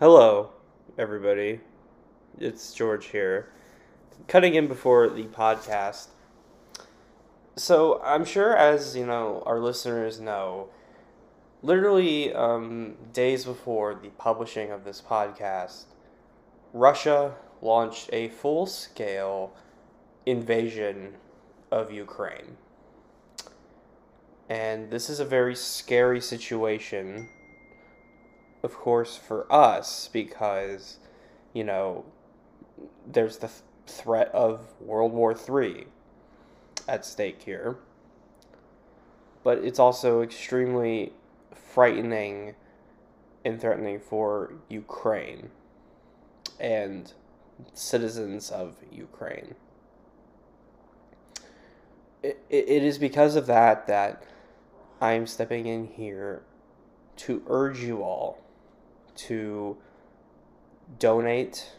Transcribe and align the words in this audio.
Hello, 0.00 0.48
everybody. 0.96 1.60
It's 2.38 2.72
George 2.72 3.08
here, 3.08 3.50
cutting 4.28 4.54
in 4.54 4.66
before 4.66 5.10
the 5.10 5.24
podcast. 5.24 6.06
So, 7.54 8.00
I'm 8.02 8.24
sure, 8.24 8.56
as 8.56 8.96
you 8.96 9.04
know, 9.04 9.42
our 9.44 9.60
listeners 9.60 10.18
know, 10.18 10.70
literally 11.60 12.32
um, 12.32 12.94
days 13.12 13.44
before 13.44 13.94
the 13.94 14.08
publishing 14.16 14.70
of 14.70 14.84
this 14.84 15.02
podcast, 15.02 15.84
Russia 16.72 17.34
launched 17.60 18.08
a 18.10 18.28
full 18.28 18.64
scale 18.64 19.52
invasion 20.24 21.12
of 21.70 21.92
Ukraine. 21.92 22.56
And 24.48 24.90
this 24.90 25.10
is 25.10 25.20
a 25.20 25.26
very 25.26 25.54
scary 25.54 26.22
situation 26.22 27.28
of 28.62 28.74
course, 28.74 29.16
for 29.16 29.50
us 29.52 30.08
because, 30.12 30.98
you 31.52 31.64
know, 31.64 32.04
there's 33.06 33.38
the 33.38 33.48
th- 33.48 33.60
threat 33.86 34.28
of 34.34 34.66
World 34.80 35.12
War 35.12 35.34
III 35.34 35.86
at 36.86 37.04
stake 37.04 37.42
here. 37.42 37.76
But 39.42 39.58
it's 39.58 39.78
also 39.78 40.20
extremely 40.20 41.12
frightening 41.54 42.54
and 43.44 43.60
threatening 43.60 43.98
for 44.00 44.52
Ukraine 44.68 45.50
and 46.58 47.12
citizens 47.72 48.50
of 48.50 48.76
Ukraine. 48.92 49.54
It, 52.22 52.44
it 52.50 52.82
is 52.82 52.98
because 52.98 53.34
of 53.34 53.46
that 53.46 53.86
that 53.86 54.22
I'm 55.00 55.26
stepping 55.26 55.66
in 55.66 55.86
here 55.86 56.42
to 57.16 57.42
urge 57.48 57.80
you 57.80 58.02
all 58.02 58.38
to 59.16 59.76
donate 60.98 61.72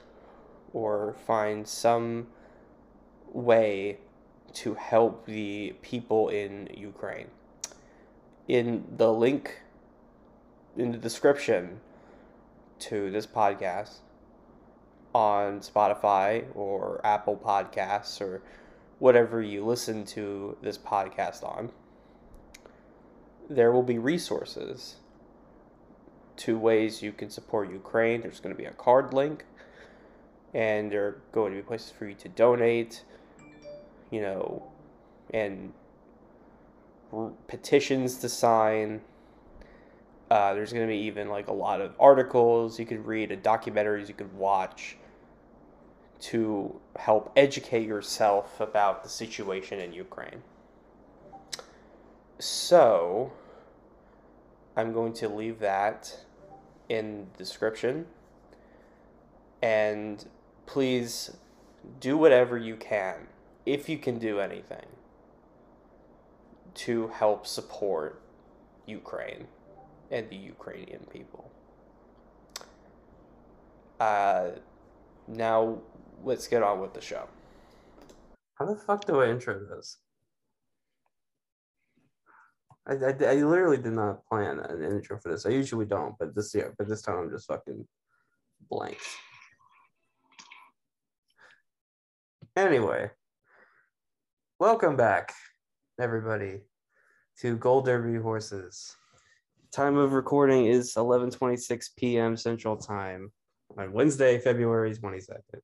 or 0.73 1.15
find 1.25 1.67
some 1.67 2.27
way 3.31 3.97
to 4.53 4.73
help 4.75 5.25
the 5.25 5.75
people 5.81 6.29
in 6.29 6.69
Ukraine. 6.75 7.27
In 8.47 8.85
the 8.97 9.11
link 9.11 9.61
in 10.77 10.91
the 10.91 10.97
description 10.97 11.79
to 12.79 13.11
this 13.11 13.27
podcast 13.27 13.97
on 15.13 15.59
Spotify 15.59 16.45
or 16.55 17.01
Apple 17.03 17.35
Podcasts 17.35 18.21
or 18.21 18.41
whatever 18.99 19.41
you 19.41 19.65
listen 19.65 20.05
to 20.05 20.57
this 20.61 20.77
podcast 20.77 21.43
on, 21.43 21.71
there 23.49 23.71
will 23.71 23.83
be 23.83 23.97
resources 23.97 24.95
two 26.37 26.57
ways 26.57 27.01
you 27.01 27.11
can 27.11 27.29
support 27.29 27.71
Ukraine. 27.71 28.21
There's 28.21 28.39
going 28.39 28.55
to 28.55 28.57
be 28.57 28.65
a 28.65 28.71
card 28.71 29.13
link, 29.13 29.45
and 30.53 30.91
there 30.91 31.05
are 31.07 31.21
going 31.31 31.51
to 31.51 31.57
be 31.57 31.61
places 31.61 31.91
for 31.91 32.07
you 32.07 32.15
to 32.15 32.29
donate, 32.29 33.03
you 34.09 34.21
know, 34.21 34.63
and 35.33 35.73
petitions 37.47 38.17
to 38.17 38.29
sign. 38.29 39.01
Uh, 40.29 40.53
there's 40.53 40.71
going 40.71 40.87
to 40.87 40.91
be 40.91 40.99
even 40.99 41.29
like 41.29 41.47
a 41.47 41.53
lot 41.53 41.81
of 41.81 41.93
articles 41.99 42.79
you 42.79 42.85
could 42.85 43.05
read, 43.05 43.31
and 43.31 43.43
documentaries 43.43 44.07
you 44.07 44.13
could 44.13 44.33
watch 44.33 44.97
to 46.21 46.79
help 46.97 47.31
educate 47.35 47.85
yourself 47.87 48.59
about 48.61 49.03
the 49.03 49.09
situation 49.09 49.79
in 49.79 49.91
Ukraine. 49.91 50.43
So, 52.39 53.33
I'm 54.75 54.93
going 54.93 55.13
to 55.13 55.29
leave 55.29 55.59
that 55.59 56.19
in 56.89 57.27
description. 57.37 58.05
And 59.61 60.25
please 60.65 61.35
do 61.99 62.17
whatever 62.17 62.57
you 62.57 62.75
can, 62.75 63.27
if 63.65 63.89
you 63.89 63.97
can 63.97 64.17
do 64.17 64.39
anything, 64.39 64.85
to 66.73 67.07
help 67.09 67.45
support 67.45 68.21
Ukraine 68.87 69.47
and 70.09 70.29
the 70.29 70.35
Ukrainian 70.35 71.05
people. 71.11 71.51
Uh, 73.99 74.51
now, 75.27 75.79
let's 76.23 76.47
get 76.47 76.63
on 76.63 76.79
with 76.79 76.93
the 76.93 77.01
show. 77.01 77.27
How 78.55 78.65
the 78.65 78.75
fuck 78.75 79.05
do 79.05 79.21
I 79.21 79.29
intro 79.29 79.59
this? 79.59 79.97
I, 82.87 82.93
I, 82.93 83.15
I 83.25 83.35
literally 83.35 83.77
did 83.77 83.93
not 83.93 84.25
plan 84.25 84.59
an 84.59 84.83
intro 84.83 85.19
for 85.19 85.29
this. 85.29 85.45
I 85.45 85.49
usually 85.49 85.85
don't, 85.85 86.15
but 86.17 86.33
this 86.33 86.53
year, 86.55 86.73
but 86.77 86.87
this 86.87 87.01
time 87.01 87.17
I'm 87.17 87.29
just 87.29 87.47
fucking 87.47 87.87
blank. 88.69 88.97
Anyway, 92.57 93.11
welcome 94.59 94.95
back, 94.95 95.33
everybody, 95.99 96.61
to 97.39 97.55
Gold 97.55 97.85
Derby 97.85 98.19
Horses. 98.19 98.95
Time 99.71 99.97
of 99.97 100.13
recording 100.13 100.65
is 100.65 100.95
11:26 100.95 101.89
p.m. 101.95 102.35
Central 102.35 102.77
Time 102.77 103.31
on 103.77 103.93
Wednesday, 103.93 104.39
February 104.39 104.93
22nd. 104.95 105.61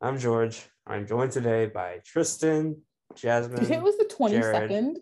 I'm 0.00 0.18
George. 0.18 0.66
I'm 0.86 1.06
joined 1.06 1.32
today 1.32 1.66
by 1.66 2.00
Tristan, 2.04 2.80
Jasmine. 3.14 3.70
It 3.70 3.82
was 3.82 3.98
the 3.98 4.04
22nd. 4.06 4.30
Jared 4.30 4.98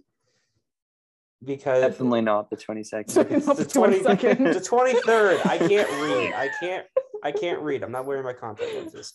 because 1.45 1.81
Definitely 1.83 2.21
not 2.23 2.51
the 2.51 2.57
22nd. 2.57 3.31
It's 3.31 3.47
not 3.47 3.57
the 3.57 3.65
the 3.65 3.71
20, 3.71 4.01
22nd. 4.01 4.39
the 4.55 4.61
23rd. 4.61 5.47
I 5.47 5.59
can't 5.59 5.91
read. 6.03 6.33
I 6.35 6.51
can't 6.61 6.87
I 7.23 7.33
can't 7.33 7.61
read. 7.61 7.83
I'm 7.83 7.93
not 7.93 8.05
wearing 8.07 8.25
my 8.25 8.33
contact 8.33 8.75
lenses. 8.75 9.13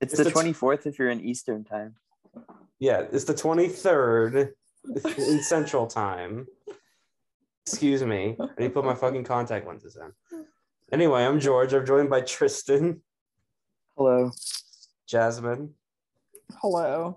It's 0.00 0.12
It's 0.12 0.16
the 0.18 0.24
the 0.24 0.30
t- 0.30 0.52
24th 0.52 0.86
if 0.86 0.98
you're 0.98 1.10
in 1.10 1.20
Eastern 1.20 1.64
time. 1.64 1.94
Yeah, 2.78 3.04
it's 3.12 3.24
the 3.24 3.34
23rd 3.34 4.52
in 5.18 5.42
Central 5.42 5.86
Time. 5.86 6.46
Excuse 7.66 8.02
me. 8.02 8.36
I 8.40 8.46
need 8.60 8.68
to 8.68 8.70
put 8.70 8.84
my 8.84 8.94
fucking 8.94 9.24
contact 9.24 9.66
lenses 9.66 9.96
in. 9.96 10.44
Anyway, 10.92 11.24
I'm 11.24 11.38
George. 11.40 11.72
I'm 11.72 11.84
joined 11.86 12.10
by 12.10 12.20
Tristan, 12.22 13.00
Hello. 13.96 14.30
Jasmine, 15.06 15.74
Hello. 16.60 17.16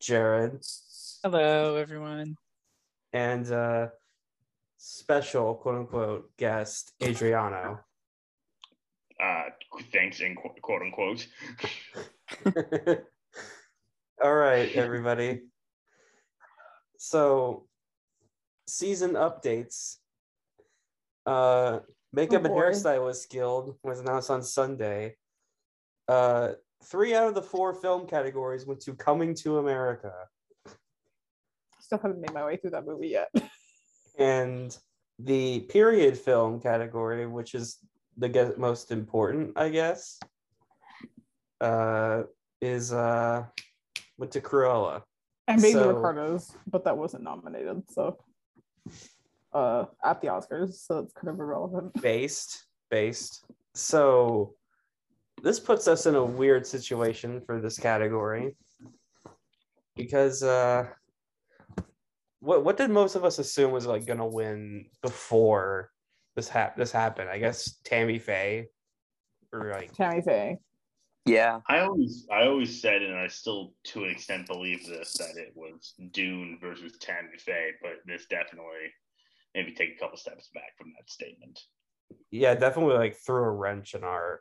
Jared, 0.00 0.64
Hello, 1.22 1.76
everyone. 1.76 2.36
And 3.12 3.50
uh 3.50 3.88
special 4.76 5.54
quote 5.54 5.74
unquote 5.76 6.30
guest 6.38 6.92
Adriano. 7.02 7.80
uh, 9.22 9.42
thanks 9.92 10.20
in 10.20 10.34
qu- 10.36 10.54
quote 10.62 10.82
unquote. 10.82 11.26
All 14.22 14.34
right, 14.34 14.70
everybody. 14.74 15.40
So, 16.98 17.66
season 18.66 19.12
updates. 19.12 19.96
Uh, 21.26 21.80
Makeup 22.12 22.42
Oh, 22.42 22.44
and 22.46 22.54
boy. 22.54 22.60
Hairstylist 22.62 23.30
Guild 23.30 23.76
was 23.82 24.00
announced 24.00 24.30
on 24.30 24.42
Sunday. 24.42 25.16
Uh, 26.08 26.52
three 26.84 27.14
out 27.14 27.28
of 27.28 27.34
the 27.34 27.42
four 27.42 27.72
film 27.74 28.06
categories 28.06 28.66
went 28.66 28.80
to 28.80 28.94
Coming 28.94 29.34
to 29.36 29.58
America, 29.58 30.12
Still 31.90 31.98
haven't 31.98 32.20
made 32.20 32.32
my 32.32 32.44
way 32.44 32.56
through 32.56 32.70
that 32.70 32.86
movie 32.86 33.08
yet. 33.08 33.30
and 34.16 34.78
the 35.18 35.58
period 35.70 36.16
film 36.16 36.60
category, 36.60 37.26
which 37.26 37.56
is 37.56 37.78
the 38.16 38.54
most 38.56 38.92
important, 38.92 39.58
I 39.58 39.70
guess, 39.70 40.20
uh, 41.60 42.22
is 42.60 42.92
uh, 42.92 43.42
went 44.18 44.30
to 44.30 44.40
Cruella. 44.40 45.02
And 45.48 45.60
Baby 45.60 45.72
So- 45.72 45.90
Ricardo's, 45.96 46.52
but 46.68 46.84
that 46.84 46.96
wasn't 46.96 47.24
nominated, 47.24 47.82
so 47.90 48.18
uh 49.52 49.86
at 50.04 50.20
the 50.20 50.28
Oscars, 50.28 50.74
so 50.74 51.00
it's 51.00 51.12
kind 51.12 51.26
of 51.28 51.40
irrelevant. 51.40 51.92
based 52.00 52.66
based 52.88 53.44
so 53.74 54.54
this 55.42 55.58
puts 55.58 55.88
us 55.88 56.06
in 56.06 56.14
a 56.14 56.24
weird 56.24 56.64
situation 56.64 57.40
for 57.44 57.60
this 57.60 57.76
category 57.80 58.56
because 59.96 60.44
uh 60.44 60.86
what 62.40 62.64
what 62.64 62.76
did 62.76 62.90
most 62.90 63.14
of 63.14 63.24
us 63.24 63.38
assume 63.38 63.70
was 63.70 63.86
like 63.86 64.06
gonna 64.06 64.26
win 64.26 64.86
before 65.02 65.90
this 66.36 66.48
hap- 66.48 66.76
this 66.76 66.90
happened 66.92 67.28
i 67.30 67.38
guess 67.38 67.76
tammy 67.84 68.18
faye 68.18 68.66
or 69.52 69.70
like 69.72 69.92
Tammy 69.94 70.22
Faye. 70.22 70.58
Yeah. 71.26 71.60
I 71.68 71.80
always 71.80 72.26
I 72.32 72.46
always 72.46 72.80
said, 72.80 73.02
and 73.02 73.16
I 73.16 73.26
still 73.26 73.74
to 73.84 74.04
an 74.04 74.10
extent 74.10 74.46
believe 74.46 74.86
this, 74.86 75.14
that 75.14 75.36
it 75.36 75.52
was 75.54 75.94
Dune 76.12 76.58
versus 76.60 76.96
Tammy 77.00 77.36
Faye, 77.38 77.72
but 77.82 77.94
this 78.06 78.26
definitely 78.26 78.92
maybe 79.54 79.72
take 79.72 79.96
a 79.96 79.98
couple 79.98 80.16
steps 80.16 80.48
back 80.54 80.76
from 80.78 80.92
that 80.96 81.10
statement. 81.10 81.58
yeah 82.30 82.54
definitely 82.54 82.94
like 82.94 83.16
threw 83.16 83.42
a 83.42 83.50
wrench 83.50 83.94
in 83.94 84.04
our 84.04 84.40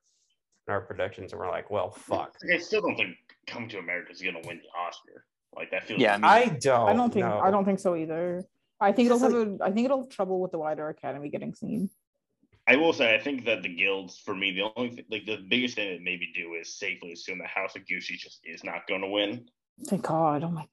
in 0.67 0.73
our 0.73 0.81
predictions 0.81 1.31
and 1.31 1.39
we're 1.39 1.49
like 1.49 1.71
well 1.71 1.89
fuck 1.89 2.35
I 2.53 2.57
still 2.57 2.81
don't 2.81 2.95
think 2.95 3.15
Come 3.47 3.67
to 3.69 3.79
America 3.79 4.11
is 4.11 4.21
gonna 4.21 4.41
win 4.45 4.61
the 4.61 4.79
Oscar. 4.79 5.25
Like 5.55 5.71
that 5.71 5.85
feels 5.85 5.99
Yeah, 5.99 6.19
I 6.21 6.43
i 6.43 6.45
don't 6.45 6.89
I 6.89 6.93
don't 6.93 7.13
think 7.13 7.25
know. 7.25 7.39
I 7.39 7.51
don't 7.51 7.65
think 7.65 7.79
so 7.79 7.95
either. 7.95 8.45
I 8.79 8.91
think 8.91 9.09
It's 9.09 9.15
it'll 9.21 9.29
just 9.29 9.51
have 9.51 9.61
a 9.61 9.63
I 9.63 9.71
think 9.71 9.85
it'll 9.85 10.01
have 10.01 10.09
trouble 10.09 10.39
with 10.39 10.51
the 10.51 10.59
wider 10.59 10.87
academy 10.89 11.29
getting 11.29 11.53
seen. 11.53 11.89
I 12.67 12.75
will 12.75 12.93
say, 12.93 13.15
I 13.15 13.19
think 13.19 13.45
that 13.45 13.63
the 13.63 13.75
guilds, 13.75 14.19
for 14.19 14.35
me, 14.35 14.51
the 14.51 14.69
only 14.75 14.91
th- 14.91 15.07
like 15.09 15.25
the 15.25 15.43
biggest 15.49 15.73
thing 15.73 15.91
that 15.91 16.03
maybe 16.03 16.31
do 16.35 16.53
is 16.53 16.77
safely 16.77 17.11
assume 17.13 17.39
that 17.39 17.47
House 17.47 17.75
of 17.75 17.81
Gucci 17.81 18.15
just 18.15 18.41
is 18.43 18.63
not 18.63 18.87
going 18.87 19.01
to 19.01 19.07
win 19.07 19.47
Thank 19.87 20.03
God. 20.03 20.43
Oh 20.43 20.49
my 20.49 20.65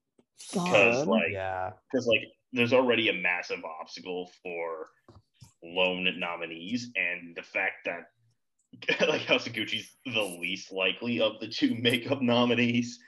God! 0.54 0.64
because 0.64 1.06
like 1.06 1.32
yeah. 1.32 1.70
because 1.90 2.06
like 2.06 2.28
there's 2.52 2.72
already 2.72 3.08
a 3.08 3.12
massive 3.12 3.60
obstacle 3.80 4.30
for 4.42 4.88
lone 5.62 6.08
nominees, 6.18 6.90
and 6.96 7.36
the 7.36 7.42
fact 7.42 7.86
that 7.86 9.00
like 9.08 9.22
House 9.22 9.46
of 9.46 9.52
Gucci's 9.52 9.88
the 10.04 10.38
least 10.40 10.72
likely 10.72 11.20
of 11.20 11.40
the 11.40 11.48
two 11.48 11.74
makeup 11.76 12.20
nominees 12.20 12.98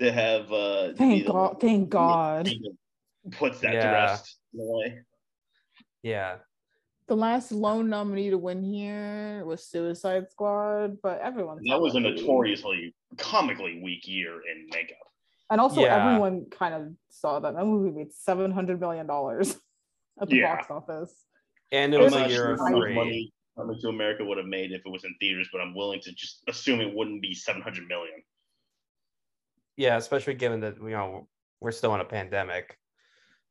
to 0.00 0.12
have 0.12 0.52
uh 0.52 0.92
Thank 0.94 1.26
the- 1.26 1.32
God. 1.32 1.60
Thank 1.60 1.88
God. 1.90 2.48
puts 3.32 3.60
that 3.60 3.70
to 3.72 3.76
Yeah. 3.76 3.92
rest 3.92 4.38
in 4.54 4.60
a 4.60 4.64
way. 4.64 5.00
Yeah. 6.02 6.38
The 7.08 7.16
last 7.16 7.52
lone 7.52 7.88
nominee 7.88 8.30
to 8.30 8.38
win 8.38 8.62
here 8.62 9.44
was 9.44 9.66
Suicide 9.66 10.30
Squad, 10.30 10.98
but 11.02 11.20
everyone 11.20 11.58
That 11.68 11.80
was 11.80 11.94
a 11.94 12.00
movie. 12.00 12.20
notoriously 12.20 12.94
comically 13.16 13.80
weak 13.82 14.06
year 14.06 14.40
in 14.50 14.66
makeup. 14.72 14.96
And 15.50 15.60
also, 15.60 15.80
Yeah. 15.80 16.06
everyone 16.06 16.46
kind 16.50 16.74
of 16.74 16.94
saw 17.08 17.40
that 17.40 17.54
that 17.54 17.64
movie 17.64 17.90
made 17.96 18.12
seven 18.12 18.50
hundred 18.52 18.80
million 18.80 19.06
dollars 19.06 19.58
at 20.20 20.28
the 20.28 20.36
Yeah. 20.36 20.56
box 20.56 20.70
office. 20.70 21.24
And 21.72 21.92
it 21.94 21.98
was 22.00 22.14
a 22.14 22.28
year 22.28 22.52
of 22.52 22.58
how 22.60 22.66
how 22.66 22.78
much 22.78 22.94
money 22.94 23.32
Coming 23.56 23.80
to 23.80 23.88
America 23.88 24.24
would 24.24 24.38
have 24.38 24.46
made 24.46 24.70
if 24.70 24.82
it 24.86 24.88
was 24.88 25.02
in 25.04 25.12
theaters, 25.18 25.48
but 25.50 25.60
I'm 25.60 25.74
willing 25.74 26.00
to 26.02 26.12
just 26.12 26.44
assume 26.46 26.80
it 26.80 26.94
wouldn't 26.94 27.20
be 27.20 27.34
700 27.34 27.88
million. 27.88 28.22
Yeah, 29.78 29.96
especially 29.96 30.34
given 30.34 30.60
that 30.60 30.76
you 30.82 30.90
know 30.90 31.28
we're 31.60 31.70
still 31.72 31.94
in 31.94 32.00
a 32.00 32.04
pandemic. 32.04 32.76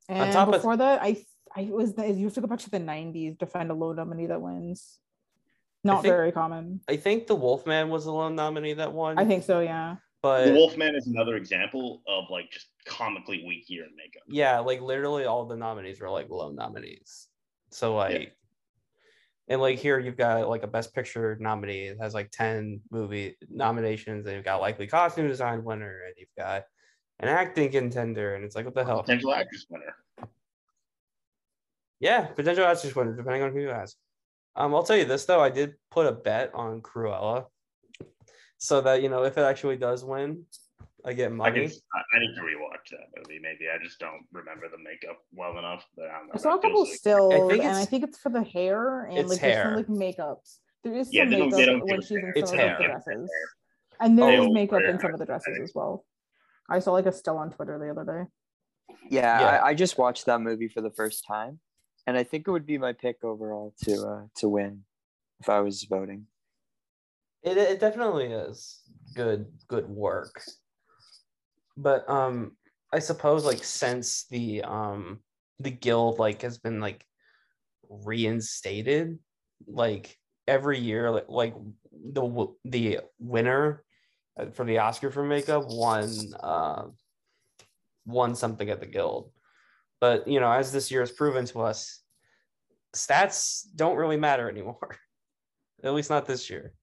And 0.09 0.31
top 0.31 0.49
of- 0.49 0.53
before 0.55 0.77
that, 0.77 1.01
I 1.01 1.23
I 1.55 1.63
was 1.71 1.93
you 1.97 2.25
have 2.25 2.33
to 2.35 2.41
go 2.41 2.47
back 2.47 2.59
to 2.59 2.69
the 2.69 2.79
nineties 2.79 3.37
to 3.37 3.45
find 3.47 3.71
a 3.71 3.73
low 3.73 3.93
nominee 3.93 4.27
that 4.27 4.41
wins. 4.41 4.99
Not 5.83 6.01
think- 6.01 6.11
very 6.11 6.33
common. 6.33 6.81
I 6.89 6.97
think 6.97 7.27
the 7.27 7.35
Wolfman 7.35 7.89
was 7.89 8.03
the 8.05 8.11
lone 8.11 8.35
nominee 8.35 8.73
that 8.73 8.91
won. 8.93 9.17
I 9.17 9.25
think 9.25 9.43
so. 9.43 9.61
Yeah. 9.61 9.95
but 10.21 10.45
the 10.45 10.53
Wolfman 10.53 10.95
is 10.95 11.07
another 11.07 11.37
example 11.37 12.01
of 12.07 12.25
like 12.29 12.51
just 12.51 12.67
comically 12.85 13.43
weak 13.47 13.69
year 13.69 13.85
in 13.85 13.95
makeup. 13.95 14.23
yeah, 14.27 14.59
like 14.59 14.81
literally 14.81 15.23
all 15.25 15.45
the 15.45 15.55
nominees 15.55 16.01
were 16.01 16.09
like 16.09 16.29
lone 16.29 16.55
nominees. 16.55 17.27
So 17.71 17.95
like, 17.95 18.35
and 19.47 19.61
like 19.61 19.79
here 19.79 19.99
you've 19.99 20.17
got 20.17 20.49
like 20.49 20.63
a 20.63 20.67
Best 20.67 20.93
Picture 20.93 21.37
nominee. 21.39 21.87
It 21.87 21.97
has 22.01 22.13
like 22.13 22.31
ten 22.31 22.81
movie 22.91 23.37
nominations, 23.49 24.25
and 24.25 24.35
you've 24.35 24.45
got 24.45 24.61
likely 24.61 24.87
costume 24.87 25.27
design 25.27 25.63
winner, 25.63 26.01
and 26.05 26.15
you've 26.17 26.35
got 26.37 26.63
an 27.19 27.29
acting 27.29 27.71
contender, 27.71 28.35
and 28.35 28.43
it's 28.43 28.55
like 28.55 28.65
what 28.65 28.75
the 28.75 28.83
hell? 28.83 29.01
Potential 29.01 29.33
actress 29.33 29.65
winner. 29.69 29.95
Yeah, 31.99 32.25
potential 32.25 32.65
actress 32.65 32.95
winner, 32.95 33.15
depending 33.15 33.41
on 33.41 33.53
who 33.53 33.61
you 33.61 33.71
ask. 33.71 33.95
Um, 34.55 34.75
I'll 34.75 34.83
tell 34.83 34.97
you 34.97 35.05
this 35.05 35.25
though, 35.25 35.41
I 35.41 35.49
did 35.49 35.75
put 35.91 36.07
a 36.07 36.11
bet 36.11 36.51
on 36.53 36.81
Cruella, 36.81 37.45
so 38.57 38.81
that 38.81 39.01
you 39.01 39.09
know 39.09 39.23
if 39.23 39.37
it 39.37 39.41
actually 39.41 39.77
does 39.77 40.03
win, 40.03 40.43
I 41.07 41.13
get 41.13 41.31
I, 41.31 41.35
money. 41.35 41.61
can, 41.69 41.71
I 41.93 42.17
I 42.17 42.19
need 42.19 42.35
to 42.35 42.41
rewatch 42.41 42.89
that 42.91 43.07
movie. 43.15 43.39
Maybe 43.41 43.69
I 43.73 43.81
just 43.81 43.97
don't 43.97 44.25
remember 44.33 44.67
the 44.69 44.77
makeup 44.77 45.19
well 45.31 45.57
enough. 45.57 45.85
But 45.95 46.07
I, 46.09 46.17
don't 46.17 46.27
know. 46.27 46.33
I 46.35 46.37
saw 46.37 46.55
a 46.55 46.59
couple 46.61 46.83
feels 46.85 46.89
like- 46.89 46.97
stills, 46.97 47.33
I 47.33 47.37
think 47.37 47.51
and 47.51 47.61
I 47.61 47.71
it's- 47.71 47.87
think 47.89 48.03
it's 48.03 48.17
for 48.19 48.29
the 48.29 48.43
hair 48.43 49.05
and 49.05 49.17
It's 49.17 49.29
like 49.29 49.39
there's 49.41 49.63
some 49.63 49.75
like 49.75 49.87
makeups. 49.87 50.57
There 50.83 50.93
is 50.95 51.13
Yeah, 51.13 51.23
some 51.23 51.29
they 51.31 51.37
don't- 51.37 51.49
they 51.51 51.57
makeup 51.57 51.71
don't 51.71 51.85
when 51.85 51.99
give 51.99 52.07
she's 52.07 52.17
in 52.17 52.33
It's 52.35 52.49
some 52.49 52.59
of 52.59 52.65
hair. 52.65 52.77
the 52.77 52.83
dresses, 52.83 53.31
and 54.01 54.19
there 54.19 54.41
Oh, 54.41 54.45
is 54.47 54.51
makeup 54.53 54.81
in 54.81 54.99
some 54.99 55.13
of 55.13 55.19
the 55.19 55.25
dresses 55.25 55.57
as 55.63 55.71
well. 55.73 56.05
I 56.69 56.79
saw 56.79 56.91
like 56.91 57.05
a 57.05 57.13
still 57.13 57.37
on 57.37 57.51
Twitter 57.51 57.79
the 57.79 57.89
other 57.89 58.03
day. 58.03 58.95
Yeah, 59.09 59.39
Yeah. 59.39 59.47
I, 59.63 59.67
I 59.69 59.73
just 59.73 59.97
watched 59.97 60.25
that 60.25 60.41
movie 60.41 60.67
for 60.67 60.81
the 60.81 60.91
first 60.91 61.25
time, 61.25 61.59
and 62.05 62.17
I 62.17 62.23
think 62.23 62.47
it 62.47 62.51
would 62.51 62.65
be 62.65 62.77
my 62.77 62.91
pick 62.91 63.23
overall 63.23 63.73
to 63.85 63.93
uh, 64.05 64.21
to 64.39 64.49
win 64.49 64.83
if 65.39 65.47
I 65.47 65.61
was 65.61 65.83
voting. 65.83 66.27
It, 67.43 67.57
it 67.57 67.79
definitely 67.79 68.25
is 68.33 68.81
good 69.15 69.47
good 69.69 69.87
work. 69.87 70.41
But 71.77 72.09
um 72.09 72.57
I 72.91 72.99
suppose 72.99 73.45
like 73.45 73.63
since 73.63 74.25
the 74.29 74.63
um 74.63 75.19
the 75.59 75.71
guild 75.71 76.19
like 76.19 76.41
has 76.41 76.57
been 76.57 76.79
like 76.79 77.05
reinstated 77.89 79.17
like 79.65 80.17
every 80.47 80.79
year 80.79 81.09
like, 81.11 81.29
like 81.29 81.55
the 81.91 82.47
the 82.65 82.99
winner 83.19 83.83
uh, 84.39 84.47
for 84.47 84.65
the 84.65 84.79
Oscar 84.79 85.11
for 85.11 85.23
makeup 85.23 85.65
won 85.67 86.09
uh 86.41 86.83
won 88.05 88.35
something 88.35 88.69
at 88.69 88.79
the 88.79 88.85
guild. 88.85 89.31
But 89.99 90.27
you 90.27 90.39
know, 90.39 90.51
as 90.51 90.71
this 90.71 90.89
year 90.91 91.01
has 91.01 91.11
proven 91.11 91.45
to 91.47 91.61
us, 91.61 92.01
stats 92.95 93.65
don't 93.75 93.97
really 93.97 94.17
matter 94.17 94.49
anymore. 94.49 94.97
At 95.83 95.93
least 95.93 96.09
not 96.09 96.25
this 96.25 96.49
year. 96.49 96.73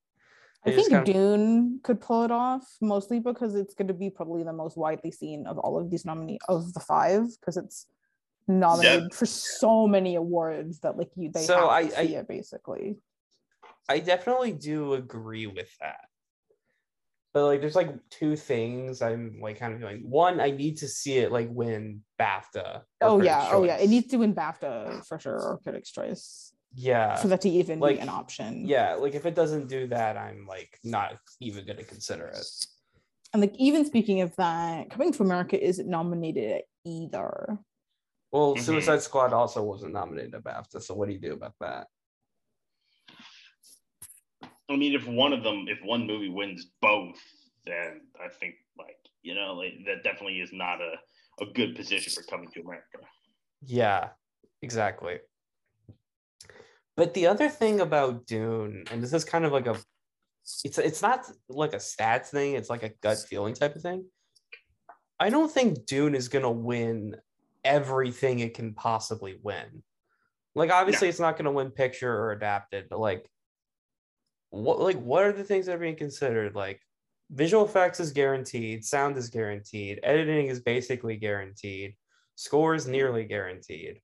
I 0.66 0.70
think 0.72 0.90
kind 0.90 1.06
of- 1.08 1.14
Dune 1.14 1.80
could 1.82 2.00
pull 2.00 2.24
it 2.24 2.30
off 2.30 2.64
mostly 2.80 3.20
because 3.20 3.54
it's 3.54 3.74
going 3.74 3.88
to 3.88 3.94
be 3.94 4.08
probably 4.10 4.42
the 4.44 4.52
most 4.52 4.76
widely 4.76 5.10
seen 5.10 5.46
of 5.46 5.58
all 5.58 5.78
of 5.78 5.90
these 5.90 6.04
nominee 6.06 6.38
of 6.48 6.72
the 6.72 6.80
five 6.80 7.24
because 7.40 7.56
it's 7.56 7.86
nominated 8.48 9.12
for 9.14 9.26
so 9.26 9.86
many 9.86 10.14
awards 10.16 10.80
that 10.80 10.96
like 10.96 11.10
you 11.16 11.30
they 11.30 11.42
So 11.42 11.56
have 11.56 11.68
I- 11.68 11.86
to 11.88 12.00
I- 12.00 12.06
see 12.06 12.14
it 12.14 12.28
basically. 12.28 12.96
I 13.88 13.98
definitely 13.98 14.52
do 14.52 14.94
agree 14.94 15.46
with 15.46 15.68
that. 15.80 16.08
But 17.34 17.44
like 17.46 17.60
there's 17.60 17.74
like 17.76 17.90
two 18.08 18.34
things 18.36 19.02
I'm 19.02 19.40
like 19.42 19.58
kind 19.58 19.74
of 19.74 19.80
feeling. 19.80 20.08
One, 20.08 20.40
I 20.40 20.52
need 20.52 20.78
to 20.78 20.88
see 20.88 21.18
it 21.18 21.30
like 21.32 21.48
win 21.50 22.02
BAFTA. 22.18 22.82
Oh 23.02 23.20
yeah, 23.20 23.50
oh 23.52 23.64
yeah, 23.64 23.76
it 23.76 23.90
needs 23.90 24.06
to 24.12 24.16
win 24.18 24.34
BAFTA 24.34 25.04
for 25.06 25.18
sure 25.18 25.38
or 25.38 25.58
Critics' 25.58 25.90
Choice 25.90 26.53
Yeah. 26.76 27.16
for 27.16 27.28
that 27.28 27.40
to 27.42 27.48
even 27.48 27.78
like, 27.80 27.96
be 27.96 28.00
an 28.02 28.08
option. 28.08 28.66
Yeah, 28.66 28.94
like 28.94 29.14
if 29.14 29.26
it 29.26 29.34
doesn't 29.34 29.68
do 29.68 29.86
that, 29.88 30.16
I'm 30.16 30.46
like 30.46 30.78
not 30.82 31.18
even 31.40 31.66
gonna 31.66 31.84
consider 31.84 32.26
it. 32.26 32.46
and 33.32 33.40
like 33.40 33.54
even 33.56 33.84
speaking 33.84 34.20
of 34.20 34.34
that, 34.36 34.90
Coming 34.90 35.12
to 35.12 35.22
America 35.22 35.62
isn't 35.62 35.88
nominated 35.88 36.62
either. 36.84 37.58
Well, 38.32 38.54
Mhm. 38.56 38.60
Suicide 38.60 39.02
Squad 39.02 39.32
also 39.32 39.62
wasn't 39.62 39.92
nominated 39.92 40.34
at 40.34 40.42
BAFTA, 40.44 40.82
so 40.82 40.94
what 40.94 41.06
do 41.06 41.14
you 41.14 41.20
do 41.20 41.32
about 41.34 41.54
that? 41.60 41.86
I 44.68 44.76
mean, 44.76 44.94
if 44.94 45.06
one 45.06 45.32
of 45.32 45.42
them, 45.42 45.66
if 45.68 45.78
one 45.84 46.06
movie 46.06 46.28
wins 46.30 46.66
both, 46.80 47.20
then 47.66 48.00
I 48.22 48.28
think 48.28 48.54
like 48.78 48.98
you 49.22 49.34
know 49.34 49.54
like, 49.54 49.74
that 49.86 50.02
definitely 50.02 50.40
is 50.40 50.52
not 50.52 50.80
a 50.80 50.94
a 51.40 51.46
good 51.46 51.74
position 51.74 52.12
for 52.12 52.22
coming 52.30 52.48
to 52.52 52.60
America. 52.60 52.98
Yeah, 53.62 54.10
exactly. 54.62 55.18
But 56.96 57.14
the 57.14 57.26
other 57.26 57.48
thing 57.48 57.80
about 57.80 58.26
Dune, 58.26 58.84
and 58.90 59.02
this 59.02 59.12
is 59.12 59.24
kind 59.24 59.44
of 59.44 59.52
like 59.52 59.66
a 59.66 59.76
it's 60.64 60.78
it's 60.78 61.02
not 61.02 61.24
like 61.48 61.72
a 61.72 61.78
stats 61.78 62.26
thing, 62.26 62.54
it's 62.54 62.70
like 62.70 62.82
a 62.82 62.92
gut 63.02 63.18
feeling 63.18 63.54
type 63.54 63.74
of 63.74 63.82
thing. 63.82 64.04
I 65.18 65.30
don't 65.30 65.50
think 65.50 65.86
Dune 65.86 66.14
is 66.14 66.28
gonna 66.28 66.50
win 66.50 67.16
everything 67.64 68.40
it 68.40 68.54
can 68.54 68.74
possibly 68.74 69.38
win. 69.42 69.82
Like 70.54 70.70
obviously 70.70 71.08
it's 71.08 71.20
not 71.20 71.36
gonna 71.36 71.52
win 71.52 71.70
picture 71.70 72.12
or 72.12 72.32
adapted, 72.32 72.86
but 72.90 73.00
like 73.00 73.28
what 74.50 74.80
like 74.80 75.00
what 75.00 75.24
are 75.24 75.32
the 75.32 75.44
things 75.44 75.66
that 75.66 75.76
are 75.76 75.78
being 75.78 75.96
considered? 75.96 76.54
Like 76.54 76.80
visual 77.30 77.64
effects 77.64 78.00
is 78.00 78.12
guaranteed, 78.12 78.84
sound 78.84 79.16
is 79.16 79.30
guaranteed, 79.30 80.00
editing 80.02 80.46
is 80.46 80.60
basically 80.60 81.16
guaranteed, 81.16 81.96
score 82.36 82.74
is 82.74 82.86
nearly 82.86 83.24
guaranteed. 83.24 84.00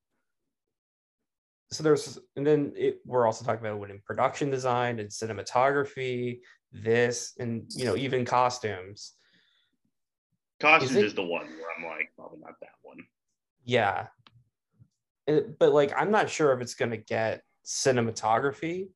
So 1.72 1.82
there's 1.84 2.18
and 2.36 2.46
then 2.46 2.72
it, 2.76 3.00
we're 3.06 3.26
also 3.26 3.44
talking 3.44 3.64
about 3.64 3.78
winning 3.78 4.02
production 4.04 4.50
design 4.50 4.98
and 4.98 5.08
cinematography, 5.08 6.40
this 6.72 7.34
and 7.38 7.64
you 7.70 7.84
know 7.84 7.96
even 7.96 8.24
costumes. 8.24 9.12
Costumes 10.58 10.96
it- 10.96 11.04
is 11.04 11.14
the 11.14 11.22
one 11.22 11.46
where 11.46 11.66
I'm 11.76 11.84
like 11.84 12.10
probably 12.16 12.40
not 12.40 12.54
that 12.60 12.70
one. 12.82 12.98
Yeah. 13.64 14.08
And- 15.26 15.56
but 15.58 15.72
like 15.72 15.92
I'm 15.96 16.10
not 16.10 16.28
sure 16.28 16.52
if 16.52 16.60
it's 16.60 16.74
gonna 16.74 16.96
get 16.96 17.42
cinematography. 17.64 18.88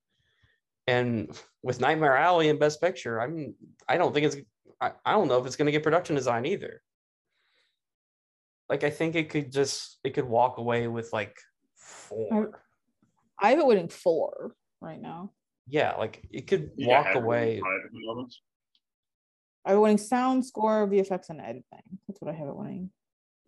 And 0.87 1.31
with 1.62 1.81
Nightmare 1.81 2.16
Alley 2.16 2.50
and 2.50 2.59
Best 2.59 2.81
Picture, 2.81 3.21
I'm 3.21 3.54
I 3.88 3.97
don't 3.99 4.12
think 4.12 4.26
it's 4.26 4.37
I, 4.81 4.93
I 5.04 5.12
don't 5.12 5.28
know 5.28 5.38
if 5.38 5.47
it's 5.47 5.57
gonna 5.57 5.71
get 5.71 5.85
production 5.85 6.16
design 6.16 6.45
either. 6.45 6.83
Like 8.69 8.83
I 8.83 8.90
think 8.90 9.14
it 9.14 9.31
could 9.31 9.52
just 9.52 9.99
it 10.02 10.14
could 10.14 10.25
walk 10.26 10.59
away 10.59 10.88
with 10.88 11.12
like 11.12 11.38
four. 11.76 12.61
I 13.44 13.50
have 13.50 13.58
it 13.58 13.66
winning 13.66 13.88
four 13.88 14.54
right 14.80 15.00
now. 15.00 15.30
Yeah, 15.68 15.96
like 15.96 16.22
it 16.30 16.46
could 16.46 16.70
Yeah, 16.76 16.88
walk 16.98 17.06
have 17.08 17.16
away. 17.16 17.60
five 17.60 17.80
at 17.84 17.92
the 17.92 18.06
moment. 18.06 18.34
I 19.66 19.70
have 19.70 19.78
it 19.78 19.82
winning 19.82 19.98
sound, 19.98 20.46
score, 20.46 20.86
VFX, 20.88 21.28
and 21.28 21.40
editing. 21.42 21.98
That's 22.08 22.20
what 22.22 22.34
I 22.34 22.36
have 22.38 22.48
it 22.48 22.56
winning. 22.56 22.90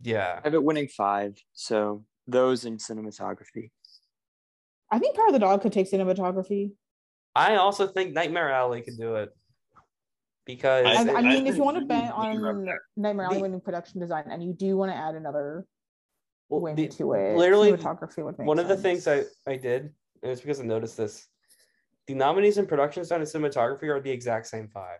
Yeah. 0.02 0.38
I 0.38 0.42
have 0.44 0.52
it 0.54 0.62
winning 0.62 0.88
five, 0.88 1.34
so 1.54 2.04
those 2.26 2.66
in 2.66 2.76
cinematography. 2.76 3.70
I 4.90 4.98
think 4.98 5.16
Power 5.16 5.28
of 5.28 5.32
the 5.32 5.38
Dog 5.38 5.62
could 5.62 5.72
take 5.72 5.90
cinematography. 5.90 6.72
I 7.34 7.56
also 7.56 7.86
think 7.86 8.12
Nightmare 8.12 8.50
Alley 8.50 8.82
could 8.82 8.98
do 8.98 9.14
it. 9.16 9.30
Because 10.44 10.86
I, 10.86 11.10
I 11.10 11.16
I, 11.16 11.22
mean, 11.22 11.46
if 11.46 11.56
you 11.56 11.62
want 11.64 11.78
to 11.78 11.86
bet 11.86 12.12
can- 12.14 12.30
we 12.30 12.36
can 12.36 12.44
on. 12.44 12.68
Nightmare 12.96 13.26
Alley 13.26 13.36
The- 13.36 13.42
winning 13.42 13.60
production 13.62 13.98
design, 14.00 14.24
and 14.30 14.42
you 14.44 14.52
do 14.52 14.76
want 14.76 14.92
to 14.92 14.96
add 14.96 15.14
another 15.14 15.66
well, 16.48 16.60
win 16.60 16.76
the- 16.76 16.88
to 16.88 17.12
it, 17.14 17.36
literally 17.36 17.72
cinematography 17.72 18.24
would 18.24 18.38
make 18.38 18.46
one 18.46 18.58
of 18.58 18.68
the 18.68 18.76
things 18.76 19.06
I. 19.08 19.24
I 19.46 19.56
did, 19.56 19.92
and 20.22 20.32
it's 20.32 20.40
because 20.40 20.60
I 20.60 20.64
noticed 20.64 20.96
this, 20.96 21.26
the 22.06 22.14
nominees 22.14 22.58
in 22.58 22.66
production 22.66 23.02
design 23.02 23.20
and 23.20 23.28
cinematography 23.28 23.84
are 23.84 24.00
the 24.00 24.10
exact 24.10 24.46
same 24.46 24.68
five. 24.68 24.98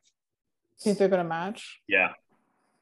Think 0.80 0.98
they're 0.98 1.08
gonna 1.08 1.24
match? 1.24 1.80
Yeah. 1.88 2.08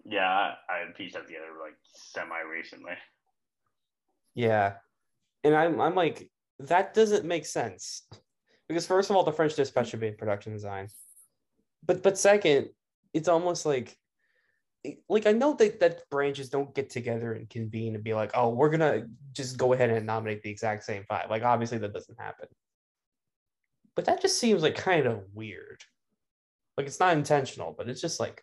Yeah, 0.06 0.28
I, 0.28 0.52
I 0.68 0.92
pieced 0.96 1.14
that 1.14 1.26
together 1.26 1.46
like 1.62 1.76
semi 1.94 2.40
recently. 2.50 2.92
Yeah. 4.34 4.74
And 5.44 5.54
I'm 5.54 5.80
I'm 5.80 5.94
like, 5.94 6.30
that 6.58 6.94
doesn't 6.94 7.24
make 7.24 7.46
sense. 7.46 8.06
Because 8.68 8.86
first 8.86 9.10
of 9.10 9.16
all, 9.16 9.24
the 9.24 9.32
French 9.32 9.54
Dispatch 9.54 9.90
should 9.90 10.00
be 10.00 10.08
in 10.08 10.16
production 10.16 10.52
design. 10.52 10.88
But 11.86 12.02
but 12.02 12.18
second, 12.18 12.70
it's 13.12 13.28
almost 13.28 13.64
like 13.66 13.96
like 15.08 15.26
I 15.26 15.32
know 15.32 15.54
that 15.54 15.80
that 15.80 16.08
branches 16.10 16.48
don't 16.48 16.74
get 16.74 16.90
together 16.90 17.32
and 17.32 17.48
convene 17.48 17.94
and 17.94 18.04
be 18.04 18.14
like, 18.14 18.32
oh, 18.34 18.50
we're 18.50 18.70
gonna 18.70 19.06
just 19.32 19.56
go 19.56 19.72
ahead 19.72 19.90
and 19.90 20.06
nominate 20.06 20.42
the 20.42 20.50
exact 20.50 20.84
same 20.84 21.04
five. 21.08 21.30
Like 21.30 21.42
obviously 21.42 21.78
that 21.78 21.92
doesn't 21.92 22.20
happen. 22.20 22.48
But 23.96 24.06
that 24.06 24.20
just 24.20 24.38
seems 24.38 24.62
like 24.62 24.74
kind 24.74 25.06
of 25.06 25.22
weird. 25.32 25.82
Like 26.76 26.86
it's 26.86 27.00
not 27.00 27.16
intentional, 27.16 27.74
but 27.76 27.88
it's 27.88 28.00
just 28.00 28.20
like, 28.20 28.42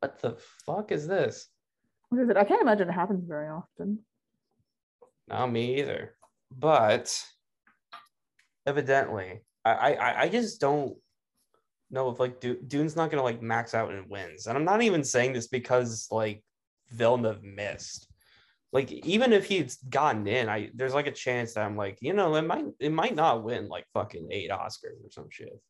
what 0.00 0.20
the 0.20 0.36
fuck 0.66 0.90
is 0.90 1.06
this? 1.06 1.48
What 2.08 2.22
is 2.22 2.28
it? 2.28 2.36
I 2.36 2.44
can't 2.44 2.62
imagine 2.62 2.88
it 2.88 2.92
happens 2.92 3.24
very 3.26 3.48
often. 3.48 4.00
Not 5.28 5.52
me 5.52 5.78
either. 5.80 6.14
But 6.50 7.22
evidently, 8.66 9.42
I 9.64 9.94
I, 9.94 10.22
I 10.22 10.28
just 10.28 10.60
don't 10.60 10.96
know 11.90 12.10
if 12.10 12.20
like 12.20 12.40
Du- 12.40 12.60
Dune's 12.60 12.96
not 12.96 13.10
gonna 13.10 13.22
like 13.22 13.42
max 13.42 13.74
out 13.74 13.92
and 13.92 14.08
wins, 14.08 14.46
and 14.46 14.56
I'm 14.56 14.64
not 14.64 14.82
even 14.82 15.04
saying 15.04 15.32
this 15.32 15.48
because 15.48 16.08
like 16.10 16.42
Villeneuve 16.90 17.42
missed. 17.42 18.06
Like 18.72 18.92
even 18.92 19.32
if 19.32 19.46
he's 19.46 19.76
gotten 19.76 20.26
in, 20.26 20.48
I 20.48 20.70
there's 20.74 20.94
like 20.94 21.08
a 21.08 21.12
chance 21.12 21.54
that 21.54 21.64
I'm 21.64 21.76
like, 21.76 21.98
you 22.00 22.12
know, 22.12 22.34
it 22.36 22.42
might 22.42 22.64
it 22.78 22.92
might 22.92 23.14
not 23.14 23.42
win 23.42 23.68
like 23.68 23.84
fucking 23.94 24.28
eight 24.30 24.50
Oscars 24.50 25.04
or 25.04 25.10
some 25.10 25.28
shit. 25.30 25.60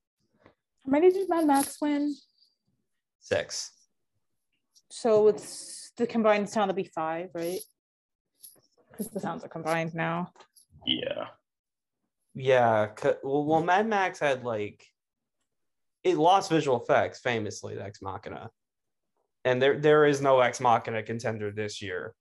How 0.44 0.90
many 0.90 1.10
did 1.10 1.28
Mad 1.28 1.46
Max 1.46 1.80
win? 1.80 2.14
Six. 3.20 3.72
So 4.90 5.28
it's 5.28 5.92
the 5.96 6.06
combined 6.06 6.48
sound 6.48 6.68
to 6.70 6.74
be 6.74 6.84
five, 6.84 7.28
right? 7.34 7.60
Because 8.90 9.08
the 9.08 9.20
sounds 9.20 9.44
are 9.44 9.48
combined 9.48 9.94
now. 9.94 10.32
Yeah. 10.84 11.26
Yeah. 12.34 12.88
Well, 13.22 13.44
well, 13.44 13.62
Mad 13.62 13.86
Max 13.86 14.18
had 14.18 14.44
like 14.44 14.84
it 16.04 16.16
lost 16.16 16.50
visual 16.50 16.80
effects 16.82 17.20
famously, 17.20 17.74
the 17.74 17.84
Ex 17.84 18.00
Machina, 18.02 18.50
and 19.44 19.60
there 19.60 19.78
there 19.78 20.04
is 20.06 20.20
no 20.20 20.40
Ex 20.40 20.60
Machina 20.60 21.02
contender 21.02 21.50
this 21.50 21.80
year, 21.82 22.14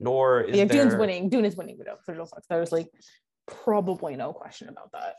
nor 0.00 0.42
is 0.42 0.56
yeah, 0.56 0.64
Dune's 0.64 0.90
there- 0.92 1.00
winning. 1.00 1.28
Dune 1.28 1.44
is 1.44 1.56
winning 1.56 1.78
without 1.78 2.00
visual 2.06 2.26
effects. 2.26 2.46
There's 2.48 2.72
like 2.72 2.88
probably 3.46 4.16
no 4.16 4.32
question 4.32 4.68
about 4.68 4.92
that. 4.92 5.14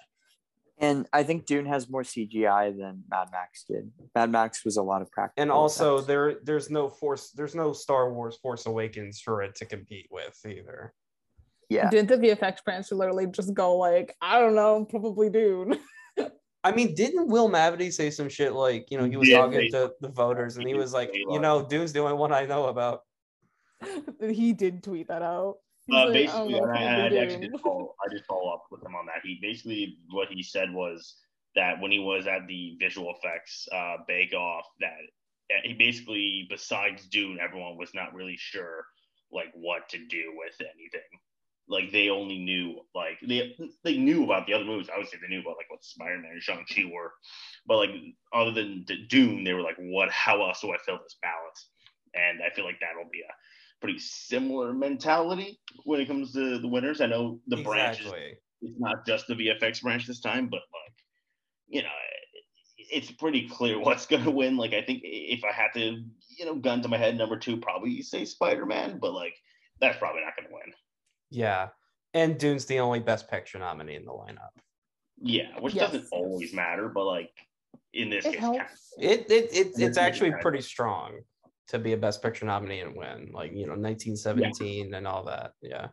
And 0.79 1.07
I 1.12 1.24
think 1.24 1.47
Dune 1.47 1.65
has 1.65 1.89
more 1.89 2.03
CGI 2.03 2.77
than 2.77 3.03
Mad 3.09 3.29
Max 3.31 3.63
did. 3.67 3.91
Mad 4.13 4.29
Max 4.29 4.63
was 4.63 4.77
a 4.77 4.83
lot 4.83 5.01
of 5.01 5.09
practice. 5.09 5.41
and 5.41 5.50
also 5.51 6.01
there 6.01 6.36
there's 6.43 6.69
no 6.69 6.88
force 6.88 7.31
there's 7.31 7.55
no 7.55 7.74
Star 7.74 8.13
Wars 8.13 8.38
Force 8.38 8.67
Awakens 8.67 9.19
for 9.19 9.41
it 9.41 9.55
to 9.55 9.65
compete 9.65 10.07
with 10.12 10.39
either. 10.45 10.93
yeah, 11.69 11.89
Didn't 11.89 12.09
the 12.09 12.27
VFX 12.27 12.63
branch 12.63 12.91
literally 12.91 13.25
just 13.27 13.53
go 13.55 13.75
like, 13.75 14.15
I 14.21 14.39
don't 14.39 14.53
know, 14.55 14.86
probably 14.86 15.29
Dune? 15.31 15.79
I 16.67 16.71
mean, 16.75 16.93
didn't 16.95 17.27
Will 17.29 17.50
Mavity 17.50 17.91
say 17.93 18.09
some 18.09 18.27
shit 18.27 18.51
like 18.53 18.91
you 18.91 18.97
know 18.97 19.05
he 19.05 19.15
was 19.15 19.29
Yeah, 19.29 19.38
talking 19.39 19.59
they- 19.59 19.69
to 19.69 19.93
the 20.01 20.09
voters 20.09 20.57
and 20.57 20.67
he 20.67 20.74
he 20.74 20.79
was 20.79 20.93
like, 20.93 21.12
you 21.13 21.39
know, 21.39 21.65
Dune's 21.65 21.93
the 21.93 22.00
only 22.00 22.13
one 22.15 22.33
I 22.33 22.45
know 22.45 22.65
about. 22.65 23.03
he 24.19 24.53
did 24.53 24.83
tweet 24.83 25.07
that 25.07 25.21
out. 25.21 25.57
He's 25.86 25.95
Uh, 25.95 26.05
like, 26.05 26.13
basically, 26.13 26.55
I 26.55 26.57
don't 26.59 26.67
know, 26.67 26.74
and 26.75 27.15
I, 27.15 27.19
I 27.19 27.24
actually 27.24 27.47
did 27.47 27.59
follow, 27.62 27.95
I 28.05 28.12
just 28.12 28.25
follow 28.25 28.50
up 28.53 28.65
with 28.69 28.83
him 28.83 28.95
on 28.95 29.05
that. 29.05 29.21
He 29.24 29.39
basically 29.41 29.97
what 30.09 30.27
he 30.29 30.43
said 30.43 30.74
was 30.74 31.15
that 31.55 31.79
when 31.79 31.91
he 31.91 32.00
was 32.00 32.27
at 32.27 32.45
the 32.47 32.75
visual 32.79 33.13
effects 33.17 33.65
uh, 33.71 33.97
bake 34.07 34.33
off, 34.33 34.65
that 34.81 34.91
that 35.50 35.65
he 35.65 35.74
basically 35.74 36.47
besides 36.50 37.07
Dune, 37.07 37.39
everyone 37.39 37.77
was 37.77 37.93
not 37.93 38.13
really 38.13 38.36
sure 38.38 38.83
like 39.31 39.51
what 39.53 39.88
to 39.89 39.97
do 39.97 40.33
with 40.36 40.55
anything. 40.59 41.12
Like 41.69 41.91
they 41.91 42.09
only 42.09 42.39
knew 42.39 42.79
like 42.95 43.19
they 43.21 43.55
they 43.83 43.97
knew 43.97 44.24
about 44.24 44.47
the 44.47 44.53
other 44.53 44.63
movies. 44.63 44.89
Obviously, 44.89 45.19
they 45.21 45.27
knew 45.27 45.41
about 45.41 45.57
like 45.57 45.69
what 45.69 45.83
Spider 45.83 46.19
Man 46.19 46.31
and 46.31 46.41
Shang 46.41 46.65
Chi 46.74 46.86
were, 46.86 47.12
but 47.65 47.77
like 47.77 47.89
other 48.31 48.51
than 48.51 48.83
D- 48.86 49.05
Dune, 49.09 49.43
they 49.43 49.53
were 49.53 49.62
like, 49.62 49.75
what? 49.77 50.09
How 50.09 50.45
else 50.47 50.62
do 50.62 50.71
I 50.71 50.77
fill 50.86 51.00
this 51.03 51.17
balance? 51.21 51.69
And 52.13 52.39
I 52.41 52.53
feel 52.55 52.63
like 52.63 52.79
that'll 52.79 53.09
be 53.12 53.19
a 53.19 53.33
pretty 53.81 54.00
similar 54.00 54.74
mentality 54.74 55.59
when 55.83 56.00
it 56.00 56.07
comes 56.07 56.33
to 56.33 56.59
the 56.59 56.67
winners. 56.67 57.01
I 57.01 57.07
know 57.07 57.39
the 57.47 57.63
branches 57.63 58.07
exactly. 58.07 58.38
it's 58.62 58.79
not 58.79 59.05
just 59.05 59.27
the 59.27 59.36
VFX 59.36 59.81
branch 59.81 60.07
this 60.07 60.21
time, 60.21 60.47
but 60.47 60.62
like, 60.74 60.93
you 61.67 61.81
know, 61.83 61.89
it's 62.77 63.12
pretty 63.12 63.47
clear 63.47 63.79
what's 63.79 64.05
going 64.07 64.24
to 64.24 64.31
win. 64.31 64.57
Like, 64.57 64.74
I 64.74 64.81
think 64.81 65.01
if 65.03 65.43
I 65.43 65.51
had 65.51 65.74
to, 65.74 66.03
you 66.38 66.45
know, 66.45 66.55
gun 66.55 66.81
to 66.81 66.88
my 66.88 66.97
head, 66.97 67.17
number 67.17 67.38
two, 67.38 67.57
probably 67.57 68.01
say 68.01 68.25
Spider 68.25 68.65
Man, 68.65 69.00
but 69.00 69.13
like, 69.13 69.36
that's 69.79 69.97
probably 69.97 70.21
not 70.21 70.36
going 70.36 70.47
to 70.47 70.53
win. 70.53 70.74
Yeah. 71.29 71.69
And 72.13 72.38
Dune's 72.38 72.65
the 72.65 72.79
only 72.79 73.00
Best 73.00 73.29
Picture 73.29 73.60
nominee 73.60 73.96
in 73.96 74.05
the 74.05 74.12
lineup. 74.12 74.51
Yeah, 75.19 75.60
which 75.60 75.74
Yes. 75.74 75.91
doesn't 75.91 76.07
always 76.12 76.53
matter, 76.53 76.89
but 76.89 77.05
like, 77.05 77.31
in 77.93 78.10
this 78.10 78.25
It 78.25 78.31
case, 78.34 78.39
helps. 78.39 78.93
It, 79.00 79.29
it, 79.31 79.50
it 79.53 79.67
it's 79.77 79.98
actually 79.98 80.31
pretty 80.41 80.62
strong 80.62 81.19
to 81.69 81.79
be 81.79 81.93
a 81.93 81.98
Best 81.98 82.22
Picture 82.22 82.46
nominee 82.46 82.79
and 82.81 82.96
win, 82.96 83.31
like 83.34 83.51
you 83.51 83.65
know, 83.65 83.74
1917 83.74 84.93
and 84.93 85.07
all 85.07 85.25
that. 85.25 85.51
Yeah. 85.62 85.88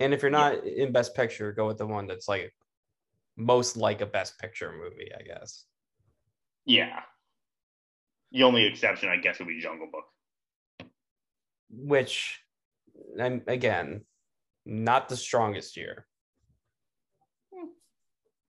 And 0.00 0.12
if 0.12 0.22
you're 0.22 0.30
not 0.30 0.64
in 0.64 0.92
Best 0.92 1.14
Picture, 1.14 1.52
go 1.52 1.66
with 1.66 1.78
the 1.78 1.86
one 1.86 2.06
that's 2.06 2.26
like 2.28 2.52
most 3.36 3.76
like 3.76 4.00
a 4.00 4.06
Best 4.06 4.38
Picture 4.38 4.72
movie, 4.72 5.10
I 5.18 5.22
guess. 5.22 5.64
yeah. 6.64 7.00
The 8.32 8.42
only 8.42 8.64
exception, 8.66 9.08
I 9.10 9.16
guess, 9.18 9.38
would 9.38 9.46
be 9.46 9.60
Jungle 9.60 9.88
Book. 9.92 10.88
Which, 11.70 12.40
and 13.16 13.42
again, 13.46 14.00
not 14.66 15.08
the 15.08 15.16
strongest 15.16 15.76
year. 15.76 16.06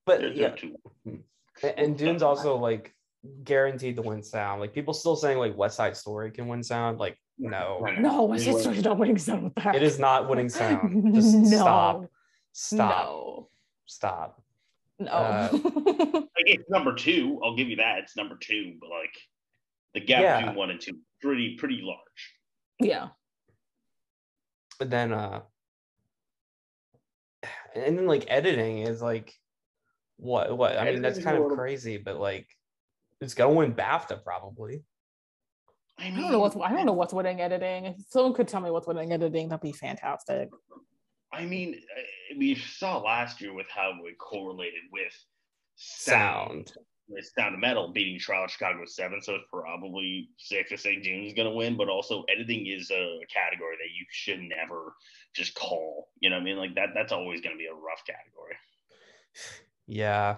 But 0.06 0.20
They're, 0.22 0.30
yeah, 0.34 0.48
they're 0.50 0.58
two. 0.58 0.76
A- 1.64 1.80
And 1.80 1.98
Dune's 1.98 2.22
also 2.22 2.56
like 2.58 2.94
guaranteed 3.44 3.96
to 3.96 4.02
win 4.04 4.22
sound. 4.22 4.62
Like 4.62 4.74
people 4.74 4.94
still 4.94 5.16
saying 5.16 5.38
like 5.40 5.58
West 5.58 5.78
Side 5.78 5.98
Story 5.98 6.32
can 6.32 6.48
win 6.48 6.62
sound. 6.64 7.00
Like 7.00 7.18
no, 7.40 7.86
No, 8.00 8.24
West 8.26 8.44
Side 8.44 8.50
Anyway. 8.50 8.62
Story's 8.64 8.84
not 8.84 8.98
winning 8.98 9.18
sound 9.18 9.44
with 9.46 9.56
that. 9.56 9.76
it 9.76 9.84
is 9.84 9.98
not 10.00 10.30
winning 10.30 10.50
sound. 10.50 11.14
Just 11.16 11.34
no. 11.36 11.48
stop, 11.58 12.06
stop, 12.54 13.06
No. 13.08 13.50
stop. 13.86 14.42
No. 15.00 15.12
Uh, 15.12 15.50
Like, 16.38 16.48
it's 16.48 16.70
number 16.70 16.94
two. 16.94 17.40
I'll 17.44 17.56
give 17.56 17.70
you 17.70 17.78
that. 17.78 18.00
It's 18.00 18.16
number 18.18 18.36
two, 18.40 18.76
but 18.80 18.90
like, 18.90 19.14
the 19.94 20.02
gap 20.02 20.22
Yeah. 20.22 20.40
between 20.40 20.56
one 20.56 20.70
and 20.70 20.80
two 20.80 21.00
pretty 21.22 21.56
pretty 21.56 21.80
large. 21.82 22.34
yeah. 22.80 23.08
But 24.78 24.90
then 24.90 25.14
uh, 25.14 25.42
and 27.76 27.98
then 27.98 28.08
like 28.08 28.26
editing 28.28 28.80
is 28.80 29.02
like, 29.02 29.34
what 30.18 30.58
what? 30.58 30.78
I 30.78 30.86
mean 30.86 31.02
that's 31.02 31.18
Editing 31.18 31.20
is 31.20 31.24
kind 31.24 31.38
of 31.38 31.44
little- 31.44 31.58
crazy, 31.58 31.98
but 31.98 32.18
like, 32.18 32.48
it's 33.22 33.34
gonna 33.34 33.54
win 33.54 33.74
BAFTA 33.74 34.24
probably. 34.24 34.84
I, 35.98 36.08
I 36.08 36.10
don't 36.12 36.32
know 36.32 36.40
what's 36.40 36.56
I 36.56 36.72
don't 36.72 36.86
know 36.86 36.94
what's 36.94 37.14
winning 37.14 37.42
editing. 37.42 37.86
If 37.86 37.96
someone 38.10 38.34
could 38.34 38.48
tell 38.48 38.62
me 38.62 38.72
what's 38.72 38.88
winning 38.88 39.12
editing, 39.12 39.50
that'd 39.50 39.62
be 39.62 39.72
fantastic. 39.72 40.50
I 41.32 41.46
mean, 41.46 41.76
uh, 41.76 42.36
we 42.38 42.56
saw 42.56 42.98
last 43.00 43.42
year 43.42 43.54
with 43.54 43.68
how 43.70 43.94
it 44.06 44.18
correlated 44.18 44.84
with 44.92 45.14
Sound. 45.76 46.72
With 47.08 47.30
Sound 47.38 47.54
of 47.54 47.60
Metal 47.60 47.92
beating 47.92 48.20
Trial 48.20 48.46
of 48.46 48.52
Chicago 48.52 48.84
Seven, 48.86 49.22
so 49.22 49.36
it's 49.36 49.46
probably 49.52 50.30
safe 50.38 50.68
to 50.70 50.78
say 50.78 51.00
Dune's 51.00 51.34
going 51.34 51.48
to 51.48 51.54
win. 51.56 51.78
But 51.78 51.90
also, 51.90 52.24
editing 52.30 52.68
is 52.68 52.90
a 52.92 53.20
category 53.32 53.76
that 53.78 53.94
you 53.98 54.06
should 54.10 54.40
never 54.40 54.94
just 55.36 55.56
call. 55.56 56.10
You 56.20 56.30
know 56.30 56.38
what 56.38 56.42
I 56.42 56.46
mean? 56.46 56.58
Like 56.58 56.76
that. 56.76 56.90
That's 56.94 57.12
always 57.12 57.42
going 57.42 57.56
to 57.56 57.60
be 57.60 57.68
a 57.68 57.74
rough 57.74 58.04
category. 58.06 58.56
Yeah. 59.88 60.38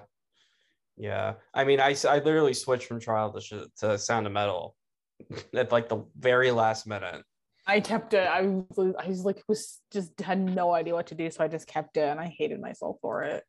Yeah. 0.97 1.33
I 1.53 1.63
mean, 1.63 1.79
I 1.79 1.95
I 2.07 2.19
literally 2.19 2.53
switched 2.53 2.87
from 2.87 2.99
trial 2.99 3.31
to, 3.31 3.41
sh- 3.41 3.69
to 3.79 3.97
sound 3.97 4.25
of 4.25 4.33
metal 4.33 4.75
at 5.53 5.71
like 5.71 5.89
the 5.89 6.03
very 6.17 6.51
last 6.51 6.87
minute. 6.87 7.23
I 7.69 7.81
kept 7.81 8.13
it. 8.13 8.27
I 8.27 8.43
was 8.43 8.95
I 8.97 9.07
was 9.07 9.25
like 9.25 9.43
was 9.47 9.81
just 9.91 10.19
had 10.21 10.39
no 10.39 10.73
idea 10.73 10.93
what 10.93 11.07
to 11.07 11.15
do, 11.15 11.29
so 11.29 11.43
I 11.43 11.49
just 11.49 11.67
kept 11.67 11.97
it 11.97 12.07
and 12.07 12.19
I 12.19 12.33
hated 12.37 12.61
myself 12.61 12.97
for 13.01 13.23
it. 13.23 13.43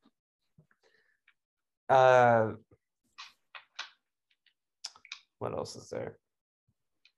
Uh, 1.89 2.53
what 5.39 5.53
else 5.53 5.77
is 5.77 5.89
there? 5.89 6.19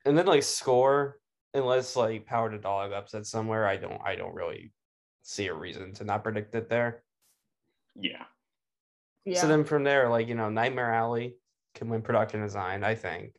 And 0.04 0.16
then 0.16 0.26
like 0.26 0.42
score, 0.42 1.18
unless 1.54 1.96
like 1.96 2.26
Power 2.26 2.50
to 2.50 2.58
Dog 2.58 2.92
upsets 2.92 3.30
somewhere, 3.30 3.66
I 3.66 3.76
don't 3.76 4.00
I 4.04 4.14
don't 4.16 4.34
really 4.34 4.72
see 5.22 5.46
a 5.48 5.54
reason 5.54 5.92
to 5.94 6.04
not 6.04 6.22
predict 6.22 6.54
it 6.54 6.68
there. 6.68 7.02
Yeah. 7.94 8.24
Yeah. 9.24 9.40
So 9.40 9.48
then 9.48 9.64
from 9.64 9.84
there, 9.84 10.08
like 10.08 10.28
you 10.28 10.34
know, 10.34 10.48
Nightmare 10.48 10.92
Alley 10.92 11.36
can 11.74 11.88
win 11.88 12.02
production 12.02 12.40
design. 12.40 12.84
I 12.84 12.94
think 12.94 13.34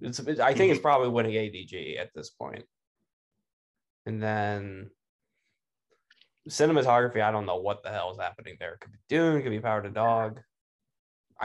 it's. 0.00 0.20
I 0.20 0.54
think 0.54 0.70
it's 0.70 0.80
mhm. 0.80 0.82
probably 0.82 1.08
winning 1.08 1.32
ADG 1.32 1.98
at 1.98 2.10
this 2.14 2.30
point. 2.30 2.64
And 4.06 4.22
then 4.22 4.90
cinematography, 6.48 7.22
I 7.22 7.30
don't 7.30 7.46
know 7.46 7.56
what 7.56 7.82
the 7.82 7.90
hell 7.90 8.12
is 8.12 8.18
happening 8.18 8.56
there. 8.60 8.74
It 8.74 8.80
could 8.80 8.92
be 8.92 8.98
Dune, 9.08 9.38
it 9.38 9.42
could 9.42 9.50
be 9.50 9.60
Power 9.60 9.82
to 9.82 9.90
Dog. 9.90 10.40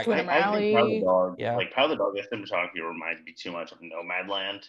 Twin 0.04 0.30
I, 0.30 0.34
I, 0.34 0.38
I 0.56 0.60
think 0.60 0.76
Alley. 0.76 0.76
Power 0.76 0.88
the 0.90 1.02
Dog, 1.02 1.36
Yeah. 1.40 1.56
like 1.56 1.72
Power 1.72 1.88
the 1.88 1.96
Dog, 1.96 2.14
the 2.16 2.22
cinematography 2.36 2.88
reminds 2.88 3.24
me 3.24 3.34
too 3.38 3.52
much 3.52 3.72
of 3.72 3.80
Nomadland, 3.80 4.64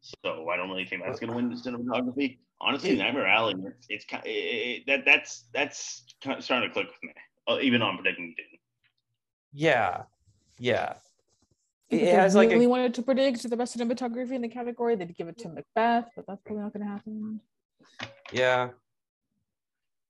so 0.00 0.48
I 0.48 0.56
don't 0.56 0.68
really 0.68 0.84
think 0.84 1.02
that's 1.04 1.20
gonna 1.20 1.34
win 1.34 1.48
the 1.48 1.56
cinematography. 1.56 2.38
Honestly, 2.60 2.90
It- 2.90 2.98
Nightmare 2.98 3.26
Alley, 3.26 3.54
it's, 3.66 3.86
it's 3.88 4.04
kind 4.04 4.24
it, 4.26 4.28
it, 4.30 4.86
that 4.86 5.04
that's 5.04 5.44
that's 5.52 6.04
kind 6.22 6.38
of 6.38 6.44
starting 6.44 6.68
to 6.68 6.72
click 6.72 6.86
with 6.88 7.02
me, 7.02 7.12
uh, 7.48 7.58
even 7.60 7.82
on 7.82 7.96
predicting 7.96 8.34
Dune. 8.36 8.58
yeah, 9.52 10.02
yeah. 10.58 10.94
If 11.90 12.00
It 12.00 12.04
they 12.06 12.10
has 12.12 12.34
like 12.34 12.50
a, 12.50 12.66
wanted 12.66 12.94
to 12.94 13.02
predict 13.02 13.48
the 13.48 13.56
best 13.56 13.76
cinematography 13.76 14.32
in 14.32 14.42
the 14.42 14.48
category, 14.48 14.96
they'd 14.96 15.14
give 15.16 15.28
it 15.28 15.38
to 15.38 15.48
Macbeth, 15.50 16.08
but 16.16 16.26
that's 16.26 16.40
probably 16.42 16.62
not 16.62 16.72
going 16.72 16.84
to 16.86 16.90
happen. 16.92 17.40
yeah, 18.32 18.70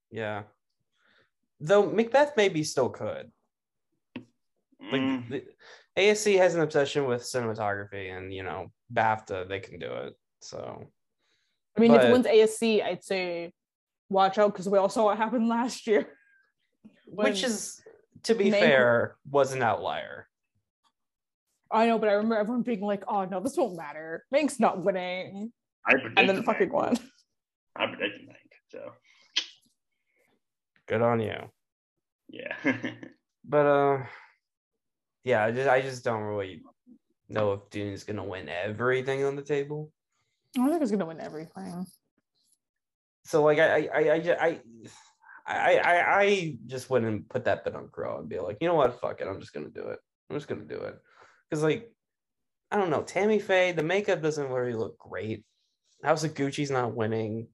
yeah. 0.09 0.43
Though 1.59 1.85
Macbeth 1.89 2.33
maybe 2.37 2.63
still 2.63 2.89
could. 2.89 3.31
Like 4.79 5.01
Mm, 5.01 5.29
the, 5.29 5.43
ASC 5.97 6.37
has 6.37 6.55
an 6.55 6.61
obsession 6.61 7.05
with 7.05 7.21
cinematography, 7.21 8.15
and 8.15 8.33
you 8.33 8.43
know 8.43 8.71
BAFTA 8.93 9.47
they 9.47 9.59
can 9.59 9.79
do 9.79 9.87
it. 9.91 10.13
So 10.41 10.87
I 11.77 11.79
mean, 11.79 11.93
if 11.93 12.01
it 12.03 12.11
wins 12.11 12.25
ASC, 12.25 12.83
I'd 12.83 13.03
say 13.03 13.53
watch 14.09 14.37
out 14.37 14.51
because 14.53 14.69
we 14.69 14.77
all 14.77 14.89
saw 14.89 15.05
what 15.05 15.17
happened 15.17 15.47
last 15.57 15.87
year. 15.87 16.07
which 17.07 17.41
When- 17.41 17.51
is 17.51 17.81
to 18.23 18.35
be 18.35 18.45
Mank- 18.51 18.59
fair 18.59 19.15
was 19.29 19.53
an 19.53 19.61
outlier. 19.63 20.27
I 21.71 21.87
know, 21.87 21.97
but 21.99 22.09
I 22.09 22.13
remember 22.13 22.37
everyone 22.37 22.61
being 22.63 22.81
like, 22.81 23.03
"Oh 23.07 23.25
no, 23.25 23.39
this 23.39 23.57
won't 23.57 23.75
matter. 23.75 24.25
Mank's 24.33 24.59
not 24.59 24.83
winning," 24.83 25.51
I 25.85 25.93
predicted 25.93 26.19
and 26.19 26.29
then 26.29 26.37
it 26.37 26.45
fucking 26.45 26.69
Mank. 26.69 26.73
won. 26.73 26.97
I 27.75 27.87
predicted 27.87 28.27
Mank, 28.29 28.51
so 28.69 28.91
Good 30.87 31.01
on 31.01 31.19
you. 31.21 31.49
yeah. 32.29 32.55
But 33.47 33.65
uh, 33.65 34.03
yeah, 35.25 35.43
I 35.43 35.51
just 35.51 35.67
I 35.67 35.81
just 35.81 36.03
don't 36.03 36.21
really 36.21 36.61
know 37.27 37.53
if 37.53 37.69
Dune's 37.71 38.03
gonna 38.03 38.23
win 38.23 38.47
everything 38.47 39.25
on 39.25 39.35
the 39.35 39.41
table. 39.41 39.91
I 40.55 40.59
don't 40.59 40.69
think 40.69 40.83
it's 40.83 40.91
gonna 40.91 41.07
win 41.07 41.19
everything. 41.19 41.85
So 43.25 43.43
like 43.43 43.57
I 43.57 43.87
I 43.87 43.99
I 43.99 44.13
I 44.13 44.37
I 44.39 44.59
I, 45.47 45.77
I, 45.77 46.21
I 46.21 46.57
just 46.65 46.89
wouldn't 46.89 47.27
put 47.29 47.45
that 47.45 47.63
bit 47.63 47.75
on 47.75 47.89
Crow 47.89 48.19
and 48.19 48.29
be 48.29 48.39
like, 48.39 48.57
you 48.61 48.67
know 48.67 48.75
what, 48.75 48.99
fuck 48.99 49.19
it, 49.19 49.27
I'm 49.27 49.39
just 49.39 49.53
gonna 49.53 49.69
do 49.69 49.89
it. 49.89 49.99
I'm 50.29 50.35
just 50.35 50.47
gonna 50.47 50.63
do 50.63 50.77
it 50.77 50.95
because 51.49 51.63
like 51.63 51.91
I 52.71 52.77
don't 52.77 52.91
know, 52.91 53.01
Tammy 53.01 53.39
Faye, 53.39 53.71
the 53.71 53.83
makeup 53.83 54.21
doesn't 54.21 54.49
really 54.49 54.73
look 54.73 54.97
great. 54.99 55.43
House 56.03 56.23
of 56.23 56.35
Gucci's 56.35 56.71
not 56.71 56.95
winning. 56.95 57.47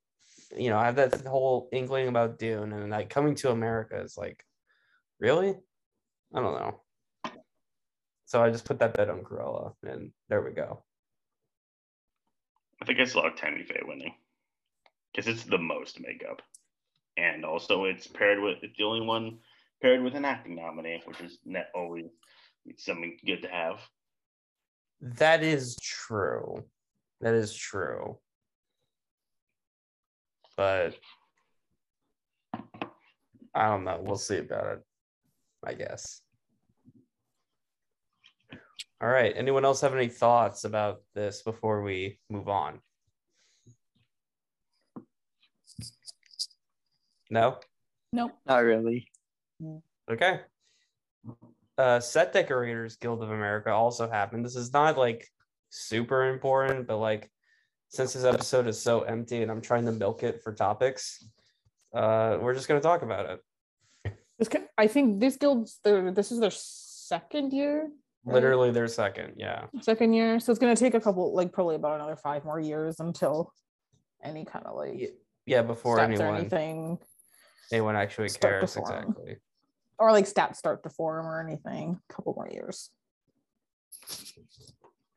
You 0.58 0.70
know, 0.70 0.78
I 0.78 0.86
have 0.86 0.98
that 0.98 1.26
whole 1.26 1.70
inkling 1.72 2.10
about 2.10 2.38
Dune 2.38 2.74
and 2.74 2.92
like 2.92 3.10
coming 3.10 3.36
to 3.36 3.52
America 3.52 4.02
is 4.02 4.18
like, 4.18 4.44
really? 5.20 5.56
I 6.34 6.42
don't 6.42 6.60
know. 6.60 6.82
So 8.32 8.42
I 8.42 8.50
just 8.50 8.64
put 8.64 8.80
that 8.80 8.94
bet 8.94 9.10
on 9.10 9.26
Cruella, 9.26 9.74
and 9.84 10.14
there 10.30 10.42
we 10.42 10.52
go. 10.52 10.82
I 12.82 12.86
think 12.86 13.02
I 13.02 13.04
saw 13.04 13.28
Tammy 13.28 13.64
Faye 13.64 13.82
winning 13.84 14.14
because 15.12 15.28
it's 15.28 15.44
the 15.44 15.58
most 15.58 16.00
makeup, 16.00 16.42
and 17.18 17.44
also 17.44 17.84
it's 17.84 18.08
paired 18.08 18.40
with 18.40 18.60
it's 18.62 18.78
the 18.78 18.86
only 18.86 19.06
one 19.06 19.40
paired 19.82 20.02
with 20.02 20.16
an 20.16 20.24
acting 20.24 20.56
nominee, 20.56 21.02
which 21.04 21.20
is 21.20 21.40
net 21.44 21.72
always 21.76 22.06
something 22.78 23.18
good 23.26 23.42
to 23.42 23.50
have. 23.50 23.82
That 25.02 25.44
is 25.44 25.76
true. 25.82 26.64
That 27.20 27.34
is 27.34 27.54
true. 27.54 28.18
But 30.56 30.96
I 33.54 33.68
don't 33.68 33.84
know. 33.84 34.00
We'll 34.02 34.16
see 34.16 34.38
about 34.38 34.68
it. 34.68 34.84
I 35.66 35.74
guess. 35.74 36.22
All 39.02 39.10
right. 39.10 39.34
Anyone 39.36 39.66
else 39.66 39.82
have 39.82 39.96
any 39.96 40.08
thoughts 40.08 40.64
about 40.64 41.02
this 41.16 41.42
before 41.42 41.82
we 41.82 42.20
move 42.30 42.48
on? 42.48 42.80
No? 47.32 47.58
Nope. 48.14 48.34
Not 48.46 48.58
really. 48.58 49.08
Okay. 50.10 50.42
Uh, 51.78 52.00
Set 52.00 52.32
Decorators 52.32 52.98
Guild 52.98 53.24
of 53.24 53.32
America 53.32 53.72
also 53.72 54.08
happened. 54.08 54.46
This 54.46 54.56
is 54.56 54.72
not 54.72 55.00
like 55.00 55.28
super 55.72 56.30
important, 56.30 56.86
but 56.86 56.98
like 56.98 57.32
since 57.90 58.14
this 58.14 58.24
episode 58.24 58.68
is 58.68 58.80
so 58.80 59.02
empty 59.02 59.42
and 59.42 59.50
I'm 59.50 59.62
trying 59.62 59.86
to 59.86 59.92
milk 59.92 60.22
it 60.22 60.44
for 60.44 60.54
topics, 60.54 61.28
uh, 61.96 62.38
we're 62.40 62.54
just 62.54 62.68
gonna 62.68 62.82
talk 62.82 63.02
about 63.02 63.30
it. 63.30 63.40
I 64.78 64.88
think 64.88 65.20
this 65.20 65.38
guild's 65.38 65.80
this 65.84 66.32
is 66.32 66.40
their 66.40 66.52
second 66.52 67.54
year. 67.54 67.90
Literally 68.26 68.72
their 68.72 68.88
second, 68.88 69.34
yeah. 69.38 69.66
Second 69.82 70.14
year, 70.14 70.40
so 70.40 70.52
it's 70.52 70.60
gonna 70.60 70.76
take 70.76 70.94
a 70.94 71.00
couple, 71.02 71.34
like 71.34 71.52
probably 71.52 71.76
about 71.76 71.96
another 71.96 72.16
five 72.16 72.46
more 72.46 72.60
years 72.60 73.00
until 73.00 73.52
any 74.24 74.46
kind 74.46 74.66
of 74.66 74.76
like 74.76 75.00
Ye- 75.00 75.10
Yeah, 75.48 75.64
before 75.64 76.00
anyone 76.00 76.36
anything, 76.36 77.00
anyone 77.72 77.96
actually 77.96 78.30
cares 78.30 78.78
exactly. 78.78 79.38
or 79.98 80.12
like 80.12 80.26
stats 80.26 80.58
start 80.58 80.84
to 80.84 80.90
form 80.90 81.26
or 81.26 81.40
anything. 81.42 82.00
A 82.10 82.14
couple 82.14 82.34
more 82.36 82.48
years. 82.52 82.92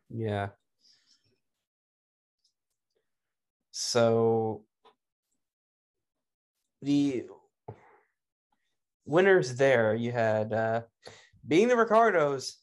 Yeah. 0.09 0.49
So 3.73 4.64
the 6.81 7.25
winners 9.05 9.57
there, 9.57 9.95
you 9.95 10.12
had 10.12 10.53
uh 10.53 10.83
being 11.47 11.69
the 11.69 11.77
Ricardos 11.77 12.57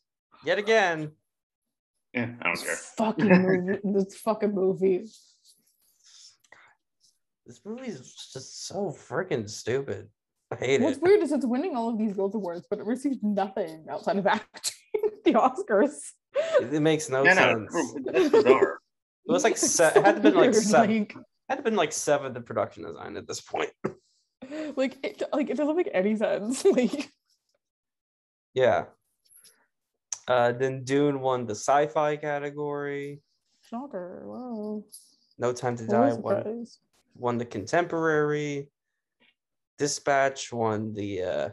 yet 0.45 0.57
again. 0.57 1.11
Yeah, 2.13 2.31
I 2.41 2.43
don't 2.47 2.61
care. 2.63 2.75
Fucking 2.97 3.25
movie. 3.41 3.79
this 3.83 4.15
fucking 4.17 4.53
movie. 4.53 5.05
This 7.45 7.61
movie 7.65 7.87
is 7.87 8.13
just 8.33 8.67
so 8.67 8.95
freaking 9.09 9.49
stupid. 9.49 10.09
I 10.51 10.55
hate 10.55 10.81
What's 10.81 10.97
it. 10.97 11.01
What's 11.01 11.09
weird 11.09 11.23
is 11.23 11.31
it's 11.31 11.45
winning 11.45 11.75
all 11.75 11.89
of 11.89 11.97
these 11.97 12.13
Guild 12.13 12.35
Awards, 12.35 12.65
but 12.69 12.79
it 12.79 12.85
receives 12.85 13.17
nothing 13.21 13.85
outside 13.89 14.17
of 14.17 14.27
acting. 14.27 14.73
the 15.25 15.33
Oscars. 15.33 15.97
It, 16.61 16.73
it 16.73 16.79
makes 16.81 17.09
no 17.09 17.23
No, 17.23 17.33
no, 17.33 17.67
sense. 17.67 17.93
that's 18.05 18.29
bizarre. 18.29 18.79
It 19.25 19.31
was 19.31 19.43
like 19.43 19.57
se- 19.57 19.93
it 19.95 20.05
had 20.05 20.15
to 20.15 20.21
been 20.21 20.35
like 20.35 20.53
seven. 20.53 20.99
like- 20.99 21.15
Had 21.49 21.55
to 21.57 21.63
been 21.63 21.75
like 21.75 21.91
seven 21.93 22.33
the 22.33 22.41
production 22.41 22.83
design 22.83 23.17
at 23.17 23.27
this 23.27 23.41
point. 23.41 23.69
like 24.75 24.97
it 25.03 25.21
like 25.31 25.49
it 25.49 25.57
doesn't 25.57 25.75
make 25.77 25.89
any 25.93 26.15
sense 26.15 26.65
like 26.71 27.09
Yeah. 28.53 28.85
Uh, 30.27 30.51
then 30.51 30.83
Dune 30.83 31.19
won 31.19 31.45
the 31.45 31.55
sci-fi 31.55 32.15
category. 32.15 33.21
shocker 33.61 34.23
wow 34.25 34.83
No 35.37 35.51
Time 35.53 35.75
to 35.77 35.87
Die 35.87 36.13
won 36.13 36.65
won 37.15 37.37
the 37.37 37.45
contemporary. 37.45 38.69
Dispatch 39.77 40.53
won 40.53 40.93
the 40.93 41.23
uh, 41.23 41.49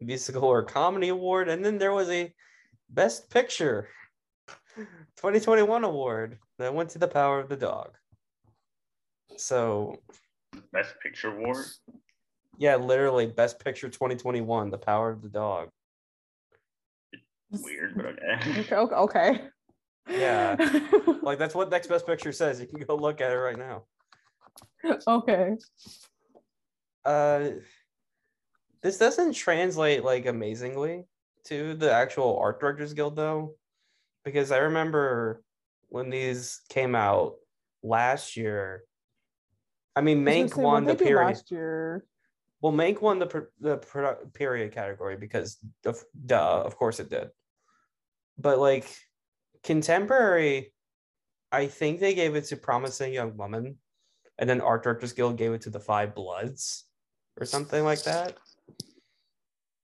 musical 0.00 0.44
or 0.44 0.62
comedy 0.62 1.08
award, 1.08 1.48
and 1.48 1.64
then 1.64 1.78
there 1.78 1.92
was 1.92 2.08
a 2.10 2.32
Best 2.90 3.28
Picture 3.30 3.88
2021 4.76 5.84
award 5.84 6.38
that 6.58 6.74
went 6.74 6.90
to 6.90 6.98
The 6.98 7.08
Power 7.08 7.40
of 7.40 7.48
the 7.48 7.56
Dog. 7.56 7.90
So 9.36 9.96
Best 10.72 10.94
Picture 11.02 11.36
award. 11.36 11.64
yeah, 12.58 12.76
literally 12.76 13.26
Best 13.26 13.58
Picture 13.58 13.88
2021, 13.88 14.70
The 14.70 14.78
Power 14.78 15.10
of 15.10 15.22
the 15.22 15.28
Dog. 15.28 15.70
Weird, 17.52 17.94
but 17.96 18.06
okay. 18.06 18.60
okay 18.60 18.74
okay, 18.76 18.94
okay. 18.94 19.40
Yeah. 20.08 20.56
Like 21.22 21.38
that's 21.38 21.54
what 21.54 21.70
Next 21.70 21.86
Best 21.86 22.06
Picture 22.06 22.32
says. 22.32 22.60
You 22.60 22.66
can 22.66 22.80
go 22.80 22.96
look 22.96 23.20
at 23.20 23.30
it 23.30 23.36
right 23.36 23.56
now. 23.58 23.84
okay 25.06 25.56
Uh, 27.04 27.50
this 28.82 28.98
doesn't 28.98 29.32
translate 29.34 30.02
like 30.04 30.26
amazingly 30.26 31.04
to 31.44 31.74
the 31.74 31.92
actual 31.92 32.38
art 32.38 32.58
directors 32.60 32.92
guild 32.94 33.14
though, 33.16 33.54
because 34.24 34.50
I 34.50 34.58
remember 34.58 35.42
when 35.88 36.10
these 36.10 36.60
came 36.68 36.94
out 36.96 37.34
last 37.84 38.36
year. 38.36 38.82
I 39.94 40.00
mean, 40.00 40.26
I 40.26 40.32
Mank 40.32 40.54
say, 40.54 40.62
won 40.62 40.84
the 40.84 40.94
period. 40.96 41.26
last 41.26 41.50
year 41.52 42.04
Well, 42.60 42.72
Mank 42.72 43.00
won 43.00 43.18
the 43.20 43.46
the 43.60 43.78
produ- 43.78 44.32
period 44.34 44.72
category 44.72 45.16
because 45.16 45.58
of 45.84 46.02
duh, 46.26 46.62
of 46.64 46.76
course 46.76 46.98
it 46.98 47.10
did. 47.10 47.28
But 48.38 48.58
like 48.58 48.86
contemporary, 49.62 50.72
I 51.50 51.66
think 51.66 52.00
they 52.00 52.14
gave 52.14 52.34
it 52.34 52.44
to 52.46 52.56
Promising 52.56 53.12
Young 53.12 53.36
Woman, 53.36 53.76
and 54.38 54.48
then 54.48 54.60
Art 54.60 54.82
Directors 54.82 55.12
Guild 55.12 55.36
gave 55.36 55.52
it 55.52 55.62
to 55.62 55.70
the 55.70 55.80
Five 55.80 56.14
Bloods, 56.14 56.86
or 57.38 57.46
something 57.46 57.84
like 57.84 58.02
that. 58.04 58.36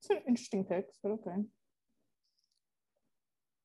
it's 0.00 0.10
an 0.10 0.18
interesting 0.28 0.64
pick 0.64 0.86
but 1.02 1.10
okay 1.12 1.42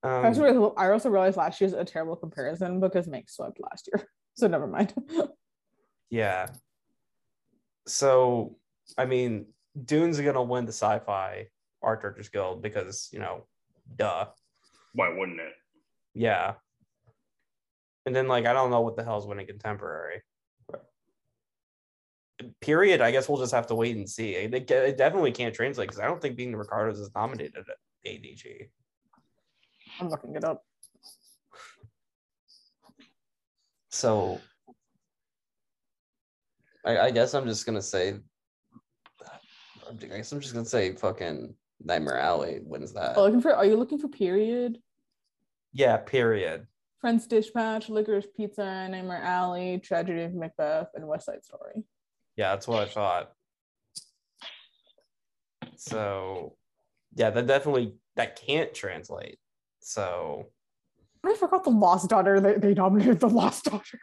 I, 0.03 0.19
Um, 0.19 0.25
also 0.25 0.43
realized, 0.43 0.73
I 0.77 0.89
also 0.89 1.09
realized 1.09 1.37
last 1.37 1.61
year's 1.61 1.73
a 1.73 1.85
terrible 1.85 2.15
comparison 2.15 2.79
because 2.79 3.07
Mank 3.07 3.29
swept 3.29 3.59
last 3.59 3.89
year 3.93 4.05
so 4.35 4.47
never 4.47 4.67
mind 4.67 4.93
yeah. 6.09 6.47
So, 7.85 8.57
I 8.97 9.05
mean, 9.05 9.47
Dune's 9.85 10.19
gonna 10.19 10.43
win 10.43 10.65
the 10.65 10.71
Sci-Fi 10.71 11.47
Art 11.81 12.01
Directors 12.01 12.29
Guild 12.29 12.61
because 12.61 13.09
you 13.11 13.19
know 13.19 13.45
duh. 13.97 14.27
Why 14.93 15.09
wouldn't 15.09 15.39
it? 15.39 15.53
Yeah. 16.13 16.53
And 18.05 18.15
then 18.15 18.27
like 18.27 18.45
I 18.45 18.53
don't 18.53 18.69
know 18.69 18.81
what 18.81 18.95
the 18.95 19.03
hell's 19.03 19.25
winning 19.27 19.47
contemporary. 19.47 20.21
Period. 22.61 22.99
I 22.99 23.11
guess 23.11 23.29
we'll 23.29 23.39
just 23.39 23.53
have 23.53 23.67
to 23.67 23.75
wait 23.75 23.95
and 23.95 24.09
see. 24.09 24.35
It, 24.35 24.53
it- 24.53 24.69
it 24.69 24.97
definitely 24.97 25.31
can't 25.31 25.53
translate 25.55 25.87
because 25.87 25.99
I 26.01 26.05
don't 26.07 26.21
think 26.21 26.35
Being 26.35 26.51
the 26.51 26.57
Ricardos 26.57 26.99
is 26.99 27.09
nominated 27.15 27.55
at 27.57 27.77
ADG. 28.05 28.69
I'm 29.99 30.09
looking 30.09 30.35
it 30.35 30.43
up. 30.43 30.63
So 33.89 34.41
I, 36.85 36.97
I 36.97 37.11
guess 37.11 37.33
I'm 37.33 37.45
just 37.45 37.65
gonna 37.65 37.81
say 37.81 38.15
I 39.87 39.93
guess 40.07 40.31
I'm 40.31 40.39
just 40.41 40.53
gonna 40.53 40.65
say 40.65 40.93
fucking 40.95 41.53
Nightmare 41.83 42.17
Alley 42.17 42.59
wins 42.63 42.91
that. 42.93 43.15
Oh, 43.17 43.23
looking 43.25 43.41
for 43.41 43.55
are 43.55 43.65
you 43.65 43.75
looking 43.77 43.99
for 43.99 44.07
period? 44.07 44.79
Yeah, 45.73 45.97
period. 45.97 46.67
French 47.01 47.27
Dispatch, 47.27 47.89
Licorice 47.89 48.27
Pizza, 48.37 48.87
Nightmare 48.87 49.21
Alley, 49.21 49.79
Tragedy 49.83 50.21
of 50.21 50.33
Macbeth, 50.33 50.87
and 50.95 51.05
West 51.07 51.25
Side 51.25 51.43
Story. 51.43 51.83
Yeah, 52.37 52.51
that's 52.51 52.67
what 52.67 52.87
I 52.87 52.89
thought. 52.89 53.31
So 55.75 56.55
yeah, 57.15 57.29
that 57.31 57.47
definitely 57.47 57.95
that 58.15 58.39
can't 58.39 58.73
translate. 58.73 59.37
So 59.81 60.47
I 61.25 61.35
forgot 61.35 61.63
the 61.63 61.71
Lost 61.71 62.09
Daughter. 62.09 62.39
They, 62.39 62.53
they 62.53 62.73
nominated 62.73 63.19
the 63.19 63.29
Lost 63.29 63.65
Daughter. 63.65 63.99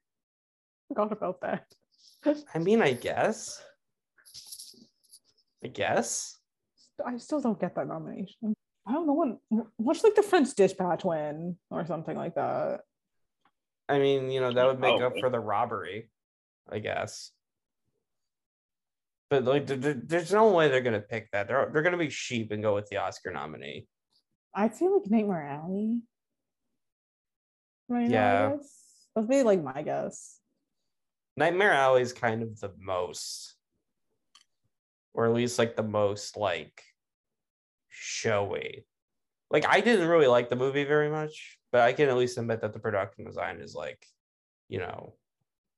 forgot 0.88 1.12
about 1.12 1.40
that. 1.42 1.66
I 2.54 2.58
mean 2.58 2.82
I 2.82 2.92
guess. 2.92 3.62
I 5.64 5.68
guess. 5.68 6.38
I 7.04 7.16
still 7.18 7.40
don't 7.40 7.60
get 7.60 7.76
that 7.76 7.86
nomination. 7.86 8.54
I 8.86 8.92
don't 8.92 9.06
know 9.06 9.12
what 9.48 9.66
what's 9.76 10.02
like 10.02 10.14
the 10.16 10.22
French 10.22 10.54
Dispatch 10.54 11.04
win 11.04 11.56
or 11.70 11.86
something 11.86 12.16
like 12.16 12.34
that. 12.34 12.80
I 13.88 13.98
mean, 13.98 14.30
you 14.30 14.40
know, 14.40 14.52
that 14.52 14.66
would 14.66 14.80
make 14.80 15.00
oh, 15.00 15.06
up 15.06 15.12
Oh. 15.16 15.20
for 15.20 15.30
the 15.30 15.38
robbery, 15.40 16.10
I 16.70 16.78
guess. 16.80 17.30
But 19.30 19.44
like, 19.44 19.66
there- 19.66 19.76
there- 19.76 19.94
there's 19.94 20.32
no 20.32 20.52
way 20.52 20.68
they're 20.68 20.80
gonna 20.82 21.00
pick 21.00 21.30
that. 21.32 21.46
They're 21.48 21.70
they're 21.72 21.82
gonna 21.82 21.96
be 21.96 22.10
sheep 22.10 22.50
and 22.50 22.62
go 22.62 22.74
with 22.74 22.88
the 22.88 22.96
Oscar 22.98 23.30
nominee. 23.30 23.86
I'd 24.54 24.74
say 24.76 24.88
like 24.88 25.06
Nightmare 25.10 25.46
Alley. 25.46 26.00
Right 27.88 28.08
now, 28.08 28.14
Yeah. 28.14 28.48
I 28.48 28.56
guess. 28.56 29.06
That'd 29.14 29.30
be 29.30 29.42
like 29.42 29.62
my 29.62 29.82
guess. 29.82 30.38
Nightmare 31.36 31.72
Alley 31.72 32.02
is 32.02 32.12
kind 32.12 32.42
of 32.42 32.58
the 32.60 32.72
most, 32.78 33.54
or 35.14 35.26
at 35.26 35.32
least 35.32 35.58
like 35.58 35.76
the 35.76 35.82
most 35.82 36.36
like 36.36 36.82
showy. 37.92 38.84
Like 39.50 39.66
I 39.68 39.80
didn't 39.80 40.08
really 40.08 40.26
like 40.26 40.48
the 40.48 40.56
movie 40.56 40.84
very 40.84 41.10
much, 41.10 41.58
but 41.70 41.82
I 41.82 41.92
can 41.92 42.08
at 42.08 42.16
least 42.16 42.38
admit 42.38 42.62
that 42.62 42.72
the 42.72 42.78
production 42.80 43.24
design 43.24 43.60
is 43.60 43.74
like, 43.74 44.04
you 44.68 44.78
know, 44.78 45.14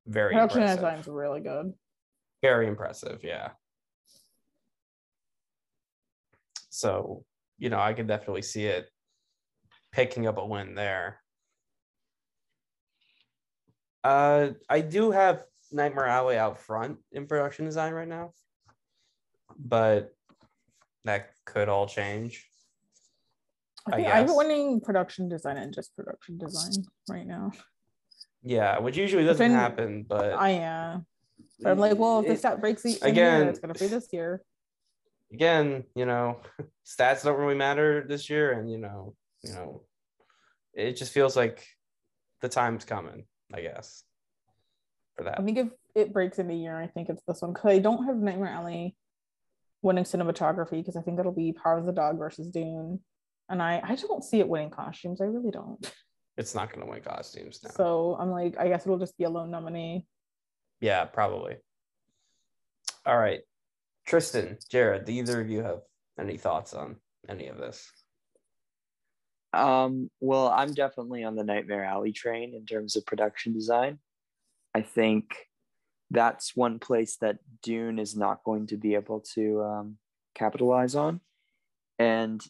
very 0.06 0.32
Production 0.34 0.60
impressive. 0.62 0.78
design's 0.80 1.06
really 1.08 1.40
good. 1.40 1.72
very 2.42 2.66
impressive 2.68 3.20
yeah 3.24 3.50
so 6.70 7.24
you 7.58 7.70
know 7.70 7.78
i 7.78 7.92
can 7.94 8.06
definitely 8.06 8.42
see 8.42 8.66
it 8.66 8.86
picking 9.92 10.26
up 10.26 10.36
a 10.38 10.44
win 10.44 10.74
there 10.74 11.20
uh 14.02 14.48
i 14.68 14.80
do 14.80 15.10
have 15.10 15.44
nightmare 15.72 16.06
alley 16.06 16.36
out 16.36 16.58
front 16.58 16.98
in 17.12 17.26
production 17.26 17.64
design 17.64 17.92
right 17.94 18.08
now 18.08 18.30
but 19.58 20.12
that 21.04 21.30
could 21.44 21.68
all 21.68 21.86
change 21.86 22.46
I 23.86 23.92
I 23.92 23.96
think 23.96 24.08
I 24.08 24.16
have 24.18 24.30
it 24.30 24.36
winning 24.36 24.80
production 24.80 25.28
design 25.28 25.56
and 25.56 25.74
just 25.74 25.94
production 25.94 26.38
design 26.38 26.84
right 27.08 27.26
now. 27.26 27.52
yeah 28.42 28.78
which 28.78 28.96
usually 28.96 29.24
doesn't 29.24 29.50
then 29.50 29.58
happen 29.58 30.04
but 30.08 30.32
I 30.32 30.50
yeah. 30.50 30.98
But 31.60 31.70
I'm 31.70 31.78
like, 31.78 31.98
well, 31.98 32.20
if 32.20 32.26
the 32.26 32.36
stat 32.36 32.60
breaks 32.60 32.82
the 32.82 32.96
again, 32.96 33.08
again, 33.08 33.48
it's 33.48 33.58
gonna 33.58 33.74
be 33.74 33.86
this 33.86 34.08
year. 34.12 34.42
again, 35.32 35.84
you 35.94 36.06
know, 36.06 36.40
stats 36.86 37.24
don't 37.24 37.38
really 37.38 37.54
matter 37.54 38.04
this 38.06 38.28
year, 38.28 38.52
and 38.52 38.70
you 38.70 38.78
know, 38.78 39.14
you 39.42 39.52
know, 39.52 39.82
it 40.72 40.96
just 40.96 41.12
feels 41.12 41.36
like 41.36 41.64
the 42.40 42.48
time's 42.48 42.84
coming, 42.84 43.24
I 43.52 43.62
guess, 43.62 44.02
for 45.16 45.24
that. 45.24 45.38
I 45.38 45.42
think 45.42 45.58
if 45.58 45.68
it 45.94 46.12
breaks 46.12 46.38
in 46.38 46.50
a 46.50 46.54
year, 46.54 46.76
I 46.76 46.88
think 46.88 47.08
it's 47.08 47.22
this 47.26 47.40
one 47.40 47.52
because 47.52 47.70
I 47.70 47.78
don't 47.78 48.04
have 48.04 48.16
Nightmare 48.16 48.50
Alley 48.50 48.96
winning 49.84 50.04
cinematography 50.04 50.78
because 50.78 50.96
I 50.96 51.02
think 51.02 51.20
it'll 51.20 51.32
be 51.32 51.52
Power 51.52 51.78
of 51.78 51.86
the 51.86 51.92
Dog 51.92 52.18
versus 52.18 52.48
Dune, 52.48 53.00
and 53.48 53.62
I 53.62 53.80
I 53.84 53.94
don't 53.94 54.24
see 54.24 54.40
it 54.40 54.48
winning 54.48 54.70
costumes. 54.70 55.20
I 55.20 55.26
really 55.26 55.50
don't. 55.50 55.92
It's 56.36 56.54
not 56.54 56.72
going 56.72 56.84
to 56.84 56.90
win 56.90 57.00
costumes 57.00 57.60
now. 57.62 57.70
So 57.70 58.16
I'm 58.18 58.30
like, 58.30 58.58
I 58.58 58.66
guess 58.66 58.84
it'll 58.84 58.98
just 58.98 59.16
be 59.16 59.22
a 59.22 59.30
lone 59.30 59.52
nominee. 59.52 60.04
yeah, 60.80 61.04
probably. 61.04 61.56
All 63.06 63.16
right, 63.16 63.42
Tristan, 64.06 64.58
Jared, 64.70 65.04
do 65.04 65.12
either 65.12 65.40
of 65.40 65.48
you 65.48 65.62
have 65.62 65.80
any 66.18 66.36
thoughts 66.36 66.74
on 66.74 66.96
any 67.28 67.46
of 67.48 67.58
this? 67.58 67.88
Um, 69.52 70.10
well, 70.20 70.48
I'm 70.48 70.74
definitely 70.74 71.22
on 71.22 71.36
the 71.36 71.44
Nightmare 71.44 71.84
Alley 71.84 72.12
train 72.12 72.54
in 72.54 72.66
terms 72.66 72.96
of 72.96 73.06
production 73.06 73.52
design. 73.52 73.98
I 74.74 74.82
think 74.82 75.36
that's 76.10 76.54
one 76.54 76.78
place 76.78 77.16
that 77.20 77.38
Dune 77.62 77.98
is 77.98 78.16
not 78.16 78.44
going 78.44 78.66
to 78.68 78.76
be 78.76 78.94
able 78.94 79.20
to 79.34 79.62
um, 79.62 79.96
capitalize 80.34 80.94
on. 80.94 81.20
And 81.98 82.42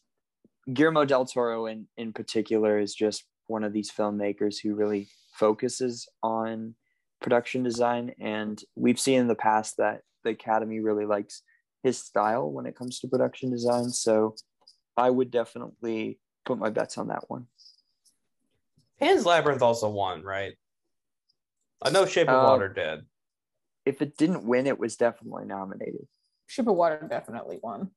Guillermo 0.72 1.04
del 1.04 1.26
Toro, 1.26 1.66
in, 1.66 1.86
in 1.96 2.12
particular, 2.12 2.78
is 2.78 2.94
just 2.94 3.24
one 3.46 3.64
of 3.64 3.72
these 3.72 3.90
filmmakers 3.90 4.56
who 4.62 4.74
really 4.74 5.08
focuses 5.34 6.08
on 6.22 6.74
production 7.20 7.62
design. 7.62 8.12
And 8.20 8.60
we've 8.74 9.00
seen 9.00 9.20
in 9.20 9.28
the 9.28 9.34
past 9.34 9.76
that 9.78 10.02
the 10.24 10.30
Academy 10.30 10.80
really 10.80 11.04
likes 11.06 11.42
his 11.82 11.98
style 11.98 12.50
when 12.50 12.66
it 12.66 12.76
comes 12.76 12.98
to 13.00 13.08
production 13.08 13.50
design. 13.50 13.90
So 13.90 14.34
I 14.96 15.10
would 15.10 15.30
definitely 15.30 16.18
put 16.46 16.58
my 16.58 16.70
bets 16.70 16.96
on 16.98 17.08
that 17.08 17.24
one. 17.28 17.46
Pan's 19.00 19.26
Labyrinth 19.26 19.62
also 19.62 19.90
won, 19.90 20.22
right? 20.22 20.54
I 21.82 21.90
know 21.90 22.06
Shape 22.06 22.28
of 22.28 22.42
Uh, 22.42 22.48
Water 22.48 22.68
did. 22.68 23.04
If 23.84 24.00
it 24.02 24.16
didn't 24.16 24.44
win, 24.44 24.66
it 24.66 24.78
was 24.78 24.96
definitely 24.96 25.44
nominated. 25.44 26.06
Shape 26.46 26.66
of 26.68 26.74
Water 26.76 27.06
definitely 27.08 27.58
won. 27.62 27.90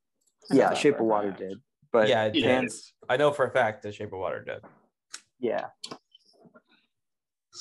I 0.51 0.55
Yeah, 0.55 0.73
Shape 0.73 0.95
of 0.99 1.05
Water 1.05 1.29
fact. 1.29 1.39
did. 1.39 1.61
But 1.91 2.09
yeah, 2.09 2.25
it 2.25 2.35
Yeah. 2.35 2.41
did. 2.41 2.43
Pan's, 2.49 2.93
I 3.09 3.17
know 3.17 3.31
for 3.31 3.45
a 3.45 3.51
fact 3.51 3.83
that 3.83 3.95
Shape 3.95 4.11
of 4.13 4.19
Water 4.19 4.43
did. 4.43 4.63
yeah. 5.39 5.67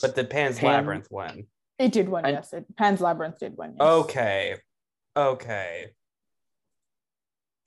But 0.02 0.14
the 0.14 0.24
Pan's 0.24 0.58
Pan- 0.58 0.72
Labyrinth 0.72 1.08
win? 1.10 1.46
It 1.78 1.92
did 1.92 2.08
win, 2.08 2.24
I- 2.26 2.30
yes. 2.30 2.52
It, 2.52 2.66
Pan's 2.76 3.00
Labyrinth 3.00 3.38
did 3.38 3.56
win. 3.56 3.76
Yes. 3.78 3.88
Okay. 3.88 4.56
Okay. 5.16 5.86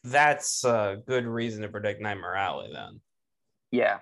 That's 0.04 0.63
a 0.63 1.02
good 1.06 1.26
reason 1.26 1.62
to 1.63 1.69
predict 1.69 2.02
Nightmare 2.02 2.36
Alley 2.36 2.72
then. 2.74 3.02
Yeah. 3.72 4.00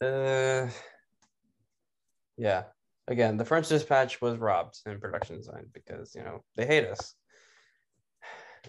Uh, 0.00 0.68
yeah. 2.36 2.64
Again, 3.08 3.36
the 3.36 3.44
French 3.44 3.68
Dispatch 3.68 4.20
was 4.20 4.36
robbed 4.38 4.80
in 4.84 4.98
production 5.00 5.36
design 5.36 5.66
because, 5.72 6.14
you 6.14 6.22
know, 6.22 6.42
they 6.56 6.66
hate 6.66 6.84
us. 6.86 7.14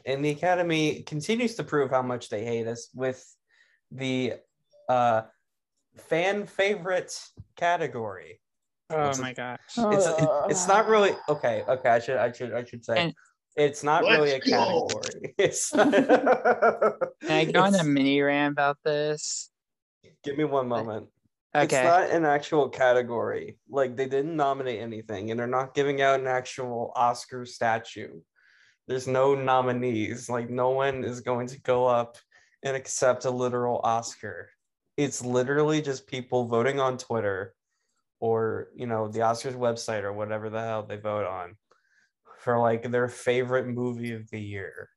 And 0.05 0.23
the 0.23 0.29
Academy 0.29 1.01
continues 1.03 1.55
to 1.55 1.63
prove 1.63 1.89
how 1.89 2.03
much 2.03 2.29
they 2.29 2.45
hate 2.45 2.67
us 2.67 2.89
with 2.93 3.25
the 3.89 4.33
uh, 4.87 5.23
fan 5.97 6.45
favorite 6.45 7.19
category. 7.55 8.39
Oh 8.91 9.09
It's 9.09 9.19
my 9.19 9.33
gosh. 9.33 9.57
it's 9.75 10.05
it- 10.05 10.29
it's 10.49 10.67
not 10.67 10.87
really 10.87 11.11
okay 11.27 11.63
okay 11.67 11.89
i 11.89 11.99
should 11.99 12.15
i 12.15 12.31
should 12.31 12.53
i 12.53 12.63
should 12.63 12.85
say 12.85 12.97
And- 12.97 13.13
it's 13.57 13.83
not 13.83 14.03
really 14.03 14.31
a 14.31 14.35
Let's 14.35 14.49
go. 14.49 14.87
category 14.87 15.35
it's 15.37 15.71
Can 15.71 17.11
I 17.29 17.45
go 17.45 17.63
on 17.63 17.75
a 17.75 17.83
mini 17.83 18.21
rant 18.21 18.53
about 18.53 18.77
this? 18.85 19.49
give 20.23 20.37
me 20.37 20.45
one 20.45 20.67
moment 20.69 21.07
it's 21.53 21.73
not 21.73 22.09
an 22.09 22.25
actual 22.25 22.69
category. 22.69 23.57
Like 23.69 23.95
they 23.95 24.07
didn't 24.07 24.35
nominate 24.35 24.81
anything 24.81 25.31
and 25.31 25.39
they're 25.39 25.47
not 25.47 25.73
giving 25.73 26.01
out 26.01 26.19
an 26.19 26.27
actual 26.27 26.91
oscar 26.95 27.45
statue. 27.45 28.19
There's 28.87 29.07
no 29.07 29.35
nominees. 29.35 30.29
Like 30.29 30.49
no 30.49 30.69
one 30.69 31.03
is 31.03 31.21
going 31.21 31.47
to 31.47 31.61
go 31.61 31.85
up 31.85 32.17
and 32.63 32.75
accept 32.75 33.25
a 33.25 33.31
literal 33.31 33.81
oscar. 33.83 34.49
It's 34.97 35.23
literally 35.23 35.81
just 35.81 36.07
people 36.07 36.47
voting 36.47 36.79
on 36.79 36.97
twitter 36.97 37.53
or 38.19 38.69
you 38.75 38.87
know 38.87 39.07
the 39.07 39.19
oscars 39.19 39.55
website 39.55 40.03
or 40.03 40.11
whatever 40.11 40.49
the 40.49 40.59
hell 40.59 40.83
they 40.83 40.97
vote 40.97 41.25
on 41.25 41.55
for 42.39 42.59
like 42.59 42.89
their 42.91 43.07
favorite 43.07 43.67
movie 43.67 44.13
of 44.13 44.29
the 44.31 44.39
year. 44.39 44.89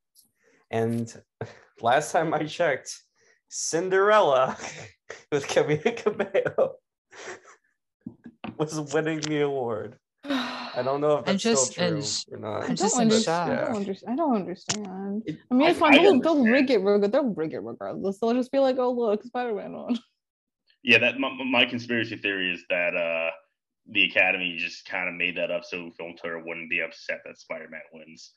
And 0.71 1.13
last 1.81 2.13
time 2.13 2.35
i 2.35 2.45
checked 2.45 2.99
cinderella 3.49 4.57
camila 5.41 5.97
cabello 5.97 6.75
was 8.59 8.93
winning 8.93 9.21
the 9.21 9.43
award 9.43 9.97
I 10.25 10.83
don't 10.85 11.01
know 11.01 11.15
if 11.17 11.19
I'm 11.21 11.25
that's 11.35 11.43
just- 11.43 11.73
still 11.73 11.89
true 11.89 11.99
s- 11.99 12.27
or 12.31 12.39
not. 12.39 12.65
I'm 12.65 12.71
I 12.71 12.75
just 12.75 12.95
don't, 12.95 13.03
in 13.07 13.11
under- 13.13 13.21
shock. 13.23 13.49
I 13.49 13.53
Yeah. 13.55 13.65
don't 13.67 13.77
understand. 13.77 14.13
I 14.13 14.17
don't 14.17 14.37
understand. 14.37 15.23
It- 15.27 15.39
I 15.51 15.55
mean, 15.55 15.67
I- 15.67 15.71
it's 15.71 15.79
fine. 15.81 15.95
I 15.95 16.03
They'll, 16.03 16.21
they'll 16.21 16.45
rig 16.45 16.71
it. 16.71 16.79
reg- 16.79 17.11
They'll 17.11 17.25
rig 17.35 17.55
it 17.55 17.59
regardless. 17.59 18.21
They'll 18.21 18.35
just 18.35 18.53
be 18.53 18.61
like, 18.61 18.79
"Oh, 18.79 18.93
look, 18.93 19.25
Spider-Man 19.25 19.73
won." 19.73 19.99
Yeah, 20.85 20.99
that 20.99 21.19
my, 21.19 21.29
my 21.45 21.67
conspiracy 21.67 22.17
theory 22.17 22.53
is 22.55 22.65
that 22.71 22.95
uh 22.97 23.31
the 23.91 24.05
Academy 24.05 24.57
just 24.59 24.87
kind 24.87 25.09
of 25.09 25.15
made 25.17 25.37
that 25.37 25.51
up 25.51 25.65
so 25.65 25.91
Film 25.99 26.15
Twitter 26.17 26.39
wouldn't 26.39 26.71
be 26.71 26.81
upset 26.81 27.21
that 27.27 27.39
Spider-Man 27.39 27.81
wins. 27.93 28.33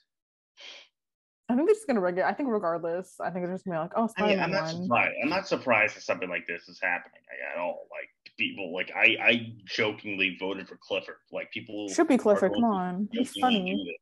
I 1.53 1.55
think 1.55 1.67
they're 1.67 1.75
just 1.75 1.87
gonna 1.87 2.05
it. 2.07 2.19
I 2.19 2.33
think 2.33 2.49
regardless, 2.49 3.15
I 3.19 3.29
think 3.29 3.45
they're 3.45 3.53
just 3.53 3.63
gonna 3.63 3.77
be 3.77 3.81
like, 3.81 3.91
"Oh, 3.95 4.09
I 4.17 4.27
mean, 4.27 4.39
I'm 4.39 4.51
not 4.51 4.69
surprised. 4.69 5.13
I'm 5.21 5.29
not 5.29 5.47
surprised 5.47 5.95
that 5.95 6.01
something 6.01 6.29
like 6.29 6.47
this 6.47 6.67
is 6.67 6.79
happening 6.81 7.21
at 7.53 7.59
all. 7.59 7.87
Like 7.91 8.09
people, 8.37 8.73
like 8.73 8.91
I, 8.95 9.17
I 9.21 9.53
jokingly 9.65 10.35
voted 10.39 10.67
for 10.67 10.79
Clifford. 10.81 11.17
Like 11.31 11.51
people 11.51 11.89
Should 11.89 12.07
be 12.07 12.17
Clifford. 12.17 12.53
Come 12.53 12.63
on, 12.63 13.07
he's 13.11 13.31
funny. 13.39 13.97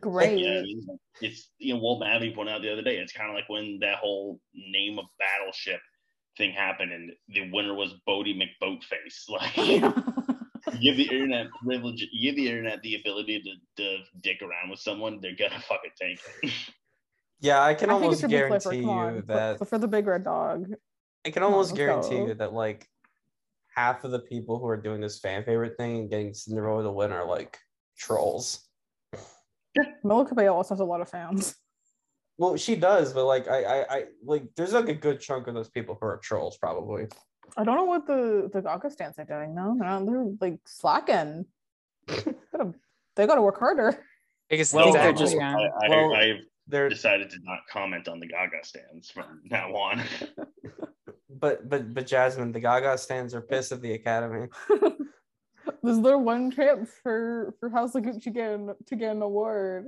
Great. 0.00 0.38
Yeah, 0.38 0.58
I 0.58 0.62
mean, 0.62 0.86
it's 1.22 1.48
you 1.58 1.72
know 1.72 1.80
Walt 1.80 2.00
Madley 2.00 2.34
pointed 2.34 2.52
out 2.52 2.60
the 2.60 2.72
other 2.72 2.82
day. 2.82 2.98
It's 2.98 3.12
kind 3.12 3.30
of 3.30 3.34
like 3.34 3.48
when 3.48 3.78
that 3.80 3.96
whole 3.96 4.38
name 4.54 4.98
of 4.98 5.06
battleship 5.18 5.80
thing 6.36 6.52
happened, 6.52 6.92
and 6.92 7.10
the 7.28 7.50
winner 7.52 7.72
was 7.72 7.94
Boaty 8.06 8.36
McBoatface. 8.36 9.28
Like 9.28 9.82
give 10.80 10.96
the 10.96 11.04
internet 11.04 11.48
privilege, 11.62 12.06
give 12.20 12.36
the 12.36 12.46
internet 12.48 12.82
the 12.82 12.96
ability 12.96 13.42
to, 13.42 13.82
to 13.82 13.98
dick 14.22 14.42
around 14.42 14.70
with 14.70 14.80
someone, 14.80 15.20
they're 15.20 15.36
gonna 15.36 15.60
fucking 15.68 15.90
take 16.00 16.20
it. 16.42 16.52
Yeah, 17.40 17.62
I 17.62 17.74
can 17.74 17.90
I 17.90 17.94
almost 17.94 18.20
should 18.20 18.30
be 18.30 18.36
Clifford. 18.36 18.62
guarantee 18.62 18.80
Come 18.82 18.90
on, 18.90 19.14
you 19.16 19.22
Cl- 19.26 19.38
that 19.38 19.56
Clifford 19.58 19.80
the 19.80 19.88
big 19.88 20.06
red 20.06 20.24
dog. 20.24 20.74
I 21.24 21.30
can 21.30 21.42
almost 21.42 21.70
let's 21.70 21.78
guarantee 21.78 22.16
go. 22.16 22.26
you 22.28 22.34
that 22.34 22.52
like 22.52 22.88
half 23.74 24.04
of 24.04 24.10
the 24.10 24.20
people 24.20 24.58
who 24.58 24.66
are 24.66 24.76
doing 24.76 25.00
this 25.00 25.18
fan 25.18 25.44
favorite 25.44 25.76
thing 25.76 25.98
and 25.98 26.10
getting 26.10 26.32
Cinderella 26.32 26.82
to 26.84 26.90
win 26.90 27.12
are 27.12 27.26
like 27.26 27.58
trolls. 27.98 28.66
Mila 30.04 30.26
Cabello 30.26 30.54
also 30.54 30.74
has 30.74 30.80
a 30.80 30.84
lot 30.84 31.00
of 31.00 31.08
fans. 31.08 31.54
Well, 32.38 32.56
she 32.56 32.76
does, 32.76 33.12
but 33.12 33.24
like 33.24 33.48
I, 33.48 33.62
I, 33.62 33.96
I 33.96 34.04
like 34.24 34.44
there's 34.56 34.72
like 34.72 34.88
a 34.88 34.94
good 34.94 35.20
chunk 35.20 35.46
of 35.46 35.54
those 35.54 35.70
people 35.70 35.96
who 36.00 36.06
are 36.06 36.18
trolls 36.18 36.58
probably. 36.58 37.06
I 37.56 37.64
don't 37.64 37.76
know 37.76 37.84
what 37.84 38.06
the 38.06 38.50
the 38.52 38.60
Gaga 38.60 38.90
stands 38.90 39.18
are 39.18 39.24
doing 39.24 39.54
though. 39.54 39.74
They're, 39.78 39.88
not, 39.88 40.06
they're 40.06 40.26
like 40.40 40.60
slacking. 40.66 41.46
gotta, 42.06 42.74
they 43.16 43.26
gotta 43.26 43.42
work 43.42 43.58
harder. 43.58 44.04
Because 44.48 44.72
Well, 44.72 44.86
well, 44.92 44.94
exactly. 44.94 45.24
just- 45.24 45.36
yeah. 45.36 45.56
I, 45.56 45.86
I, 45.86 45.88
Well, 45.88 46.14
I've 46.14 46.40
They're 46.68 46.88
decided 46.88 47.30
to 47.30 47.38
not 47.42 47.60
comment 47.70 48.08
on 48.08 48.20
the 48.20 48.26
Gaga 48.26 48.58
stands 48.62 49.10
from 49.10 49.40
now 49.50 49.74
on. 49.74 50.02
but 51.30 51.68
but 51.68 51.94
but 51.94 52.06
Jasmine, 52.06 52.52
the 52.52 52.60
Gaga 52.60 52.98
stands 52.98 53.34
are 53.34 53.40
pissed 53.40 53.72
at 53.72 53.80
the 53.80 53.94
Academy. 53.94 54.48
this 54.68 54.92
is 55.96 56.02
their 56.02 56.18
one 56.18 56.50
chance 56.50 56.90
for 57.02 57.54
for 57.58 57.70
House 57.70 57.94
of 57.94 58.02
Gucci 58.02 58.32
get 58.32 58.52
an, 58.52 58.74
to 58.86 58.96
get 58.96 59.12
an 59.16 59.22
award. 59.22 59.86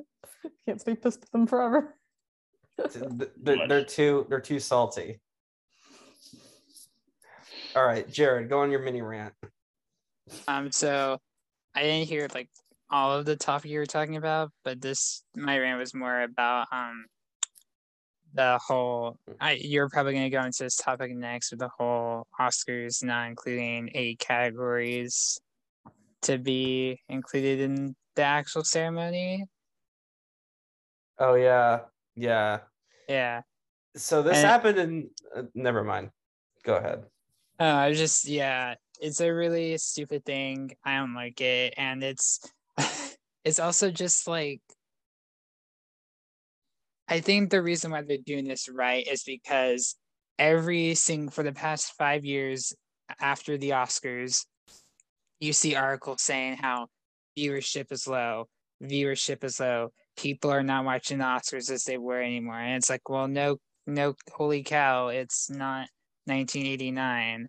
Can't 0.67 0.81
stay 0.81 0.95
pissed 0.95 1.23
at 1.25 1.33
them 1.33 1.47
forever. 1.47 1.95
They're, 3.37 3.67
they're 3.69 3.85
too 3.85 4.27
they're 4.29 4.41
too 4.41 4.59
salty. 4.61 5.21
All 7.79 7.87
right, 7.87 8.11
Jared, 8.11 8.49
go 8.49 8.59
on 8.59 8.73
your 8.73 8.81
mini 8.81 9.03
rant. 9.03 9.33
Um, 10.49 10.73
so 10.73 11.19
I 11.77 11.83
didn't 11.85 12.09
hear 12.09 12.27
like 12.35 12.49
all 12.91 13.13
of 13.17 13.25
the 13.25 13.37
topic 13.37 13.71
you 13.71 13.79
were 13.79 13.87
talking 13.87 14.17
about, 14.17 14.51
but 14.65 14.81
this 14.81 15.23
my 15.37 15.57
rant 15.61 15.79
was 15.79 15.95
more 15.95 16.23
about 16.23 16.67
um 16.73 17.05
the 18.35 18.59
whole. 18.67 19.17
I 19.41 19.53
you're 19.53 19.89
probably 19.89 20.15
gonna 20.15 20.29
go 20.29 20.43
into 20.43 20.65
this 20.65 20.75
topic 20.75 21.15
next 21.15 21.53
with 21.53 21.61
the 21.61 21.71
whole 21.79 22.27
Oscars 22.41 23.05
not 23.05 23.29
including 23.29 23.91
eight 23.95 24.19
categories 24.19 25.39
to 26.23 26.37
be 26.37 27.01
included 27.09 27.61
in 27.61 27.95
the 28.17 28.23
actual 28.23 28.65
ceremony. 28.65 29.45
Oh 31.21 31.35
yeah, 31.35 31.83
yeah. 32.17 32.59
Yeah. 33.09 33.43
So 33.95 34.23
this 34.23 34.39
And- 34.39 34.47
happened 34.49 34.79
in. 34.81 35.11
Uh, 35.33 35.43
never 35.55 35.85
mind. 35.85 36.11
Go 36.65 36.75
ahead. 36.75 37.05
Uh, 37.59 37.65
I 37.65 37.93
just 37.93 38.27
yeah, 38.27 38.75
it's 39.01 39.21
a 39.21 39.33
really 39.33 39.77
stupid 39.79 40.25
thing. 40.25 40.73
I 40.85 40.99
don't 40.99 41.15
like 41.15 41.41
it, 41.41 41.75
and 41.77 42.03
it's 42.05 42.41
it's 43.45 43.59
also 43.59 43.91
just 43.91 44.27
like 44.29 44.61
I 47.09 47.21
think 47.21 47.51
the 47.51 47.63
reason 47.63 47.91
why 47.91 48.03
they're 48.03 48.19
doing 48.19 48.47
this 48.47 48.69
right 48.69 49.07
is 49.07 49.23
because 49.25 49.97
every 50.39 50.95
single 50.95 51.31
for 51.33 51.43
the 51.43 51.53
past 51.53 51.95
five 51.97 52.25
years 52.25 52.73
after 53.21 53.57
the 53.57 53.71
Oscars, 53.71 54.45
you 55.41 55.53
see 55.53 55.75
articles 55.75 56.23
saying 56.23 56.57
how 56.59 56.89
viewership 57.39 57.93
is 57.93 58.07
low, 58.07 58.49
viewership 58.83 59.45
is 59.45 59.61
low, 59.61 59.91
people 60.17 60.51
are 60.51 60.63
not 60.63 60.85
watching 60.85 61.19
the 61.19 61.25
Oscars 61.25 61.71
as 61.71 61.85
they 61.85 61.99
were 61.99 62.23
anymore, 62.23 62.59
and 62.61 62.77
it's 62.77 62.91
like, 62.91 63.09
well, 63.09 63.29
no, 63.29 63.59
no, 63.87 64.15
holy 64.33 64.63
cow, 64.63 65.09
it's 65.09 65.51
not 65.51 65.89
1989 66.29 67.49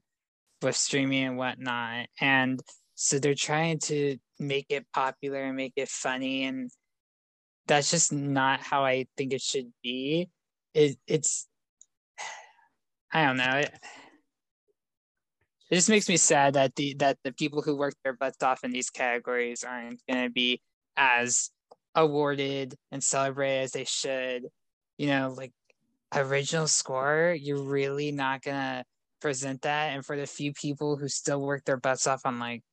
with 0.61 0.75
streaming 0.75 1.23
and 1.23 1.37
whatnot. 1.37 2.07
And 2.19 2.61
so 2.95 3.19
they're 3.19 3.35
trying 3.35 3.79
to 3.79 4.17
make 4.39 4.67
it 4.69 4.85
popular 4.93 5.43
and 5.43 5.55
make 5.55 5.73
it 5.75 5.89
funny. 5.89 6.43
And 6.45 6.69
that's 7.67 7.91
just 7.91 8.11
not 8.11 8.61
how 8.61 8.83
I 8.83 9.05
think 9.17 9.33
it 9.33 9.41
should 9.41 9.71
be. 9.83 10.29
It, 10.73 10.97
it's, 11.07 11.47
I 13.13 13.25
don't 13.25 13.37
know. 13.37 13.59
It, 13.59 13.73
it 15.69 15.75
just 15.75 15.89
makes 15.89 16.09
me 16.09 16.17
sad 16.17 16.55
that 16.55 16.75
the 16.75 16.95
that 16.95 17.17
the 17.23 17.31
people 17.31 17.61
who 17.61 17.75
work 17.75 17.93
their 18.03 18.13
butts 18.13 18.41
off 18.41 18.63
in 18.63 18.71
these 18.71 18.89
categories 18.89 19.63
aren't 19.63 20.01
going 20.09 20.23
to 20.23 20.31
be 20.31 20.61
as 20.97 21.51
awarded 21.93 22.75
and 22.91 23.03
celebrated 23.03 23.63
as 23.63 23.71
they 23.71 23.83
should. 23.83 24.45
You 24.97 25.07
know, 25.07 25.33
like 25.37 25.51
original 26.15 26.67
score, 26.67 27.35
you're 27.39 27.63
really 27.63 28.11
not 28.11 28.41
gonna 28.41 28.83
present 29.21 29.61
that. 29.63 29.93
And 29.93 30.05
for 30.05 30.17
the 30.17 30.25
few 30.25 30.53
people 30.53 30.97
who 30.97 31.07
still 31.07 31.41
work 31.41 31.65
their 31.65 31.77
butts 31.77 32.07
off 32.07 32.21
on 32.25 32.39
like 32.39 32.63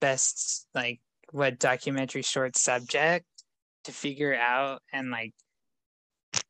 best 0.00 0.66
like 0.74 1.00
what 1.30 1.58
documentary 1.58 2.22
short 2.22 2.56
subject 2.56 3.24
to 3.84 3.92
figure 3.92 4.34
out 4.34 4.82
and 4.92 5.10
like 5.10 5.32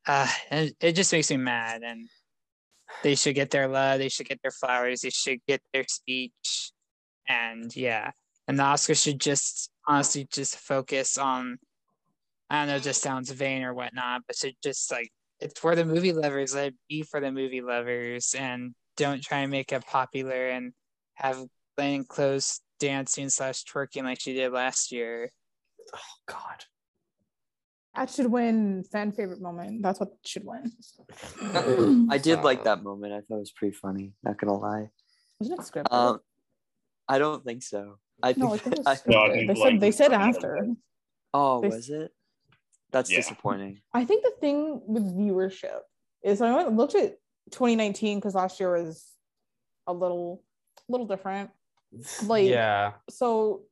uh 0.06 0.26
it, 0.50 0.74
it 0.80 0.92
just 0.92 1.12
makes 1.12 1.30
me 1.30 1.36
mad 1.36 1.82
and 1.82 2.08
they 3.02 3.14
should 3.14 3.34
get 3.34 3.50
their 3.50 3.68
love, 3.68 3.98
they 3.98 4.08
should 4.08 4.28
get 4.28 4.40
their 4.42 4.50
flowers, 4.50 5.00
they 5.00 5.10
should 5.10 5.38
get 5.46 5.60
their 5.72 5.84
speech. 5.88 6.72
And 7.28 7.74
yeah. 7.74 8.10
And 8.48 8.58
the 8.58 8.64
Oscars 8.64 9.02
should 9.02 9.20
just 9.20 9.70
honestly 9.86 10.26
just 10.30 10.56
focus 10.56 11.16
on 11.18 11.58
I 12.50 12.60
don't 12.60 12.68
know, 12.68 12.78
just 12.80 13.00
sounds 13.00 13.30
vain 13.30 13.62
or 13.62 13.72
whatnot, 13.72 14.22
but 14.26 14.36
should 14.36 14.56
just 14.62 14.90
like 14.90 15.10
it's 15.42 15.58
for 15.60 15.74
the 15.74 15.84
movie 15.84 16.12
lovers. 16.12 16.54
Let 16.54 16.68
it 16.68 16.74
be 16.88 17.02
for 17.02 17.20
the 17.20 17.32
movie 17.32 17.60
lovers, 17.60 18.34
and 18.38 18.74
don't 18.96 19.22
try 19.22 19.38
and 19.40 19.50
make 19.50 19.72
it 19.72 19.84
popular 19.86 20.48
and 20.48 20.72
have 21.14 21.42
plain 21.76 22.04
clothes 22.04 22.60
dancing 22.78 23.28
slash 23.28 23.64
twerking 23.64 24.04
like 24.04 24.20
she 24.20 24.34
did 24.34 24.52
last 24.52 24.92
year. 24.92 25.30
Oh 25.94 25.98
God. 26.26 26.64
That 27.94 28.08
should 28.08 28.26
win 28.26 28.84
fan 28.90 29.12
favorite 29.12 29.40
moment. 29.42 29.82
That's 29.82 30.00
what 30.00 30.10
should 30.24 30.44
win. 30.46 30.72
I 32.10 32.16
did 32.18 32.42
like 32.42 32.64
that 32.64 32.82
moment. 32.82 33.12
I 33.12 33.20
thought 33.20 33.36
it 33.36 33.40
was 33.40 33.50
pretty 33.52 33.74
funny. 33.74 34.14
Not 34.22 34.38
gonna 34.38 34.56
lie. 34.56 34.88
Wasn't 35.38 35.60
it 35.60 35.66
scripted? 35.66 35.92
Um, 35.92 36.20
I 37.08 37.18
don't 37.18 37.44
think 37.44 37.62
so. 37.62 37.98
I 38.22 38.32
think. 38.32 38.46
no, 38.46 38.54
I 38.54 38.56
think 38.58 38.76
it 38.78 38.82
I- 38.86 38.98
No, 39.06 39.20
I 39.22 39.30
think, 39.32 39.48
they 39.48 39.54
like, 39.60 39.70
said 39.72 39.80
they 39.80 39.90
said 39.90 40.12
after. 40.12 40.68
oh, 41.34 41.60
they- 41.60 41.68
was 41.68 41.90
it? 41.90 42.12
That's 42.92 43.10
Yeah. 43.10 43.18
disappointing. 43.18 43.80
I 43.92 44.04
think 44.04 44.22
the 44.22 44.32
thing 44.40 44.82
with 44.86 45.04
viewership 45.16 45.80
is 46.22 46.40
I 46.40 46.54
went 46.54 46.76
looked 46.76 46.94
at 46.94 47.16
2019 47.50 48.18
because 48.18 48.34
last 48.34 48.60
year 48.60 48.72
was 48.82 49.04
a 49.86 49.92
little 49.92 50.42
little 50.88 51.06
different. 51.06 51.50
Like- 52.26 52.48
yeah. 52.48 52.92
So 53.10 53.62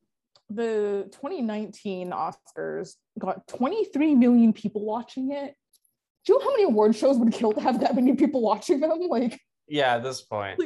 the 0.49 1.07
2019 1.11 2.11
Oscars 2.11 2.95
got 3.17 3.47
23 3.47 4.15
million 4.15 4.51
people 4.53 4.83
watching 4.83 5.31
it. 5.31 5.55
Do 6.25 6.33
you 6.33 6.39
know 6.39 6.45
how 6.45 6.51
many 6.51 6.63
award 6.65 6.95
shows 6.95 7.17
would 7.17 7.31
kill 7.31 7.53
to 7.53 7.61
have 7.61 7.79
that 7.79 7.95
many 7.95 8.15
people 8.15 8.41
watching 8.41 8.79
them? 8.81 8.99
Like, 9.09 9.39
Yeah. 9.67 9.95
At 9.95 10.03
this 10.03 10.21
point. 10.21 10.59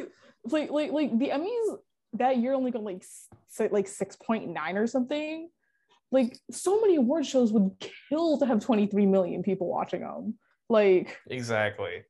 like, 0.45 0.71
like, 0.71 0.91
like 0.91 1.17
the 1.19 1.29
Emmys 1.29 1.77
that 2.13 2.37
year 2.37 2.53
only 2.53 2.71
got 2.71 2.83
like 2.83 3.03
s- 3.03 3.27
like 3.71 3.85
6.9 3.87 4.75
or 4.75 4.87
something. 4.87 5.49
Like, 6.11 6.37
so 6.51 6.79
many 6.81 6.95
award 6.95 7.25
shows 7.25 7.51
would 7.51 7.71
kill 8.09 8.37
to 8.39 8.45
have 8.45 8.63
23 8.63 9.05
million 9.05 9.43
people 9.43 9.67
watching 9.67 10.01
them. 10.01 10.37
Like, 10.69 11.17
Exactly. 11.29 12.03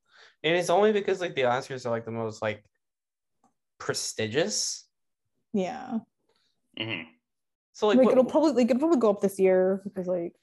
And 0.43 0.55
it's 0.55 0.69
only 0.69 0.91
because 0.93 1.21
like 1.21 1.33
the 1.35 1.43
Oscars 1.43 1.85
are 1.85 1.89
like 1.89 2.05
the 2.05 2.11
most 2.11 2.41
like 2.41 2.63
prestigious. 3.79 4.85
yeah, 5.53 5.99
hmm 6.77 7.01
So 7.73 7.87
like, 7.87 7.97
like, 7.97 8.05
what- 8.05 8.11
it'll 8.13 8.25
probably 8.25 8.51
like 8.53 8.69
it'll 8.69 8.79
probably 8.79 8.99
go 8.99 9.09
up 9.09 9.21
this 9.21 9.39
year 9.39 9.81
because 9.83 10.07
like 10.07 10.33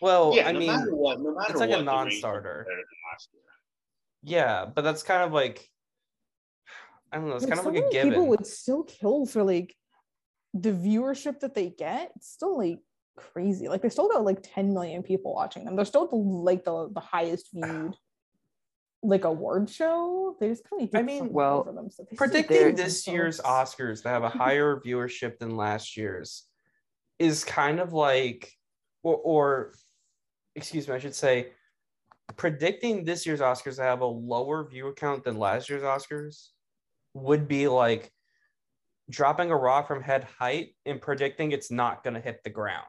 well, 0.00 0.32
yeah, 0.36 0.48
I 0.48 0.52
no 0.52 0.58
mean, 0.58 0.68
matter 0.68 0.94
what, 0.94 1.20
no 1.20 1.34
matter 1.34 1.50
it's 1.52 1.60
like 1.60 1.70
a 1.70 1.72
what, 1.72 1.84
the 1.84 1.86
ratings 1.86 1.98
will 1.98 2.04
be 2.04 2.10
non-starter. 2.10 2.64
better 2.68 2.76
than 2.76 3.12
last 3.12 3.28
year. 3.32 3.42
yeah, 4.22 4.66
but 4.66 4.82
that's 4.82 5.02
kind 5.02 5.22
of 5.22 5.32
like 5.32 5.68
I 7.12 7.16
don't 7.16 7.28
know. 7.28 7.36
It's 7.36 7.44
like, 7.44 7.54
kind 7.54 7.66
of 7.66 7.74
like 7.74 7.84
a 7.84 7.90
given. 7.90 8.10
people 8.10 8.26
would 8.28 8.46
still 8.46 8.82
kill 8.84 9.24
for 9.26 9.42
like 9.44 9.74
the 10.54 10.70
viewership 10.70 11.40
that 11.40 11.54
they 11.54 11.70
get, 11.70 12.12
it's 12.16 12.30
still 12.30 12.56
like 12.56 12.78
crazy. 13.16 13.68
Like 13.68 13.82
they 13.82 13.88
still 13.88 14.08
got 14.08 14.24
like 14.24 14.38
10 14.42 14.72
million 14.72 15.02
people 15.02 15.34
watching 15.34 15.64
them. 15.64 15.76
They're 15.76 15.84
still 15.84 16.06
the, 16.06 16.16
like 16.16 16.64
the 16.64 16.88
the 16.92 17.00
highest 17.00 17.50
viewed 17.52 17.96
like 19.02 19.24
award 19.24 19.68
show. 19.68 20.36
They 20.40 20.48
just 20.48 20.64
kind 20.68 20.82
of 20.82 20.94
I 20.94 21.02
mean, 21.02 21.32
well, 21.32 21.64
them. 21.64 21.90
So 21.90 22.06
predicting 22.16 22.74
this 22.74 23.06
year's. 23.06 23.40
Oscars 23.40 24.02
to 24.02 24.08
have 24.08 24.22
a 24.22 24.28
higher 24.30 24.80
viewership 24.84 25.38
than 25.38 25.56
last 25.56 25.96
year's 25.96 26.44
is 27.18 27.44
kind 27.44 27.80
of 27.80 27.92
like, 27.92 28.50
or, 29.02 29.16
or 29.16 29.72
excuse 30.54 30.88
me, 30.88 30.94
I 30.94 30.98
should 30.98 31.14
say, 31.14 31.48
predicting 32.36 33.04
this 33.04 33.26
year's 33.26 33.40
Oscars 33.40 33.76
to 33.76 33.82
have 33.82 34.00
a 34.00 34.06
lower 34.06 34.66
viewer 34.68 34.92
count 34.92 35.24
than 35.24 35.38
last 35.38 35.68
year's 35.68 35.82
Oscars 35.82 36.48
would 37.12 37.46
be 37.46 37.68
like 37.68 38.10
dropping 39.10 39.50
a 39.50 39.56
rock 39.56 39.88
from 39.88 40.02
head 40.02 40.26
height 40.38 40.74
and 40.86 41.00
predicting 41.00 41.52
it's 41.52 41.70
not 41.70 42.02
going 42.02 42.14
to 42.14 42.20
hit 42.20 42.42
the 42.42 42.50
ground. 42.50 42.84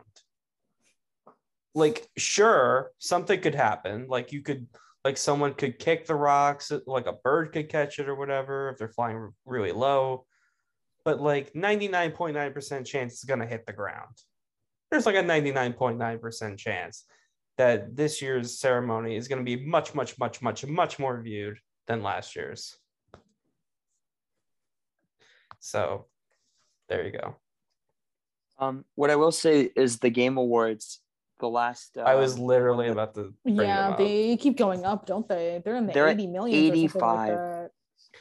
Like, 1.74 2.08
sure, 2.18 2.92
something 3.00 3.42
could 3.42 3.56
happen. 3.56 4.08
Like, 4.08 4.32
you 4.32 4.42
could 4.42 4.68
like 5.06 5.18
someone 5.18 5.54
could 5.54 5.78
kick 5.78 6.08
the 6.08 6.16
rocks 6.16 6.72
like 6.88 7.06
a 7.06 7.14
bird 7.14 7.54
could 7.54 7.70
catch 7.70 8.00
it 8.00 8.10
or 8.10 8.16
whatever 8.16 8.70
if 8.70 8.78
they're 8.78 8.90
flying 8.90 9.32
really 9.46 9.72
low 9.72 10.26
but 11.06 11.22
like 11.22 11.54
99.9% 11.54 12.86
chance 12.86 13.14
it's 13.14 13.24
going 13.24 13.40
to 13.40 13.46
hit 13.46 13.66
the 13.66 13.72
ground 13.72 14.18
there's 14.90 15.06
like 15.06 15.16
a 15.16 15.24
99.9% 15.24 16.58
chance 16.58 17.06
that 17.58 17.96
this 17.96 18.22
year's 18.22 18.60
ceremony 18.60 19.16
is 19.16 19.28
going 19.28 19.40
to 19.40 19.46
be 19.46 19.64
much 19.64 19.96
much 19.96 20.18
much 20.20 20.42
much 20.42 20.66
much 20.66 21.00
more 21.00 21.22
viewed 21.22 21.58
than 21.88 22.04
last 22.04 22.36
year's 22.36 22.76
so 25.66 26.06
there 26.90 27.04
you 27.04 27.12
go 27.12 27.36
Um, 28.60 28.86
what 28.94 29.10
I 29.10 29.16
will 29.16 29.32
say 29.32 29.72
is 29.76 29.98
the 29.98 30.12
Game 30.12 30.38
Awards, 30.38 31.02
the 31.40 31.48
last. 31.50 31.98
Uh, 31.98 32.02
i 32.02 32.14
was 32.16 32.38
literally 32.40 32.88
about 32.90 33.16
to 33.16 33.34
bring 33.44 33.58
Yeah, 33.58 33.82
them 33.84 33.92
up. 33.94 33.98
they 33.98 34.38
keep 34.38 34.58
going 34.58 34.86
up, 34.86 35.06
don't 35.08 35.28
they? 35.28 35.62
They're 35.66 35.76
in 35.76 35.88
the 35.88 35.94
They're 35.94 36.08
at 36.08 36.20
80 36.20 36.28
million. 36.28 36.72
85. 36.72 37.30
Like 37.30 37.72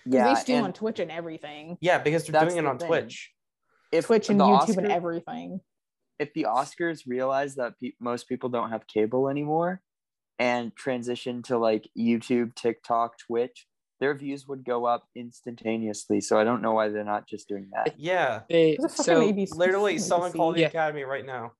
yeah, 0.07 0.25
they 0.29 0.41
stream 0.41 0.57
and 0.59 0.67
on 0.69 0.73
Twitch 0.73 0.99
and 1.01 1.11
everything. 1.11 1.77
yeah 1.81 1.99
because 1.99 2.25
they're 2.25 2.33
That's 2.33 2.55
doing 2.55 2.59
it 2.59 2.63
the 2.63 2.71
on 2.71 2.79
thing. 2.79 2.89
twitch 2.89 3.31
if 3.93 4.07
Twitch 4.07 4.29
and 4.31 4.41
YouTube 4.41 4.57
Oscar- 4.57 4.81
and 4.81 4.91
everything. 4.91 5.61
if 6.19 6.33
the 6.35 6.47
Oscars 6.49 7.03
realize 7.07 7.55
that 7.57 7.75
pe- 7.81 7.93
most 8.01 8.27
people 8.29 8.49
don't 8.49 8.71
have 8.71 8.87
cable 8.89 9.29
anymore 9.29 9.83
and 10.41 10.75
transition 10.75 11.43
to 11.45 11.59
like 11.59 11.89
YouTube, 11.97 12.55
TikTok, 12.57 13.19
Twitch, 13.19 13.67
their 14.05 14.15
views 14.15 14.47
would 14.47 14.65
go 14.67 14.85
up 14.85 15.03
instantaneously. 15.17 16.21
So 16.21 16.39
I 16.39 16.45
don't 16.45 16.61
know 16.61 16.73
why 16.73 16.89
they're 16.91 17.05
not 17.05 17.27
just 17.27 17.49
doing 17.49 17.71
that. 17.73 17.95
yeah 17.99 18.41
They, 18.51 18.73
It's 18.73 18.85
a 18.85 18.89
fucking 18.91 19.05
so 19.05 19.33
ABC. 19.33 19.55
literally 19.57 19.93
fucking 19.95 20.09
someone 20.11 20.31
ABC. 20.33 20.37
called 20.37 20.57
the 20.57 20.61
Yeah. 20.61 20.67
academy 20.67 21.05
right 21.05 21.25
now 21.25 21.53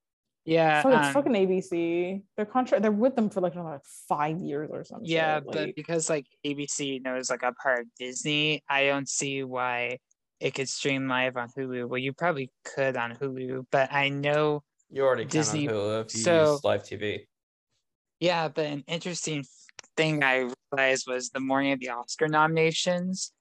yeah, 0.47 0.83
Fuck, 0.83 0.93
it's 0.93 1.07
um, 1.07 1.13
fucking 1.13 1.31
ABC. 1.33 2.21
They're 2.37 2.45
contract, 2.45 2.83
they're 2.83 2.91
with 2.91 3.15
them 3.15 3.31
for 3.31 3.41
like 3.41 3.55
another 3.55 3.81
five 4.07 4.37
years 4.37 4.69
or 4.71 4.83
something. 4.83 5.09
yeah, 5.09 5.39
but 5.39 5.73
because 5.75 6.07
like 6.07 6.27
ABC 6.45 7.03
knows 7.03 7.31
like 7.31 7.41
a 7.41 7.51
part 7.53 7.79
of 7.79 7.85
Disney, 7.97 8.61
I 8.69 8.85
don't 8.85 9.09
see 9.09 9.43
why 9.43 9.97
it 10.39 10.53
could 10.53 10.69
stream 10.69 11.07
live 11.07 11.35
on 11.35 11.49
Hulu. 11.57 11.89
Well, 11.89 11.97
you 11.97 12.13
probably 12.13 12.51
could 12.63 12.95
on 12.95 13.15
Hulu, 13.15 13.65
but 13.71 13.91
I 13.91 14.09
know 14.09 14.61
you 14.91 15.01
already 15.03 15.23
can 15.23 15.31
Disney- 15.31 15.67
on 15.67 15.73
Hulu 15.73 16.05
if 16.05 16.13
you 16.13 16.21
so- 16.21 16.51
use 16.53 16.63
live 16.63 16.83
tv 16.83 17.25
Yeah, 18.19 18.47
but 18.47 18.65
an 18.67 18.83
interesting 18.87 19.43
thing 19.97 20.23
I 20.23 20.49
realized 20.71 21.05
was 21.07 21.29
the 21.29 21.39
morning 21.39 21.71
of 21.73 21.79
the 21.79 21.89
Oscar 21.89 22.27
nominations, 22.27 23.31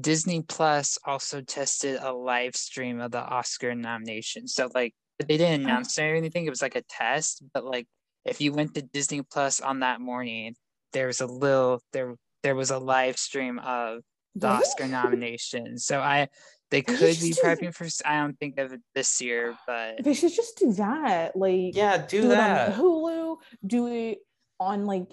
Disney 0.00 0.42
Plus 0.42 0.98
also 1.04 1.40
tested 1.40 1.98
a 2.00 2.12
live 2.12 2.56
stream 2.56 3.00
of 3.00 3.10
the 3.10 3.22
Oscar 3.22 3.74
nominations. 3.74 4.54
So 4.54 4.68
like 4.74 4.94
they 5.18 5.36
didn't 5.36 5.62
Oh. 5.62 5.64
announce 5.64 5.98
it 5.98 6.04
or 6.04 6.14
anything, 6.14 6.46
it 6.46 6.50
was 6.50 6.62
like 6.62 6.76
a 6.76 6.82
test, 6.82 7.42
but 7.52 7.64
like 7.64 7.86
if 8.24 8.40
you 8.40 8.52
went 8.52 8.74
to 8.74 8.82
Disney 8.82 9.22
Plus 9.22 9.60
on 9.60 9.80
that 9.80 10.00
morning, 10.00 10.54
there 10.92 11.06
was 11.06 11.20
a 11.20 11.26
little 11.26 11.82
there 11.92 12.14
there 12.42 12.54
was 12.54 12.70
a 12.70 12.78
live 12.78 13.16
stream 13.18 13.58
of 13.60 14.00
the 14.34 14.48
Really? 14.48 14.58
Oscar 14.60 14.88
nominations. 14.88 15.84
So 15.84 16.00
I 16.00 16.28
they 16.70 16.80
They 16.80 16.94
could 16.94 17.20
be 17.20 17.32
prepping 17.32 17.74
for 17.74 17.86
I 18.06 18.20
don't 18.20 18.38
think 18.38 18.58
of 18.58 18.72
it 18.72 18.80
this 18.94 19.20
year, 19.20 19.54
but 19.66 20.02
They 20.02 20.14
should 20.14 20.32
just 20.32 20.56
do 20.56 20.72
that. 20.74 21.36
Like, 21.36 21.76
yeah 21.76 21.98
do, 21.98 22.22
do 22.22 22.28
that 22.28 22.70
it 22.70 22.74
on 22.74 22.80
Hulu, 22.80 23.36
do 23.66 23.86
it 23.88 24.18
on 24.58 24.86
like 24.86 25.08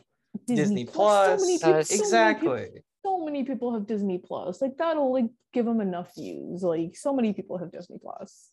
Disney, 0.46 0.56
disney 0.56 0.86
Plus. 0.86 1.28
plus 1.28 1.42
So 1.42 1.46
many 1.46 1.56
uh, 1.56 1.84
people, 1.84 1.84
so 1.84 1.94
many 1.94 1.98
people- 1.98 2.06
exactly 2.06 2.84
so 3.06 3.24
many 3.24 3.44
people 3.46 3.74
have 3.74 3.88
Disney 3.88 4.18
Plus. 4.18 4.62
Like 4.62 4.78
that'll 4.78 5.14
like 5.14 5.30
give 5.54 5.66
them 5.66 5.80
enough 5.80 6.14
views. 6.16 6.62
Like 6.64 6.98
so 6.98 7.14
many 7.14 7.32
people 7.34 7.58
have 7.58 7.72
Disney 7.72 7.98
Plus. 7.98 8.50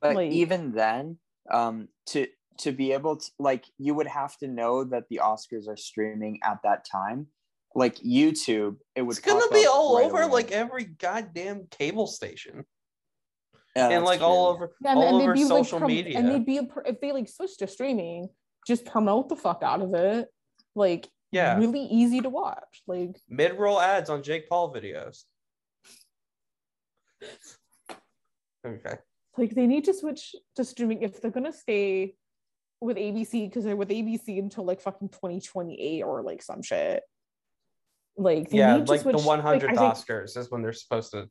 But 0.00 0.16
Like- 0.16 0.32
even 0.32 0.72
then, 0.72 1.18
um, 1.50 1.88
to 2.06 2.26
to 2.58 2.72
be 2.72 2.92
able 2.92 3.16
to 3.16 3.30
like, 3.38 3.64
you 3.78 3.94
would 3.94 4.06
have 4.06 4.36
to 4.38 4.48
know 4.48 4.84
that 4.84 5.04
the 5.10 5.20
Oscars 5.22 5.68
are 5.68 5.76
streaming 5.76 6.38
at 6.42 6.58
that 6.64 6.84
time. 6.90 7.26
Like 7.74 7.96
YouTube, 7.96 8.76
it 8.94 9.02
would. 9.02 9.16
it's 9.16 9.24
gonna 9.26 9.42
be 9.52 9.64
up 9.66 9.74
all 9.74 9.96
right 9.98 10.06
over 10.06 10.22
away. 10.22 10.32
like 10.32 10.52
every 10.52 10.84
goddamn 10.84 11.66
cable 11.70 12.06
station 12.06 12.64
Yeah, 13.76 13.84
and 13.88 13.92
that's 13.92 14.06
like 14.06 14.20
all 14.22 14.46
over 14.48 14.74
Yeah, 14.82 14.94
all 14.94 15.18
they'd 15.18 15.24
over 15.24 15.32
be, 15.34 15.44
social 15.44 15.78
prom- 15.78 15.88
media 15.88 16.18
And 16.18 16.28
they'd 16.28 16.44
be 16.44 16.58
a, 16.58 16.68
if 16.86 17.00
they 17.00 17.12
like 17.12 17.28
switch 17.28 17.56
to 17.58 17.66
streaming, 17.66 18.28
just 18.66 18.84
promote 18.84 19.28
the 19.30 19.36
fuck 19.36 19.62
out 19.62 19.80
of 19.82 19.94
it. 19.94 20.28
Like 20.74 21.08
yeah 21.30 21.56
really 21.58 21.84
easy 21.84 22.20
to 22.20 22.28
watch. 22.28 22.82
Like 22.86 23.16
mid-roll 23.28 23.80
ads 23.80 24.10
on 24.10 24.22
jake 24.22 24.48
paul 24.48 24.72
videos 24.72 25.24
okay 28.66 28.96
like 29.38 29.54
they 29.54 29.66
need 29.66 29.84
to 29.84 29.94
switch 29.94 30.34
to 30.56 30.64
streaming 30.64 31.02
if 31.02 31.20
they're 31.20 31.30
gonna 31.30 31.52
stay 31.52 32.14
with 32.80 32.96
ABC 32.96 33.48
because 33.48 33.64
they're 33.64 33.76
with 33.76 33.88
ABC 33.90 34.38
until 34.38 34.64
like 34.64 34.80
fucking 34.80 35.08
2028 35.08 36.02
or 36.02 36.22
like 36.22 36.42
some 36.42 36.62
shit. 36.62 37.02
Like 38.16 38.50
they 38.50 38.58
yeah 38.58 38.76
need 38.76 38.86
to 38.86 38.92
like 38.92 39.04
the 39.04 39.12
switch- 39.18 39.24
like, 39.24 39.40
100th 39.40 39.60
think- 39.60 39.78
oscars 39.78 40.36
is 40.36 40.50
when 40.50 40.62
they're 40.62 40.72
supposed 40.72 41.12
to 41.12 41.28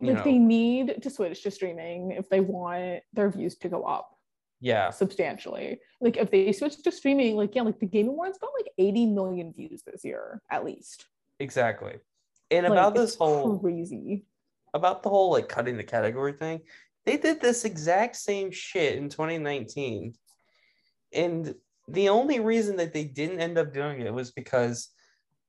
like 0.00 0.16
know 0.16 0.22
they 0.22 0.38
need 0.38 1.02
to 1.02 1.10
switch 1.10 1.42
to 1.42 1.50
streaming 1.50 2.12
if 2.12 2.28
they 2.28 2.40
want 2.40 3.00
their 3.12 3.30
views 3.30 3.56
to 3.58 3.68
go 3.68 3.82
up 3.84 4.11
yeah 4.62 4.88
substantially. 4.90 5.78
Like 6.00 6.16
if 6.16 6.30
they 6.30 6.52
switch 6.52 6.82
to 6.82 6.92
streaming, 6.92 7.36
like 7.36 7.54
yeah, 7.54 7.62
like 7.62 7.80
the 7.80 7.86
Game 7.86 8.08
Awards 8.08 8.38
got 8.38 8.50
like 8.58 8.72
80 8.78 9.06
million 9.06 9.52
views 9.52 9.82
this 9.84 10.04
year 10.04 10.40
at 10.50 10.64
least. 10.64 11.06
exactly 11.38 11.96
and 12.50 12.64
Like, 12.64 12.72
about 12.72 12.94
this 12.94 13.16
whole 13.16 13.58
crazy. 13.58 14.24
about 14.72 15.02
the 15.02 15.08
whole 15.10 15.32
like 15.32 15.48
cutting 15.48 15.76
the 15.76 15.84
category 15.84 16.32
thing 16.32 16.60
they 17.04 17.16
did 17.16 17.40
this 17.40 17.64
exact 17.64 18.14
same 18.16 18.50
shit 18.52 18.96
in 18.96 19.08
2019 19.08 20.14
and 21.12 21.54
the 21.88 22.08
only 22.08 22.38
reason 22.38 22.76
that 22.76 22.92
they 22.92 23.04
didn't 23.04 23.40
end 23.40 23.58
up 23.58 23.74
doing 23.74 24.00
it 24.00 24.14
was 24.14 24.30
because 24.30 24.88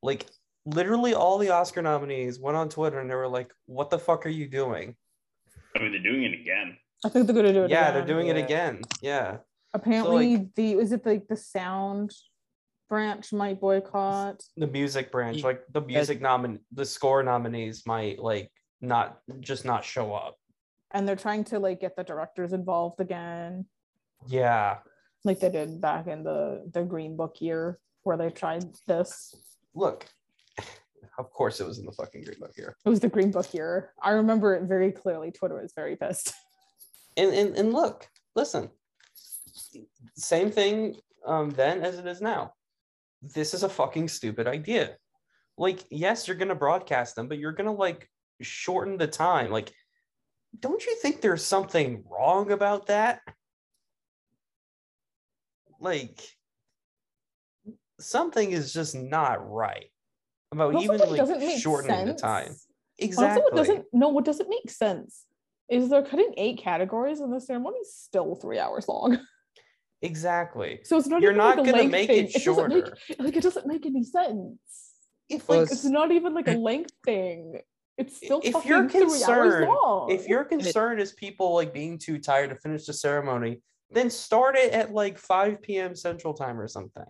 like 0.01 0.25
literally 0.65 1.13
all 1.13 1.37
the 1.37 1.51
oscar 1.51 1.81
nominees 1.81 2.39
went 2.39 2.57
on 2.57 2.69
twitter 2.69 2.99
and 2.99 3.09
they 3.09 3.15
were 3.15 3.27
like 3.27 3.51
what 3.67 3.89
the 3.89 3.99
fuck 3.99 4.25
are 4.25 4.29
you 4.29 4.47
doing 4.47 4.95
I 5.75 5.79
mean, 5.79 5.91
they're 5.91 6.03
doing 6.03 6.23
it 6.23 6.39
again. 6.39 6.77
I 7.05 7.09
think 7.09 7.27
they're 7.27 7.35
gonna 7.35 7.53
do 7.53 7.63
it. 7.65 7.69
yeah 7.69 7.89
again. 7.89 7.93
they're 7.93 8.15
doing 8.15 8.27
it 8.27 8.37
again. 8.37 8.81
Yeah. 9.01 9.37
Apparently, 9.73 10.49
the 10.55 10.73
is 10.73 10.91
it 10.91 11.05
like 11.05 11.27
the 11.27 11.35
sound 11.35 12.11
branch 12.89 13.33
might 13.33 13.59
boycott. 13.59 14.43
the 14.55 14.67
music 14.67 15.11
branch 15.11 15.43
like 15.43 15.63
the 15.71 15.81
music 15.81 16.21
nomin 16.21 16.59
the 16.73 16.85
score 16.85 17.23
nominees 17.23 17.87
might 17.87 18.19
like 18.19 18.51
not 18.81 19.17
just 19.39 19.65
not 19.65 19.83
show 19.83 20.13
up. 20.13 20.37
And 20.91 21.07
they're 21.07 21.15
trying 21.15 21.43
to 21.45 21.57
like 21.57 21.81
get 21.81 21.95
the 21.95 22.03
directors 22.03 22.53
involved 22.53 22.99
again. 22.99 23.65
Yeah. 24.27 24.77
Like 25.23 25.39
they 25.39 25.49
did 25.49 25.81
back 25.81 26.05
in 26.05 26.23
the 26.23 26.69
the 26.71 26.83
green 26.83 27.17
book 27.17 27.37
year 27.41 27.79
where 28.03 28.17
they 28.17 28.29
tried 28.29 28.65
this. 28.85 29.33
Look 29.73 30.05
of 31.17 31.31
course 31.31 31.59
it 31.59 31.65
was 31.65 31.79
in 31.79 31.85
the 31.85 31.93
fucking 31.93 32.23
green 32.23 32.39
book 32.39 32.51
here 32.55 32.75
it 32.85 32.89
was 32.89 32.99
the 32.99 33.09
green 33.09 33.31
book 33.31 33.53
year. 33.53 33.93
I 34.03 34.11
remember 34.11 34.53
it 34.55 34.63
very 34.67 34.91
clearly. 34.91 35.31
Twitter 35.31 35.59
was 35.59 35.73
very 35.75 35.95
pissed 35.95 36.33
and 37.17 37.33
and, 37.33 37.55
and 37.57 37.73
look 37.73 38.07
listen 38.35 38.69
same 40.15 40.51
thing 40.51 40.95
um 41.25 41.51
then 41.51 41.81
as 41.81 41.97
it 41.97 42.07
is 42.07 42.21
now. 42.21 42.53
This 43.21 43.53
is 43.53 43.63
a 43.63 43.69
fucking 43.69 44.09
stupid 44.09 44.47
idea. 44.47 44.97
Like 45.57 45.83
yes 45.89 46.27
you're 46.27 46.37
gonna 46.37 46.55
broadcast 46.55 47.15
them 47.15 47.27
but 47.27 47.37
you're 47.37 47.51
gonna 47.51 47.73
like 47.73 48.09
shorten 48.41 48.97
the 48.97 49.07
time. 49.07 49.51
Like 49.51 49.71
don't 50.59 50.85
you 50.85 50.95
think 51.01 51.21
there's 51.21 51.43
something 51.43 52.03
wrong 52.09 52.51
about 52.51 52.87
that? 52.87 53.21
Like 55.79 56.21
something 57.99 58.51
is 58.51 58.73
just 58.73 58.95
not 58.95 59.49
right 59.49 59.89
about 60.51 60.75
even 60.81 60.99
like 60.99 61.17
doesn't 61.17 61.39
make 61.39 61.59
shortening 61.59 62.05
the 62.05 62.13
time 62.13 62.45
time. 62.45 62.49
Also, 62.49 62.67
exactly 62.99 63.41
what 63.43 63.55
doesn't 63.55 63.85
no, 63.91 64.09
what 64.09 64.25
doesn't 64.25 64.49
make 64.49 64.69
sense 64.69 65.25
is 65.73 65.89
they're 65.89 66.03
cutting 66.05 66.33
eight 66.37 66.57
categories 66.59 67.19
and 67.19 67.33
the 67.33 67.39
ceremony's 67.41 67.91
still 67.93 68.35
three 68.35 68.59
hours 68.59 68.87
long. 68.87 69.17
exactly 70.01 70.79
So 70.83 70.97
it's 70.97 71.07
not 71.07 71.21
you're 71.21 71.31
even 71.31 71.37
not 71.37 71.57
like 71.57 71.65
gonna 71.65 71.77
length 71.77 71.91
make 71.91 72.07
thing. 72.07 72.25
it 72.25 72.33
doesn't 72.33 72.69
make- 72.69 72.85
shorter 72.85 72.97
like 73.19 73.35
it 73.37 73.43
doesn't 73.43 73.65
make 73.67 73.85
any 73.85 74.03
sense. 74.03 74.57
if 75.29 75.47
like 75.49 75.59
Like 75.61 75.71
it's 75.71 75.85
not 75.85 76.11
even 76.11 76.33
like 76.33 76.47
a 76.47 76.51
length 76.69 76.91
thing. 77.05 77.59
It's 77.97 78.17
still 78.17 78.41
if 78.43 78.53
fucking 78.53 78.69
you're 78.69 78.89
three 78.89 79.01
hours 79.03 79.13
concerned, 79.13 79.67
long. 79.67 80.11
if 80.11 80.27
your 80.27 80.43
concern 80.45 80.99
is 80.99 81.11
people 81.13 81.53
like 81.53 81.73
being 81.73 81.97
too 81.99 82.17
tired 82.19 82.49
to 82.49 82.55
finish 82.55 82.85
the 82.85 82.93
ceremony, 82.93 83.61
then 83.91 84.09
start 84.09 84.55
it 84.57 84.73
at 84.73 84.91
like 84.91 85.19
5 85.19 85.61
p.m. 85.61 85.95
Central 85.95 86.33
Time 86.33 86.59
or 86.59 86.67
something. 86.67 87.05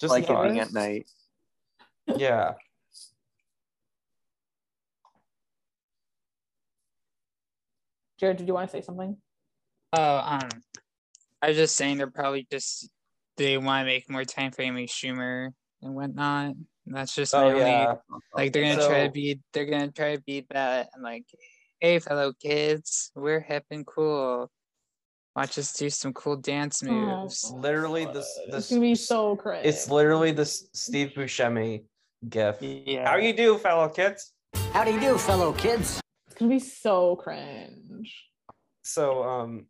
Just 0.00 0.12
like 0.12 0.26
thought. 0.26 0.56
at 0.56 0.72
night. 0.72 1.06
yeah. 2.16 2.52
Jared, 8.18 8.36
did 8.36 8.48
you 8.48 8.54
want 8.54 8.68
to 8.70 8.72
say 8.76 8.82
something? 8.82 9.16
Oh, 9.92 10.18
um, 10.18 10.48
I 11.40 11.48
was 11.48 11.56
just 11.56 11.76
saying 11.76 11.98
they're 11.98 12.10
probably 12.10 12.46
just 12.50 12.90
they 13.36 13.56
want 13.56 13.82
to 13.82 13.86
make 13.86 14.10
more 14.10 14.24
time 14.24 14.50
for 14.50 14.62
Amy 14.62 14.86
Schumer 14.86 15.50
and 15.82 15.94
whatnot. 15.94 16.54
That's 16.86 17.14
just 17.14 17.32
my 17.34 17.44
Oh 17.44 17.48
only 17.50 17.60
yeah. 17.60 17.94
like 18.34 18.52
they're 18.52 18.62
gonna 18.74 18.86
try 18.86 19.06
to 19.06 19.12
be 19.12 19.40
they're 19.52 19.66
gonna 19.66 19.90
try 19.92 20.16
to 20.16 20.22
beat 20.22 20.46
that 20.50 20.88
and 20.94 21.02
like, 21.02 21.24
hey 21.80 21.98
fellow 22.00 22.32
kids, 22.32 23.10
we're 23.14 23.40
hip 23.40 23.64
and 23.70 23.86
cool. 23.86 24.50
Watch 25.36 25.56
us 25.58 25.72
do 25.74 25.88
some 25.88 26.12
cool 26.14 26.36
dance 26.36 26.82
Oh, 26.84 26.90
moves. 26.90 27.52
Literally 27.54 28.06
this 28.06 28.26
It's 28.48 28.68
gonna 28.70 28.80
be 28.80 28.94
so 28.96 29.36
crazy. 29.36 29.68
it's 29.68 29.88
literally 29.88 30.32
this 30.32 30.68
Steve 30.72 31.12
Buscemi 31.14 31.84
gif. 32.28 32.56
Yeah. 32.60 33.08
How 33.08 33.16
you 33.16 33.32
do, 33.32 33.56
fellow 33.58 33.88
kids? 33.88 34.32
How 34.72 34.82
do 34.84 34.92
you 34.92 34.98
do, 35.00 35.16
fellow 35.18 35.52
kids? 35.52 36.00
It's 36.38 36.42
gonna 36.44 36.54
be 36.54 36.60
so 36.60 37.16
cringe. 37.16 38.28
So 38.82 39.24
um 39.24 39.66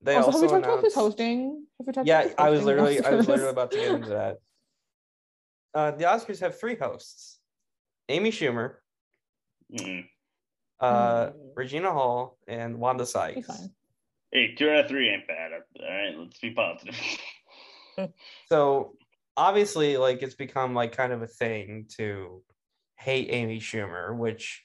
they 0.00 0.14
also, 0.14 0.26
also, 0.30 0.38
have 0.42 0.42
we 0.42 0.54
talked 0.54 0.64
about 0.64 0.80
who's 0.80 0.94
hosting? 0.94 1.66
Have 1.78 1.86
we 1.88 1.92
talked 1.92 2.06
Yeah, 2.06 2.20
about 2.20 2.28
who's 2.28 2.34
I 2.38 2.50
was 2.50 2.64
literally 2.64 3.00
I 3.04 3.10
was 3.16 3.26
literally 3.26 3.50
about 3.50 3.72
to 3.72 3.78
get 3.78 3.92
into 3.92 4.10
that. 4.10 4.36
Uh, 5.74 5.90
the 5.90 6.04
Oscars 6.04 6.38
have 6.38 6.60
three 6.60 6.76
hosts: 6.76 7.40
Amy 8.08 8.30
Schumer, 8.30 8.74
Mm. 9.72 10.04
uh, 10.78 11.30
Mm. 11.30 11.32
Regina 11.56 11.90
Hall, 11.92 12.38
and 12.46 12.78
Wanda 12.78 13.04
Sykes. 13.04 13.50
Hey, 14.30 14.54
two 14.54 14.70
out 14.70 14.84
of 14.84 14.88
three 14.88 15.08
ain't 15.08 15.26
bad. 15.26 15.50
All 15.52 15.84
right, 15.84 16.16
let's 16.16 16.38
be 16.38 16.52
positive. 16.52 16.96
So 18.48 18.96
obviously, 19.36 19.96
like 19.96 20.22
it's 20.22 20.36
become 20.36 20.74
like 20.74 20.92
kind 20.96 21.12
of 21.12 21.22
a 21.22 21.26
thing 21.26 21.86
to 21.96 22.44
hate 22.96 23.30
Amy 23.32 23.58
Schumer, 23.58 24.16
which 24.16 24.62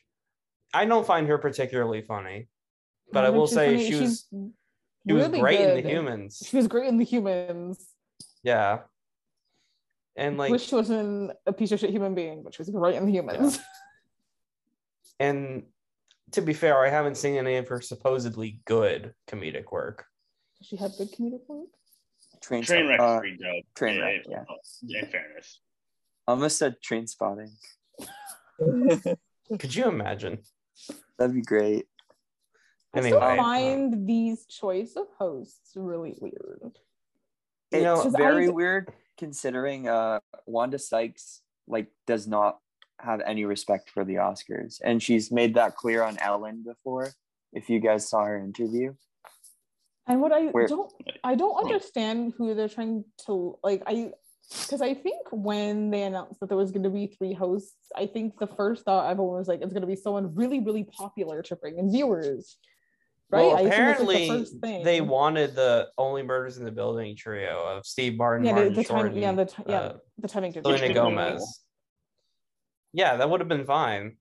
I 0.74 0.86
don't 0.86 1.06
find 1.06 1.28
her 1.28 1.38
particularly 1.38 2.02
funny. 2.02 2.48
But 3.12 3.24
I 3.24 3.28
think 3.28 3.38
will 3.38 3.48
she's 3.48 3.56
say 3.56 3.76
funny. 3.76 3.86
she 3.86 3.92
She's 3.92 4.02
was 4.02 4.28
she 5.08 5.14
was 5.14 5.26
really 5.28 5.40
great 5.40 5.60
in 5.60 5.84
the 5.84 5.90
humans. 5.90 6.44
She 6.46 6.58
was 6.58 6.68
great 6.68 6.88
in 6.88 6.98
the 6.98 7.06
humans. 7.06 7.84
Yeah. 8.44 8.80
And 10.16 10.38
like 10.38 10.52
Wish 10.52 10.68
she 10.68 10.76
wasn't 10.76 11.32
a 11.46 11.54
piece 11.54 11.72
of 11.72 11.80
shit 11.80 11.90
human 11.90 12.14
being, 12.14 12.44
but 12.44 12.54
she 12.54 12.62
was 12.62 12.70
great 12.70 12.96
in 12.96 13.06
the 13.06 13.12
humans. 13.12 13.60
and 15.20 15.64
to 16.32 16.42
be 16.42 16.54
fair, 16.54 16.78
I 16.84 16.90
haven't 16.90 17.16
seen 17.18 17.36
any 17.36 17.56
of 17.56 17.68
her 17.70 17.82
supposedly 17.82 18.60
good 18.66 19.14
comedic 19.28 19.72
work. 19.72 20.06
Does 20.60 20.68
she 20.68 20.76
have 20.76 20.92
good 20.98 21.12
comedic 21.12 21.42
work? 21.48 21.70
Train, 22.42 22.64
Train 22.64 22.88
wreck 22.88 23.00
uh, 23.00 23.20
pretty 23.20 23.38
dope. 23.38 23.66
train 23.76 23.98
Yeah, 23.98 24.04
wreck, 24.04 24.22
yeah. 24.84 25.00
In 25.02 25.08
fairness. 25.08 25.60
almost 26.28 26.58
said 26.58 26.76
train 26.82 27.08
spotting. 27.08 27.52
Could 29.60 29.74
you 29.76 29.88
imagine? 29.88 30.40
That'd 31.20 31.36
be 31.36 31.42
great. 31.42 31.86
I 32.94 33.02
still 33.02 33.22
Anyway, 33.22 33.38
uh, 33.38 33.44
find 33.44 34.08
these 34.08 34.46
choice 34.48 34.96
of 34.96 35.06
hosts 35.20 35.74
really 35.76 36.16
weird. 36.20 36.80
You 37.72 37.82
know, 37.84 37.94
it's 37.96 38.04
'Cause 38.04 38.16
I 38.16 38.18
very 38.18 38.50
weird 38.50 38.92
considering 39.18 39.88
uh 39.88 40.20
Wanda 40.48 40.80
Sykes 40.80 41.42
like 41.68 41.92
does 42.08 42.26
not 42.28 42.60
have 43.00 43.22
any 43.22 43.46
respect 43.46 43.90
for 43.92 44.04
the 44.04 44.16
Oscars. 44.16 44.82
And 44.84 45.04
she's 45.04 45.32
made 45.32 45.54
that 45.54 45.76
clear 45.76 46.02
on 46.04 46.18
Ellen 46.20 46.64
before. 46.64 47.10
If 47.54 47.70
you 47.70 47.80
guys 47.80 48.08
saw 48.10 48.26
her 48.26 48.38
interview. 48.38 48.94
And 50.08 50.22
what 50.22 50.32
I 50.32 50.48
Where- 50.48 50.68
don't 50.68 50.92
I 51.24 51.36
don't 51.36 51.58
understand 51.64 52.34
who 52.38 52.56
they're 52.56 52.70
trying 52.70 53.04
to 53.26 53.60
like 53.64 53.84
I 53.86 54.14
because 54.50 54.82
I 54.82 54.94
think 54.94 55.28
when 55.32 55.92
they 55.92 56.04
announced 56.04 56.40
that 56.40 56.50
there 56.50 56.58
was 56.58 56.72
going 56.72 56.84
to 56.84 56.90
be 56.90 57.08
three 57.08 57.34
hosts, 57.34 57.76
I 57.96 58.08
think 58.08 58.40
the 58.40 58.48
first 58.48 58.84
thought 58.84 59.10
everyone 59.10 59.38
was 59.38 59.48
like, 59.48 59.62
it's 59.62 59.74
going 59.74 59.82
to 59.82 59.88
be 59.88 59.96
someone 59.96 60.34
really, 60.34 60.60
really 60.60 60.84
popular 60.84 61.44
to 61.44 61.56
bring 61.56 61.78
in 61.78 61.92
viewers. 61.92 62.58
Right? 63.32 63.42
Well, 63.42 63.52
that's, 63.52 63.64
like, 63.64 63.74
apparently 63.74 64.28
the 64.28 64.82
they 64.84 65.02
wanted 65.02 65.54
the 65.54 65.90
Only 66.00 66.24
Murders 66.24 66.58
in 66.58 66.66
the 66.66 66.72
Building 66.72 67.16
trio 67.16 67.64
of 67.64 67.86
Steve 67.86 68.18
Martin, 68.18 68.46
yeah, 68.46 68.54
the, 68.54 68.56
Martin 68.56 68.74
the 68.74 68.84
Short, 68.84 69.12
time, 69.12 69.18
yeah, 69.18 69.32
the 69.34 69.46
t- 69.46 69.64
yeah, 69.68 69.78
uh, 69.78 69.98
the 70.18 70.28
timing. 70.28 70.54
Selena. 70.54 70.94
Gomez. 70.96 71.62
Yeah, 72.92 73.18
that 73.18 73.30
would 73.30 73.40
have 73.40 73.50
been 73.50 73.68
fine. 73.68 74.18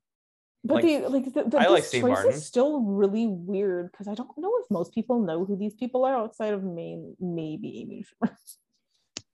But 0.62 0.82
Like, 0.82 0.84
the 0.84 1.08
like 1.08 1.32
the, 1.32 1.44
the 1.44 1.58
I 1.58 1.68
like 1.68 1.84
Steve 1.84 2.02
choice 2.02 2.10
Martin. 2.10 2.32
is 2.32 2.44
still 2.44 2.82
really 2.82 3.26
weird 3.26 3.90
because 3.90 4.08
I 4.08 4.14
don't 4.14 4.36
know 4.36 4.52
if 4.58 4.70
most 4.70 4.92
people 4.92 5.20
know 5.20 5.46
who 5.46 5.56
these 5.56 5.74
people 5.74 6.04
are 6.04 6.14
outside 6.14 6.52
of 6.52 6.64
main 6.64 7.16
maybe 7.18 7.80
Amy 7.80 8.04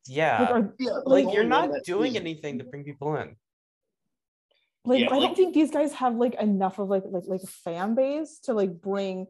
Schumer. 0.09 0.15
Yeah. 0.17 0.41
Like, 0.41 0.51
are, 0.51 1.03
like 1.07 1.25
like, 1.27 1.35
you're 1.35 1.45
not 1.45 1.71
doing 1.85 2.13
is- 2.15 2.21
anything 2.21 2.59
to 2.59 2.65
bring 2.65 2.85
people 2.85 3.17
in. 3.17 3.37
like 4.85 5.01
Yeah, 5.01 5.15
I 5.15 5.19
don't 5.21 5.37
think 5.37 5.55
these 5.55 5.71
guys 5.71 5.93
have 5.95 6.15
like 6.17 6.35
enough 6.35 6.79
of 6.79 6.89
like 6.89 7.05
like 7.07 7.25
like 7.27 7.43
a 7.43 7.47
fan 7.47 7.95
base 7.95 8.39
to 8.45 8.55
like 8.55 8.81
bring 8.81 9.27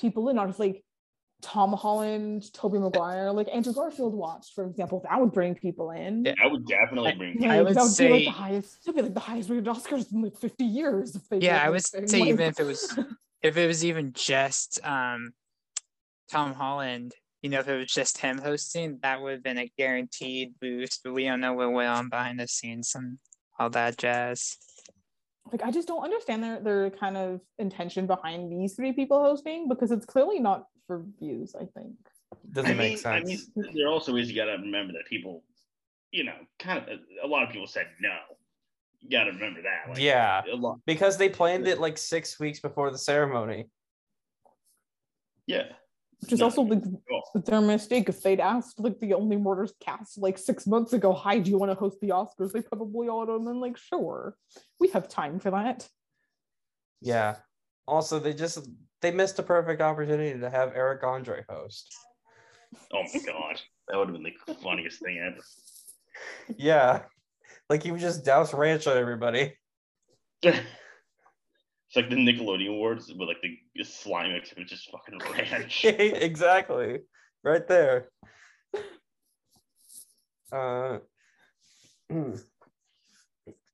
people 0.00 0.28
in. 0.28 0.36
Not 0.36 0.46
just 0.48 0.58
like 0.58 0.82
Tom 1.42 1.74
Holland, 1.74 2.50
Tobey 2.54 2.78
Maguire, 2.78 3.30
like 3.30 3.48
Andrew 3.52 3.74
Garfield 3.74 4.14
watched, 4.14 4.54
for 4.54 4.64
example. 4.66 5.02
That 5.06 5.20
would 5.20 5.32
bring 5.32 5.54
people 5.54 5.90
in. 5.90 6.24
Yeah. 6.24 6.34
I 6.42 6.46
would 6.46 6.66
definitely 6.66 7.12
bring. 7.12 7.38
Like, 7.40 7.50
I 7.50 7.62
would 7.62 7.74
that 7.74 7.82
would 7.82 7.98
be 7.98 8.08
like 8.08 8.18
say- 8.20 8.24
the 8.24 8.30
highest. 8.30 8.84
That'd 8.84 8.96
be 8.96 9.02
like 9.02 9.14
the 9.14 9.20
highest 9.20 9.50
rated 9.50 9.66
Oscars 9.66 10.10
in 10.12 10.22
like 10.22 10.36
50 10.38 10.64
years. 10.64 11.14
If 11.16 11.28
they 11.28 11.38
Yeah, 11.38 11.62
I 11.62 11.68
would 11.68 11.80
this 11.80 12.10
say 12.10 12.20
Like- 12.20 12.28
even 12.30 12.46
if 12.48 12.58
it 12.60 12.64
was 12.64 12.98
if 13.42 13.56
it 13.58 13.66
was 13.66 13.84
even 13.84 14.14
just 14.14 14.80
um 14.84 15.34
Tom 16.30 16.54
Holland, 16.54 17.12
you 17.44 17.50
know, 17.50 17.60
if 17.60 17.68
it 17.68 17.76
was 17.76 17.92
just 17.92 18.16
him 18.16 18.38
hosting, 18.38 18.98
that 19.02 19.20
would 19.20 19.32
have 19.32 19.42
been 19.42 19.58
a 19.58 19.70
guaranteed 19.76 20.54
boost. 20.62 21.02
But 21.04 21.12
we 21.12 21.24
don't 21.24 21.40
know 21.42 21.52
what 21.52 21.72
went 21.72 21.90
on 21.90 22.08
behind 22.08 22.40
the 22.40 22.48
scenes 22.48 22.94
and 22.94 23.18
all 23.58 23.68
that 23.68 23.98
jazz. 23.98 24.56
like 25.52 25.62
I 25.62 25.70
just 25.70 25.86
don't 25.86 26.02
understand 26.02 26.42
their 26.42 26.58
their 26.60 26.88
kind 26.88 27.18
of 27.18 27.42
intention 27.58 28.06
behind 28.06 28.50
these 28.50 28.72
three 28.74 28.94
people 28.94 29.22
hosting 29.22 29.68
because 29.68 29.90
it's 29.90 30.06
clearly 30.06 30.40
not 30.40 30.68
for 30.86 31.04
views. 31.20 31.54
I 31.54 31.66
think. 31.78 31.92
Doesn't 32.50 32.70
I 32.70 32.74
make 32.74 33.04
mean, 33.04 33.12
I 33.12 33.22
sense. 33.22 33.50
mean, 33.54 33.74
there 33.74 33.88
also 33.88 34.16
is 34.16 34.30
you 34.30 34.36
got 34.36 34.46
to 34.46 34.52
remember 34.52 34.94
that 34.94 35.04
people, 35.06 35.44
you 36.12 36.24
know, 36.24 36.36
kind 36.58 36.78
of 36.78 36.98
a 37.22 37.26
lot 37.26 37.42
of 37.42 37.50
people 37.50 37.66
said 37.66 37.88
no. 38.00 38.16
You 39.00 39.10
got 39.10 39.24
to 39.24 39.32
remember 39.32 39.60
that. 39.60 39.90
Like, 39.90 39.98
yeah. 39.98 40.40
A 40.50 40.56
lot. 40.56 40.78
Because 40.86 41.18
they 41.18 41.28
planned 41.28 41.68
it 41.68 41.78
like 41.78 41.98
six 41.98 42.40
weeks 42.40 42.60
before 42.60 42.90
the 42.90 42.96
ceremony. 42.96 43.66
Yeah. 45.46 45.64
Which 46.20 46.32
is 46.32 46.38
No, 46.40 46.46
also 46.46 46.62
like 46.62 46.82
cool. 46.82 47.42
their 47.44 47.60
mistake. 47.60 48.08
If 48.08 48.22
they'd 48.22 48.40
asked 48.40 48.80
like 48.80 48.98
the 49.00 49.14
Only 49.14 49.36
Murders 49.36 49.74
cast 49.80 50.18
like 50.18 50.38
six 50.38 50.66
months 50.66 50.92
ago, 50.92 51.12
"Hi, 51.12 51.38
do 51.38 51.50
you 51.50 51.58
want 51.58 51.70
to 51.70 51.76
host 51.76 52.00
the 52.00 52.08
Oscars?" 52.08 52.52
They 52.52 52.62
probably 52.62 53.08
ought 53.08 53.26
to 53.26 53.32
have 53.32 53.44
been 53.44 53.60
like, 53.60 53.76
"Sure, 53.76 54.36
we 54.80 54.88
have 54.88 55.08
time 55.08 55.38
for 55.38 55.50
that." 55.50 55.88
Yeah. 57.00 57.36
Also, 57.86 58.18
they 58.18 58.32
just 58.32 58.66
they 59.02 59.10
missed 59.10 59.38
a 59.38 59.42
perfect 59.42 59.82
opportunity 59.82 60.38
to 60.38 60.48
have 60.50 60.72
Eric 60.74 61.02
Andre 61.04 61.44
host. 61.48 61.94
Oh 62.92 63.02
my 63.02 63.20
god, 63.26 63.60
that 63.88 63.98
would 63.98 64.08
have 64.08 64.16
been 64.22 64.32
the 64.46 64.54
funniest 64.54 65.02
thing 65.02 65.18
ever. 65.18 65.44
Yeah. 66.56 67.02
Like 67.68 67.82
he 67.82 67.90
would 67.90 68.00
just 68.00 68.24
douse 68.24 68.54
ranch 68.54 68.86
on 68.86 68.96
everybody. 68.96 69.54
it's 71.94 71.96
like 71.96 72.10
the 72.10 72.16
Nickelodeon 72.16 72.70
Awards 72.70 73.12
with 73.12 73.28
like 73.28 73.40
the 73.42 73.84
slime 73.84 74.32
mix 74.32 74.52
with 74.56 74.66
just 74.66 74.90
fucking 74.90 75.20
ranch. 75.32 75.84
exactly. 75.84 77.00
Right 77.44 77.66
there. 77.68 78.08
Uh 80.50 80.98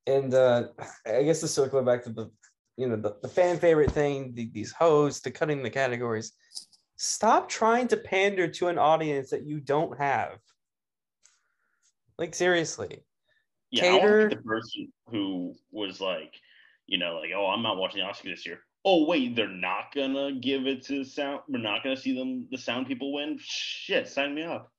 and 0.06 0.34
uh 0.34 0.64
I 1.06 1.22
guess 1.22 1.40
to 1.40 1.48
circle 1.48 1.82
back 1.82 2.04
to 2.04 2.10
the 2.10 2.30
you 2.76 2.88
know 2.88 2.96
the, 2.96 3.16
the 3.22 3.28
fan 3.28 3.58
favorite 3.58 3.92
thing, 3.92 4.34
the, 4.34 4.50
these 4.52 4.72
hosts, 4.72 5.20
the 5.20 5.30
cutting 5.30 5.62
the 5.62 5.70
categories. 5.70 6.32
Stop 6.96 7.48
trying 7.48 7.88
to 7.88 7.96
pander 7.96 8.48
to 8.48 8.68
an 8.68 8.78
audience 8.78 9.30
that 9.30 9.46
you 9.46 9.60
don't 9.60 9.96
have. 9.98 10.38
Like 12.18 12.34
seriously. 12.34 13.02
Yeah, 13.70 13.86
I 13.86 13.90
want 13.92 14.02
Cater- 14.02 14.28
be 14.28 14.34
the 14.34 14.42
person 14.42 14.92
who 15.10 15.54
was 15.70 16.00
like, 16.00 16.34
you 16.91 16.99
know, 16.99 17.18
like, 17.20 17.30
oh, 17.34 17.47
I'm 17.47 17.62
not 17.62 17.76
watching 17.76 18.01
the 18.01 18.07
Oscars 18.07 18.34
this 18.34 18.45
year. 18.45 18.59
Oh 18.84 19.07
wait, 19.07 19.36
they're 19.36 19.49
not 19.49 19.95
gonna 19.95 20.32
give 20.32 20.66
it 20.66 20.84
to 20.86 21.05
sound. 21.05 21.41
We're 21.49 21.59
not 21.59 21.84
gonna 21.84 21.97
see 21.97 22.18
them. 22.18 22.49
The 22.51 22.59
sound 22.59 22.88
people 22.88 23.12
win. 23.12 23.38
Shit, 23.41 24.09
sign 24.09 24.34
me 24.34 24.43
up. 24.43 24.72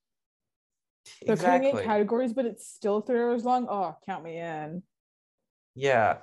They're 1.25 1.37
cutting 1.37 1.69
in 1.69 1.83
categories, 1.83 2.33
but 2.33 2.45
it's 2.45 2.67
still 2.67 3.01
three 3.01 3.19
hours 3.19 3.45
long. 3.45 3.67
Oh, 3.69 3.95
count 4.05 4.23
me 4.23 4.37
in. 4.37 4.83
Yeah. 5.73 6.17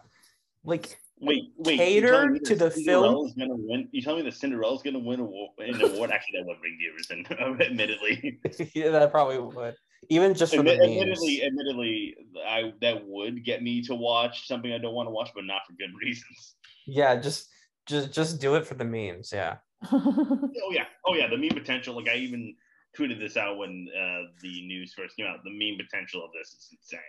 Like 0.63 0.99
Wait, 1.21 1.53
wait. 1.57 1.79
Cater 1.79 2.39
to 2.39 2.55
that 2.55 2.65
the 2.65 2.71
film- 2.71 2.85
Cinderella's 2.85 3.33
Gonna 3.35 3.57
win? 3.57 3.89
You 3.91 4.03
tell 4.03 4.17
me 4.17 4.23
that 4.23 4.35
Cinderella's 4.35 4.83
gonna 4.83 4.99
win 4.99 5.21
an 5.21 5.27
award? 5.27 6.11
Actually, 6.11 6.41
that 6.41 6.47
would 6.47 6.61
bring 6.61 6.79
viewers 6.79 7.11
in, 7.11 7.27
admittedly. 7.61 8.39
yeah, 8.75 8.91
that 8.91 9.11
probably 9.11 9.39
would. 9.39 9.75
Even 10.09 10.35
just 10.35 10.55
for 10.55 10.63
the 10.63 10.77
memes. 10.77 10.83
admittedly, 10.83 11.43
admittedly, 11.45 12.17
I 12.47 12.73
that 12.81 13.07
would 13.07 13.45
get 13.45 13.63
me 13.63 13.83
to 13.83 13.95
watch 13.95 14.47
something 14.47 14.73
I 14.73 14.79
don't 14.79 14.95
want 14.95 15.07
to 15.07 15.11
watch, 15.11 15.31
but 15.35 15.45
not 15.45 15.63
for 15.67 15.73
good 15.75 15.91
reasons. 16.03 16.57
Yeah, 16.87 17.17
just 17.17 17.49
just 17.87 18.13
just 18.13 18.41
do 18.41 18.55
it 18.55 18.67
for 18.67 18.75
the 18.75 18.85
memes. 18.85 19.31
Yeah. 19.33 19.57
Oh 19.93 20.71
yeah, 20.73 20.87
oh 21.07 21.15
yeah, 21.15 21.29
the 21.29 21.37
meme 21.37 21.51
potential. 21.51 21.95
Like 21.97 22.09
I 22.09 22.17
even 22.17 22.55
tweeted 22.99 23.19
this 23.19 23.37
out 23.37 23.59
when 23.59 23.89
uh, 23.97 24.23
the 24.43 24.67
news 24.67 24.93
first 24.95 25.17
came 25.17 25.27
out. 25.27 25.39
The 25.45 25.51
meme 25.51 25.79
potential 25.79 26.25
of 26.25 26.31
this 26.33 26.49
is 26.49 26.69
insane. 26.73 27.01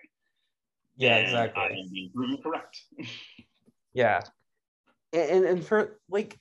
Yeah, 0.95 1.15
And 1.15 1.25
exactly. 1.27 1.63
I 1.63 1.67
am 1.67 1.89
being 1.91 2.11
proven 2.13 2.37
correct. 2.41 2.81
Yeah. 3.93 4.21
And, 5.13 5.31
and 5.31 5.45
and 5.45 5.65
for 5.65 5.99
like 6.09 6.37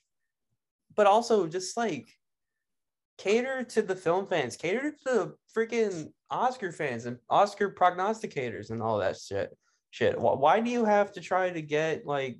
but 0.95 1.07
also 1.07 1.47
just 1.47 1.77
like 1.79 2.07
cater 3.19 3.65
to 3.65 3.83
the 3.83 3.97
film 3.97 4.27
fans, 4.27 4.57
cater 4.57 4.93
to 4.93 5.05
the 5.05 5.35
freaking 5.55 6.13
Oscar 6.31 6.73
fans 6.73 7.05
and 7.05 7.19
Oscar 7.29 7.71
prognosticators 7.71 8.71
and 8.71 8.81
all 8.81 8.99
that 8.99 9.19
shit. 9.19 9.57
Shit. 9.91 10.19
Why, 10.19 10.61
do 10.61 10.71
you 10.71 10.85
have 10.85 11.13
to 11.13 11.21
try 11.21 11.51
to 11.51 11.63
get 11.63 12.07
like, 12.07 12.39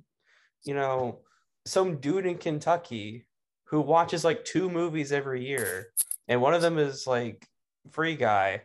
you 0.63 0.73
know, 0.73 1.19
some 1.65 1.97
dude 1.97 2.25
in 2.25 2.37
Kentucky 2.37 3.25
who 3.65 3.81
watches 3.81 4.23
like 4.23 4.45
two 4.45 4.69
movies 4.69 5.11
every 5.11 5.45
year 5.45 5.91
and 6.27 6.41
one 6.41 6.53
of 6.53 6.61
them 6.61 6.77
is 6.77 7.05
like 7.05 7.45
free 7.91 8.15
guy 8.15 8.61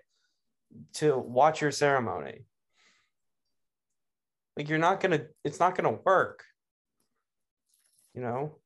to 0.94 1.18
watch 1.18 1.60
your 1.60 1.72
ceremony? 1.72 2.44
Like 4.56 4.68
you're 4.68 4.78
not 4.78 5.00
gonna 5.00 5.22
it's 5.44 5.58
not 5.58 5.74
gonna 5.74 5.98
work. 6.04 6.44
You 8.14 8.20
know? 8.20 8.58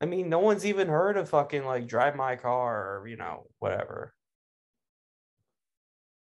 I 0.00 0.06
mean, 0.06 0.28
no 0.28 0.38
one's 0.38 0.64
even 0.64 0.88
heard 0.88 1.16
of 1.16 1.28
fucking 1.28 1.64
like 1.64 1.86
drive 1.86 2.16
my 2.16 2.36
car 2.36 2.98
or 3.00 3.06
you 3.06 3.16
know, 3.16 3.46
whatever. 3.58 4.14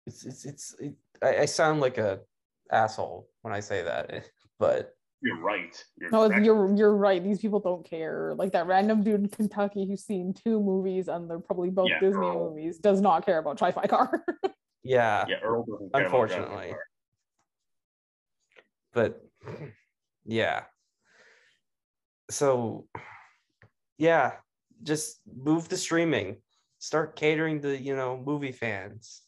It's 0.08 0.26
it's 0.26 0.46
it's 0.46 0.76
it, 0.80 0.96
I, 1.22 1.38
I 1.40 1.46
sound 1.46 1.80
like 1.80 1.98
a 1.98 2.22
asshole 2.72 3.30
when 3.42 3.54
I 3.54 3.60
say 3.60 3.84
that, 3.84 4.26
but 4.60 4.96
You're 5.22 5.40
right. 5.40 5.84
You're 6.00 6.10
no, 6.10 6.28
correct. 6.28 6.44
you're 6.46 6.76
you're 6.76 6.96
right. 6.96 7.24
These 7.24 7.40
people 7.40 7.60
don't 7.60 7.86
care. 7.88 8.34
Like 8.36 8.52
that 8.54 8.66
random 8.66 9.04
dude 9.04 9.22
in 9.22 9.28
Kentucky 9.30 9.86
who's 9.88 10.04
seen 10.04 10.34
two 10.34 10.60
movies 10.60 11.08
and 11.08 11.30
they're 11.30 11.40
probably 11.40 11.70
both 11.70 11.90
Yeah, 11.90 12.00
Disney 12.00 12.26
Earl. 12.26 12.50
movies 12.50 12.80
does 12.80 13.00
not 13.00 13.26
care 13.26 13.38
about 13.38 13.60
Try 13.60 13.72
Fi 13.72 13.86
Car. 13.86 14.26
yeah, 14.84 15.26
yeah, 15.30 15.36
Earl 15.44 15.66
doesn't 15.66 15.94
care 15.94 16.08
about 16.08 16.28
driving 16.30 16.46
Unfortunately. 16.46 16.76
but 18.94 19.22
yeah. 20.26 20.64
So 22.32 22.88
yeah, 24.02 24.32
just 24.82 25.22
move 25.32 25.70
to 25.70 25.78
streaming. 25.78 26.38
Start 26.80 27.16
catering 27.16 27.62
to, 27.62 27.78
you 27.78 27.96
know, 27.96 28.18
movie 28.18 28.52
fans. 28.52 29.22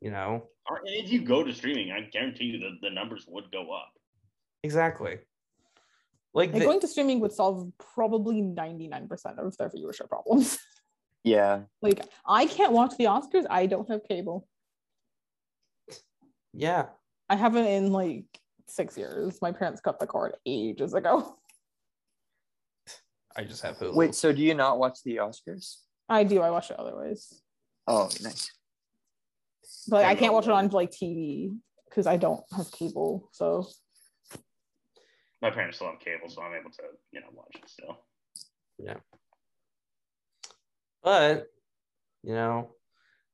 You 0.00 0.12
know, 0.12 0.46
Or- 0.70 0.80
if 0.84 1.10
you 1.12 1.22
go 1.22 1.42
to 1.42 1.52
streaming, 1.52 1.90
I 1.90 2.02
guarantee 2.02 2.44
you 2.44 2.58
that 2.60 2.78
the 2.80 2.90
numbers 2.90 3.24
would 3.28 3.50
go 3.50 3.72
up. 3.72 3.90
exactly. 4.62 5.18
Like 6.32 6.52
Like 6.52 6.60
the- 6.60 6.66
going 6.66 6.80
to 6.80 6.86
streaming 6.88 7.18
would 7.20 7.32
solve 7.32 7.72
probably 7.94 8.40
99% 8.40 9.38
of 9.38 9.56
their 9.58 9.68
viewership 9.68 10.08
problems. 10.08 10.58
Yeah. 11.24 11.64
like 11.82 12.00
I 12.24 12.46
can't 12.46 12.72
watch 12.72 12.96
the 12.96 13.04
Oscars. 13.04 13.44
I 13.50 13.66
don't 13.66 13.86
have 13.90 14.02
cable. 14.08 14.48
yeah, 16.54 16.86
I 17.28 17.36
haven't 17.36 17.66
in 17.66 17.92
like 17.92 18.24
six 18.68 18.96
years. 18.96 19.38
My 19.42 19.52
parents 19.52 19.80
cut 19.82 19.98
the 20.00 20.06
cord 20.06 20.32
ages 20.46 20.94
ago. 20.94 21.36
I 23.40 23.44
just 23.44 23.62
have 23.62 23.78
Hulu. 23.78 23.94
Wait, 23.94 24.14
so 24.14 24.32
do 24.34 24.42
you 24.42 24.52
not 24.54 24.78
watch 24.78 24.98
the 25.02 25.16
Oscars? 25.16 25.76
I 26.10 26.24
do. 26.24 26.42
I 26.42 26.50
watch 26.50 26.70
it 26.70 26.78
otherwise, 26.78 27.40
Oh, 27.86 28.10
nice. 28.22 28.52
but 29.88 30.02
like, 30.02 30.06
I 30.06 30.14
can't 30.14 30.34
watch 30.34 30.44
it 30.44 30.50
on 30.50 30.68
like 30.68 30.90
TV 30.90 31.56
because 31.88 32.06
I 32.06 32.18
don't 32.18 32.42
have 32.54 32.70
cable. 32.70 33.30
So 33.32 33.66
My 35.40 35.50
parents 35.50 35.78
still 35.78 35.88
have 35.90 36.00
cable, 36.00 36.28
so 36.28 36.42
I'm 36.42 36.52
able 36.52 36.70
to, 36.70 36.82
you 37.12 37.20
know, 37.20 37.28
watch 37.32 37.54
it 37.54 37.66
still. 37.70 37.96
Yeah. 38.78 38.96
But 41.02 41.46
you 42.22 42.34
know, 42.34 42.72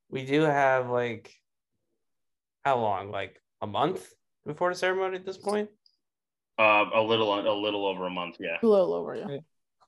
we 0.08 0.24
do 0.24 0.42
have 0.42 0.88
like 0.88 1.32
how 2.64 2.78
long? 2.78 3.10
Like 3.10 3.42
a 3.60 3.66
month 3.66 4.06
before 4.46 4.70
the 4.72 4.78
ceremony 4.78 5.16
at 5.16 5.26
this 5.26 5.38
point? 5.38 5.68
Uh, 6.58 6.84
a 6.94 7.02
little, 7.02 7.34
a 7.34 7.52
little 7.60 7.84
over 7.86 8.06
a 8.06 8.10
month. 8.10 8.36
Yeah. 8.38 8.56
a 8.62 8.66
little 8.66 8.94
over. 8.94 9.14
Yeah. 9.16 9.38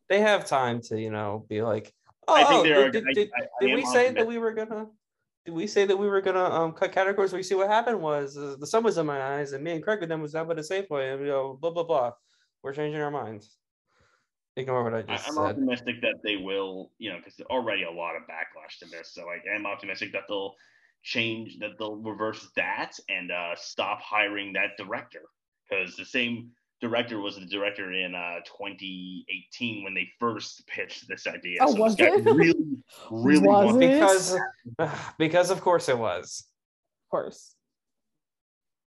They 0.08 0.20
have 0.20 0.46
time 0.46 0.80
to, 0.82 1.00
you 1.00 1.10
know, 1.10 1.44
be 1.48 1.62
like, 1.62 1.94
oh, 2.26 2.34
I 2.34 2.44
think 2.44 2.64
there 2.64 2.90
did, 2.90 3.04
are. 3.06 3.12
did- 3.12 3.30
I- 3.36 3.42
I- 3.42 3.46
I 3.60 3.66
did 3.66 3.74
we 3.74 3.84
say 3.84 4.10
that 4.12 4.26
we 4.26 4.38
were 4.38 4.52
gonna 4.52 4.86
did 5.44 5.54
we 5.54 5.66
say 5.66 5.86
that 5.86 5.96
we 5.96 6.08
were 6.08 6.20
gonna 6.20 6.44
um 6.44 6.72
cut 6.72 6.92
categories 6.92 7.32
we 7.32 7.42
see 7.42 7.54
what 7.54 7.68
happened 7.68 8.00
was 8.00 8.36
uh, 8.36 8.56
the 8.58 8.66
sun 8.66 8.82
was 8.82 8.98
in 8.98 9.06
my 9.06 9.20
eyes 9.36 9.52
and 9.52 9.62
me 9.64 9.72
and 9.72 9.82
craig 9.82 10.00
with 10.00 10.08
them 10.08 10.20
was 10.20 10.32
down 10.32 10.46
by 10.46 10.54
the 10.54 10.60
safeway 10.60 11.12
and 11.14 11.22
you 11.22 11.28
know 11.28 11.56
blah 11.60 11.70
blah 11.70 11.84
blah 11.84 12.12
we're 12.62 12.72
changing 12.74 13.00
our 13.00 13.10
minds 13.10 13.56
ignore 14.56 14.84
what 14.84 14.92
i 14.94 14.98
I- 14.98 15.02
just 15.02 15.28
I'm 15.28 15.34
said 15.36 15.42
optimistic 15.44 16.02
that 16.02 16.16
they 16.22 16.36
will, 16.36 16.90
you 16.98 17.10
know, 17.10 17.18
because 17.18 17.40
already 17.48 17.84
a 17.84 17.90
lot 17.90 18.16
of 18.16 18.22
backlash 18.24 18.78
to 18.80 18.86
this. 18.86 19.14
So 19.14 19.24
like, 19.24 19.42
I'm 19.54 19.64
optimistic 19.66 20.12
that 20.12 20.24
they'll 20.28 20.54
change, 21.02 21.58
that 21.60 21.78
they'll 21.78 21.96
reverse 21.96 22.50
that 22.56 22.98
and 23.08 23.30
uh, 23.30 23.54
stop 23.56 24.00
hiring 24.02 24.52
that 24.54 24.70
director 24.76 25.22
because 25.70 25.96
the 25.96 26.04
same 26.04 26.50
director 26.80 27.18
was 27.20 27.36
the 27.36 27.46
director 27.46 27.92
in 27.92 28.14
uh, 28.14 28.36
2018 28.46 29.84
when 29.84 29.94
they 29.94 30.08
first 30.20 30.66
pitched 30.66 31.08
this 31.08 31.26
idea. 31.26 31.58
Oh, 31.60 31.72
so 31.74 31.80
was 31.80 31.96
it? 31.98 32.24
really, 32.24 32.54
really 33.10 33.46
Was 33.46 33.74
it? 33.74 33.78
because 33.80 34.36
because 35.18 35.50
of 35.50 35.60
course 35.60 35.88
it 35.88 35.98
was 35.98 36.44
Of 37.06 37.10
course. 37.10 37.54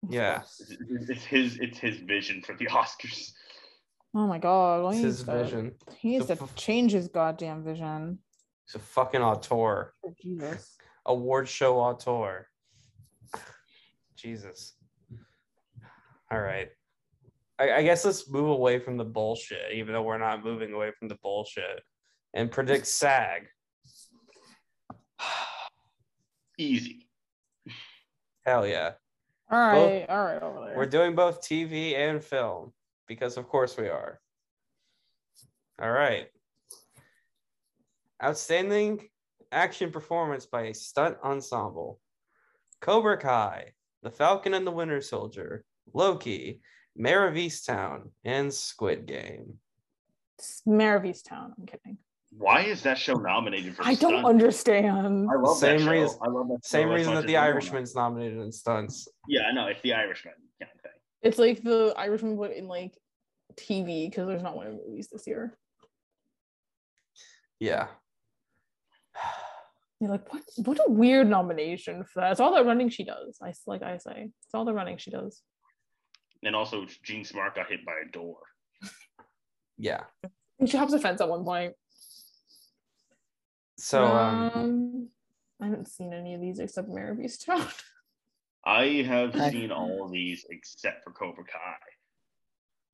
Of 0.05 0.13
Yeah. 0.13 0.43
It's 0.43 0.71
it's 1.11 1.25
his, 1.25 1.59
it's 1.59 1.79
his 1.79 1.97
vision 1.99 2.43
for 2.43 2.55
the 2.55 2.67
Oscars. 2.81 3.31
Oh 4.15 4.27
my 4.27 4.39
god. 4.39 4.83
well, 4.83 4.91
it's 4.91 5.01
his 5.01 5.23
to- 5.25 5.33
vision 5.43 5.73
He 5.99 6.11
needs 6.11 6.27
The 6.27 6.37
to 6.37 6.49
change 6.57 6.93
his 6.93 7.09
goddamn 7.09 7.63
vision. 7.65 8.19
he's 8.67 8.75
a 8.75 8.79
fucking 8.79 9.23
auteur 9.23 9.95
Oh, 10.05 10.15
Jesus. 10.21 10.77
award 11.07 11.49
show 11.49 11.79
auteur 11.79 12.47
jesus 14.17 14.75
all 16.31 16.41
right 16.41 16.69
I, 17.61 17.77
I 17.77 17.83
guess 17.83 18.05
let's 18.05 18.29
move 18.29 18.49
away 18.49 18.79
from 18.79 18.97
the 18.97 19.05
bullshit 19.05 19.73
even 19.75 19.93
though 19.93 20.03
we're 20.03 20.19
not 20.19 20.43
moving 20.45 20.73
away 20.73 20.91
from 20.99 21.09
the 21.09 21.19
bullshit 21.23 21.83
and 22.35 22.51
predict 22.51 22.87
sag 22.87 23.47
Easy. 26.59 27.07
hell 28.45 28.67
yeah 28.67 28.93
All 29.51 29.59
right. 29.59 30.07
All 30.09 30.25
right. 30.25 30.43
Over 30.43 30.67
there. 30.67 30.77
We're 30.77 30.87
doing 30.87 31.17
both 31.17 31.43
TV 31.43 31.97
and 31.97 32.23
film 32.23 32.73
because, 33.09 33.37
of 33.37 33.49
course, 33.49 33.77
we 33.77 33.89
are. 33.89 34.21
All 35.83 35.91
right. 35.91 36.29
Outstanding 38.23 39.09
action 39.51 39.91
performance 39.91 40.47
by 40.47 40.67
a 40.67 40.75
stunt 40.75 41.17
ensemble 41.25 41.99
Cobra 42.81 43.17
Kai, 43.17 43.73
The 44.05 44.11
Falcon 44.11 44.55
and 44.55 44.65
the 44.67 44.71
Winter 44.71 45.01
Soldier, 45.01 45.65
Loki, 45.93 46.61
Mare 47.01 47.27
of 47.27 47.35
Easttown, 47.35 48.11
and 48.27 48.53
Squid 48.53 49.07
Game. 49.07 49.55
It's 50.39 50.61
Mare 50.67 50.97
of 50.97 51.05
Easttown. 51.05 51.53
I'm 51.59 51.65
kidding. 51.67 51.97
Why 52.37 52.61
is 52.61 52.83
that 52.83 52.99
show 52.99 53.15
nominated 53.15 53.75
for? 53.75 53.85
I 53.87 53.95
don't 53.95 54.25
understand. 54.27 55.27
I 55.31 55.37
love 55.41 55.57
Same 55.57 55.79
that 55.79 55.85
show. 55.85 55.91
reason- 55.91 56.19
I 56.23 56.29
love 56.29 56.49
that 56.49 56.65
Same 56.65 56.89
show 56.89 56.93
as 56.93 56.99
reason 56.99 57.15
that 57.15 57.27
The 57.27 57.37
anyone 57.37 57.55
Irishman's 57.55 57.95
nominated 57.95 58.39
in 58.39 58.53
stunts. 58.53 59.09
Yeah, 59.27 59.45
I 59.51 59.53
know 59.53 59.67
it's 59.67 59.81
the 59.81 59.95
Irishman 59.95 60.35
kind 60.61 60.71
of 60.75 60.81
thing. 60.83 60.93
It's 61.23 61.39
like 61.39 61.63
the 61.63 61.95
Irishman, 61.97 62.37
but 62.37 62.53
in 62.53 62.69
like 62.69 62.95
TV 63.57 64.11
because 64.11 64.29
there's 64.29 64.43
not 64.43 64.55
one 64.55 64.67
in 64.67 64.77
movies 64.87 65.09
this 65.11 65.27
year. 65.27 65.59
Yeah. 67.59 67.89
You're 70.01 70.11
like, 70.11 70.31
what? 70.33 70.43
What 70.59 70.79
a 70.87 70.91
weird 70.91 71.29
nomination 71.29 72.05
for 72.05 72.21
that. 72.21 72.33
It's 72.33 72.41
all 72.41 72.55
the 72.55 72.65
running 72.65 72.91
she 72.91 73.05
does. 73.05 73.39
I 73.43 73.55
like 73.67 73.83
I 73.83 73.97
say, 73.97 74.31
it's 74.45 74.55
all 74.55 74.65
the 74.67 74.75
running 74.75 74.99
she 74.99 75.11
does. 75.11 75.43
And 76.43 76.57
also, 76.57 76.87
Jean 77.03 77.25
Smart 77.25 77.55
got 77.55 77.69
hit 77.69 77.85
by 77.85 77.93
a 78.07 78.11
door. 78.11 78.39
Yeah. 79.77 80.05
And 80.59 80.69
she 80.69 80.77
hops 80.77 80.93
a 80.93 80.99
fence 80.99 81.21
at 81.21 81.29
one 81.29 81.45
point. 81.45 81.75
So, 83.79 84.05
um, 84.05 84.51
Um, 84.55 85.09
I 85.61 85.67
haven't 85.67 85.89
seen 85.89 86.13
any 86.13 86.35
of 86.35 86.41
these 86.41 86.59
except 86.59 86.89
Mare 86.89 87.13
of 87.13 87.19
Easttown. 87.19 87.71
I 88.65 89.03
have 89.07 89.35
I- 89.37 89.51
seen 89.51 89.71
all 89.71 90.05
of 90.05 90.13
these 90.13 90.45
except 90.51 91.05
for 91.05 91.13
Cobra 91.13 91.45
Kai. 91.45 91.77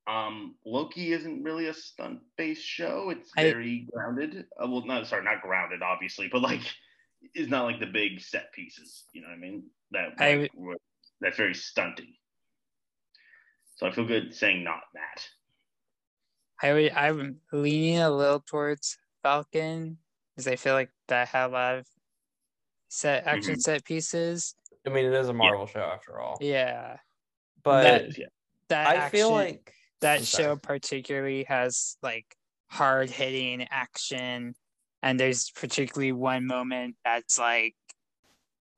Um, 0.08 0.54
Loki 0.64 1.12
isn't 1.12 1.42
really 1.42 1.66
a 1.66 1.74
stunt-based 1.74 2.62
show. 2.64 3.10
It's 3.10 3.30
I- 3.36 3.42
very 3.44 3.88
grounded. 3.92 4.46
Uh, 4.62 4.68
well, 4.68 4.84
not 4.86 5.06
sorry, 5.08 5.24
not 5.24 5.42
grounded, 5.42 5.82
obviously, 5.82 6.28
but 6.30 6.42
like, 6.42 6.60
it's 7.34 7.50
not 7.50 7.64
like 7.64 7.80
the 7.80 7.86
big 7.86 8.20
set 8.20 8.52
pieces. 8.52 9.04
You 9.12 9.22
know 9.22 9.28
what 9.28 9.34
I 9.34 9.38
mean? 9.38 9.64
That 9.90 10.08
I 10.18 10.34
like, 10.34 10.52
were- 10.54 10.76
that's 11.20 11.36
very 11.36 11.54
stunting. 11.54 12.14
So 13.76 13.86
I 13.86 13.92
feel 13.92 14.06
good 14.06 14.34
saying 14.34 14.64
not 14.64 14.80
that. 14.94 15.26
I 16.62 16.72
would 16.72 16.92
I'm 16.92 17.40
leaning 17.52 17.98
a 17.98 18.10
little 18.10 18.40
towards 18.40 18.96
Falcon 19.22 19.98
because 20.34 20.48
I 20.48 20.56
feel 20.56 20.72
like 20.74 20.90
that 21.08 21.28
had 21.28 21.46
a 21.46 21.52
lot 21.52 21.74
of 21.76 21.86
set 22.88 23.26
action 23.26 23.54
Mhm. 23.54 23.60
set 23.60 23.84
pieces. 23.84 24.54
I 24.86 24.90
mean, 24.90 25.04
it 25.04 25.12
is 25.12 25.28
a 25.28 25.34
Marvel 25.34 25.66
show 25.66 25.80
after 25.80 26.18
all. 26.18 26.38
Yeah, 26.40 26.98
But 27.62 27.82
That- 27.82 28.18
yeah. 28.18 28.26
that 28.68 28.86
I 28.86 29.08
feel 29.10 29.30
like 29.32 29.74
that 30.00 30.20
I'm 30.20 30.24
sorry. 30.24 30.44
show 30.44 30.56
particularly 30.56 31.44
has 31.44 31.98
like 32.02 32.36
hard 32.68 33.10
hitting 33.10 33.62
action 33.70 34.54
and 35.02 35.20
there's 35.20 35.50
particularly 35.50 36.12
one 36.12 36.46
moment 36.46 36.96
that's 37.04 37.38
like 37.38 37.76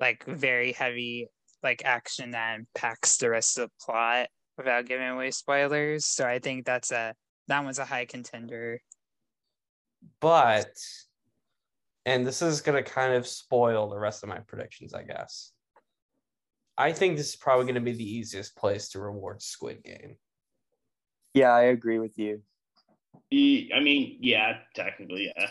like 0.01 0.25
very 0.25 0.73
heavy 0.73 1.29
like 1.63 1.85
action 1.85 2.31
that 2.33 2.59
impacts 2.61 3.17
the 3.19 3.29
rest 3.31 3.59
of 3.59 3.69
the 3.69 3.75
plot 3.85 4.29
without 4.59 4.87
giving 4.87 5.09
away 5.09 5.31
spoilers. 5.31 6.05
So 6.05 6.27
i 6.27 6.39
think 6.39 6.67
that's 6.67 6.93
a 6.93 7.15
that 7.47 7.65
one's 7.65 7.79
a 7.79 7.85
high 7.85 8.05
contender. 8.05 8.81
But 10.21 10.71
and 12.05 12.27
this 12.27 12.43
is 12.43 12.61
going 12.61 12.83
to 12.83 12.89
kind 12.89 13.15
of 13.15 13.27
spoil 13.27 13.89
the 13.89 13.99
rest 13.99 14.23
of 14.23 14.29
my 14.29 14.39
predictions 14.41 14.95
i 14.95 15.03
guess. 15.03 15.53
I 16.77 16.93
think 16.93 17.17
this 17.17 17.31
is 17.31 17.37
probably 17.37 17.65
going 17.65 17.75
to 17.75 17.81
be 17.81 17.93
the 17.93 18.17
easiest 18.17 18.57
place 18.57 18.91
to 18.91 19.01
reward 19.01 19.43
squid 19.43 19.83
game. 19.83 20.17
Yeah, 21.35 21.51
I 21.51 21.63
agree 21.63 21.99
with 21.99 22.17
you. 22.17 22.43
I 23.33 23.81
mean, 23.81 24.19
yeah, 24.21 24.59
technically, 24.75 25.33
yeah. 25.37 25.51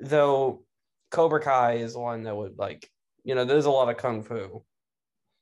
though 0.00 0.64
cobra 1.10 1.40
kai 1.40 1.74
is 1.74 1.96
one 1.96 2.22
that 2.24 2.36
would 2.36 2.58
like 2.58 2.90
you 3.24 3.34
know 3.34 3.44
there's 3.44 3.66
a 3.66 3.70
lot 3.70 3.88
of 3.88 3.96
kung 3.96 4.22
fu 4.22 4.62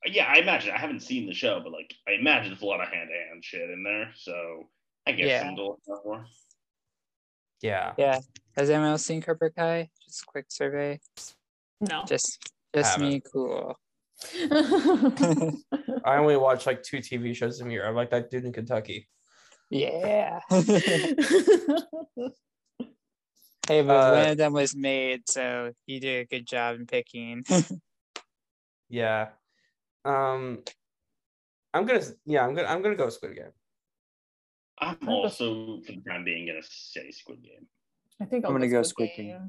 Yeah, 0.07 0.27
I 0.29 0.39
imagine. 0.39 0.73
I 0.73 0.79
haven't 0.79 1.01
seen 1.03 1.27
the 1.27 1.35
show, 1.35 1.61
but 1.63 1.73
like, 1.73 1.93
I 2.09 2.13
imagine 2.13 2.51
there's 2.51 2.63
a 2.63 2.67
lot 2.67 2.81
of 2.81 2.89
hand 2.89 3.09
to 3.11 3.29
hand 3.29 3.45
shit 3.45 3.69
in 3.71 3.83
there. 3.83 4.11
So 4.17 4.69
I 5.07 5.13
guess 5.13 5.29
Yeah. 5.29 5.41
something 5.41 5.57
to 5.57 5.63
look 5.65 5.81
out 5.91 6.03
for. 6.03 6.27
yeah 7.63 7.95
yeah 7.97 8.19
has 8.57 8.69
anyone 8.71 8.91
else 8.91 9.05
seen 9.05 9.23
cobra 9.23 9.51
kai 9.51 9.89
just 10.05 10.23
a 10.23 10.27
quick 10.27 10.45
survey 10.49 11.01
No. 11.81 12.05
just 12.07 12.53
just 12.75 12.99
me 12.99 13.23
cool 13.33 13.79
i 16.05 16.17
only 16.19 16.37
watch 16.37 16.67
like 16.67 16.83
two 16.83 16.99
tv 16.99 17.35
shows 17.35 17.61
a 17.63 17.71
year 17.71 17.87
I'm 17.87 17.95
like 17.95 18.11
that 18.11 18.31
dude 18.31 18.45
in 18.45 18.53
kentucky 18.53 19.09
yeah 19.71 20.41
Hey, 23.69 23.83
but 23.83 23.97
Uh, 23.97 24.11
one 24.13 24.29
of 24.29 24.37
them 24.37 24.53
was 24.53 24.77
made, 24.77 25.29
so 25.29 25.73
you 25.87 25.99
did 25.99 26.21
a 26.21 26.25
good 26.27 26.47
job 26.47 26.77
in 26.77 26.87
picking. 26.87 27.43
yeah 28.89 29.31
um 30.07 30.63
i'm 31.75 31.85
gonna 31.87 32.03
yeah 32.25 32.45
i'm 32.47 32.55
gonna 32.55 32.69
i'm 32.69 32.83
gonna 32.83 32.95
go 32.97 33.09
squid 33.09 33.35
game 33.37 33.53
I'm 34.79 35.09
also, 35.09 35.81
for 35.87 35.93
the 35.93 36.03
time 36.07 36.23
being, 36.23 36.47
gonna 36.47 36.61
say 36.63 37.11
Squid 37.11 37.43
Game. 37.43 37.67
I 38.21 38.27
think 38.27 38.45
I'm 38.45 38.51
I'll 38.53 38.59
gonna 38.59 38.69
go 38.69 38.83
Squid 38.83 39.09
Game. 39.17 39.49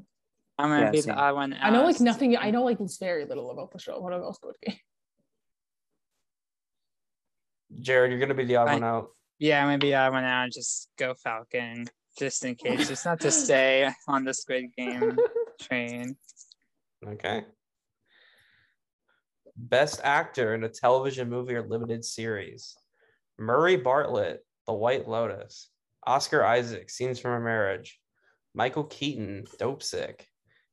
I'm 0.58 0.70
gonna 0.70 0.86
Yeah, 0.86 0.90
be 0.90 1.02
same. 1.02 1.14
the 1.14 1.20
odd 1.20 1.34
one. 1.34 1.52
I 1.60 1.68
know 1.68 1.84
like 1.84 2.00
nothing. 2.00 2.34
I 2.34 2.50
know 2.50 2.64
like 2.64 2.78
very 2.98 3.26
little 3.26 3.50
about 3.50 3.70
the 3.70 3.78
show. 3.78 4.00
What 4.00 4.14
about 4.14 4.36
Squid 4.36 4.54
Game? 4.66 4.76
jared 7.80 8.10
you're 8.10 8.18
gonna 8.20 8.32
be 8.32 8.46
the 8.46 8.56
odd 8.56 8.68
I- 8.68 8.74
one 8.74 8.84
out 8.84 9.08
Yeah, 9.38 9.60
I'm 9.60 9.66
gonna 9.66 9.76
be 9.78 9.88
the 9.90 9.96
odd 9.96 10.12
one 10.14 10.24
out. 10.24 10.50
Just 10.50 10.88
go 10.96 11.12
Falcon, 11.12 11.84
just 12.18 12.42
in 12.46 12.54
case. 12.54 12.88
Just 12.88 13.04
not 13.04 13.20
to 13.20 13.30
stay 13.30 13.90
on 14.08 14.24
the 14.24 14.32
Squid 14.32 14.74
Game 14.78 15.14
train. 15.60 16.16
Okay. 17.06 17.44
Best 19.60 20.00
actor 20.04 20.54
in 20.54 20.62
a 20.62 20.68
television 20.68 21.28
movie 21.28 21.54
or 21.54 21.66
limited 21.66 22.04
series. 22.04 22.76
Murray 23.38 23.76
Bartlett, 23.76 24.44
The 24.66 24.72
White 24.72 25.08
Lotus. 25.08 25.68
Oscar 26.06 26.44
Isaac, 26.44 26.88
Scenes 26.88 27.18
from 27.18 27.32
a 27.32 27.40
Marriage. 27.40 27.98
Michael 28.54 28.84
Keaton, 28.84 29.44
Dopesick. 29.58 30.20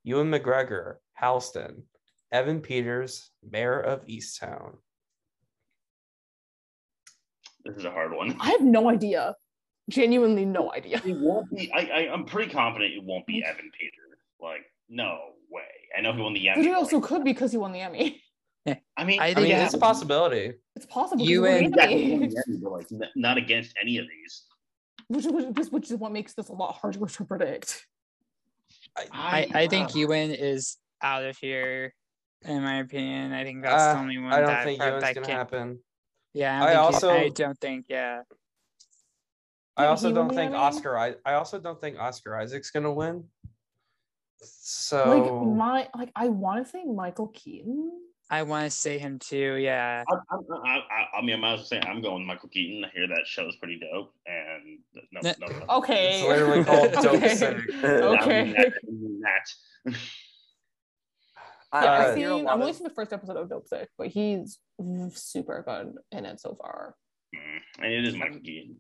Ewan 0.04 0.30
McGregor, 0.30 0.98
Halston. 1.20 1.82
Evan 2.32 2.62
Peters, 2.62 3.32
Mare 3.50 3.80
of 3.80 4.06
Easttown. 4.06 4.76
This 7.64 7.78
is 7.78 7.86
a 7.86 7.92
hard 7.92 8.14
one. 8.14 8.38
I 8.40 8.52
have 8.52 8.62
no 8.62 8.90
idea. 8.90 9.36
Genuinely 9.90 10.46
no 10.46 10.72
idea. 10.74 11.02
It 11.04 11.18
won't 11.20 11.50
be. 11.50 11.72
I, 11.74 11.80
I 11.80 12.14
I'm 12.14 12.26
pretty 12.26 12.52
confident 12.52 12.94
it 12.94 13.04
won't 13.04 13.26
be 13.26 13.44
Evan 13.44 13.72
Peters. 13.80 14.20
Like, 14.40 14.62
no 14.90 15.18
way. 15.50 15.64
I 15.98 16.02
know 16.02 16.14
he 16.14 16.22
won 16.22 16.34
the 16.34 16.50
Emmy. 16.50 16.64
But 16.64 16.70
it 16.70 16.76
also 16.76 16.98
like, 17.00 17.10
could 17.10 17.24
because 17.24 17.52
he 17.52 17.58
won 17.58 17.72
the 17.72 17.82
Emmy. 17.82 18.22
I 18.68 19.04
mean, 19.04 19.20
I 19.20 19.26
I 19.28 19.34
think 19.34 19.38
mean, 19.44 19.50
Yeah. 19.50 19.66
it's 19.66 19.74
a 19.74 19.78
possibility. 19.78 20.54
It's 20.76 20.86
possible. 20.88 21.24
You 21.26 21.44
he 21.44 21.66
and- 21.66 21.74
the 21.74 21.78
Definitely 21.78 22.12
won 22.12 22.22
Emmy. 22.24 22.28
the 22.30 22.44
Emmy, 22.48 22.58
but 22.58 22.72
like 22.72 22.88
not 23.16 23.38
against 23.38 23.76
any 23.80 23.98
of 23.98 24.06
these. 24.08 24.44
which, 25.08 25.26
which, 25.26 25.68
which 25.68 25.92
is 25.92 25.98
what 25.98 26.12
makes 26.12 26.34
this 26.34 26.50
a 26.50 26.54
lot 26.54 26.74
harder 26.76 27.06
to 27.06 27.26
predict. 27.26 27.86
I, 29.12 29.48
I 29.54 29.68
think 29.68 29.90
uh, 29.90 30.00
Ewan 30.00 30.32
is 30.32 30.78
out 31.02 31.24
of 31.26 31.38
here, 31.38 31.94
in 32.44 32.64
my 32.64 32.78
opinion. 32.80 33.34
I 33.34 33.44
think 33.44 33.62
that's 33.62 33.84
Uh, 33.84 33.94
the 33.94 34.00
only 34.00 34.18
one 34.18 34.32
I 34.34 34.38
don't 34.38 34.46
that, 34.48 34.64
think 34.64 34.80
that, 34.80 34.88
Ewan's 34.88 35.04
that 35.04 35.16
gonna 35.16 35.28
can- 35.28 35.36
happen. 35.36 35.80
Yeah, 36.34 36.64
I 36.64 36.72
I, 36.72 36.76
also- 36.76 37.14
you, 37.14 37.26
I 37.26 37.30
don't 37.30 37.58
think. 37.60 37.86
Yeah, 37.90 38.22
I 39.78 39.86
also 39.86 40.12
don't 40.12 40.34
think 40.34 40.54
Oscar. 40.54 40.98
I, 40.98 41.16
I 41.26 41.34
also 41.36 41.60
don't 41.60 41.80
think 41.80 42.00
Oscar 42.00 42.36
Isaac's 42.38 42.72
gonna 42.72 42.92
win. 42.92 43.26
So 44.42 45.04
Like 45.18 45.56
my 45.58 45.90
like 45.98 46.12
I 46.16 46.30
want 46.30 46.64
to 46.66 46.70
say 46.72 46.84
Michael 46.84 47.28
Keaton. 47.28 47.92
I 48.30 48.42
want 48.44 48.66
to 48.66 48.72
say 48.76 48.98
him 48.98 49.20
too. 49.20 49.56
Yeah, 49.56 50.04
I, 50.10 50.14
I, 50.16 50.38
I, 50.64 50.78
I- 50.78 51.18
I 51.20 51.22
mean, 51.22 51.36
I 51.36 51.40
might 51.40 51.54
as 51.54 51.60
well 51.60 51.66
say 51.68 51.80
I'm 51.82 52.02
going 52.02 52.20
with 52.22 52.28
Michael 52.28 52.50
Keaton. 52.50 52.84
I 52.84 52.90
hear 52.90 53.08
that 53.08 53.26
show 53.26 53.48
is 53.48 53.56
pretty 53.58 53.80
dope, 53.80 54.14
and 54.26 54.80
no, 55.12 55.22
no, 55.22 55.48
no. 55.48 55.76
Okay. 55.78 56.20
It's 56.22 56.28
literally 56.28 56.64
called 56.66 56.92
Dope 56.94 57.06
Okay. 57.16 57.56
Okay. 57.84 58.40
I 58.42 58.44
mean 58.44 58.54
that, 58.54 58.74
I 58.84 58.92
mean 58.92 59.22
that. 59.22 59.96
I, 61.72 61.84
Yeah, 61.84 61.92
Uh, 61.92 62.08
I've 62.10 62.18
hear 62.18 62.30
seen. 62.30 62.44
lot 62.46 62.54
I've 62.56 62.62
only 62.62 62.74
seen 62.74 62.84
the 62.88 62.94
first 62.94 63.14
episode 63.14 63.38
of 63.38 63.48
Dopesick, 63.50 63.88
but 63.98 64.08
he's 64.08 64.58
super 65.14 65.64
good 65.68 65.94
in 66.12 66.26
it 66.26 66.40
so 66.40 66.56
far. 66.60 66.96
Mm, 67.36 67.84
and 67.84 67.94
it 67.94 68.06
is 68.06 68.16
Michael 68.16 68.40
Keaton. 68.40 68.78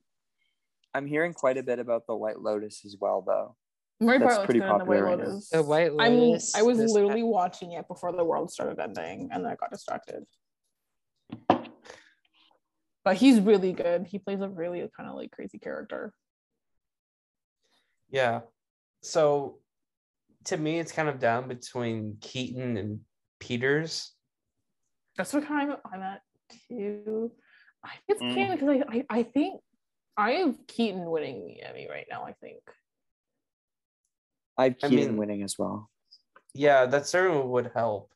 I'm 0.93 1.05
hearing 1.05 1.33
quite 1.33 1.57
a 1.57 1.63
bit 1.63 1.77
about 1.79 2.07
the 2.07 2.15
White 2.15 2.39
Lotus 2.39 2.83
as 2.85 2.95
well, 2.99 3.21
though. 3.25 3.55
Murray 4.01 4.17
That's 4.19 4.35
Bartlett's 4.35 4.45
pretty 4.45 4.59
good 4.59 4.71
in 4.71 4.77
the 4.79 4.85
White 4.85 4.99
popular 4.99 5.03
right 5.05 5.17
now. 5.19 5.25
Lotus. 5.25 5.49
the 5.49 5.63
White 5.63 5.91
I'm. 5.99 6.17
Lotus. 6.17 6.55
I 6.55 6.61
was 6.63 6.77
this- 6.77 6.91
literally 6.91 7.23
watching 7.23 7.71
it 7.73 7.87
before 7.87 8.11
the 8.11 8.23
world 8.25 8.51
started 8.51 8.79
ending, 8.79 9.29
and 9.31 9.45
then 9.45 9.51
I 9.51 9.55
got 9.55 9.71
distracted. 9.71 10.23
But 13.03 13.17
he's 13.17 13.39
really 13.39 13.71
good. 13.71 14.07
He 14.07 14.17
plays 14.19 14.41
a 14.41 14.49
really 14.49 14.79
kind 14.97 15.07
of 15.09 15.15
like 15.15 15.31
crazy 15.31 15.59
character. 15.59 16.11
Yeah. 18.09 18.41
So 19.03 19.59
to 20.45 20.57
me, 20.57 20.79
it's 20.79 20.91
kind 20.91 21.07
of 21.07 21.19
down 21.19 21.47
between 21.47 22.17
Keaton 22.19 22.77
and 22.77 22.99
Peters. 23.39 24.11
That's 25.17 25.33
what 25.33 25.47
kind 25.47 25.71
of 25.71 25.79
I'm 25.91 26.01
at 26.01 26.21
too. 26.67 27.31
I 27.83 27.89
think 27.89 28.01
it's 28.09 28.21
Mm. 28.23 28.33
Keaton 28.33 28.51
because 28.57 28.69
I, 28.69 28.97
I 28.97 29.19
I 29.19 29.23
think 29.23 29.61
I 30.17 30.31
have 30.31 30.55
Keaton 30.67 31.09
winning 31.09 31.45
the 31.45 31.61
Emmy 31.61 31.87
right 31.89 32.07
now. 32.09 32.23
I 32.23 32.33
think. 32.41 32.59
I 34.57 34.65
have 34.65 34.75
I 34.83 34.87
mean- 34.89 35.17
winning 35.17 35.43
as 35.43 35.57
well. 35.57 35.89
Yeah, 36.53 36.85
that 36.85 37.05
certainly 37.07 37.43
would 37.45 37.71
help. 37.75 38.11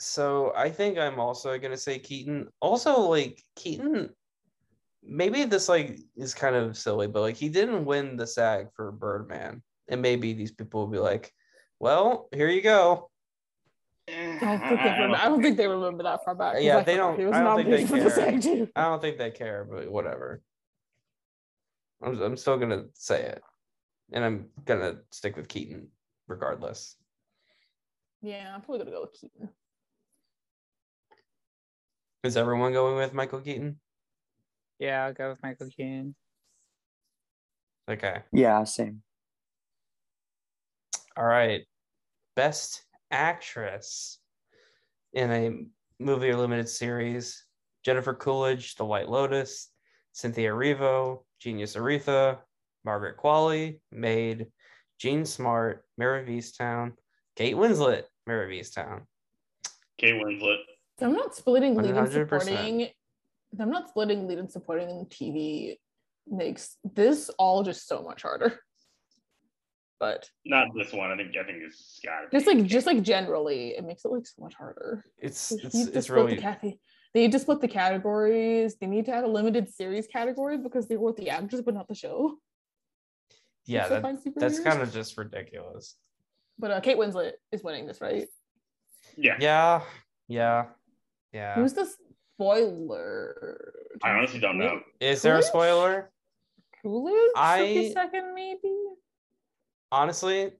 So 0.00 0.52
I 0.54 0.70
think 0.70 0.96
I'm 0.96 1.18
also 1.18 1.58
gonna 1.58 1.76
say 1.76 1.98
Keaton. 1.98 2.48
Also, 2.60 3.00
like 3.00 3.42
Keaton, 3.56 4.10
maybe 5.02 5.44
this 5.44 5.68
like 5.68 5.98
is 6.16 6.34
kind 6.34 6.54
of 6.54 6.76
silly, 6.76 7.08
but 7.08 7.22
like 7.22 7.36
he 7.36 7.48
didn't 7.48 7.84
win 7.84 8.16
the 8.16 8.26
SAG 8.26 8.68
for 8.76 8.92
Birdman, 8.92 9.60
and 9.88 10.00
maybe 10.00 10.34
these 10.34 10.52
people 10.52 10.80
will 10.82 10.86
be 10.92 10.98
like, 11.00 11.32
"Well, 11.80 12.28
here 12.32 12.48
you 12.48 12.62
go." 12.62 13.10
I 14.08 14.38
don't 14.38 14.38
think 14.38 14.80
they 14.80 14.90
remember, 14.92 15.16
I 15.16 15.24
don't 15.24 15.42
think 15.42 15.56
they 15.56 15.66
remember 15.66 16.02
that 16.04 16.24
far 16.24 16.34
back. 16.36 16.56
Yeah, 16.60 16.78
I 16.78 16.82
they 16.84 16.96
don't- 16.96 17.18
was 17.18 17.34
I 17.34 17.42
don't 17.42 17.56
think 17.56 17.68
they 17.68 17.84
nominated 17.84 18.14
for 18.14 18.20
the 18.38 18.40
care. 18.56 18.68
I 18.76 18.82
don't 18.88 19.02
think 19.02 19.18
they 19.18 19.30
care, 19.32 19.64
but 19.70 19.90
whatever. 19.90 20.40
I'm, 22.00 22.22
I'm 22.22 22.36
still 22.36 22.56
gonna 22.56 22.84
say 22.94 23.20
it, 23.22 23.42
and 24.12 24.24
I'm 24.24 24.48
gonna 24.64 24.96
stick 25.10 25.36
with 25.36 25.48
Keaton 25.48 25.88
regardless. 26.26 26.96
Yeah, 28.22 28.52
I'm 28.54 28.60
probably 28.62 28.80
gonna 28.80 28.90
go 28.90 29.02
with 29.02 29.12
Keaton. 29.12 29.48
Is 32.24 32.36
everyone 32.36 32.72
going 32.72 32.96
with 32.96 33.14
Michael 33.14 33.40
Keaton? 33.40 33.78
Yeah, 34.78 35.04
I'll 35.04 35.12
go 35.12 35.30
with 35.30 35.42
Michael 35.42 35.68
Keaton. 35.68 36.14
Okay. 37.88 38.22
Yeah, 38.32 38.64
same. 38.64 39.02
All 41.16 41.24
right. 41.24 41.62
Best 42.36 42.84
actress 43.10 44.18
in 45.12 45.30
a 45.30 46.02
movie 46.02 46.28
or 46.28 46.36
limited 46.36 46.68
series 46.68 47.44
Jennifer 47.84 48.14
Coolidge, 48.14 48.74
The 48.74 48.84
White 48.84 49.08
Lotus, 49.08 49.70
Cynthia 50.12 50.50
Erivo, 50.50 51.24
Genius 51.40 51.76
Aretha, 51.76 52.38
Margaret 52.88 53.18
Qualley, 53.18 53.80
Maid, 53.92 54.46
Jean 54.98 55.26
Smart, 55.26 55.84
Mare 55.98 56.20
of 56.20 56.26
Easttown, 56.26 56.92
Kate 57.36 57.54
Winslet, 57.54 58.04
Mare 58.26 58.44
of 58.44 58.50
Easttown. 58.50 59.02
Kate 59.98 60.14
Winslet. 60.14 60.56
So 60.98 61.04
I'm 61.04 61.12
not 61.12 61.34
splitting 61.34 61.74
lead 61.74 61.94
and 61.94 62.08
100%. 62.08 62.12
supporting. 62.12 62.88
I'm 63.60 63.70
not 63.70 63.90
splitting 63.90 64.26
lead 64.26 64.38
and 64.38 64.50
supporting 64.50 64.88
in 64.88 65.04
TV 65.04 65.76
makes 66.26 66.78
this 66.94 67.28
all 67.38 67.62
just 67.62 67.86
so 67.86 68.02
much 68.02 68.22
harder. 68.22 68.58
but 70.00 70.26
Not 70.46 70.68
this 70.74 70.90
one. 70.90 71.10
I 71.10 71.16
think 71.16 71.36
I 71.36 71.44
think 71.44 71.58
it's 71.62 72.00
got 72.02 72.32
just 72.32 72.46
like 72.46 72.64
just 72.64 72.86
like 72.86 73.02
generally, 73.02 73.76
it 73.76 73.84
makes 73.84 74.06
it 74.06 74.10
like 74.10 74.26
so 74.26 74.40
much 74.42 74.54
harder. 74.54 75.04
It's 75.18 75.52
it's 75.52 75.74
it's 75.74 76.08
really 76.08 76.36
the 76.36 76.40
cat- 76.40 76.62
They 76.62 77.20
need 77.20 77.32
to 77.32 77.38
split 77.38 77.60
the 77.60 77.68
categories. 77.68 78.76
They 78.80 78.86
need 78.86 79.04
to 79.06 79.12
add 79.12 79.24
a 79.24 79.28
limited 79.28 79.68
series 79.68 80.06
category 80.06 80.56
because 80.56 80.88
they 80.88 80.96
wrote 80.96 81.18
the 81.18 81.28
actors 81.28 81.60
but 81.60 81.74
not 81.74 81.86
the 81.86 81.94
show. 81.94 82.38
Yeah. 83.68 83.88
That, 83.88 84.18
that's 84.36 84.60
kind 84.60 84.80
of 84.80 84.92
just 84.92 85.16
ridiculous. 85.18 85.96
But 86.58 86.70
uh, 86.70 86.80
Kate 86.80 86.96
Winslet 86.96 87.32
is 87.52 87.62
winning 87.62 87.86
this, 87.86 88.00
right? 88.00 88.26
yeah. 89.16 89.36
Yeah, 89.40 89.82
yeah, 90.26 90.64
yeah. 91.32 91.54
Who's 91.54 91.74
the 91.74 91.88
spoiler? 92.34 93.72
I 94.02 94.10
honestly 94.10 94.40
don't 94.40 94.58
know. 94.58 94.80
Is 95.00 95.22
there 95.22 95.36
a 95.36 95.42
spoiler? 95.42 96.10
Coolidge? 96.82 97.32
I- 97.36 97.60
I 97.60 97.92
second 97.92 98.34
maybe. 98.34 98.74
honestly, 99.92 100.52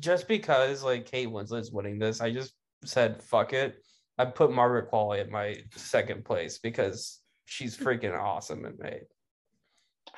just 0.00 0.28
because 0.28 0.82
like 0.82 1.06
Kate 1.06 1.28
Winslet's 1.28 1.70
winning 1.70 1.98
this, 1.98 2.20
I 2.20 2.32
just 2.32 2.54
said 2.84 3.22
fuck 3.22 3.52
it. 3.52 3.76
I 4.18 4.24
put 4.26 4.52
Margaret 4.52 4.90
Qualley 4.90 5.20
at 5.20 5.30
my 5.30 5.56
second 5.74 6.24
place 6.24 6.58
because 6.58 7.20
she's 7.44 7.76
freaking 7.84 8.18
awesome 8.18 8.64
in 8.64 8.76
Maid. 8.78 9.02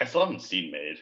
I 0.01 0.05
still 0.05 0.25
haven't 0.25 0.43
seen 0.43 0.72
Maid. 0.72 0.99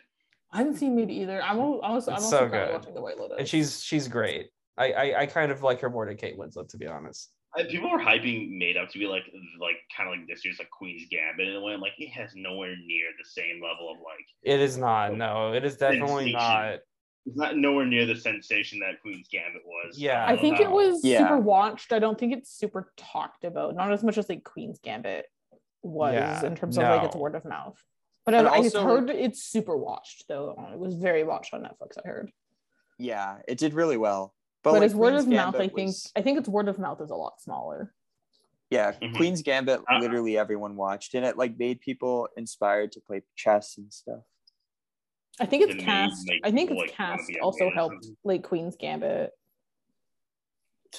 I 0.52 0.58
haven't 0.58 0.76
seen 0.76 0.94
Maid 0.96 1.10
either. 1.10 1.42
I'm 1.42 1.58
al- 1.58 1.80
I 1.82 1.92
was 1.92 2.08
I'm 2.08 2.14
It's 2.16 2.24
also 2.24 2.38
so 2.40 2.48
good. 2.48 2.72
watching 2.72 2.94
The 2.94 3.00
White 3.00 3.18
Lotus. 3.18 3.36
And 3.38 3.48
she's 3.48 3.82
she's 3.82 4.08
great. 4.08 4.50
I, 4.76 4.92
I 4.92 5.20
I 5.22 5.26
kind 5.26 5.50
of 5.52 5.62
like 5.62 5.80
her 5.80 5.90
more 5.90 6.06
than 6.06 6.16
Kate 6.16 6.38
Winslet 6.38 6.68
to 6.70 6.76
be 6.78 6.86
honest. 6.86 7.30
I, 7.56 7.64
people 7.64 7.90
are 7.90 7.98
hyping 7.98 8.56
Maid 8.56 8.76
up 8.78 8.88
to 8.90 8.98
be 8.98 9.06
like 9.06 9.24
like 9.60 9.76
kind 9.96 10.08
of 10.12 10.18
like 10.18 10.26
this 10.26 10.44
year's 10.44 10.58
like 10.58 10.70
Queen's 10.70 11.06
Gambit 11.10 11.48
in 11.48 11.54
a 11.56 11.60
way. 11.60 11.72
I'm 11.74 11.80
like, 11.80 11.92
it 11.98 12.08
has 12.10 12.30
nowhere 12.34 12.74
near 12.86 13.06
the 13.18 13.28
same 13.28 13.62
level 13.62 13.90
of 13.90 13.98
like 13.98 14.24
It 14.42 14.60
is 14.60 14.76
not. 14.78 15.10
Oh, 15.12 15.14
no, 15.14 15.52
it 15.52 15.64
is 15.64 15.76
definitely 15.76 16.32
Sensation. 16.32 16.32
not. 16.38 16.72
it's 17.26 17.36
not 17.36 17.56
nowhere 17.56 17.84
near 17.86 18.06
the 18.06 18.16
sensation 18.16 18.78
that 18.80 19.00
Queen's 19.02 19.28
Gambit 19.28 19.62
was. 19.66 19.98
Yeah. 19.98 20.24
I 20.26 20.36
think 20.36 20.60
it 20.60 20.70
was 20.70 21.04
Yeah. 21.04 21.18
super 21.18 21.38
watched. 21.38 21.92
I 21.92 21.98
don't 21.98 22.18
think 22.18 22.32
it's 22.32 22.50
super 22.50 22.92
talked 22.96 23.44
about. 23.44 23.74
Not 23.76 23.92
as 23.92 24.02
much 24.02 24.16
as 24.18 24.28
like 24.28 24.44
Queen's 24.44 24.78
Gambit 24.82 25.26
was 25.82 26.14
Yeah, 26.14 26.44
in 26.46 26.56
terms 26.56 26.78
of 26.78 26.84
like 26.84 27.02
its 27.04 27.16
word 27.16 27.34
of 27.34 27.44
mouth. 27.44 27.78
But 28.24 28.34
I've, 28.34 28.46
I've 28.46 28.72
heard 28.72 29.10
it's 29.10 29.42
super 29.42 29.76
watched 29.76 30.24
though. 30.28 30.54
It 30.72 30.78
was 30.78 30.94
very 30.94 31.24
watched 31.24 31.52
on 31.54 31.62
Netflix. 31.62 31.98
I 32.02 32.06
heard. 32.06 32.30
Yeah, 32.98 33.38
it 33.48 33.58
did 33.58 33.74
really 33.74 33.96
well. 33.96 34.34
But, 34.62 34.74
like, 34.74 34.82
as 34.82 34.94
word 34.94 35.10
Queen's 35.14 35.24
of 35.24 35.28
mouth, 35.32 35.54
I 35.56 35.58
think 35.68 35.72
was- 35.88 36.12
I 36.14 36.22
think 36.22 36.38
its 36.38 36.48
word 36.48 36.68
of 36.68 36.78
mouth 36.78 37.00
is 37.00 37.10
a 37.10 37.16
lot 37.16 37.40
smaller. 37.40 37.92
yeah, 38.70 38.92
Mhm. 38.92 39.16
Queen's 39.16 39.42
Gambit 39.42 39.80
Uh, 39.90 39.98
literally 39.98 40.38
everyone 40.38 40.76
watched 40.76 41.14
and 41.14 41.26
it 41.26 41.36
like 41.36 41.58
made 41.58 41.80
people 41.80 42.28
inspired 42.36 42.92
to 42.92 43.00
play 43.00 43.22
chess 43.34 43.76
and 43.76 43.92
stuff. 43.92 44.22
I 45.40 45.46
think 45.46 45.64
its 45.64 45.72
Didn't 45.72 45.84
cast. 45.86 46.26
make 46.28 46.40
I 46.44 46.50
think 46.52 46.70
its 46.70 46.78
like, 46.78 46.90
cast 46.92 47.30
also 47.42 47.64
man 47.64 47.72
helped 47.74 48.06
like 48.22 48.44
Queen's 48.44 48.76
Gambit. 48.76 49.32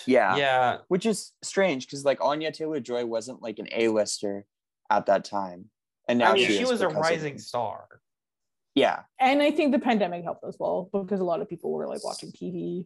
Yeah. 0.05 0.35
Yeah. 0.35 0.77
Which 0.87 1.05
is 1.05 1.31
strange 1.41 1.85
because 1.87 2.03
like 2.03 2.19
Anya 2.21 2.51
Taylor 2.51 2.79
Joy 2.79 3.05
wasn't 3.05 3.41
like 3.41 3.59
an 3.59 3.67
A-lister 3.71 4.45
at 4.89 5.05
that 5.05 5.23
time. 5.23 5.69
And 6.07 6.19
now 6.19 6.31
I 6.31 6.33
mean, 6.33 6.47
she, 6.47 6.57
she 6.57 6.65
was 6.65 6.81
a 6.81 6.87
because 6.87 6.95
of- 6.97 7.01
rising 7.11 7.37
star. 7.39 7.85
Yeah. 8.75 9.01
And 9.19 9.41
I 9.41 9.51
think 9.51 9.71
the 9.71 9.79
pandemic 9.79 10.23
helped 10.23 10.43
as 10.45 10.57
well 10.59 10.89
because 10.91 11.19
a 11.19 11.23
lot 11.23 11.41
of 11.41 11.47
people 11.49 11.71
were 11.71 11.87
like 11.87 12.03
watching 12.03 12.31
TV 12.31 12.85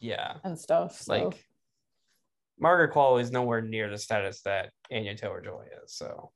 Yeah. 0.00 0.34
and 0.42 0.58
stuff. 0.58 1.00
So. 1.02 1.12
Like 1.12 1.44
Margaret 2.58 2.92
Qualley 2.92 3.20
is 3.22 3.30
nowhere 3.30 3.60
near 3.60 3.90
the 3.90 3.98
status 3.98 4.40
that 4.42 4.70
Anya 4.90 5.14
Taylor 5.14 5.40
Joy 5.42 5.64
is. 5.84 5.92
So 5.94 6.32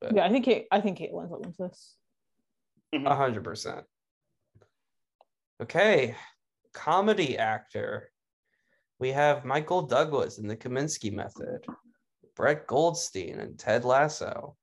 but- 0.00 0.14
yeah, 0.14 0.24
I 0.24 0.28
think 0.30 0.44
Kate, 0.44 0.66
I 0.70 0.80
think 0.80 0.98
Kate 0.98 1.12
Winslet 1.12 1.40
wins 1.40 1.56
this. 1.56 1.96
Mm-hmm. 2.94 3.06
a 3.06 3.14
hundred 3.16 3.42
percent. 3.44 3.84
Okay. 5.62 6.14
Comedy 6.74 7.38
actor. 7.38 8.10
We 8.98 9.10
have 9.12 9.44
Michael 9.44 9.82
Douglas 9.82 10.38
in 10.38 10.46
the 10.46 10.56
Kominsky 10.56 11.12
method, 11.12 11.64
Brett 12.36 12.66
Goldstein 12.66 13.40
and 13.40 13.58
Ted 13.58 13.84
Lasso, 13.84 14.56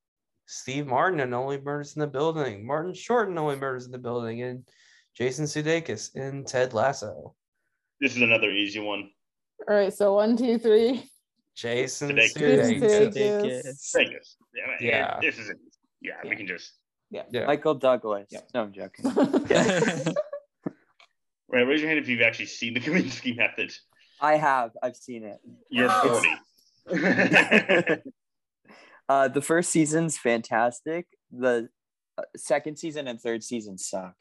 Steve 0.45 0.87
Martin 0.87 1.19
and 1.19 1.33
Only 1.33 1.59
Murders 1.61 1.95
in 1.95 1.99
the 1.99 2.07
Building, 2.07 2.65
Martin 2.65 2.93
Short 2.93 3.29
and 3.29 3.37
Only 3.37 3.55
Murders 3.55 3.85
in 3.85 3.91
the 3.91 3.97
Building, 3.99 4.41
and 4.41 4.67
Jason 5.15 5.45
Sudeikis 5.45 6.15
in 6.15 6.45
Ted 6.45 6.73
Lasso. 6.73 7.35
This 8.01 8.15
is 8.15 8.21
another 8.21 8.49
easy 8.49 8.79
one. 8.79 9.09
All 9.67 9.75
right, 9.75 9.93
so 9.93 10.15
one, 10.15 10.37
two, 10.37 10.57
three. 10.57 11.03
Jason 11.55 12.11
Sudeikis. 12.11 12.33
Sudeikis. 12.33 13.13
Sudeikis. 13.13 13.93
Vegas. 13.95 14.37
Yeah. 14.55 14.75
Yeah. 14.79 15.19
This 15.21 15.37
is 15.37 15.49
it. 15.49 15.57
Yeah, 16.01 16.13
Yeah. 16.23 16.29
we 16.29 16.35
can 16.37 16.47
just 16.47 16.71
Yeah. 17.11 17.45
Michael 17.45 17.75
Douglas. 17.75 18.27
Yep. 18.31 18.49
No, 18.53 18.61
I'm 18.63 18.71
joking. 18.71 19.05
right. 21.49 21.67
Raise 21.67 21.81
your 21.81 21.89
hand 21.89 21.99
if 21.99 22.07
you've 22.07 22.21
actually 22.21 22.45
seen 22.45 22.73
the 22.73 22.79
Kominsky 22.79 23.35
method. 23.35 23.73
I 24.21 24.37
have. 24.37 24.71
I've 24.81 24.95
seen 24.95 25.23
it. 25.23 25.39
You're 25.69 25.89
40. 25.89 26.29
uh, 29.09 29.27
the 29.27 29.41
first 29.41 29.71
season's 29.71 30.17
fantastic. 30.17 31.07
The 31.31 31.69
uh, 32.17 32.23
second 32.35 32.77
season 32.77 33.07
and 33.07 33.19
third 33.19 33.43
season 33.43 33.77
suck. 33.77 34.15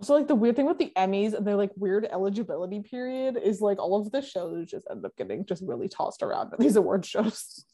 So 0.00 0.14
like 0.14 0.28
the 0.28 0.36
weird 0.36 0.54
thing 0.54 0.66
with 0.66 0.78
the 0.78 0.92
Emmys 0.96 1.34
and 1.34 1.44
their 1.44 1.56
like 1.56 1.72
weird 1.76 2.06
eligibility 2.10 2.80
period 2.80 3.36
is 3.42 3.60
like 3.60 3.78
all 3.80 4.00
of 4.00 4.12
the 4.12 4.22
shows 4.22 4.70
just 4.70 4.86
end 4.88 5.04
up 5.04 5.16
getting 5.16 5.44
just 5.44 5.62
really 5.66 5.88
tossed 5.88 6.22
around 6.22 6.52
at 6.52 6.60
these 6.60 6.76
award 6.76 7.04
shows. 7.04 7.64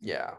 Yeah. 0.00 0.36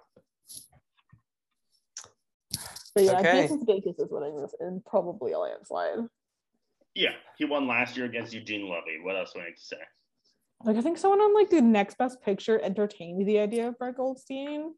But 2.96 3.04
yeah, 3.04 3.20
Okay. 3.20 3.42
Jason 3.44 3.64
Sudeikis 3.64 4.04
is 4.04 4.10
winning 4.10 4.42
this 4.42 4.56
and 4.60 4.84
probably 4.84 5.34
a 5.34 5.40
landslide. 5.40 6.00
yeah, 6.96 7.14
he 7.38 7.46
won 7.46 7.68
last 7.68 7.96
year 7.96 8.08
against 8.08 8.34
Eugene 8.34 8.68
Levy. 8.68 9.00
What 9.04 9.16
else 9.16 9.34
do 9.34 9.42
I 9.42 9.46
need 9.46 9.58
to 9.58 9.62
say? 9.62 9.78
Like 10.66 10.78
I 10.78 10.82
think 10.82 10.98
someone 10.98 11.20
on 11.20 11.34
like 11.34 11.50
the 11.50 11.62
next 11.62 11.98
best 11.98 12.22
picture 12.22 12.60
entertained 12.62 13.26
the 13.28 13.40
idea 13.40 13.68
of 13.70 13.78
Brett 13.78 13.96
Goldstein. 13.96 14.74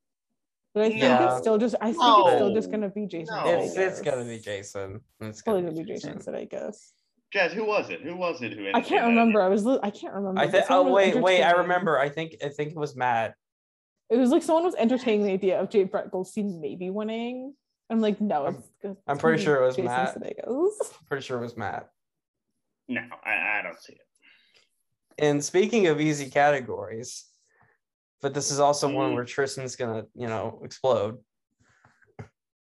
But 0.74 0.84
I 0.86 0.90
think 0.90 1.02
Yeah. 1.02 1.30
it's 1.32 1.38
still 1.42 1.58
just 1.58 1.76
I 1.82 1.92
think 1.92 1.98
it's 2.04 2.36
still 2.36 2.54
just 2.54 2.72
gonna 2.72 2.90
be 2.90 3.06
Jason. 3.06 3.36
No. 3.36 3.46
It's, 3.62 3.76
it's 3.76 4.02
gonna 4.02 4.26
be 4.26 4.40
Jason. 4.40 5.02
It's 5.22 5.42
Probably 5.42 5.64
gonna 5.64 5.76
be 5.76 5.84
Jason 5.84 6.18
Sudeikis. 6.18 6.78
Jazz, 7.32 7.52
who 7.54 7.66
was 7.66 7.90
it? 7.90 8.02
Who 8.02 8.16
was 8.16 8.42
it 8.42 8.54
who 8.54 8.68
I 8.74 8.82
can't 8.82 9.06
remember. 9.08 9.42
I 9.42 9.48
was 9.48 9.66
li- 9.66 9.80
I 9.82 9.90
can't 9.90 10.14
remember. 10.14 10.40
I 10.40 10.48
think. 10.48 10.66
Oh 10.70 10.92
wait, 10.92 11.16
wait. 11.20 11.44
I 11.44 11.52
remember. 11.52 11.98
I 12.00 12.10
think. 12.10 12.36
I 12.44 12.50
think 12.50 12.72
it 12.72 12.78
was 12.78 12.96
Matt. 12.96 13.36
It 14.10 14.18
was 14.18 14.30
like 14.30 14.44
someone 14.44 14.64
was 14.66 14.76
entertaining 14.76 15.26
the 15.26 15.32
idea 15.32 15.60
of 15.60 15.70
Jay 15.70 15.84
Brett 15.84 16.12
Goldstein 16.12 16.60
maybe 16.62 16.90
winning. 16.92 17.56
I'm 17.90 18.00
like, 18.02 18.22
no, 18.22 18.46
I'm- 18.46 18.56
it's, 18.60 18.70
it's 18.82 19.02
I'm 19.08 19.18
pretty 19.18 19.44
sure 19.44 19.62
it 19.62 19.66
was 19.66 19.76
Jason 19.76 19.86
Matt. 19.86 20.16
Sudeikis. 20.16 20.72
Pretty 21.08 21.24
sure 21.24 21.38
it 21.40 21.42
was 21.42 21.58
Matt. 21.58 21.90
No, 22.88 23.02
I, 23.26 23.60
I 23.60 23.62
don't 23.64 23.80
see 23.82 23.94
it. 23.94 24.00
And 25.18 25.44
speaking 25.44 25.88
of 25.88 26.02
easy 26.02 26.30
categories, 26.30 27.26
but 28.22 28.34
this 28.34 28.52
is 28.52 28.60
also 28.60 28.92
one 28.92 29.12
Mm. 29.12 29.16
where 29.16 29.26
Tristan's 29.26 29.76
gonna, 29.76 30.06
you 30.16 30.28
know, 30.28 30.60
explode. 30.64 31.24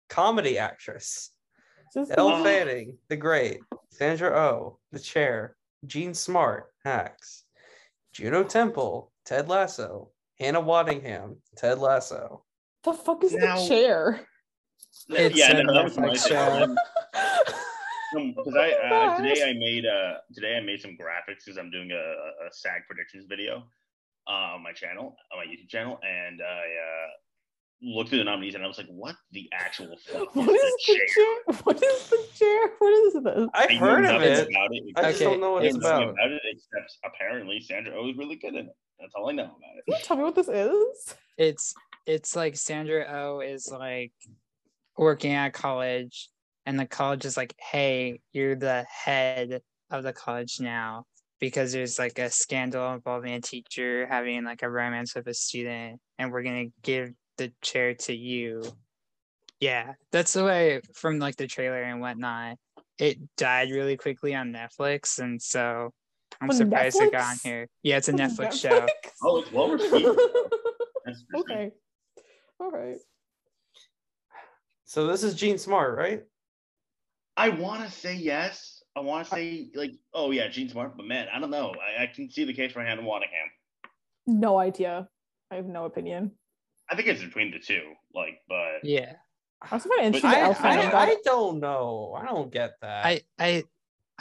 Comedy 0.09 0.57
actress. 0.57 1.31
Just 1.93 2.11
Elle. 2.17 2.43
Fanning, 2.43 2.97
the 3.07 3.15
great. 3.15 3.61
Sandra 3.91 4.29
Oh, 4.37 4.79
the 4.91 4.99
chair. 4.99 5.55
Jean 5.85 6.13
Smart, 6.13 6.73
Hacks. 6.83 7.45
Juno 8.13 8.43
Temple, 8.43 9.11
Ted 9.25 9.49
Lasso. 9.49 10.11
Hannah 10.39 10.61
Waddingham, 10.61 11.37
Ted 11.57 11.79
Lasso. 11.79 12.45
the 12.83 12.93
fuck 12.93 13.23
is 13.23 13.33
Now- 13.33 13.59
the 13.61 13.67
chair? 13.67 14.25
It's 15.09 15.35
yeah, 15.35 15.57
a 15.57 15.63
no, 15.63 15.73
that 15.73 15.83
was 15.83 15.97
my 15.97 16.09
Netflix 16.09 16.27
show. 16.27 16.75
Because 18.13 18.55
I 18.55 18.71
uh, 18.71 19.17
today 19.17 19.43
I 19.43 19.53
made 19.53 19.85
uh 19.85 20.15
today 20.33 20.57
I 20.57 20.61
made 20.61 20.81
some 20.81 20.91
graphics 20.91 21.45
because 21.45 21.57
I'm 21.57 21.69
doing 21.71 21.91
a, 21.91 21.95
a 21.95 22.47
a 22.47 22.51
SAG 22.51 22.81
predictions 22.87 23.25
video 23.29 23.63
uh, 24.27 24.55
on 24.55 24.63
my 24.63 24.71
channel 24.73 25.15
on 25.31 25.37
my 25.39 25.45
YouTube 25.45 25.69
channel, 25.69 25.99
and 26.03 26.41
I 26.41 26.45
uh, 26.55 27.07
looked 27.81 28.09
through 28.09 28.19
the 28.19 28.23
nominees 28.23 28.55
and 28.55 28.63
I 28.63 28.67
was 28.67 28.77
like, 28.77 28.87
"What 28.87 29.15
the 29.31 29.47
actual 29.53 29.95
fuck 30.05 30.35
what 30.35 30.49
is 30.49 30.61
is 30.61 30.73
the 30.87 30.93
the 30.93 30.97
chair?" 30.97 31.07
chair? 31.07 31.55
What 31.63 31.83
is 31.83 32.09
the 32.09 32.27
chair? 32.35 32.67
What 32.79 32.93
is 32.93 33.13
this? 33.13 33.49
I've 33.53 33.69
I 33.69 33.73
heard 33.75 34.05
of 34.05 34.21
it. 34.21 34.49
About 34.49 34.69
it 34.71 34.83
I 34.97 35.01
just 35.03 35.21
Okay, 35.21 35.31
don't 35.31 35.39
know 35.41 35.51
what 35.51 35.65
it's 35.65 35.77
about. 35.77 36.09
about 36.09 36.31
it 36.31 36.41
except 36.45 36.97
apparently 37.05 37.59
Sandra 37.61 37.93
Oh 37.95 38.09
is 38.09 38.17
really 38.17 38.35
good 38.35 38.55
in 38.55 38.65
it. 38.67 38.75
That's 38.99 39.13
all 39.15 39.29
I 39.29 39.33
know 39.33 39.43
about 39.43 39.77
it. 39.77 39.85
Can 39.85 39.95
you 39.95 40.03
tell 40.03 40.17
me 40.17 40.23
what 40.23 40.35
this 40.35 40.49
is? 40.49 41.15
it's 41.37 41.73
it's 42.05 42.35
like 42.35 42.57
Sandra 42.57 43.05
O 43.07 43.39
is 43.39 43.69
like 43.71 44.11
working 44.97 45.31
at 45.33 45.53
college 45.53 46.27
and 46.69 46.79
the 46.79 46.85
college 46.85 47.25
is 47.25 47.35
like, 47.35 47.55
hey, 47.57 48.19
you're 48.31 48.55
the 48.55 48.85
head 48.87 49.63
of 49.89 50.03
the 50.03 50.13
college 50.13 50.59
now 50.59 51.03
because 51.39 51.73
there's 51.73 51.97
like 51.97 52.19
a 52.19 52.29
scandal 52.29 52.93
involving 52.93 53.33
a 53.33 53.41
teacher 53.41 54.05
having 54.05 54.43
like 54.43 54.61
a 54.61 54.69
romance 54.69 55.15
with 55.15 55.25
a 55.25 55.33
student 55.33 55.99
and 56.19 56.31
we're 56.31 56.43
gonna 56.43 56.67
give 56.83 57.09
the 57.39 57.51
chair 57.63 57.95
to 57.95 58.15
you. 58.15 58.61
Yeah, 59.59 59.93
that's 60.11 60.33
the 60.33 60.43
way 60.43 60.81
from 60.93 61.17
like 61.17 61.37
the 61.37 61.47
trailer 61.47 61.81
and 61.81 62.01
whatnot. 62.01 62.57
It 62.99 63.17
died 63.35 63.71
really 63.71 63.97
quickly 63.97 64.35
on 64.35 64.53
Netflix 64.53 65.17
and 65.17 65.41
so 65.41 65.89
I'm 66.39 66.51
On 66.51 66.55
surprised 66.55 67.01
it 67.01 67.11
got 67.11 67.31
on 67.31 67.37
here. 67.43 67.67
Yeah, 67.81 67.97
it's 67.97 68.09
a 68.09 68.11
On 68.11 68.19
Netflix 68.19 68.61
show. 68.61 68.85
Oh, 69.23 69.39
it's 69.39 69.51
well 69.51 69.71
received. 69.71 70.19
Okay. 71.35 71.71
All 72.59 72.69
right. 72.69 72.97
So 74.85 75.07
this 75.07 75.23
is 75.23 75.33
Jean 75.33 75.57
Smart, 75.57 75.97
right? 75.97 76.21
I 77.39 77.47
want 77.47 77.85
to 77.85 77.89
say 77.89 78.15
yes. 78.15 78.83
I 78.97 78.99
want 78.99 79.25
to 79.25 79.33
say 79.33 79.69
like, 79.73 79.93
oh 80.13 80.31
yeah, 80.31 80.49
Jean 80.49 80.67
Smart, 80.67 80.97
but 80.97 81.05
man, 81.05 81.27
I 81.33 81.39
don't 81.39 81.51
know. 81.51 81.73
I, 81.73 82.03
I 82.03 82.07
can 82.07 82.29
see 82.29 82.43
the 82.43 82.53
case 82.53 82.73
for 82.73 82.83
Hannah 82.83 83.01
Waddingham. 83.01 83.47
no 84.27 84.57
idea. 84.59 85.07
I 85.49 85.55
have 85.55 85.65
no 85.65 85.85
opinion. 85.85 86.31
I 86.89 86.95
think 86.95 87.07
it's 87.07 87.23
between 87.23 87.51
the 87.51 87.59
two. 87.59 87.93
Like, 88.13 88.41
but 88.49 88.83
yeah. 88.83 89.13
I 89.61 89.73
was 89.75 89.83
kind 89.83 89.99
of 90.01 90.05
interested. 90.05 90.27
I, 90.27 90.49
in 90.49 90.91
I, 90.91 91.11
I 91.11 91.15
don't 91.23 91.61
know. 91.61 92.13
I 92.17 92.25
don't 92.25 92.51
get 92.51 92.71
that. 92.81 93.05
I 93.05 93.21
I 93.39 93.63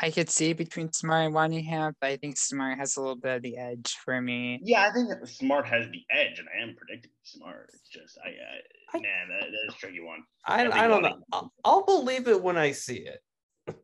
I 0.01 0.11
could 0.11 0.31
see 0.31 0.53
between 0.53 0.93
Smart 0.93 1.27
and 1.27 1.35
Waddingham, 1.35 1.95
but 2.01 2.11
I 2.11 2.17
think 2.17 2.37
Smart 2.37 2.79
has 2.79 2.97
a 2.97 3.01
little 3.01 3.17
bit 3.17 3.37
of 3.37 3.43
the 3.43 3.57
edge 3.57 3.97
for 4.05 4.21
me. 4.21 4.61
yeah, 4.63 4.89
I 4.89 4.93
think 4.93 5.09
that 5.09 5.27
Smart 5.29 5.67
has 5.67 5.87
the 5.91 6.03
edge, 6.11 6.39
and 6.39 6.49
I 6.57 6.63
am 6.63 6.75
predicting 6.77 7.11
Smart. 7.25 7.71
It's 7.75 7.89
just, 7.89 8.19
I, 8.25 8.29
I, 8.29 8.97
I- 8.97 9.01
man, 9.01 9.29
that, 9.29 9.41
that 9.41 9.69
is 9.69 9.75
a 9.75 9.79
tricky 9.79 10.01
one. 10.01 10.21
I, 10.47 10.67
I 10.67 10.85
I 10.85 10.89
don't 10.89 11.03
know. 11.03 11.19
I'll, 11.33 11.53
I'll 11.65 11.85
believe 11.85 12.29
it 12.29 12.43
when 12.43 12.57
I 12.57 12.73
see 12.73 12.99
it. 12.99 13.21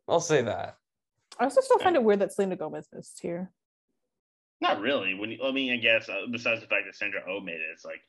I'll 0.08 0.20
say 0.20 0.42
that. 0.42 0.76
I 1.38 1.44
also 1.44 1.60
still 1.60 1.78
find 1.78 1.96
it 1.96 2.02
weird 2.04 2.20
that 2.20 2.32
Selena 2.32 2.56
Gomez 2.56 2.86
missed 2.92 3.18
here. 3.20 3.50
Not 4.60 4.80
really. 4.80 5.14
When 5.14 5.30
you, 5.32 5.38
I 5.44 5.50
mean, 5.50 5.72
I 5.72 5.76
guess 5.76 6.08
uh, 6.08 6.22
besides 6.30 6.60
the 6.60 6.68
fact 6.68 6.84
that 6.86 6.94
Sandra 6.94 7.20
Oh 7.28 7.40
made 7.40 7.54
it, 7.56 7.66
it's 7.72 7.84
like, 7.84 8.00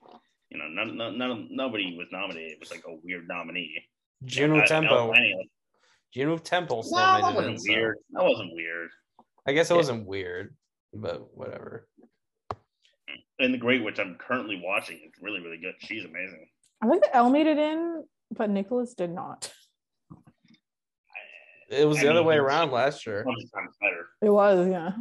you 0.51 0.59
know, 0.59 0.67
none, 0.67 0.95
none, 0.95 1.17
none 1.17 1.47
nobody 1.49 1.97
was 1.97 2.07
nominated. 2.11 2.51
It 2.53 2.59
was 2.59 2.69
like 2.71 2.83
a 2.87 2.95
weird 3.03 3.27
nominee. 3.27 3.73
Juno 4.23 4.57
Uh, 4.57 4.61
Elle 4.61 4.67
Tempo. 4.67 5.11
Fanning, 5.11 5.37
like, 5.37 5.49
Juno 6.15 6.37
Temple 6.37 6.81
still 6.81 6.97
no, 6.97 7.13
made 7.15 7.23
that 7.23 7.31
it 7.31 7.35
wasn't 7.35 7.53
in, 7.55 7.59
so- 7.59 7.73
weird. 7.73 7.97
That 8.11 8.23
wasn't 8.23 8.53
weird. 8.53 8.89
I 9.45 9.51
guess 9.51 9.69
it 9.69 9.73
Yeah. 9.73 9.77
wasn't 9.77 10.07
weird, 10.07 10.55
but 10.93 11.35
whatever. 11.35 11.89
And 13.37 13.53
the 13.53 13.57
Great 13.57 13.83
which 13.83 13.99
I'm 13.99 14.15
currently 14.17 14.61
watching 14.63 14.97
is 15.05 15.11
really, 15.21 15.41
really 15.41 15.57
good. 15.57 15.75
She's 15.79 16.05
amazing. 16.05 16.47
I 16.81 16.87
think 16.89 17.03
that 17.03 17.13
Elle 17.13 17.29
made 17.29 17.47
it 17.47 17.57
in, 17.57 18.05
but 18.31 18.49
Nicholas 18.49 18.93
did 18.93 19.09
not. 19.09 19.53
It 21.69 21.85
was 21.85 21.97
I 21.97 22.03
the 22.03 22.11
other 22.11 22.23
way 22.23 22.37
around 22.37 22.71
last 22.71 23.05
year. 23.05 23.25
Better. 23.81 24.07
It 24.21 24.29
was, 24.29 24.69
yeah. 24.69 24.91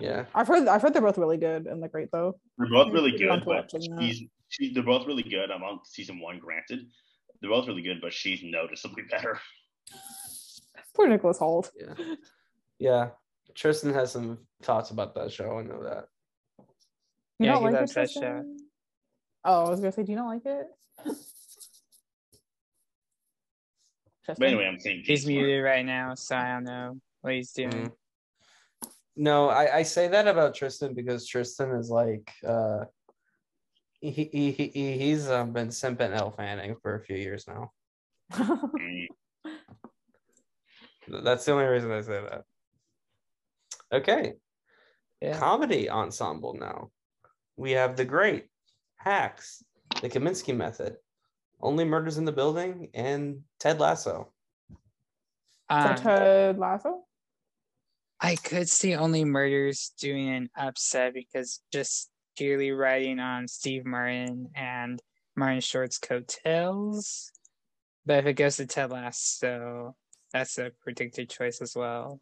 Yeah. 0.00 0.24
I've 0.34 0.48
heard 0.48 0.66
I've 0.68 0.80
heard 0.80 0.94
they're 0.94 1.02
both 1.02 1.18
really 1.18 1.38
good 1.38 1.66
and 1.66 1.82
they're 1.82 1.88
great 1.90 2.10
though. 2.10 2.38
They're 2.56 2.68
both 2.70 2.92
really 2.92 3.12
good, 3.18 3.44
but 3.44 3.70
watching 3.72 3.98
she's, 4.00 4.22
she, 4.48 4.72
they're 4.72 4.82
both 4.82 5.06
really 5.06 5.22
good. 5.22 5.50
I'm 5.50 5.62
on 5.62 5.80
season 5.84 6.20
one, 6.20 6.38
granted. 6.38 6.86
They're 7.40 7.50
both 7.50 7.66
really 7.66 7.82
good, 7.82 8.00
but 8.00 8.12
she's 8.12 8.42
noticeably 8.42 9.02
better. 9.10 9.38
Poor 10.94 11.08
Nicholas 11.08 11.38
Hoult. 11.38 11.70
Yeah. 11.78 12.14
Yeah. 12.78 13.08
Tristan 13.54 13.92
has 13.94 14.12
some 14.12 14.38
thoughts 14.62 14.90
about 14.90 15.14
that 15.14 15.32
show. 15.32 15.58
I 15.58 15.62
know 15.62 15.82
that. 15.84 16.04
You 17.38 17.46
Yeah, 17.46 17.52
don't 17.52 17.60
he 17.60 17.64
like 17.64 17.72
that 17.74 17.90
show. 17.90 18.00
Tristan? 18.00 18.56
Oh, 19.44 19.66
I 19.66 19.70
was 19.70 19.80
gonna 19.80 19.92
say, 19.92 20.02
do 20.02 20.12
you 20.12 20.16
not 20.18 20.28
like 20.28 20.46
it? 20.46 20.66
But 24.26 24.42
anyway, 24.42 24.66
I'm 24.66 24.80
saying 24.80 25.02
He's 25.04 25.22
Smart. 25.22 25.34
muted 25.36 25.62
right 25.62 25.86
now, 25.86 26.14
so 26.16 26.36
I 26.36 26.54
don't 26.54 26.64
know 26.64 26.98
what 27.20 27.34
he's 27.34 27.52
doing. 27.52 27.70
Mm. 27.70 27.92
No, 29.16 29.48
I, 29.48 29.76
I 29.78 29.82
say 29.82 30.08
that 30.08 30.26
about 30.26 30.54
Tristan 30.54 30.94
because 30.94 31.26
Tristan 31.26 31.70
is 31.76 31.90
like 31.90 32.30
uh 32.44 32.86
he, 34.10 34.28
he, 34.32 34.50
he 34.52 34.68
he- 34.68 34.98
he's 34.98 35.28
um, 35.30 35.52
been 35.52 35.68
simping 35.68 36.14
Elle 36.16 36.30
Fanning 36.32 36.76
for 36.82 36.94
a 36.94 37.00
few 37.00 37.16
years 37.16 37.46
now. 37.46 37.72
That's 41.08 41.44
the 41.44 41.52
only 41.52 41.64
reason 41.66 41.92
I 41.92 42.00
say 42.00 42.20
that. 42.20 42.42
Okay. 43.92 44.34
Yeah. 45.20 45.38
Comedy 45.38 45.88
ensemble 45.88 46.54
now. 46.54 46.90
We 47.56 47.72
have 47.72 47.96
The 47.96 48.04
Great, 48.04 48.46
Hacks, 48.96 49.62
The 50.02 50.08
Kominsky 50.08 50.54
Method, 50.56 50.96
Only 51.60 51.84
Murders 51.84 52.18
in 52.18 52.24
the 52.24 52.32
Building, 52.32 52.90
and 52.92 53.42
Ted 53.60 53.78
Lasso. 53.80 54.32
So 55.70 55.76
Um, 55.76 55.96
Ted 55.96 56.58
Lasso? 56.58 57.04
I 58.20 58.36
could 58.36 58.68
see 58.68 58.94
only 58.94 59.24
murders 59.24 59.92
doing 59.98 60.28
an 60.28 60.50
upset 60.56 61.14
because 61.14 61.60
just 61.72 62.10
purely 62.36 62.70
riding 62.72 63.18
on 63.18 63.48
Steve 63.48 63.84
Martin 63.84 64.50
and 64.54 65.00
Martin 65.36 65.60
Short's 65.60 65.98
coattails. 65.98 67.30
But 68.04 68.18
if 68.18 68.26
it 68.26 68.34
goes 68.34 68.56
to 68.56 68.66
Ted 68.66 68.90
Lasso, 68.90 69.96
that's 70.32 70.58
a 70.58 70.70
predicted 70.80 71.28
choice 71.28 71.60
as 71.60 71.74
well. 71.74 72.20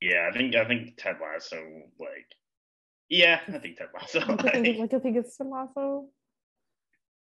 Yeah, 0.00 0.28
I 0.30 0.36
think 0.36 0.54
I 0.54 0.64
think 0.66 0.96
Ted 0.96 1.16
Lasso 1.20 1.56
like 1.98 2.26
yeah, 3.08 3.40
I 3.48 3.58
think 3.58 3.76
Ted 3.76 3.88
Lasso. 3.94 4.20
Like 4.26 4.54
I 4.54 4.60
think, 4.62 4.78
like 4.78 4.94
I 4.94 4.98
think 4.98 5.16
it's 5.16 5.36
Ted 5.36 5.46
Lasso. 5.46 6.06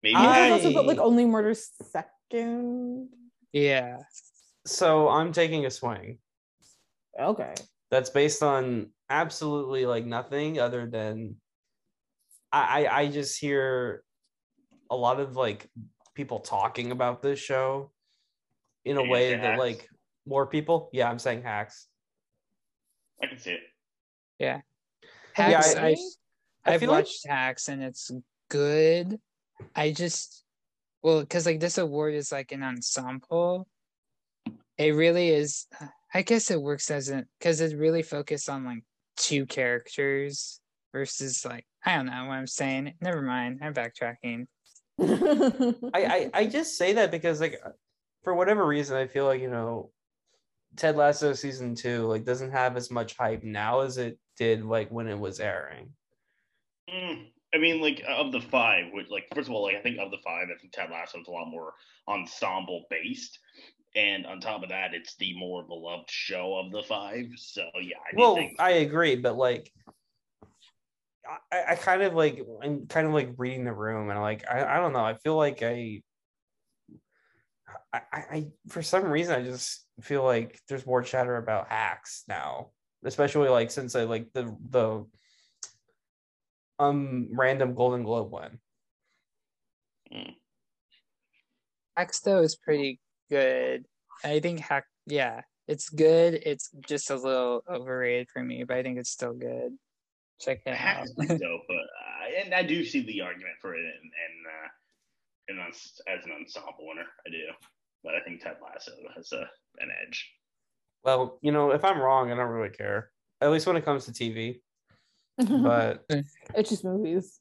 Maybe 0.03 0.13
You 0.13 0.23
know, 0.23 0.29
I- 0.31 0.39
Ted 0.39 0.51
Lasso, 0.53 0.73
but 0.73 0.87
like 0.87 0.99
only 0.99 1.27
murder 1.27 1.55
second. 1.55 3.09
Yeah. 3.53 3.99
So 4.67 5.09
I'm 5.09 5.33
taking 5.33 5.67
a 5.67 5.71
swing. 5.71 6.19
Okay. 7.21 7.55
That's 7.91 8.11
based 8.11 8.43
on 8.43 8.91
absolutely 9.11 9.85
like 9.85 10.07
nothing 10.07 10.59
other 10.59 10.87
than 10.87 11.37
I, 12.53 12.85
I 12.87 12.99
I 13.01 13.09
just 13.09 13.41
hear 13.41 14.05
a 14.91 14.97
lot 14.97 15.21
of 15.21 15.37
like 15.37 15.71
people 16.15 16.41
talking 16.41 16.93
about 16.93 17.23
this 17.23 17.39
show 17.39 17.91
in 18.85 18.97
a 18.99 19.05
way 19.05 19.31
that 19.35 19.41
Hacks? 19.41 19.59
like 19.59 19.89
more 20.27 20.47
people. 20.47 20.91
Yeah, 20.93 21.09
I'm 21.11 21.19
saying 21.19 21.43
hacks. 21.43 21.87
I 23.23 23.27
can 23.27 23.39
see 23.39 23.53
it. 23.53 23.61
Yeah, 24.39 24.61
hacks, 25.33 25.75
I- 25.77 25.81
I, 25.81 25.97
I 26.67 26.75
I've 26.75 26.81
feel 26.81 26.91
like- 26.91 27.05
watched 27.05 27.27
Hacks 27.27 27.69
and 27.69 27.83
it's 27.83 28.11
good. 28.49 29.19
I 29.77 29.93
just, 29.93 30.45
well, 31.03 31.21
because 31.21 31.47
like 31.47 31.61
this 31.61 31.79
award 31.79 32.15
is 32.15 32.33
like 32.33 32.51
an 32.53 32.63
ensemble. 32.63 33.69
It 34.77 34.91
really 34.95 35.29
is. 35.31 35.67
I 36.13 36.23
guess 36.23 36.51
it 36.51 36.61
works 36.61 36.91
as 36.91 37.09
an 37.09 37.27
because 37.39 37.61
it 37.61 37.79
really 37.79 38.03
focused 38.03 38.49
on 38.51 38.65
like 38.65 38.83
two 39.17 39.47
characters 39.47 40.61
versus 40.93 41.45
like 41.45 41.67
I 41.85 41.97
don't 41.97 42.07
know 42.07 42.27
what 42.27 42.35
I'm 42.35 42.47
saying. 42.47 42.95
Never 43.01 43.23
mind. 43.23 43.61
I'm 43.63 43.75
backtracking. 43.75 44.47
I, 45.01 46.05
I 46.05 46.31
I 46.35 46.47
just 46.47 46.77
say 46.77 46.95
that 46.95 47.11
because 47.11 47.41
like 47.41 47.61
for 48.23 48.35
whatever 48.35 48.67
reason 48.67 48.97
I 48.97 49.07
feel 49.07 49.25
like 49.25 49.41
you 49.41 49.51
know 49.51 49.91
Ted 50.77 50.97
Lasso 50.97 51.33
season 51.33 51.75
two 51.75 52.07
like 52.07 52.25
doesn't 52.25 52.53
have 52.53 52.77
as 52.77 52.91
much 52.91 53.17
hype 53.17 53.43
now 53.43 53.81
as 53.81 53.99
it 53.99 54.19
did 54.37 54.65
like 54.65 54.91
when 54.91 55.09
it 55.09 55.19
was 55.19 55.41
airing. 55.41 55.93
Mm, 56.91 57.27
I 57.55 57.59
mean, 57.59 57.81
like 57.81 58.03
of 58.09 58.33
the 58.33 58.41
five, 58.41 58.87
which 58.93 59.09
like 59.09 59.27
first 59.35 59.49
of 59.49 59.55
all, 59.55 59.63
like 59.65 59.77
I 59.77 59.83
think 59.83 59.99
of 59.99 60.11
the 60.11 60.19
five, 60.25 60.49
I 60.55 60.59
think 60.61 60.73
Ted 60.73 60.91
Lasso 60.91 61.21
is 61.21 61.27
a 61.27 61.31
lot 61.31 61.47
more 61.49 61.75
ensemble 62.09 62.85
based, 62.91 63.39
and 63.95 64.27
on 64.27 64.41
top 64.41 64.63
of 64.63 64.71
that, 64.71 64.95
it's 64.95 65.17
the 65.17 65.37
more 65.37 65.63
beloved 65.63 66.11
show 66.11 66.57
of 66.57 66.73
the 66.73 66.83
five. 66.83 67.27
So 67.37 67.63
yeah, 67.81 67.97
I 67.99 68.17
Well, 68.17 68.35
think 68.35 68.57
I 68.59 68.71
agree, 68.73 69.17
but 69.17 69.37
like 69.37 69.73
I, 71.53 71.73
I 71.73 71.75
kind 71.77 72.03
of 72.03 72.15
like 72.15 72.41
I'm 72.63 72.87
kind 72.87 73.07
of 73.07 73.13
like 73.13 73.35
reading 73.37 73.65
the 73.65 73.73
room 73.73 74.11
and 74.11 74.21
like 74.21 74.45
I, 74.51 74.65
I 74.65 74.81
don't 74.81 74.93
know. 74.93 75.05
I 75.05 75.15
feel 75.15 75.37
like 75.37 75.63
I, 75.63 76.03
I 77.93 78.01
I 78.13 78.47
for 78.69 78.83
some 78.83 79.05
reason 79.05 79.35
I 79.35 79.45
just 79.45 79.87
feel 80.01 80.25
like 80.25 80.61
there's 80.69 80.87
more 80.87 81.03
chatter 81.03 81.37
about 81.37 81.69
hacks 81.69 82.25
now, 82.29 82.71
especially 83.05 83.49
like 83.49 83.71
since 83.71 83.95
I 83.95 84.05
like 84.05 84.33
the 84.33 84.57
the 84.71 85.07
um 86.79 87.29
random 87.33 87.75
Golden 87.75 88.03
Globe 88.03 88.31
one. 88.31 88.59
Hacks 91.97 92.21
though 92.21 92.43
is 92.43 92.57
pretty 92.57 93.01
good. 93.31 93.87
I 94.25 94.41
think 94.41 94.61
Hack, 94.61 94.87
yeah, 95.07 95.43
it's 95.69 95.89
good. 95.89 96.35
It's 96.35 96.71
just 96.87 97.11
a 97.11 97.17
little 97.17 97.63
overrated 97.69 98.29
for 98.31 98.43
me, 98.43 98.65
but 98.65 98.77
I 98.77 98.83
think 98.83 98.99
it's 98.99 99.11
still 99.11 99.35
good. 99.35 99.77
Check 100.43 100.61
it 100.67 100.71
out. 100.71 100.77
Hacks 100.77 101.11
is 101.19 101.29
dope, 101.41 101.63
but 101.69 101.77
uh, 101.77 102.43
and 102.45 102.55
I 102.55 102.63
do 102.63 102.85
see 102.85 103.03
the 103.05 103.21
argument 103.21 103.55
for 103.61 103.75
it, 103.75 103.81
and 103.85 103.89
and, 103.89 104.47
uh, 104.47 104.69
and 105.49 105.73
as, 105.73 106.01
as 106.09 106.25
an 106.25 106.33
ensemble 106.33 106.75
winner, 106.81 107.07
I 107.27 107.31
do. 107.31 107.45
But 108.03 108.15
I 108.15 108.21
think 108.21 108.43
Ted 108.43 108.57
Lasso 108.63 108.93
has 109.15 109.33
a 109.33 109.43
an 109.79 109.91
edge. 110.07 110.31
Well, 111.05 111.39
you 111.43 111.53
know, 111.53 111.71
if 111.71 111.85
I'm 111.85 112.01
wrong, 112.01 112.33
I 112.33 112.37
don't 112.37 112.49
really 112.49 112.71
care. 112.71 113.11
At 113.41 113.51
least 113.51 113.67
when 113.67 113.77
it 113.77 113.85
comes 113.85 114.07
to 114.07 114.13
TV. 114.13 114.61
But 115.39 116.05
it's 116.55 116.69
just 116.71 116.85
movies. 116.85 117.41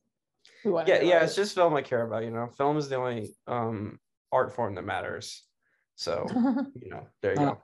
We 0.63 0.71
yeah, 0.71 1.01
yeah, 1.01 1.23
it's 1.23 1.35
just 1.35 1.55
film 1.55 1.75
I 1.75 1.81
care 1.81 2.03
about. 2.05 2.23
You 2.23 2.31
know, 2.31 2.47
film 2.57 2.77
is 2.77 2.87
the 2.89 2.95
only 2.95 3.35
um 3.47 3.99
art 4.31 4.53
form 4.55 4.75
that 4.75 4.85
matters. 4.85 5.43
So 5.95 6.25
you 6.81 6.89
know, 6.89 7.07
there 7.21 7.33
you 7.33 7.41
Uh, 7.41 7.45
go. 7.51 7.63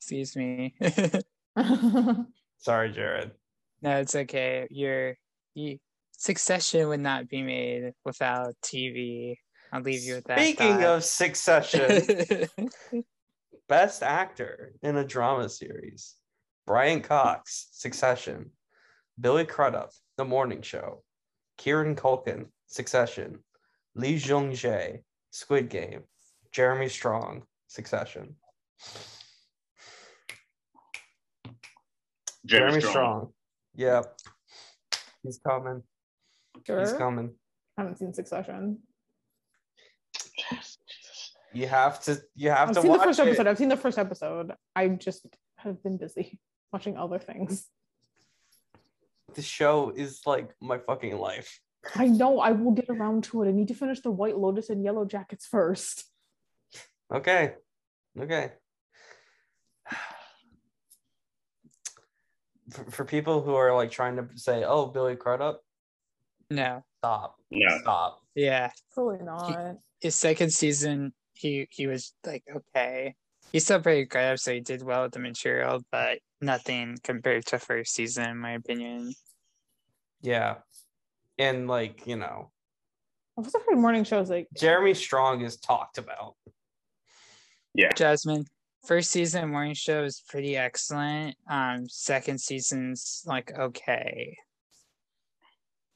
Excuse 0.00 0.34
me. 0.36 0.74
Sorry, 2.58 2.90
Jared. 2.92 3.32
No, 3.82 3.98
it's 3.98 4.14
okay. 4.14 4.66
Your 4.70 5.16
you, 5.54 5.78
Succession 6.18 6.88
would 6.88 7.00
not 7.00 7.28
be 7.28 7.42
made 7.42 7.92
without 8.04 8.54
TV. 8.62 9.36
I'll 9.72 9.82
leave 9.82 10.02
you 10.02 10.14
with 10.16 10.24
that. 10.24 10.38
Speaking 10.38 10.82
of 10.84 11.04
Succession, 11.04 12.48
best 13.68 14.02
actor 14.02 14.72
in 14.82 14.96
a 14.96 15.04
drama 15.04 15.48
series: 15.48 16.14
Brian 16.66 17.02
Cox, 17.02 17.68
Succession; 17.72 18.50
Billy 19.20 19.44
Crudup, 19.44 19.90
The 20.16 20.24
Morning 20.24 20.62
Show; 20.62 21.02
Kieran 21.58 21.96
Culkin, 21.96 22.46
Succession; 22.66 23.40
Lee 23.94 24.14
Jung 24.14 24.52
Jae, 24.52 25.02
Squid 25.30 25.68
Game; 25.68 26.04
Jeremy 26.50 26.88
Strong, 26.88 27.42
Succession. 27.66 28.36
Jeremy, 32.46 32.70
Jeremy 32.70 32.80
Strong. 32.80 32.92
Strong. 32.92 33.32
Yep. 33.76 34.18
He's 35.22 35.38
coming. 35.38 35.82
Sure. 36.66 36.80
He's 36.80 36.92
coming. 36.92 37.34
I 37.76 37.82
haven't 37.82 37.98
seen 37.98 38.12
Succession. 38.12 38.78
Jesus. 40.50 40.78
You 41.52 41.66
have 41.66 42.02
to. 42.04 42.20
You 42.34 42.50
have 42.50 42.70
I've 42.70 42.74
to 42.76 42.82
seen 42.82 42.92
the 42.92 42.98
first 42.98 43.18
it. 43.18 43.22
episode. 43.22 43.46
I've 43.46 43.58
seen 43.58 43.68
the 43.68 43.76
first 43.76 43.98
episode. 43.98 44.52
I 44.74 44.88
just 44.88 45.26
have 45.58 45.82
been 45.82 45.96
busy 45.96 46.38
watching 46.72 46.96
other 46.96 47.18
things. 47.18 47.66
The 49.34 49.42
show 49.42 49.92
is 49.94 50.20
like 50.26 50.50
my 50.60 50.78
fucking 50.78 51.18
life. 51.18 51.60
I 51.94 52.08
know 52.08 52.40
I 52.40 52.52
will 52.52 52.72
get 52.72 52.88
around 52.88 53.24
to 53.24 53.42
it. 53.42 53.48
I 53.48 53.52
need 53.52 53.68
to 53.68 53.74
finish 53.74 54.00
the 54.00 54.10
White 54.10 54.36
Lotus 54.36 54.70
and 54.70 54.82
Yellow 54.82 55.04
Jackets 55.04 55.46
first. 55.46 56.04
Okay. 57.12 57.54
Okay. 58.18 58.52
For, 62.70 62.90
for 62.90 63.04
people 63.04 63.42
who 63.42 63.54
are 63.54 63.74
like 63.74 63.90
trying 63.90 64.16
to 64.16 64.28
say, 64.34 64.64
"Oh, 64.64 64.86
Billy 64.86 65.16
Crudup," 65.16 65.60
No. 66.50 66.82
stop, 66.98 67.36
No. 67.50 67.78
stop. 67.80 68.20
Yeah. 68.34 68.70
Probably 68.92 69.24
not. 69.24 69.76
His 70.00 70.14
second 70.14 70.52
season, 70.52 71.12
he 71.34 71.68
he 71.70 71.86
was 71.86 72.12
like 72.24 72.44
okay. 72.54 73.14
He's 73.52 73.64
still 73.64 73.80
pretty 73.80 74.04
good, 74.06 74.40
so 74.40 74.52
he 74.52 74.60
did 74.60 74.82
well 74.82 75.04
with 75.04 75.12
the 75.12 75.20
material, 75.20 75.80
but 75.92 76.18
nothing 76.40 76.98
compared 77.04 77.46
to 77.46 77.58
first 77.58 77.94
season, 77.94 78.28
in 78.30 78.36
my 78.38 78.52
opinion. 78.52 79.12
Yeah, 80.20 80.56
and 81.38 81.68
like 81.68 82.06
you 82.06 82.16
know, 82.16 82.50
I've 83.38 83.44
also 83.44 83.60
heard 83.66 83.78
morning 83.78 84.02
shows 84.04 84.28
like 84.28 84.48
Jeremy 84.56 84.94
Strong 84.94 85.42
is 85.42 85.56
talked 85.58 85.98
about. 85.98 86.34
Yeah. 87.74 87.92
Jasmine, 87.94 88.46
first 88.86 89.10
season 89.10 89.50
morning 89.50 89.74
show 89.74 90.04
is 90.04 90.22
pretty 90.28 90.56
excellent. 90.56 91.36
Um, 91.50 91.88
second 91.88 92.40
season's 92.40 93.22
like 93.26 93.52
okay. 93.58 94.36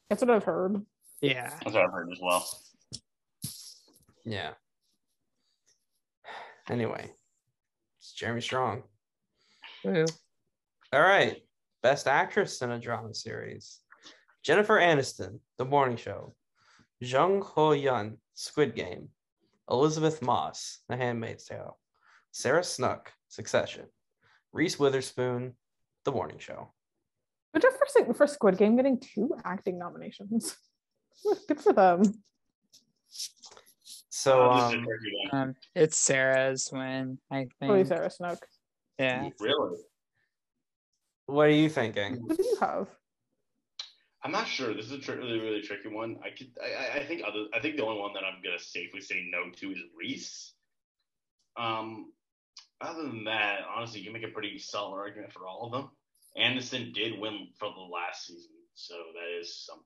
that's 0.09 0.21
what 0.21 0.29
I've 0.29 0.43
heard. 0.43 0.85
Yeah. 1.21 1.49
That's 1.49 1.73
what 1.73 1.83
I've 1.85 1.91
heard 1.91 2.09
as 2.11 2.19
well. 2.21 2.47
Yeah. 4.25 4.51
Anyway, 6.69 7.11
it's 7.99 8.13
Jeremy 8.13 8.41
Strong. 8.41 8.83
Woo. 9.83 10.05
All 10.93 11.01
right. 11.01 11.37
Best 11.81 12.07
actress 12.07 12.61
in 12.61 12.71
a 12.71 12.79
drama 12.79 13.13
series. 13.13 13.79
Jennifer 14.43 14.79
Aniston, 14.79 15.39
The 15.57 15.65
Morning 15.65 15.97
Show. 15.97 16.35
Jung 16.99 17.41
Ho-yeon, 17.41 18.17
Squid 18.35 18.75
Game. 18.75 19.09
Elisabeth 19.69 20.21
Moss, 20.21 20.79
The 20.89 20.97
Handmaid's 20.97 21.45
Tale. 21.45 21.77
Sarah 22.31 22.63
Snook, 22.63 23.11
Succession. 23.27 23.85
Reese 24.53 24.79
Witherspoon, 24.79 25.53
The 26.05 26.11
Morning 26.11 26.39
Show. 26.39 26.71
Good 27.53 27.63
job 27.63 27.73
for, 28.05 28.13
for 28.13 28.27
Squid 28.27 28.57
Game 28.57 28.75
getting 28.75 28.99
two 28.99 29.31
acting 29.43 29.77
nominations. 29.77 30.55
Good 31.47 31.59
for 31.59 31.73
them. 31.73 32.03
So, 34.09 34.53
this 34.53 34.63
is 34.67 34.73
a 34.73 35.35
um. 35.35 35.41
Um, 35.49 35.55
it's 35.75 35.97
Sarah's 35.97 36.69
win, 36.71 37.17
I 37.31 37.47
Chloe 37.59 37.77
think. 37.83 37.87
Sarah 37.87 38.09
Snook. 38.09 38.45
Yeah. 38.99 39.29
Really? 39.39 39.77
what 41.25 41.47
are 41.47 41.51
you 41.51 41.69
thinking? 41.69 42.17
What 42.25 42.37
do 42.37 42.43
you 42.43 42.57
have? 42.59 42.87
I'm 44.23 44.31
not 44.31 44.47
sure. 44.47 44.73
This 44.73 44.85
is 44.85 44.91
a 44.91 44.99
tri- 44.99 45.15
really, 45.15 45.39
really 45.39 45.61
tricky 45.61 45.87
one. 45.89 46.17
I 46.23 46.29
could, 46.37 46.51
I, 46.61 46.99
I- 46.99 47.01
I 47.01 47.05
think 47.05 47.23
other, 47.27 47.45
I 47.53 47.59
think 47.59 47.77
the 47.77 47.85
only 47.85 47.99
one 47.99 48.13
that 48.13 48.23
I'm 48.23 48.41
gonna 48.43 48.59
safely 48.59 49.01
say 49.01 49.27
no 49.31 49.49
to 49.49 49.71
is 49.71 49.79
Reese. 49.97 50.53
Um, 51.57 52.11
other 52.81 53.03
than 53.03 53.23
that, 53.25 53.59
honestly, 53.75 53.99
you 53.99 54.05
can 54.05 54.13
make 54.13 54.29
a 54.29 54.33
pretty 54.33 54.57
solid 54.57 54.97
argument 54.97 55.31
for 55.31 55.47
all 55.47 55.65
of 55.65 55.71
them. 55.71 55.89
Anderson 56.35 56.91
did 56.93 57.19
win 57.19 57.47
for 57.57 57.69
the 57.69 57.81
last 57.81 58.27
season, 58.27 58.51
so 58.73 58.95
that 58.95 59.39
is 59.39 59.63
something. 59.65 59.85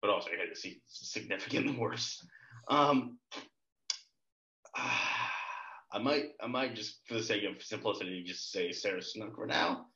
But 0.00 0.10
also, 0.10 0.30
I 0.30 0.40
had 0.40 0.54
to 0.54 0.60
see 0.60 0.80
significantly 0.86 1.76
worse. 1.78 2.24
Um, 2.68 3.18
I 4.74 5.98
might, 5.98 6.30
I 6.42 6.46
might 6.46 6.74
just 6.74 7.00
for 7.06 7.14
the 7.14 7.22
sake 7.22 7.44
of 7.44 7.62
simplicity, 7.62 8.24
just 8.24 8.50
say 8.50 8.72
Sarah 8.72 9.02
Snook 9.02 9.34
for 9.34 9.46
now. 9.46 9.86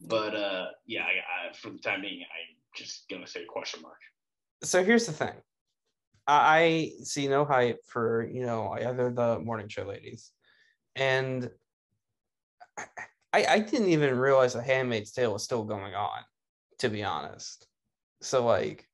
But 0.00 0.34
uh, 0.34 0.66
yeah, 0.86 1.04
I, 1.04 1.48
I, 1.48 1.54
for 1.54 1.70
the 1.70 1.78
time 1.78 2.02
being, 2.02 2.20
I'm 2.20 2.56
just 2.76 3.08
gonna 3.08 3.26
say 3.26 3.44
question 3.46 3.80
mark. 3.82 3.98
so 4.62 4.84
here's 4.84 5.06
the 5.06 5.12
thing. 5.12 5.32
I 6.26 6.92
see 7.02 7.26
no 7.26 7.46
hype 7.46 7.80
for 7.86 8.28
you 8.30 8.44
know 8.44 8.76
either 8.78 9.10
the 9.10 9.38
morning 9.38 9.68
show 9.68 9.84
ladies, 9.84 10.30
and 10.98 11.50
I 13.32 13.46
I 13.46 13.58
didn't 13.60 13.88
even 13.88 14.18
realize 14.18 14.52
the 14.52 14.62
Handmaid's 14.62 15.12
Tale 15.12 15.32
was 15.32 15.44
still 15.44 15.64
going 15.64 15.94
on, 15.94 16.20
to 16.80 16.88
be 16.88 17.04
honest. 17.04 17.66
So 18.20 18.44
like, 18.44 18.86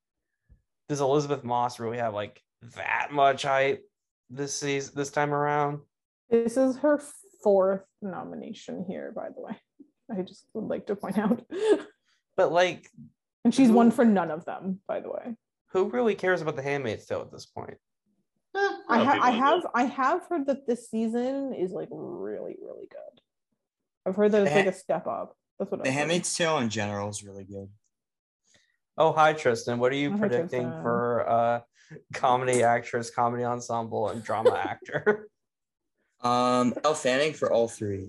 does 0.88 1.00
Elisabeth 1.00 1.44
Moss 1.44 1.80
really 1.80 1.98
have 1.98 2.14
like 2.14 2.40
that 2.76 3.09
much 3.11 3.42
hype 3.42 3.84
this 4.30 4.55
season 4.55 4.94
this 4.96 5.11
time 5.11 5.32
around? 5.32 5.80
This 6.30 6.57
is 6.57 6.76
her 6.78 7.00
fourth 7.42 7.84
nomination 8.02 8.84
here, 8.86 9.12
by 9.14 9.28
the 9.34 9.40
way. 9.40 9.57
I 10.11 10.22
just 10.22 10.46
would 10.55 10.64
like 10.64 10.86
to 10.86 10.96
point 10.96 11.18
out. 11.18 11.44
But 12.36 12.50
like, 12.50 12.90
and 13.44 13.55
she's 13.55 13.70
won 13.70 13.92
for 13.92 14.05
none 14.05 14.32
of 14.32 14.44
them, 14.44 14.80
by 14.88 14.98
the 14.98 15.09
way. 15.09 15.36
who 15.68 15.88
really 15.88 16.16
cares 16.16 16.42
about 16.42 16.57
the 16.57 16.62
Handmaid's 16.62 17.07
Tale 17.07 17.20
at 17.20 17.30
this 17.30 17.46
point? 17.46 17.76
I, 18.89 19.03
ha- 19.05 19.18
I 19.22 19.30
have 19.30 19.66
I 19.74 19.85
have 19.85 20.26
heard 20.28 20.47
that 20.47 20.66
this 20.66 20.91
season 20.91 21.55
is 21.55 21.72
like 21.72 21.89
really, 21.91 22.57
really 22.62 22.87
good. 22.91 23.20
I've 24.07 24.16
heard 24.16 24.32
that 24.32 24.43
it's 24.43 24.51
The 24.51 24.57
like 24.57 24.64
Ha- 24.66 24.70
a 24.70 24.74
step 24.74 25.07
up. 25.07 25.37
That's 25.59 25.70
what 25.70 25.82
The 25.82 25.89
I've 25.89 25.95
heard. 25.95 25.99
Handmaid's 26.01 26.35
Tale 26.37 26.59
in 26.59 26.68
general 26.68 27.09
is 27.09 27.22
really 27.24 27.45
good. 27.45 27.68
Oh, 28.99 29.12
hi 29.12 29.32
Tristan. 29.32 29.78
What 29.78 29.93
are 29.93 29.97
you 29.97 30.11
Hi, 30.12 30.18
predicting 30.18 30.62
Tristan. 30.62 30.82
for 30.82 31.28
uh 31.28 31.61
comedy 32.12 32.62
actress, 32.62 33.11
comedy 33.11 33.45
ensemble, 33.45 34.09
and 34.11 34.22
drama 34.22 34.55
actor? 34.70 35.28
Um, 36.20 36.74
Elle 36.85 36.95
Fanning 36.95 37.32
for 37.35 37.53
all 37.53 37.68
three. 37.68 38.09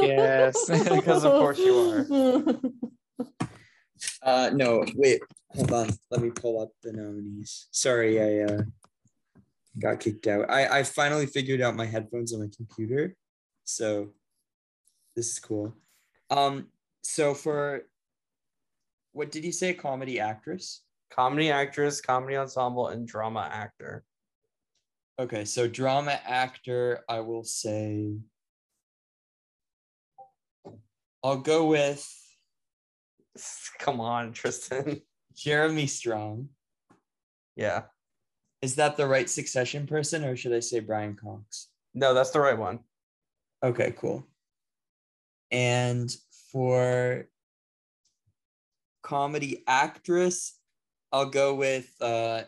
Yes. 0.00 0.68
Because 0.90 1.24
of 1.24 1.32
course 1.32 1.58
you 1.58 1.76
are. 1.78 2.46
Uh, 4.22 4.50
no, 4.54 4.84
wait, 4.94 5.20
hold 5.50 5.72
on. 5.72 5.90
Let 6.10 6.20
me 6.22 6.30
pull 6.30 6.60
up 6.60 6.70
the 6.82 6.92
nominees. 6.92 7.68
Sorry, 7.70 8.20
I 8.20 8.52
uh, 8.52 8.62
got 9.78 10.00
kicked 10.00 10.26
out. 10.26 10.50
I 10.50 10.80
I 10.80 10.82
finally 10.82 11.26
figured 11.26 11.60
out 11.60 11.76
my 11.76 11.86
headphones 11.86 12.32
on 12.32 12.40
my 12.40 12.48
computer, 12.54 13.14
so 13.64 14.10
this 15.16 15.32
is 15.32 15.38
cool. 15.38 15.74
Um, 16.30 16.68
so 17.02 17.34
for 17.34 17.82
what 19.12 19.30
did 19.30 19.44
you 19.44 19.52
say? 19.52 19.74
Comedy 19.74 20.20
actress. 20.20 20.82
comedy 21.10 21.50
actress, 21.50 22.00
comedy 22.00 22.36
ensemble, 22.36 22.88
and 22.88 23.06
drama 23.06 23.48
actor. 23.52 24.04
Okay, 25.18 25.44
so 25.44 25.68
drama 25.68 26.18
actor, 26.24 27.00
I 27.08 27.20
will 27.20 27.44
say. 27.44 28.14
I'll 31.22 31.36
go 31.38 31.66
with 31.66 32.08
Come 33.78 34.00
on, 34.00 34.32
Tristan. 34.32 35.02
Jeremy 35.34 35.86
Strong. 35.86 36.48
Yeah. 37.56 37.82
Is 38.62 38.76
that 38.76 38.96
the 38.96 39.06
right 39.06 39.28
succession 39.28 39.86
person, 39.86 40.24
or 40.24 40.36
should 40.36 40.52
I 40.52 40.60
say 40.60 40.80
Brian 40.80 41.16
Cox? 41.16 41.68
No, 41.94 42.12
that's 42.14 42.30
the 42.30 42.40
right 42.40 42.58
one. 42.58 42.80
Okay, 43.62 43.94
cool. 43.98 44.26
And 45.50 46.14
for 46.52 47.26
comedy 49.02 49.64
actress, 49.66 50.58
I'll 51.12 51.30
go 51.30 51.54
with 51.54 51.90
uh 52.00 52.42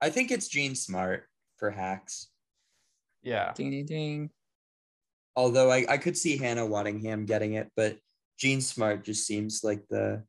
I 0.00 0.10
think 0.10 0.30
it's 0.30 0.48
Jean 0.48 0.74
Smart 0.74 1.28
for 1.56 1.70
hacks. 1.70 2.28
Yeah. 3.22 3.52
ding 3.54 3.70
ding 3.70 3.86
ding. 3.86 4.30
Although 5.36 5.70
I, 5.70 5.84
I 5.88 5.98
could 5.98 6.16
see 6.16 6.36
Hannah 6.36 6.66
Waddingham 6.66 7.26
getting 7.26 7.54
it, 7.54 7.70
but 7.76 7.98
Jean 8.38 8.60
Smart 8.60 9.04
just 9.04 9.26
seems 9.26 9.62
like 9.64 9.82
the 9.88 10.24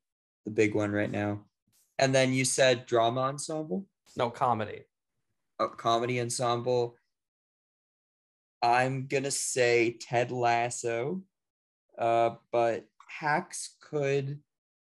the 0.45 0.51
big 0.51 0.75
one 0.75 0.91
right 0.91 1.11
now. 1.11 1.41
And 1.99 2.13
then 2.13 2.33
you 2.33 2.45
said 2.45 2.85
drama 2.85 3.21
ensemble, 3.21 3.85
No 4.15 4.29
comedy. 4.29 4.83
Oh, 5.59 5.69
comedy 5.69 6.19
ensemble. 6.19 6.97
I'm 8.61 9.07
gonna 9.07 9.31
say 9.31 9.97
Ted 9.99 10.31
Lasso, 10.31 11.21
uh, 11.97 12.31
but 12.51 12.85
hacks 13.07 13.75
could 13.79 14.39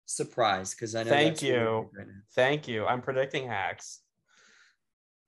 surprise 0.06 0.74
because 0.74 0.94
I 0.94 1.04
know. 1.04 1.10
Thank 1.10 1.34
that's 1.34 1.42
you. 1.42 1.90
right. 1.96 2.06
Thank 2.34 2.68
you. 2.68 2.86
I'm 2.86 3.00
predicting 3.00 3.48
hacks. 3.48 4.00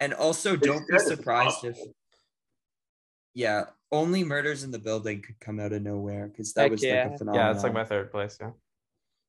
And 0.01 0.12
also, 0.12 0.57
don't 0.57 0.87
be 0.89 0.99
surprised 0.99 1.64
if, 1.64 1.78
yeah, 3.32 3.64
only 3.91 4.24
murders 4.24 4.64
in 4.64 4.70
the 4.70 4.78
building 4.78 5.22
could 5.22 5.39
come 5.41 5.59
out 5.61 5.72
of 5.72 5.82
nowhere 5.82 6.26
because 6.26 6.53
that 6.55 6.62
Heck 6.62 6.70
was 6.72 6.82
yeah. 6.82 7.05
like 7.05 7.14
a 7.14 7.18
phenomenon. 7.18 7.47
Yeah, 7.47 7.53
phenomenon. 7.53 7.57
it's 7.57 7.64
like 7.64 7.72
my 7.72 7.85
third 7.85 8.11
place. 8.11 8.39
Yeah. 8.41 8.51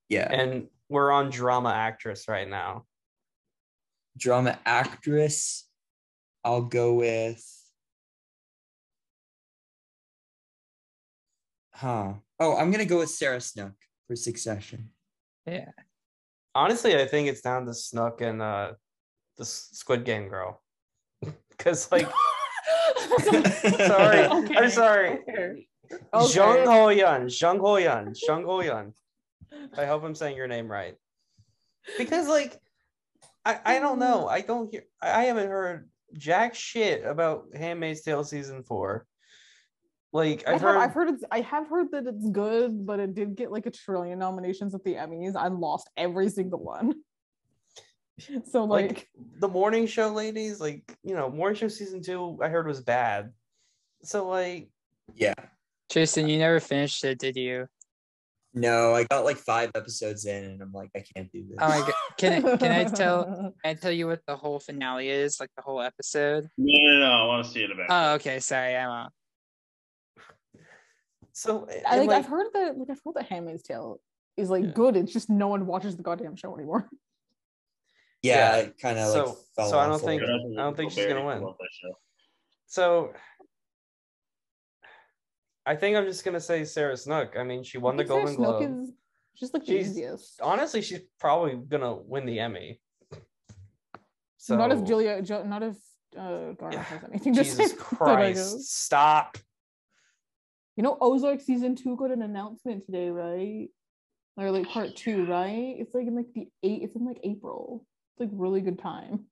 yeah. 0.09 0.33
And 0.33 0.67
we're 0.89 1.11
on 1.11 1.29
drama 1.29 1.69
actress 1.69 2.27
right 2.27 2.49
now. 2.49 2.85
drama 4.17 4.59
actress, 4.65 5.64
I'll 6.45 6.61
go 6.61 6.93
with 6.93 7.43
Huh. 11.73 12.13
Oh, 12.39 12.55
I'm 12.55 12.71
gonna 12.71 12.85
go 12.85 12.99
with 12.99 13.09
Sarah 13.09 13.41
Snook 13.41 13.73
for 14.07 14.15
Succession. 14.15 14.91
Yeah. 15.45 15.71
Honestly, 16.53 16.95
I 16.95 17.05
think 17.05 17.27
it's 17.27 17.41
down 17.41 17.65
to 17.65 17.73
Snook 17.73 18.21
and 18.21 18.41
uh 18.41 18.73
the 19.37 19.43
Squid 19.43 20.05
Game 20.05 20.29
girl. 20.29 20.61
Cause 21.57 21.91
like 21.91 22.07
sorry, 23.19 24.25
Okay, 24.25 24.55
I'm 24.55 24.69
sorry. 24.69 25.19
okay. 25.27 25.67
Jung 26.33 26.65
Ho-yeon, 26.65 27.41
Jung 27.41 27.59
Ho-yeon, 27.59 28.15
Jung 28.27 28.43
Ho-yeon. 28.45 28.93
I 29.77 29.85
hope 29.85 30.03
I'm 30.03 30.15
saying 30.15 30.35
your 30.37 30.47
name 30.47 30.69
right. 30.71 30.95
Because 31.97 32.27
like 32.29 32.57
I, 33.43 33.59
I 33.65 33.79
don't 33.79 33.99
know. 33.99 34.27
I 34.27 34.41
don't 34.41 34.71
hear 34.71 34.83
I 35.01 35.21
I 35.21 35.23
haven't 35.25 35.49
heard 35.49 35.89
jack 36.13 36.55
shit 36.55 37.05
about 37.05 37.47
Handmaid's 37.55 38.01
Tale 38.01 38.23
season 38.23 38.63
four. 38.63 39.05
Like 40.13 40.47
I 40.47 40.53
I've 40.53 40.61
have, 40.61 40.75
heard, 40.75 40.77
I've 40.77 40.93
heard 40.93 41.09
it's 41.09 41.23
I 41.29 41.41
have 41.41 41.67
heard 41.67 41.91
that 41.91 42.07
it's 42.07 42.29
good, 42.29 42.85
but 42.85 42.99
it 42.99 43.13
did 43.15 43.35
get 43.35 43.51
like 43.51 43.65
a 43.65 43.71
trillion 43.71 44.17
nominations 44.17 44.73
at 44.73 44.83
the 44.83 44.93
Emmys. 44.93 45.35
I 45.35 45.47
lost 45.49 45.89
every 45.97 46.29
single 46.29 46.63
one. 46.63 46.93
So 48.45 48.63
like, 48.63 48.87
like 48.87 49.09
the 49.39 49.49
morning 49.49 49.87
show 49.87 50.07
ladies, 50.07 50.61
like 50.61 50.97
you 51.03 51.15
know, 51.15 51.29
morning 51.29 51.57
show 51.57 51.67
season 51.67 52.01
two, 52.01 52.39
I 52.41 52.47
heard 52.47 52.65
was 52.65 52.79
bad. 52.79 53.33
So 54.03 54.29
like 54.29 54.69
Yeah. 55.13 55.33
Tristan, 55.89 56.29
you 56.29 56.39
never 56.39 56.61
finished 56.61 57.03
it, 57.03 57.19
did 57.19 57.35
you? 57.35 57.67
No, 58.57 58.95
I 58.95 59.03
got 59.03 59.25
like 59.25 59.35
five 59.35 59.71
episodes 59.75 60.25
in, 60.25 60.45
and 60.45 60.61
I'm 60.61 60.71
like, 60.71 60.89
I 60.95 61.03
can't 61.13 61.29
do 61.29 61.43
this. 61.45 61.57
Oh 61.59 61.67
my 61.67 61.79
god. 61.79 61.93
Can 62.17 62.45
I 62.45 62.57
can 62.57 62.71
I 62.71 62.83
tell 62.85 63.25
can 63.63 63.71
I 63.71 63.73
tell 63.73 63.91
you 63.91 64.07
what 64.07 64.21
the 64.25 64.35
whole 64.37 64.59
finale 64.61 65.09
is, 65.09 65.41
like 65.41 65.49
the 65.57 65.61
whole 65.61 65.81
episode? 65.81 66.47
No, 66.57 66.91
no, 66.93 66.99
no. 66.99 67.11
I 67.11 67.25
want 67.27 67.45
to 67.45 67.51
see 67.51 67.63
it 67.63 67.71
about. 67.71 67.87
Oh, 67.89 68.13
okay, 68.15 68.39
sorry, 68.39 68.75
I'm 68.77 68.89
uh, 68.89 69.09
so 71.33 71.67
I 71.69 71.97
and, 71.97 71.99
like, 72.01 72.07
like 72.07 72.17
I've 72.19 72.25
heard 72.29 72.47
that 72.53 72.77
like 72.77 72.89
I've 72.89 73.01
heard 73.05 73.15
that 73.15 73.25
Handmaid's 73.27 73.63
Tale 73.63 73.99
is 74.37 74.49
like 74.49 74.63
Yeah. 74.63 74.71
good. 74.71 74.95
It's 74.95 75.11
just 75.11 75.29
no 75.29 75.47
one 75.49 75.65
watches 75.65 75.97
the 75.97 76.03
goddamn 76.03 76.37
show 76.37 76.55
anymore. 76.55 76.87
yeah, 78.21 78.57
Yeah. 78.57 78.69
kind 78.81 78.97
of 78.99 79.07
So- 79.11 79.25
like 79.25 79.35
fell 79.57 79.69
so 79.69 79.79
I 79.79 79.87
don't 79.87 79.99
think- 80.01 80.21
I 80.23 80.27
don't 80.61 80.77
think 80.77 80.91
she's 80.93 81.05
gonna 81.05 81.25
win. 81.25 81.41
Love 81.43 81.57
that 81.59 81.69
show. 81.73 81.93
so 82.67 83.13
I 85.65 85.75
think 85.75 85.97
I'm 85.97 86.05
just 86.05 86.23
gonna 86.23 86.39
say 86.39 86.63
Sarah 86.63 86.95
Snook. 86.97 87.35
I 87.37 87.43
mean, 87.43 87.63
she 87.63 87.77
won 87.77 87.97
the 87.97 88.03
think 88.03 88.09
Sarah 88.09 88.19
Golden 88.21 88.35
Snook 88.35 88.57
Globe. 88.59 88.83
is 88.83 88.93
just 89.35 89.53
like 89.53 89.65
the 89.65 89.71
She's- 89.73 89.87
easiest. 89.89 90.41
Honestly, 90.41 90.81
she's 90.81 91.01
probably 91.19 91.55
gonna 91.55 91.95
win 91.95 92.25
the 92.25 92.39
Emmy. 92.39 92.79
So 94.37 94.55
not 94.55 94.71
if 94.71 94.83
Julia, 94.83 95.21
jo- 95.23 95.43
not 95.43 95.63
if 95.63 95.75
uh, 96.15 96.51
Garner 96.53 96.77
has 96.77 97.03
anything 97.09 97.33
to 97.33 97.43
Jesus 97.43 97.71
say. 97.71 97.77
about 97.91 98.19
it, 98.19 98.23
I 98.25 98.31
guess. 98.33 98.51
Christ, 98.51 98.75
stop. 98.83 99.37
You 100.77 100.83
know, 100.83 100.97
Ozark 101.01 101.41
season 101.41 101.75
two 101.75 101.95
got 101.95 102.11
an 102.11 102.21
announcement 102.21 102.85
today, 102.85 103.09
right? 103.09 103.69
Or 104.37 104.51
like 104.51 104.67
part 104.67 104.95
two, 104.95 105.25
right? 105.25 105.75
It's 105.79 105.95
like 105.95 106.05
in 106.07 106.15
like 106.15 106.31
the 106.35 106.47
eight. 106.61 106.83
It's 106.83 106.95
in 106.95 107.05
like 107.05 107.19
April. 107.23 107.85
It's 108.13 108.19
like 108.19 108.29
really 108.33 108.61
good 108.61 108.77
time. 108.79 109.25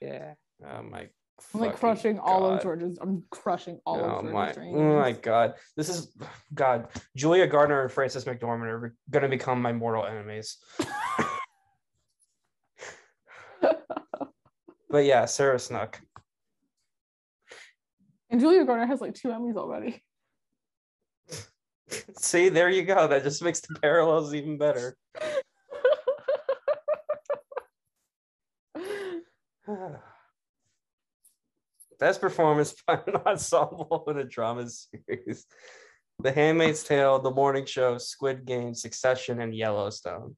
yeah. 0.00 0.34
Oh 0.64 0.82
my 0.82 1.08
I'm 1.54 1.60
like 1.60 1.76
crushing 1.76 2.18
all 2.18 2.46
of 2.46 2.62
George's. 2.62 2.98
I'm 2.98 3.24
crushing 3.30 3.78
all 3.84 4.00
oh 4.00 4.18
of 4.18 4.24
my, 4.24 4.52
George's 4.52 4.72
oh 4.74 4.98
my 4.98 5.12
god. 5.12 5.54
This 5.76 5.88
is 5.88 6.16
God. 6.54 6.88
Julia 7.16 7.46
Garner 7.46 7.82
and 7.82 7.92
Frances 7.92 8.24
McDormand 8.24 8.66
are 8.66 8.94
gonna 9.10 9.28
become 9.28 9.60
my 9.60 9.72
mortal 9.72 10.06
enemies. 10.06 10.58
but 14.90 15.04
yeah, 15.04 15.26
Sarah 15.26 15.58
Snook. 15.58 16.00
And 18.30 18.40
Julia 18.40 18.64
Garner 18.64 18.86
has 18.86 19.00
like 19.00 19.14
two 19.14 19.28
Emmys 19.28 19.56
already. 19.56 20.02
See, 22.18 22.48
there 22.48 22.70
you 22.70 22.84
go. 22.84 23.08
That 23.08 23.24
just 23.24 23.42
makes 23.42 23.60
the 23.60 23.78
parallels 23.80 24.34
even 24.34 24.56
better. 24.56 24.96
Best 32.02 32.20
performance 32.20 32.74
by 32.88 32.94
an 33.06 33.14
ensemble 33.24 34.02
in 34.08 34.18
a 34.18 34.24
drama 34.24 34.68
series. 34.68 35.46
The 36.18 36.32
Handmaid's 36.32 36.82
Tale, 36.82 37.20
The 37.20 37.30
Morning 37.30 37.64
Show, 37.64 37.96
Squid 37.98 38.44
Game, 38.44 38.74
Succession, 38.74 39.40
and 39.40 39.54
Yellowstone. 39.54 40.34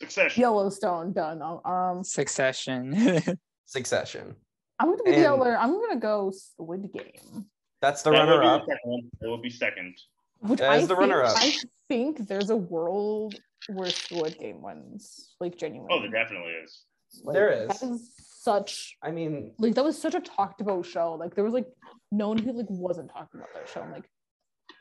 Succession. 0.00 0.40
Yellowstone 0.40 1.12
done. 1.12 1.42
Um, 1.42 1.60
Um, 1.70 2.02
Succession. 2.02 2.94
Succession. 3.66 4.36
I'm 4.78 4.88
gonna 4.88 5.02
be 5.02 5.12
And- 5.12 5.22
the 5.22 5.32
other. 5.34 5.58
I'm 5.58 5.72
gonna 5.78 6.00
go 6.00 6.30
Squid 6.34 6.90
Game, 6.94 7.44
That's 7.82 8.00
the 8.00 8.12
That 8.12 8.20
runner 8.20 8.42
up. 8.42 8.62
It 8.62 8.68
second 8.70 8.90
one. 8.90 9.10
That 9.20 9.28
would 9.30 9.42
be 9.42 9.50
second. 9.50 9.98
which 10.40 10.62
As 10.62 10.68
I 10.68 10.80
the 10.80 10.86
think, 10.86 10.98
runner-up. 10.98 11.36
I 11.36 11.56
think 11.88 12.26
there's 12.26 12.48
a 12.48 12.56
world 12.56 13.34
where 13.68 13.90
Squid 13.90 14.38
Game 14.38 14.62
wins, 14.62 15.34
like 15.40 15.58
genuinely. 15.58 15.94
Oh, 15.94 16.00
there 16.00 16.10
definitely 16.10 16.52
is. 16.52 16.84
Like, 17.22 17.34
There 17.34 17.50
is. 17.50 17.68
That 17.80 17.82
is 17.90 18.10
such 18.46 18.96
I 19.02 19.10
mean, 19.10 19.52
like 19.58 19.74
that 19.74 19.82
was 19.84 20.00
such 20.00 20.14
a 20.14 20.20
talked 20.20 20.60
about 20.60 20.86
show. 20.86 21.14
Like 21.14 21.34
there 21.34 21.42
was 21.42 21.52
like 21.52 21.66
no 22.12 22.28
one 22.28 22.38
who 22.38 22.52
like 22.52 22.70
wasn't 22.70 23.10
talking 23.10 23.40
about 23.40 23.52
that 23.54 23.68
show 23.68 23.82
in 23.82 23.90
like 23.90 24.08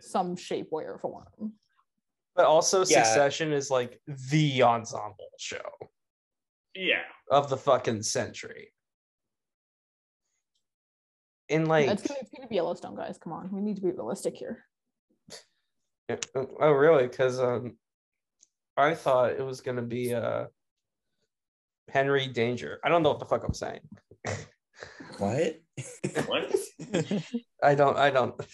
some 0.01 0.35
shape, 0.35 0.71
way, 0.71 0.83
or 0.83 0.99
form. 0.99 1.25
but 2.35 2.45
also 2.45 2.79
Yeah. 2.81 3.03
Succession 3.03 3.51
is 3.51 3.71
like 3.71 3.99
the 4.29 4.61
ensemble 4.61 5.31
show 5.39 5.67
Yeah. 6.75 7.05
of 7.31 7.49
the 7.49 7.57
fucking 7.57 8.03
century. 8.03 8.71
In 11.49 11.65
like, 11.65 11.87
it's, 11.89 12.07
gonna, 12.07 12.19
it's 12.21 12.31
gonna 12.35 12.47
be 12.47 12.55
Yellowstone, 12.55 12.95
guys. 12.95 13.17
Come 13.17 13.33
on, 13.33 13.49
we 13.51 13.61
need 13.61 13.77
to 13.77 13.81
be 13.81 13.91
realistic 13.91 14.35
here. 14.35 14.63
oh 16.35 16.71
really? 16.71 17.07
Because 17.07 17.39
um, 17.39 17.77
I 18.77 18.93
thought 18.93 19.31
it 19.31 19.45
was 19.51 19.61
gonna 19.61 19.87
be 19.97 20.13
uh 20.13 20.45
Henry 21.89 22.27
Danger. 22.27 22.79
I 22.83 22.89
don't 22.89 23.03
know 23.03 23.09
what 23.09 23.19
the 23.19 23.25
fuck 23.25 23.43
I'm 23.43 23.53
saying. 23.53 23.79
What? 25.17 25.59
What? 26.27 26.55
I 27.63 27.75
don't. 27.75 27.97
I 27.97 28.09
don't. 28.09 28.35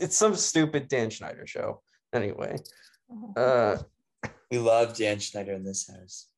It's 0.00 0.16
some 0.16 0.34
stupid 0.34 0.88
Dan 0.88 1.10
Schneider 1.10 1.46
show. 1.46 1.82
Anyway, 2.12 2.58
uh, 3.36 3.76
We 4.50 4.58
love 4.58 4.96
Dan 4.96 5.18
Schneider 5.20 5.52
in 5.52 5.64
this 5.64 5.88
house. 5.88 6.28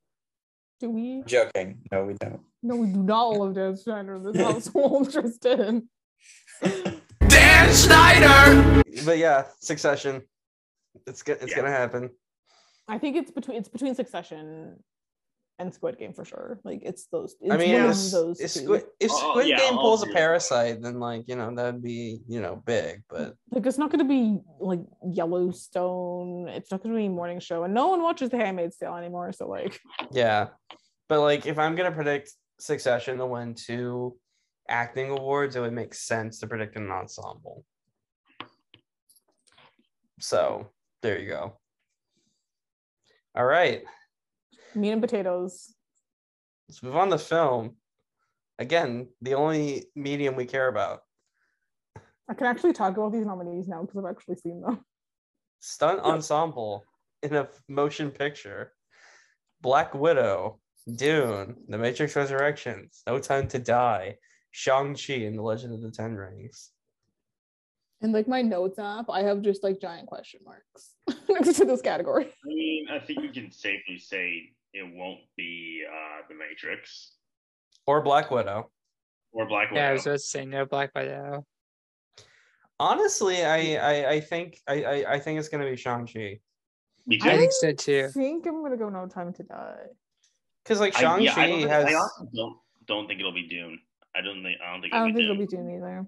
do 0.81 0.91
we? 0.91 1.19
I'm 1.21 1.25
joking. 1.25 1.81
No, 1.91 2.05
we 2.05 2.15
don't. 2.15 2.41
No, 2.63 2.77
we 2.77 2.89
do 2.89 3.03
not 3.03 3.29
love 3.31 3.55
Dan 3.55 3.77
Schneider 3.77 4.17
in 4.17 4.23
this 4.25 4.37
household, 4.37 5.13
Tristan. 5.13 5.89
Dan 6.63 7.75
Schneider. 7.75 8.83
But 9.05 9.19
yeah, 9.19 9.45
Succession. 9.61 10.23
It's 11.07 11.23
go- 11.23 11.33
it's 11.41 11.51
Yeah. 11.51 11.57
gonna 11.57 11.71
happen. 11.71 12.11
I 12.89 12.99
think 12.99 13.17
it's 13.17 13.31
between 13.31 13.57
it's 13.57 13.69
between 13.69 13.95
Succession 13.95 14.77
and 15.59 15.73
Squid 15.73 15.99
Game 15.99 16.13
for 16.13 16.25
sure. 16.25 16.61
Like 16.65 16.81
it's 16.83 17.07
those. 17.07 17.37
It's 17.41 17.53
I 17.53 17.57
mean, 17.57 17.73
one 17.75 17.91
if, 17.91 17.97
of 17.97 18.11
those. 18.11 18.41
if. 18.41 18.51
Squid, 18.51 18.85
if 18.99 19.11
Oh, 19.13 19.35
oh 19.37 19.41
yeah, 19.41 19.59
Game 19.59 19.75
pulls 19.75 20.03
a 20.03 20.05
agree 20.05 20.11
with 20.11 20.15
that. 20.15 20.19
parasite, 20.21 20.83
then 20.83 20.99
like 21.01 21.25
you 21.29 21.37
know 21.37 21.55
that'd 21.55 21.83
be 21.83 22.21
you 22.29 22.41
know 22.41 22.57
big. 22.65 23.03
But 23.09 23.35
like 23.53 23.67
it's 23.67 23.79
not 23.79 23.91
going 23.91 24.01
to 24.01 24.09
be 24.09 24.41
like 24.61 24.81
Yellowstone. 25.05 26.49
It's 26.49 26.71
not 26.71 26.83
going 26.83 26.95
to 26.95 26.99
be 27.01 27.09
morning 27.09 27.41
show, 27.41 27.65
and 27.65 27.73
no 27.75 27.89
one 27.89 28.03
watches 28.03 28.31
The 28.31 28.37
Handmaid's 28.39 28.77
Tale 28.77 28.97
anymore. 28.97 29.33
So 29.33 29.49
like, 29.49 29.79
yeah, 30.13 30.49
but 31.09 31.21
like 31.21 31.47
if 31.47 31.59
I'm 31.59 31.75
gonna 31.77 31.93
predict 31.93 32.33
Succession 32.61 33.19
to 33.19 33.27
win 33.27 33.55
two 33.55 34.17
acting 34.69 35.11
awards, 35.11 35.57
it 35.57 35.61
would 35.61 35.73
make 35.73 35.95
sense 35.95 36.41
to 36.41 36.47
predict 36.47 36.77
an 36.77 36.91
ensemble. 36.91 37.65
So 40.21 40.71
there 41.03 41.19
you 41.19 41.29
go. 41.29 41.59
All 43.37 43.45
right. 43.45 43.83
Meat 44.77 44.93
and 44.93 45.03
potatoes. 45.03 45.75
Let's 46.69 46.83
move 46.83 46.97
on 46.97 47.11
to 47.11 47.19
film. 47.19 47.77
Again, 48.59 49.09
the 49.21 49.35
only 49.35 49.87
medium 49.95 50.37
we 50.37 50.47
care 50.47 50.69
about. 50.69 51.01
I 52.29 52.35
can 52.35 52.47
actually 52.47 52.73
talk 52.73 52.97
about 52.97 53.13
these 53.13 53.27
nominees 53.27 53.69
now 53.69 53.83
because 53.83 53.99
I've 53.99 54.11
actually 54.11 54.37
seen 54.37 54.63
them. 54.63 54.85
Stunt 55.61 56.01
ensemble 56.05 56.85
in 57.23 57.35
a 57.35 57.49
motion 57.69 58.11
picture. 58.11 58.73
Black 59.61 59.95
Widow, 59.95 60.61
Dune, 60.97 61.57
The 61.69 61.79
Matrix 61.79 62.17
Resurrections, 62.17 63.03
No 63.07 63.19
Time 63.19 63.49
to 63.49 63.59
Die, 63.59 64.17
Shang-Chi 64.51 65.15
and 65.15 65.39
The 65.39 65.43
Legend 65.43 65.75
of 65.75 65.83
the 65.83 65.91
Ten 65.91 66.15
Rings. 66.15 66.71
And 68.03 68.13
like 68.13 68.29
my 68.29 68.43
notes 68.43 68.79
app, 68.79 69.07
I 69.09 69.23
have 69.23 69.41
just 69.41 69.65
like 69.65 69.81
giant 69.81 70.07
question 70.07 70.41
marks 70.45 70.95
next 71.29 71.57
to 71.57 71.65
this 71.65 71.81
category. 71.81 72.27
I 72.27 72.47
mean, 72.47 72.87
I 72.91 72.99
think 72.99 73.23
we 73.23 73.29
can 73.31 73.51
safely 73.51 73.99
say 73.99 74.51
it 74.75 74.83
won't 74.95 75.21
be 75.37 75.83
uh, 75.89 76.27
the 76.29 76.35
Matrix 76.35 77.13
Or 77.87 78.03
Black 78.03 78.31
Widow. 78.31 78.71
or 79.33 79.47
Black 79.47 79.71
Widow. 79.71 79.81
yeah, 79.81 79.89
I 79.89 79.93
was 79.93 80.03
about 80.07 80.13
to 80.15 80.19
say 80.19 80.45
no 80.45 80.67
Black 80.67 80.91
Widow. 80.95 81.47
Honestly, 82.81 83.45
I 83.45 83.77
I, 83.77 84.11
I 84.15 84.21
think 84.21 84.61
I, 84.69 84.83
I 84.85 85.13
I 85.15 85.19
think 85.21 85.39
it's 85.39 85.49
gonna 85.49 85.65
be 85.71 85.77
Shang-Chi. 85.77 86.41
Me 87.07 87.19
too. 87.19 87.29
I 87.29 87.33
I 87.35 87.37
think 87.39 87.53
so 87.53 87.73
too. 87.73 88.07
I 88.09 88.13
think 88.13 88.47
I'm 88.47 88.63
gonna 88.63 88.77
go 88.77 88.89
No 88.89 89.07
Time 89.07 89.33
to 89.35 89.43
Die. 89.45 89.77
Because 90.63 90.81
like 90.81 90.93
Shang-Chi 90.95 91.23
yeah, 91.25 91.35
I, 91.37 91.47
don't 91.49 91.59
think, 91.61 91.71
has 91.71 91.85
I 91.87 91.95
also 91.95 92.29
don't 92.35 92.57
don't 92.87 93.07
think 93.07 93.21
it'll 93.21 93.33
be 93.33 93.47
Dune. 93.49 93.79
I 94.17 94.21
don't 94.23 94.43
think 94.43 94.59
I 94.65 94.73
don't 94.73 94.83
think 94.83 94.93
I 94.93 94.97
it'll 94.97 95.09
don't 95.09 95.15
be 95.15 95.21
think 95.21 95.51
Dune. 95.51 95.61
it'll 95.61 95.67
be 95.67 95.71
Dune 95.71 95.77
either. 95.77 96.07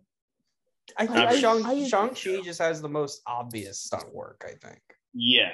I 0.99 1.07
think 1.07 1.19
I- 1.19 1.39
Shang 1.41 1.65
I- 1.65 1.89
Shang 1.89 2.09
Chi 2.11 2.43
just 2.45 2.59
has 2.61 2.83
the 2.83 2.89
most 2.89 3.23
obvious 3.27 3.81
stunt 3.81 4.13
work. 4.13 4.45
I 4.45 4.55
think. 4.67 4.81
Yeah. 5.15 5.51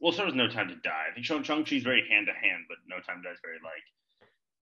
Well, 0.00 0.12
so 0.12 0.24
does 0.24 0.34
No 0.34 0.48
Time 0.48 0.68
to 0.68 0.76
Die. 0.76 0.90
I 1.10 1.12
think 1.14 1.26
Shang 1.26 1.42
Shang 1.42 1.64
Chi's 1.64 1.82
very 1.82 2.06
hand 2.08 2.26
to 2.26 2.32
hand, 2.32 2.64
but 2.68 2.78
No 2.88 2.96
Time 3.00 3.22
to 3.22 3.28
Die 3.28 3.32
is 3.32 3.38
very 3.42 3.58
like 3.62 4.30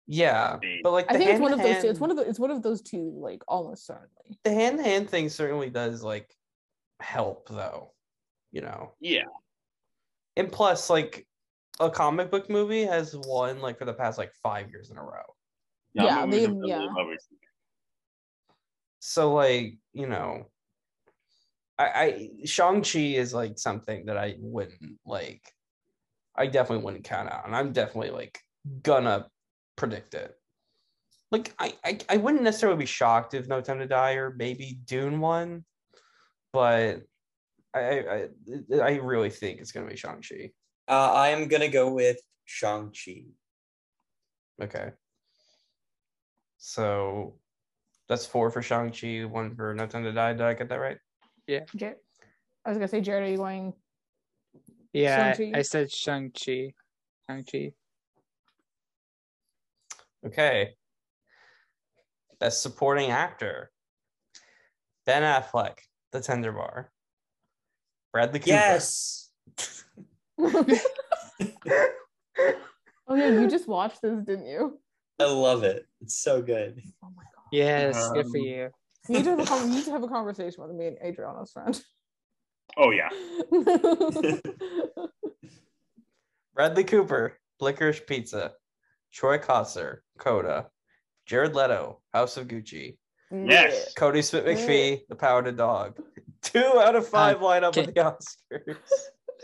Yeah, 0.06 0.56
Big. 0.60 0.82
but 0.82 0.92
like 0.92 1.06
I 1.10 1.16
think 1.18 1.30
it's 1.30 1.40
one 1.40 1.52
of 1.52 1.58
those 1.60 1.82
two. 1.82 1.88
It's 1.88 2.00
one 2.00 2.10
of 2.10 2.16
the 2.16 2.28
it's 2.28 2.38
one 2.38 2.50
of 2.50 2.62
those 2.62 2.80
two, 2.82 3.12
like 3.20 3.42
almost 3.48 3.86
certainly. 3.86 4.38
the 4.44 4.52
hand 4.52 4.78
to 4.78 4.84
hand 4.84 5.10
thing 5.10 5.28
certainly 5.28 5.68
does 5.70 6.02
like 6.02 6.30
help 7.00 7.48
though, 7.48 7.92
you 8.52 8.60
know. 8.60 8.92
yeah. 9.00 9.24
And 10.38 10.52
plus, 10.52 10.90
like 10.90 11.26
a 11.80 11.90
comic 11.90 12.30
book 12.30 12.48
movie 12.50 12.84
has 12.84 13.16
won 13.26 13.60
like 13.60 13.78
for 13.78 13.84
the 13.86 13.94
past 13.94 14.18
like 14.18 14.32
five 14.42 14.70
years 14.70 14.90
in 14.90 14.98
a 14.98 15.02
row. 15.02 15.22
Yeah, 15.94 16.24
movies 16.26 16.48
they- 16.62 16.68
yeah. 16.68 16.86
So 19.00 19.34
like 19.34 19.78
you 19.92 20.06
know, 20.06 20.50
I, 21.78 21.84
I 21.84 22.30
Shang 22.44 22.82
Chi 22.82 22.98
is 22.98 23.34
like 23.34 23.58
something 23.58 24.06
that 24.06 24.16
I 24.16 24.36
wouldn't 24.38 24.98
like. 25.04 25.52
I 26.34 26.46
definitely 26.46 26.84
wouldn't 26.84 27.04
count 27.04 27.30
out, 27.30 27.46
and 27.46 27.54
I'm 27.54 27.72
definitely 27.72 28.10
like 28.10 28.38
gonna 28.82 29.26
predict 29.76 30.14
it. 30.14 30.34
Like 31.30 31.54
I, 31.58 31.74
I, 31.84 31.98
I 32.08 32.16
wouldn't 32.18 32.44
necessarily 32.44 32.78
be 32.78 32.86
shocked 32.86 33.34
if 33.34 33.48
No 33.48 33.60
Time 33.60 33.78
to 33.80 33.86
Die 33.86 34.12
or 34.12 34.34
maybe 34.36 34.78
Dune 34.84 35.20
won, 35.20 35.64
but 36.52 37.02
I, 37.74 37.80
I, 37.80 38.28
I, 38.80 38.90
really 38.96 39.30
think 39.30 39.60
it's 39.60 39.72
gonna 39.72 39.88
be 39.88 39.96
Shang 39.96 40.22
Chi. 40.22 40.52
Uh, 40.88 41.12
I 41.12 41.28
am 41.28 41.48
gonna 41.48 41.68
go 41.68 41.92
with 41.92 42.18
Shang 42.44 42.92
Chi. 42.92 43.24
Okay. 44.62 44.90
So 46.58 47.34
that's 48.08 48.24
four 48.24 48.50
for 48.50 48.62
Shang 48.62 48.92
Chi, 48.92 49.24
one 49.24 49.54
for 49.54 49.74
No 49.74 49.86
Time 49.86 50.04
to 50.04 50.12
Die. 50.12 50.32
Did 50.32 50.42
I 50.42 50.54
get 50.54 50.68
that 50.68 50.76
right? 50.76 50.98
Jar- 51.48 51.96
I 52.64 52.68
was 52.68 52.78
gonna 52.78 52.88
say, 52.88 53.00
Jared, 53.00 53.24
are 53.24 53.30
you 53.30 53.36
going? 53.36 53.72
Yeah, 54.92 55.32
I, 55.32 55.32
Shang-Chi? 55.36 55.58
I 55.58 55.62
said 55.62 55.90
Shang 55.92 56.30
Chi. 56.32 56.72
Shang 57.26 57.44
Chi. 57.44 57.72
Okay. 60.26 60.74
Best 62.40 62.62
supporting 62.62 63.10
actor. 63.10 63.70
Ben 65.04 65.22
Affleck, 65.22 65.78
The 66.12 66.20
Tender 66.20 66.52
Bar. 66.52 66.90
Bradley 68.12 68.40
Cooper. 68.40 68.50
Yes. 68.50 69.30
Oh 73.08 73.14
yeah, 73.14 73.28
you 73.28 73.46
just 73.48 73.68
watched 73.68 74.02
this, 74.02 74.18
didn't 74.24 74.46
you? 74.46 74.80
I 75.20 75.26
love 75.26 75.62
it. 75.62 75.86
It's 76.00 76.16
so 76.16 76.42
good. 76.42 76.82
Oh 77.04 77.08
my 77.16 77.22
god. 77.22 77.44
Yes, 77.52 78.10
good 78.12 78.26
for 78.26 78.38
Um, 78.38 78.42
you. 78.42 78.70
You 79.08 79.16
need 79.16 79.24
to 79.24 79.36
have 79.36 79.62
a, 79.62 79.66
you 79.66 79.74
need 79.74 79.84
to 79.84 79.90
have 79.92 80.02
a 80.02 80.08
conversation 80.08 80.62
with 80.62 80.74
me 80.76 80.86
and 80.88 80.98
Adriana's 81.02 81.52
friend. 81.52 81.80
Oh 82.76 82.90
yeah. 82.90 83.08
Bradley 86.54 86.84
Cooper, 86.84 87.38
Licorice 87.60 88.00
Pizza. 88.06 88.52
Troy 89.12 89.38
Kotsur, 89.38 89.98
Coda. 90.18 90.66
Jared 91.26 91.54
Leto, 91.54 92.00
House 92.12 92.36
of 92.36 92.48
Gucci. 92.48 92.96
Yes. 93.30 93.92
Kodi 93.94 94.22
Smit-McPhee, 94.22 95.00
The 95.08 95.16
Power 95.16 95.42
to 95.42 95.52
Dog. 95.52 95.98
Two 96.42 96.60
out 96.60 96.94
of 96.94 97.04
um, 97.04 97.10
five 97.10 97.42
line 97.42 97.64
up 97.64 97.74
can- 97.74 97.86
with 97.86 97.94
the 97.94 98.00
Oscars. 98.00 98.76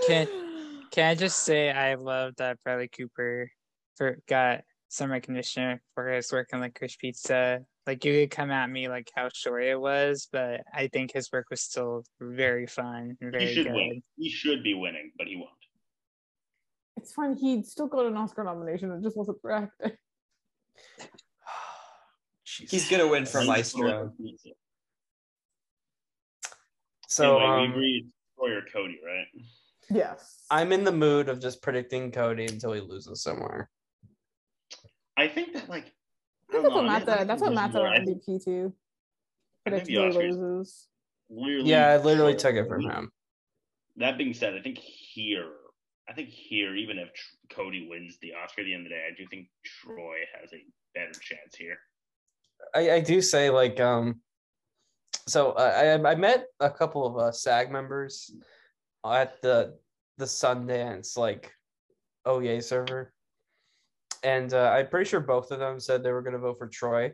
Can 0.06 0.28
can 0.90 1.10
I 1.10 1.14
just 1.14 1.40
say 1.40 1.70
I 1.70 1.94
love 1.94 2.34
that 2.36 2.59
Bradley 2.62 2.89
Cooper 2.89 3.51
for 3.97 4.18
got 4.28 4.60
some 4.89 5.10
recognition 5.10 5.80
for 5.94 6.09
his 6.09 6.30
work 6.30 6.51
on 6.52 6.60
Licorice 6.60 6.98
Pizza. 6.98 7.60
Like 7.86 8.04
you 8.04 8.12
could 8.20 8.30
come 8.30 8.50
at 8.50 8.70
me 8.70 8.88
like 8.88 9.10
how 9.14 9.28
short 9.34 9.64
it 9.64 9.80
was, 9.80 10.28
but 10.30 10.60
I 10.72 10.88
think 10.88 11.12
his 11.12 11.32
work 11.32 11.46
was 11.50 11.60
still 11.60 12.04
very 12.20 12.66
fun 12.66 13.16
and 13.20 13.32
very 13.32 13.46
He 13.46 13.54
should 13.54 13.66
good. 13.66 13.74
win. 13.74 14.02
He 14.16 14.30
should 14.30 14.62
be 14.62 14.74
winning, 14.74 15.10
but 15.18 15.26
he 15.26 15.36
won't. 15.36 15.50
It's 16.96 17.12
fine. 17.12 17.36
He 17.36 17.62
still 17.64 17.88
got 17.88 18.06
an 18.06 18.16
Oscar 18.16 18.44
nomination. 18.44 18.92
It 18.92 19.02
just 19.02 19.16
wasn't 19.16 19.40
for 19.40 19.50
acting. 19.50 19.92
He's 22.44 22.88
gonna 22.88 23.09
win 23.09 23.26
for 23.26 23.40
He's 23.40 23.48
Maestro. 23.48 24.12
So 27.09 27.38
anyway, 27.38 27.56
we 27.59 27.64
um, 27.64 27.70
agreed 27.72 28.10
Troy 28.38 28.50
or 28.52 28.60
Kodi, 28.62 28.96
right? 29.04 29.26
Yes. 29.90 30.44
I'm 30.50 30.72
in 30.72 30.84
the 30.84 30.92
mood 30.92 31.28
of 31.28 31.40
just 31.40 31.62
predicting 31.62 32.12
Kodi 32.12 32.48
until 32.50 32.72
he 32.72 32.80
loses 32.80 33.22
somewhere. 33.22 33.68
I 35.16 35.28
think 35.28 35.54
that 35.54 35.68
like 35.68 35.84
I 35.84 35.84
think 35.84 35.94
that's 36.52 36.74
what 36.74 36.84
Matt 36.84 37.04
said. 37.06 37.28
That's 37.28 37.42
what 37.42 37.54
Matt 37.54 37.72
said 37.72 37.82
I 37.82 37.96
on 37.98 38.04
think 38.04 38.22
MVP 38.22 38.44
too. 38.44 38.72
I 39.66 39.70
think 39.70 39.84
the 39.86 39.98
loses. 39.98 40.88
literally 41.30 41.70
Yeah, 41.70 41.88
I 41.88 41.96
literally 41.98 42.34
took 42.34 42.54
it 42.54 42.68
from 42.68 42.82
him. 42.82 43.10
That 43.96 44.18
being 44.18 44.34
said, 44.34 44.54
I 44.54 44.60
think 44.60 44.78
here, 44.78 45.50
I 46.08 46.12
think 46.12 46.28
here, 46.28 46.74
even 46.74 46.98
if 46.98 47.12
Tr- 47.12 47.60
Kodi 47.60 47.88
wins 47.88 48.18
the 48.20 48.32
Oscar 48.34 48.62
at 48.62 48.64
the 48.64 48.74
end 48.74 48.86
of 48.86 48.90
the 48.90 48.96
day, 48.96 49.04
I 49.06 49.14
do 49.16 49.26
think 49.28 49.48
Troy 49.64 50.16
has 50.40 50.52
a 50.52 50.64
better 50.94 51.12
chance 51.12 51.54
here. 51.56 51.78
I, 52.74 52.92
I 52.92 53.00
do 53.00 53.20
say 53.20 53.50
like 53.50 53.80
um 53.80 54.20
so 55.26 55.52
I 55.52 55.94
I 55.94 56.10
I 56.10 56.14
met 56.14 56.46
a 56.60 56.70
couple 56.70 57.06
of 57.06 57.16
uh, 57.16 57.32
SAG 57.32 57.70
members 57.70 58.30
at 59.06 59.40
the 59.42 59.76
the 60.18 60.24
Sundance 60.24 61.16
like 61.16 61.52
oh 62.24 62.40
yay 62.40 62.60
server, 62.60 63.12
and 64.22 64.52
uh, 64.54 64.70
I'm 64.70 64.88
pretty 64.88 65.08
sure 65.08 65.20
both 65.20 65.50
of 65.50 65.58
them 65.58 65.80
said 65.80 66.02
they 66.02 66.12
were 66.12 66.22
gonna 66.22 66.38
vote 66.38 66.58
for 66.58 66.68
Troy. 66.68 67.12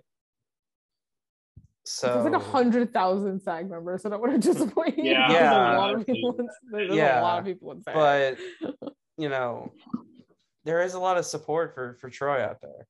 So 1.85 2.07
There's 2.13 2.25
like 2.33 2.35
a 2.43 2.45
hundred 2.45 2.93
thousand 2.93 3.41
SAG 3.41 3.71
members, 3.71 4.03
so 4.03 4.09
I 4.09 4.13
don't 4.13 4.21
want 4.21 4.41
to 4.43 4.53
disappoint 4.53 4.99
you. 4.99 5.05
Yeah, 5.05 5.29
There's 5.29 5.41
Yeah. 5.41 5.77
a 5.77 5.79
lot 5.79 5.95
of 5.95 6.07
people. 6.07 6.37
In, 6.39 6.49
there's 6.71 6.95
Yeah, 6.95 7.21
a 7.21 7.23
lot 7.23 7.39
of 7.39 7.45
people 7.47 7.73
in 7.73 7.83
SAG. 7.83 7.95
but 7.95 8.39
you 9.17 9.29
know 9.29 9.73
there 10.65 10.83
is 10.83 10.95
a 10.95 11.01
lot 11.01 11.17
of 11.17 11.25
support 11.25 11.75
for 11.75 11.97
for 12.01 12.11
Troy 12.11 12.43
out 12.45 12.61
there. 12.61 12.87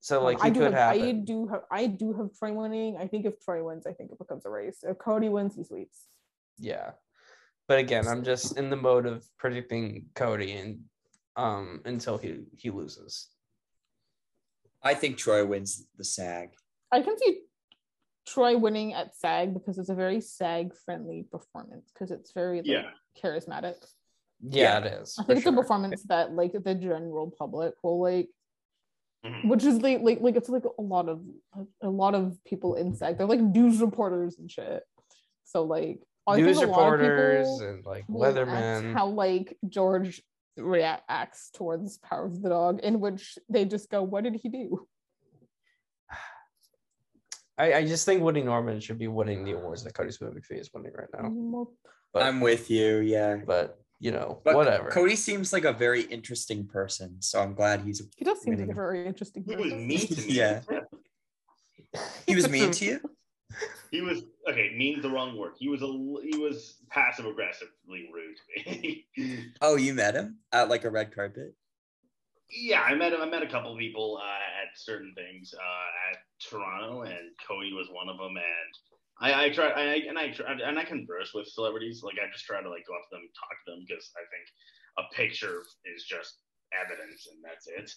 So 0.00 0.22
like 0.22 0.36
Um, 0.38 0.46
I 0.46 0.50
do 0.50 0.60
could 0.60 0.74
have, 0.74 0.92
I 0.92 1.12
do 1.12 1.46
have 1.48 1.62
I 1.70 1.86
do 1.86 2.12
have 2.12 2.28
Troy 2.38 2.52
winning. 2.52 2.98
I 2.98 3.06
think 3.06 3.24
if 3.24 3.40
Troy 3.40 3.64
wins, 3.64 3.86
I 3.86 3.92
think 3.94 4.12
it 4.12 4.18
becomes 4.18 4.44
a 4.44 4.50
race. 4.50 4.80
If 4.82 4.98
Kodi 4.98 5.30
wins, 5.30 5.54
he 5.56 5.64
sweeps. 5.64 6.04
Yeah. 6.58 6.90
But 7.68 7.78
again, 7.78 8.06
I'm 8.06 8.22
just 8.22 8.56
in 8.58 8.70
the 8.70 8.76
mode 8.76 9.06
of 9.06 9.26
predicting 9.38 10.06
Kodi 10.14 10.60
and 10.60 10.80
um 11.38 11.80
until 11.86 12.18
he 12.18 12.40
he 12.56 12.68
loses. 12.70 13.28
I 14.82 14.94
think 14.94 15.16
Troy 15.16 15.44
wins 15.46 15.86
the 15.96 16.04
SAG. 16.04 16.50
I 16.92 17.00
can 17.00 17.16
see 17.18 17.40
Troy 18.26 18.56
winning 18.58 18.92
at 18.92 19.16
SAG 19.16 19.54
because 19.54 19.78
it's 19.78 19.88
a 19.88 19.94
very 19.94 20.20
SAG 20.20 20.74
friendly 20.84 21.24
performance 21.30 21.90
because 21.92 22.10
it's 22.10 22.32
very 22.32 22.58
like, 22.58 22.66
Yeah. 22.66 22.90
charismatic. 23.22 23.76
Yeah, 24.40 24.62
Yeah. 24.62 24.78
it 24.80 25.00
is. 25.00 25.16
I 25.18 25.24
think 25.24 25.38
it's 25.38 25.46
a 25.46 25.52
performance 25.52 26.02
that 26.04 26.32
like 26.34 26.52
the 26.52 26.74
general 26.74 27.30
public 27.38 27.74
will 27.82 28.00
like, 28.00 28.28
Mhm. 29.24 29.48
which 29.48 29.64
is 29.64 29.80
like 29.82 30.00
like 30.02 30.20
like 30.20 30.36
it's 30.36 30.48
like 30.48 30.64
a 30.64 30.82
lot 30.82 31.08
of 31.08 31.24
a 31.82 31.88
lot 31.90 32.14
of 32.14 32.42
people 32.44 32.74
in 32.74 32.94
SAG. 32.94 33.16
They're 33.16 33.26
like 33.26 33.40
news 33.40 33.80
reporters 33.80 34.38
and 34.38 34.50
shit. 34.50 34.82
So 35.44 35.64
like 35.64 36.02
I 36.26 36.34
think 36.36 36.46
News 36.46 36.58
a 36.58 36.66
lot 36.66 36.92
of 36.94 37.00
reporters 37.00 37.46
people 37.48 37.68
and 37.68 37.86
like 37.86 38.04
will 38.08 38.24
act 38.26 38.36
weathermen. 38.36 38.92
how 38.92 39.06
like 39.08 39.56
George 39.68 40.22
reacts 40.58 41.50
towards 41.50 41.98
Power 41.98 42.26
of 42.26 42.42
the 42.42 42.48
Dog, 42.48 42.80
in 42.80 43.00
which 43.00 43.38
they 43.48 43.64
just 43.64 43.90
go, 43.90 44.02
"What 44.02 44.24
did 44.24 44.36
he 44.36 44.48
do?" 44.48 44.86
I, 47.58 47.74
I 47.74 47.86
just 47.86 48.04
think 48.04 48.22
Woody 48.22 48.42
Norman 48.42 48.80
should 48.80 48.98
be 48.98 49.08
winning 49.08 49.44
the 49.44 49.52
awards 49.52 49.84
that 49.84 49.94
Cody 49.94 50.12
Smith 50.12 50.34
McPhee 50.34 50.60
is 50.60 50.70
winning 50.72 50.92
right 50.96 51.08
now. 51.12 51.68
But 52.12 52.22
I'm 52.22 52.40
with 52.40 52.70
you, 52.70 52.98
yeah. 52.98 53.36
but 53.46 53.78
you 54.00 54.12
know, 54.12 54.40
But 54.44 54.54
whatever. 54.54 54.90
Kodi 54.90 55.16
seems 55.16 55.52
like 55.52 55.64
a 55.64 55.72
very 55.72 56.02
interesting 56.02 56.66
person, 56.66 57.20
so 57.20 57.40
I'm 57.40 57.54
glad 57.54 57.80
he's. 57.80 58.00
He 58.16 58.24
does 58.24 58.40
seem 58.40 58.56
like 58.56 58.68
a 58.68 58.74
very 58.74 59.06
interesting. 59.06 59.44
He 59.48 59.56
was 59.56 59.72
mean 59.74 60.06
to 60.06 60.20
me. 60.22 60.32
Yeah. 60.32 60.60
He 62.26 62.36
was 62.36 62.48
mean 62.50 62.70
to 62.72 62.84
you. 62.84 63.00
He 63.90 64.00
was 64.00 64.22
okay. 64.48 64.74
Mean's 64.76 65.02
the 65.02 65.10
wrong 65.10 65.36
word. 65.36 65.52
He 65.58 65.68
was 65.68 65.82
a 65.82 65.86
he 65.86 66.38
was 66.38 66.76
passive 66.90 67.26
aggressively 67.26 68.10
rude 68.12 68.36
to 68.64 68.70
me. 68.70 69.06
Oh, 69.60 69.76
you 69.76 69.94
met 69.94 70.14
him 70.14 70.38
at 70.52 70.68
like 70.68 70.84
a 70.84 70.90
red 70.90 71.14
carpet. 71.14 71.54
yeah, 72.50 72.82
I 72.82 72.94
met 72.94 73.12
him. 73.12 73.20
I 73.20 73.26
met 73.26 73.42
a 73.42 73.48
couple 73.48 73.72
of 73.72 73.78
people 73.78 74.18
uh, 74.22 74.62
at 74.62 74.76
certain 74.76 75.12
things 75.16 75.54
uh, 75.54 76.12
at 76.12 76.18
Toronto, 76.48 77.02
and 77.02 77.30
Kodi 77.48 77.74
was 77.74 77.88
one 77.90 78.08
of 78.08 78.18
them. 78.18 78.36
And 78.36 78.72
I, 79.20 79.46
I 79.46 79.50
try, 79.50 79.68
I, 79.68 79.82
and 80.08 80.18
I 80.18 80.30
try, 80.30 80.52
and 80.52 80.78
I 80.78 80.84
converse 80.84 81.32
with 81.34 81.48
celebrities. 81.48 82.02
Like 82.02 82.16
I 82.22 82.30
just 82.32 82.44
try 82.44 82.62
to 82.62 82.70
like 82.70 82.86
go 82.86 82.94
up 82.94 83.08
to 83.10 83.16
them, 83.16 83.22
and 83.22 83.34
talk 83.34 83.56
to 83.66 83.70
them, 83.72 83.84
because 83.86 84.10
I 84.16 84.24
think 84.30 84.46
a 84.98 85.14
picture 85.14 85.62
is 85.94 86.04
just 86.04 86.38
evidence, 86.72 87.26
and 87.30 87.38
that's 87.44 87.66
it. 87.66 87.90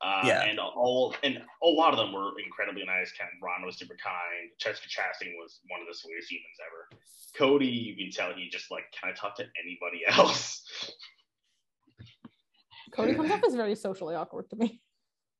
Uh, 0.00 0.22
Yeah. 0.24 0.42
And 0.44 0.58
all 0.58 1.14
and 1.22 1.38
a 1.62 1.66
lot 1.66 1.92
of 1.92 1.98
them 1.98 2.12
were 2.12 2.32
incredibly 2.44 2.84
nice. 2.84 3.12
Ken 3.12 3.28
Ron 3.42 3.64
was 3.64 3.78
super 3.78 3.96
kind. 4.02 4.50
Jessica 4.58 4.88
Chastain 4.88 5.32
was 5.40 5.60
one 5.68 5.80
of 5.80 5.86
the 5.86 5.94
sweetest 5.94 6.30
humans 6.30 6.58
ever. 6.66 7.00
Kodi, 7.38 7.70
you 7.70 7.96
can 7.96 8.10
tell 8.10 8.32
he 8.34 8.48
just 8.48 8.70
like 8.70 8.84
kind 9.00 9.12
of 9.12 9.18
talk 9.18 9.36
to 9.36 9.44
anybody 9.62 10.02
else. 10.08 10.62
Kodi 12.92 13.16
comes 13.16 13.30
off 13.30 13.42
as 13.46 13.54
very 13.54 13.74
socially 13.74 14.14
awkward 14.14 14.48
to 14.50 14.56
me. 14.56 14.80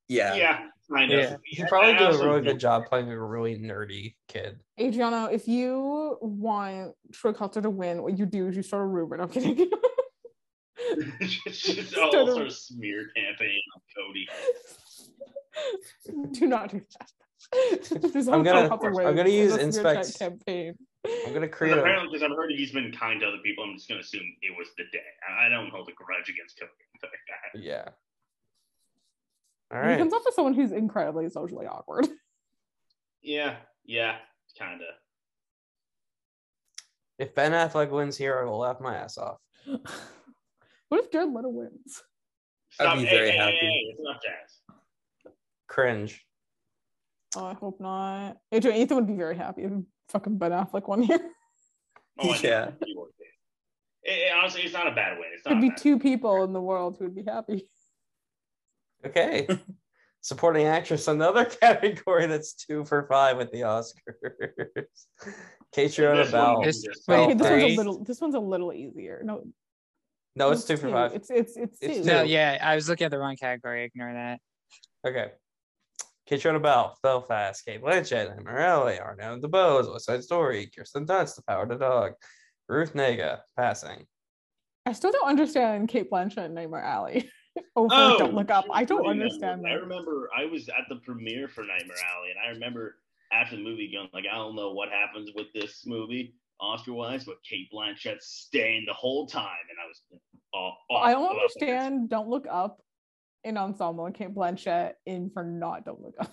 Yeah. 0.08 0.34
Yeah, 0.36 0.58
kind 0.92 1.10
of. 1.12 1.18
Yeah. 1.18 1.36
He 1.44 1.64
probably 1.64 1.94
I 1.94 1.98
did 1.98 2.02
a 2.08 2.12
really 2.24 2.24
don't- 2.36 2.44
good 2.44 2.60
job 2.60 2.86
playing 2.86 3.10
a 3.10 3.18
really 3.20 3.56
nerdy 3.58 4.14
kid. 4.28 4.60
Adriano, 4.80 5.24
if 5.26 5.48
you 5.48 6.16
want 6.20 6.92
Troy 7.12 7.32
Kotsur 7.32 7.62
to 7.62 7.70
win, 7.70 8.02
what 8.02 8.16
you 8.18 8.24
do 8.26 8.46
is 8.46 8.56
you 8.56 8.62
start 8.62 8.84
a 8.84 8.86
rumor. 8.86 9.16
No, 9.16 9.24
I'm 9.24 9.30
kidding. 9.30 9.68
Just 11.20 11.97
all 11.97 12.28
a- 12.28 12.32
sort 12.32 12.47
of 12.47 12.52
smear 12.52 13.10
campaign 13.16 13.60
on 13.74 13.81
Kodi. 13.97 14.24
do 16.32 16.47
not 16.47 16.70
do 16.70 16.81
that. 16.98 17.10
I'm 18.32 18.43
gonna- 18.43 18.68
Troy 18.68 19.06
I'm 19.06 19.14
gonna 19.16 19.28
use 19.28 19.52
smear 19.52 19.64
inspect- 19.66 20.18
campaign. 20.18 20.74
I'm 21.27 21.32
gonna 21.32 21.48
create 21.48 21.77
a 21.77 21.81
apparently, 21.81 22.09
because 22.09 22.23
I've 22.24 22.36
heard 22.36 22.51
he's 22.51 22.73
been 22.73 22.90
kind 22.93 23.20
to 23.20 23.28
other 23.28 23.39
people, 23.44 23.62
I'm 23.64 23.74
just 23.77 23.89
gonna 23.89 24.01
assume 24.01 24.24
it 24.43 24.56
was 24.59 24.68
the 24.77 24.85
day. 24.93 24.98
I 25.28 25.47
I 25.47 25.48
don't 25.48 25.70
hold 25.70 25.89
a 25.89 25.93
grudge 25.93 26.28
against 26.28 26.59
Kodi. 26.60 26.68
Yeah. 27.62 27.89
All 29.73 29.78
right. 29.81 29.93
He 29.93 29.98
comes 29.98 30.12
off 30.12 30.23
as 30.27 30.35
someone 30.35 30.55
who's 30.55 30.73
incredibly 30.73 31.28
socially 31.31 31.66
awkward. 31.66 32.06
Yeah, 33.23 33.56
yeah, 33.85 34.18
kind 34.56 34.81
of. 34.82 34.89
If 37.18 37.35
Ben 37.35 37.51
Affleck 37.51 37.90
wins 37.90 38.16
here, 38.16 38.39
I 38.39 38.44
will 38.44 38.59
laugh 38.59 38.78
my 38.81 38.94
ass 38.94 39.18
off. 39.18 39.39
what 40.88 41.04
if 41.04 41.10
Jared 41.10 41.32
Leto 41.32 41.48
wins? 41.48 42.02
I'd 42.80 42.98
be 42.98 43.04
hey, 43.06 43.16
very 43.16 43.30
hey, 43.30 43.36
happy. 43.36 43.52
Hey, 43.52 43.66
hey, 43.66 43.80
it's 43.92 44.00
not 44.02 44.22
jazz. 44.22 45.32
Cringe. 45.68 46.24
Oh, 47.36 47.44
I 47.46 47.54
hope 47.54 47.80
not. 47.80 48.36
Adrian, 48.52 48.76
Ethan 48.78 48.96
would 48.96 49.06
be 49.06 49.14
very 49.14 49.36
happy 49.36 49.62
if 49.64 49.72
fucking 50.08 50.38
Ben 50.38 50.52
Affleck 50.52 50.88
won 50.88 51.02
here. 51.02 51.18
Oh, 52.18 52.32
I. 52.32 52.42
Yeah. 52.42 52.70
He 52.84 52.94
would 52.96 53.10
be. 53.18 53.24
It- 54.10 54.12
it- 54.28 54.32
honestly, 54.36 54.62
it's 54.62 54.72
not 54.72 54.86
a 54.86 54.92
bad 54.94 55.18
win. 55.18 55.28
It's 55.34 55.44
not 55.44 55.50
There'd 55.52 55.60
be 55.62 55.68
bad 55.70 55.78
two 55.78 55.98
people 55.98 56.44
in 56.44 56.52
the 56.52 56.60
world 56.60 56.96
who 56.98 57.04
would 57.04 57.14
be 57.14 57.24
happy. 57.26 57.68
Okay. 59.04 59.46
Supporting 60.22 60.66
actress, 60.66 61.08
another 61.08 61.44
category 61.62 62.26
that's 62.26 62.54
two 62.54 62.84
for 62.84 63.06
five 63.08 63.36
with 63.36 63.50
the 63.52 63.60
Oscars. 63.60 63.92
Catriona 65.74 66.24
This 66.24 66.32
one 66.32 66.42
Bell. 66.54 66.62
is 66.62 66.82
This- 66.82 67.04
wait, 67.06 67.16
okay, 67.18 67.34
this 67.34 67.42
one's 67.50 67.62
a 67.62 67.66
three? 67.66 67.76
little. 67.76 68.04
This 68.04 68.20
one's 68.20 68.34
a 68.34 68.40
little 68.40 68.72
easier. 68.72 69.20
No, 69.24 69.44
No, 70.36 70.50
it's 70.50 70.64
two 70.64 70.76
for 70.76 70.88
two. 70.88 70.92
five. 70.92 71.14
It's 71.14 71.30
it's 71.30 71.56
it's, 71.56 71.78
It's 71.80 71.96
two. 71.96 72.02
two. 72.02 72.08
No, 72.08 72.22
yeah, 72.22 72.58
I 72.62 72.74
was 72.74 72.88
looking 72.88 73.06
at 73.06 73.10
the 73.10 73.18
wrong 73.18 73.36
category. 73.36 73.84
Ignore 73.84 74.12
that. 74.12 74.40
Okay. 75.06 75.32
Caitríona 76.30 76.60
Balfe, 76.60 77.00
Belfast, 77.02 77.64
Cate 77.64 77.82
Blanchett, 77.82 78.44
Morelli, 78.44 78.98
Arno 78.98 79.38
DeBose, 79.38 79.90
West 79.90 80.06
Side 80.06 80.24
Story, 80.24 80.68
Kirsten 80.76 81.06
Dunst, 81.06 81.36
The 81.36 81.42
Power 81.42 81.62
of 81.62 81.68
the 81.68 81.76
Dog, 81.76 82.12
Ruth 82.68 82.94
Negga, 82.94 83.40
Passing. 83.56 84.04
I 84.84 84.92
still 84.92 85.12
don't 85.12 85.28
understand 85.28 85.88
Cate 85.88 86.10
Blanchett 86.10 86.46
and 86.46 86.54
Nightmare 86.54 86.82
Alley. 86.82 87.30
Over 87.74 87.88
Oh, 87.94 88.18
Don't 88.18 88.34
Look 88.34 88.50
Up. 88.50 88.66
I 88.72 88.84
don't 88.84 89.06
oh, 89.06 89.10
understand 89.10 89.62
remembered. 89.62 89.70
I 89.70 89.74
remember 89.74 90.28
I 90.36 90.44
was 90.46 90.68
at 90.68 90.84
the 90.88 90.96
premiere 90.96 91.48
for 91.48 91.62
Nightmare 91.62 91.96
Alley, 92.14 92.30
and 92.30 92.38
I 92.44 92.50
remember 92.50 92.96
after 93.32 93.56
the 93.56 93.62
movie 93.62 93.90
going 93.92 94.08
like, 94.12 94.24
I 94.30 94.34
don't 94.34 94.56
know 94.56 94.72
what 94.72 94.90
happens 94.90 95.30
with 95.34 95.46
this 95.54 95.86
movie 95.86 96.34
Oscar 96.60 96.92
wise, 96.92 97.24
but 97.24 97.36
Cate 97.48 97.68
Blanchett 97.72 98.22
staying 98.22 98.84
the 98.86 98.92
whole 98.94 99.26
time, 99.26 99.42
and 99.70 99.78
I 99.82 99.86
was 99.86 100.02
uh, 100.12 100.56
all. 100.56 100.78
all 100.90 101.02
I 101.02 101.12
don't 101.12 101.24
about 101.24 101.34
that. 101.34 101.66
understand 101.66 102.08
Don't 102.10 102.28
Look 102.28 102.46
Up 102.50 102.80
in 103.44 103.56
ensemble 103.56 104.06
and 104.06 104.14
Cate 104.14 104.34
Blanchett 104.34 104.92
in 105.04 105.30
for 105.30 105.44
not 105.44 105.84
Don't 105.84 106.00
Look 106.00 106.14
Up. 106.20 106.32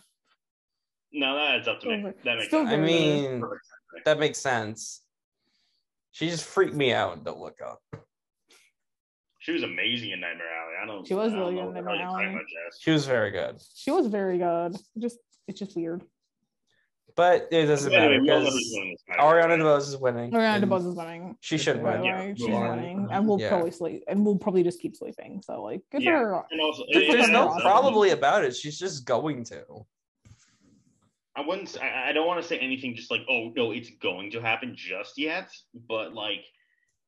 No, 1.12 1.36
that 1.36 1.56
adds 1.56 1.68
up 1.68 1.80
to 1.82 1.90
me. 1.90 2.12
That 2.24 2.38
makes 2.38 2.48
still 2.48 2.66
sense. 2.66 2.74
I 2.74 2.78
mean, 2.78 3.40
Perfect. 3.40 4.06
that 4.06 4.18
makes 4.18 4.40
sense. 4.40 5.02
She 6.12 6.28
just 6.30 6.46
freaked 6.46 6.74
me 6.76 6.92
out 6.94 7.24
don't 7.24 7.40
look 7.40 7.58
up. 7.64 7.80
She 9.40 9.52
was 9.52 9.64
amazing 9.64 10.12
in 10.12 10.22
Nightmare 10.22 10.48
Alley. 10.48 10.74
I 10.82 10.86
don't. 10.86 11.08
She 11.08 11.14
was 11.14 11.34
really 11.34 11.56
know 11.56 11.72
good 11.72 11.78
in 11.80 11.86
what 11.86 11.94
the 11.94 11.98
hell 12.00 12.14
Nightmare 12.14 12.38
Alley. 12.38 12.46
She 12.80 12.92
was 12.92 13.06
very 13.06 13.30
good. 13.30 13.62
She 13.76 13.92
was 13.92 14.08
very 14.08 14.38
good. 14.38 14.76
Just 14.98 15.20
it's 15.48 15.60
just 15.60 15.76
weird. 15.76 16.04
But 17.16 17.48
it 17.52 17.68
doesn't 17.68 17.94
anyway, 17.94 18.18
matter 18.18 18.22
we 18.24 18.30
all 18.32 18.40
know 18.40 18.46
because 18.46 18.54
who's 18.56 18.72
winning 18.74 18.92
this 18.92 19.04
category, 19.08 19.42
Ariana 19.44 19.50
right? 19.50 19.60
DeBose 19.60 19.88
is 19.88 19.98
winning. 19.98 20.32
Ariana 20.32 20.56
and 20.56 20.64
DeBose 20.66 20.88
is 20.90 20.96
winning. 20.96 21.38
She 21.42 21.58
should 21.60 21.84
win. 21.84 22.04
Yeah, 22.04 22.34
she's 22.34 22.48
move 22.48 22.56
on. 22.56 22.78
winning, 22.78 23.00
uh, 23.06 23.14
and 23.14 23.28
we'll 23.28 23.40
Yeah. 23.40 23.50
probably 23.50 23.72
sleep, 23.72 24.04
and 24.08 24.26
we'll 24.26 24.38
probably 24.38 24.64
just 24.64 24.80
keep 24.82 24.96
sleeping. 24.96 25.42
So 25.44 25.62
like, 25.62 25.82
good 25.92 26.02
Yeah. 26.02 26.20
for 26.20 26.28
her. 26.30 26.44
And 26.50 26.60
also, 26.62 26.84
There- 26.92 27.12
There's 27.12 27.24
and 27.26 27.34
no 27.34 27.50
also- 27.50 27.62
probably 27.62 28.10
about 28.12 28.44
it. 28.46 28.56
She's 28.56 28.80
just 28.80 29.06
going 29.06 29.44
to. 29.46 29.64
I 31.36 31.42
wouldn't. 31.42 31.76
I 31.82 32.12
don't 32.14 32.28
want 32.28 32.42
to 32.42 32.48
say 32.48 32.58
anything. 32.60 32.96
Just 32.96 33.10
like, 33.12 33.22
oh 33.30 33.52
no, 33.56 33.72
it's 33.72 33.90
going 34.02 34.32
to 34.32 34.42
happen 34.42 34.74
just 34.76 35.18
yet. 35.18 35.50
But 35.88 36.14
like, 36.14 36.46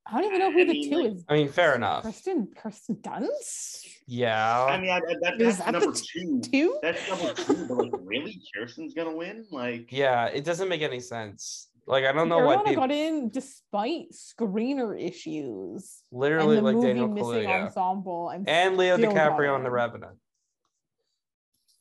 I 0.08 0.12
don't 0.22 0.26
even 0.26 0.40
know 0.40 0.52
who 0.52 0.62
I 0.62 0.66
the 0.66 0.74
mean, 0.74 0.90
two 0.90 0.96
like- 0.98 1.12
is. 1.14 1.26
I 1.28 1.34
mean, 1.34 1.50
fair 1.50 1.76
enough. 1.76 2.04
Kirsten 2.04 2.48
Kirsten 2.56 2.96
Dunst 2.98 3.86
Yeah. 4.08 4.64
I 4.66 4.80
mean, 4.80 4.92
I, 4.92 4.98
I, 4.98 5.00
that, 5.22 5.42
Is 5.42 5.58
that's 5.58 5.66
that 5.66 5.72
number 5.72 5.92
t- 5.98 6.08
two. 6.14 6.42
two. 6.42 6.80
That's 6.84 7.10
number 7.10 7.34
two. 7.34 7.66
But 7.68 7.78
like, 7.78 7.92
really, 8.04 8.40
Kirsten's 8.56 8.94
gonna 8.94 9.16
win? 9.16 9.46
Like, 9.52 9.92
yeah, 9.92 10.28
it 10.28 10.44
doesn't 10.44 10.70
make 10.70 10.82
any 10.84 11.00
sense. 11.00 11.70
Like 11.88 12.06
I 12.06 12.12
don't 12.12 12.30
know 12.30 12.40
why 12.40 12.56
Ariana 12.58 12.66
people 12.66 12.76
got 12.84 12.92
in 12.92 13.30
despite 13.30 14.06
screener 14.12 15.00
issues 15.00 16.02
literally 16.12 16.58
and 16.58 16.66
the 16.66 16.72
like 16.72 16.76
movie 16.76 16.88
Daniel 16.88 17.08
missing 17.08 17.30
Kaluuya 17.48 17.66
ensemble 17.66 18.30
and 18.30 18.50
and 18.50 18.76
Leo 18.78 18.98
DiCaprio 18.98 19.54
on 19.54 19.62
The 19.62 19.68
in. 19.68 19.74
Revenant. 19.74 20.18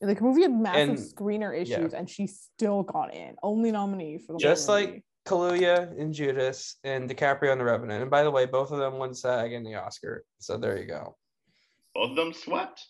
the 0.01 0.17
movie 0.21 0.43
had 0.43 0.51
massive 0.51 0.89
And- 0.89 0.97
screener 0.99 1.53
yeah. 1.55 1.61
issues 1.79 1.93
and 1.95 2.07
she 2.09 2.27
still 2.27 2.83
got 2.83 3.13
in 3.15 3.35
only 3.41 3.71
nominee 3.71 4.19
for 4.19 4.33
the 4.33 4.39
Just 4.39 4.67
whole 4.67 4.75
like 4.75 4.87
movie. 4.89 5.03
Kaluuya 5.25 5.99
and 5.99 6.13
Judas 6.13 6.77
and 6.83 7.09
DiCaprio 7.09 7.51
on 7.51 7.57
The 7.57 7.63
Revenant. 7.65 8.01
And 8.01 8.11
by 8.11 8.23
the 8.23 8.31
way, 8.31 8.45
both 8.45 8.71
of 8.71 8.77
them 8.79 8.97
won 8.99 9.13
SAG 9.13 9.53
and 9.53 9.65
the 9.65 9.75
Oscar. 9.75 10.23
So 10.39 10.57
there 10.57 10.77
you 10.77 10.85
go. 10.85 11.17
both 11.93 12.11
of 12.11 12.15
them 12.15 12.33
swept. 12.33 12.85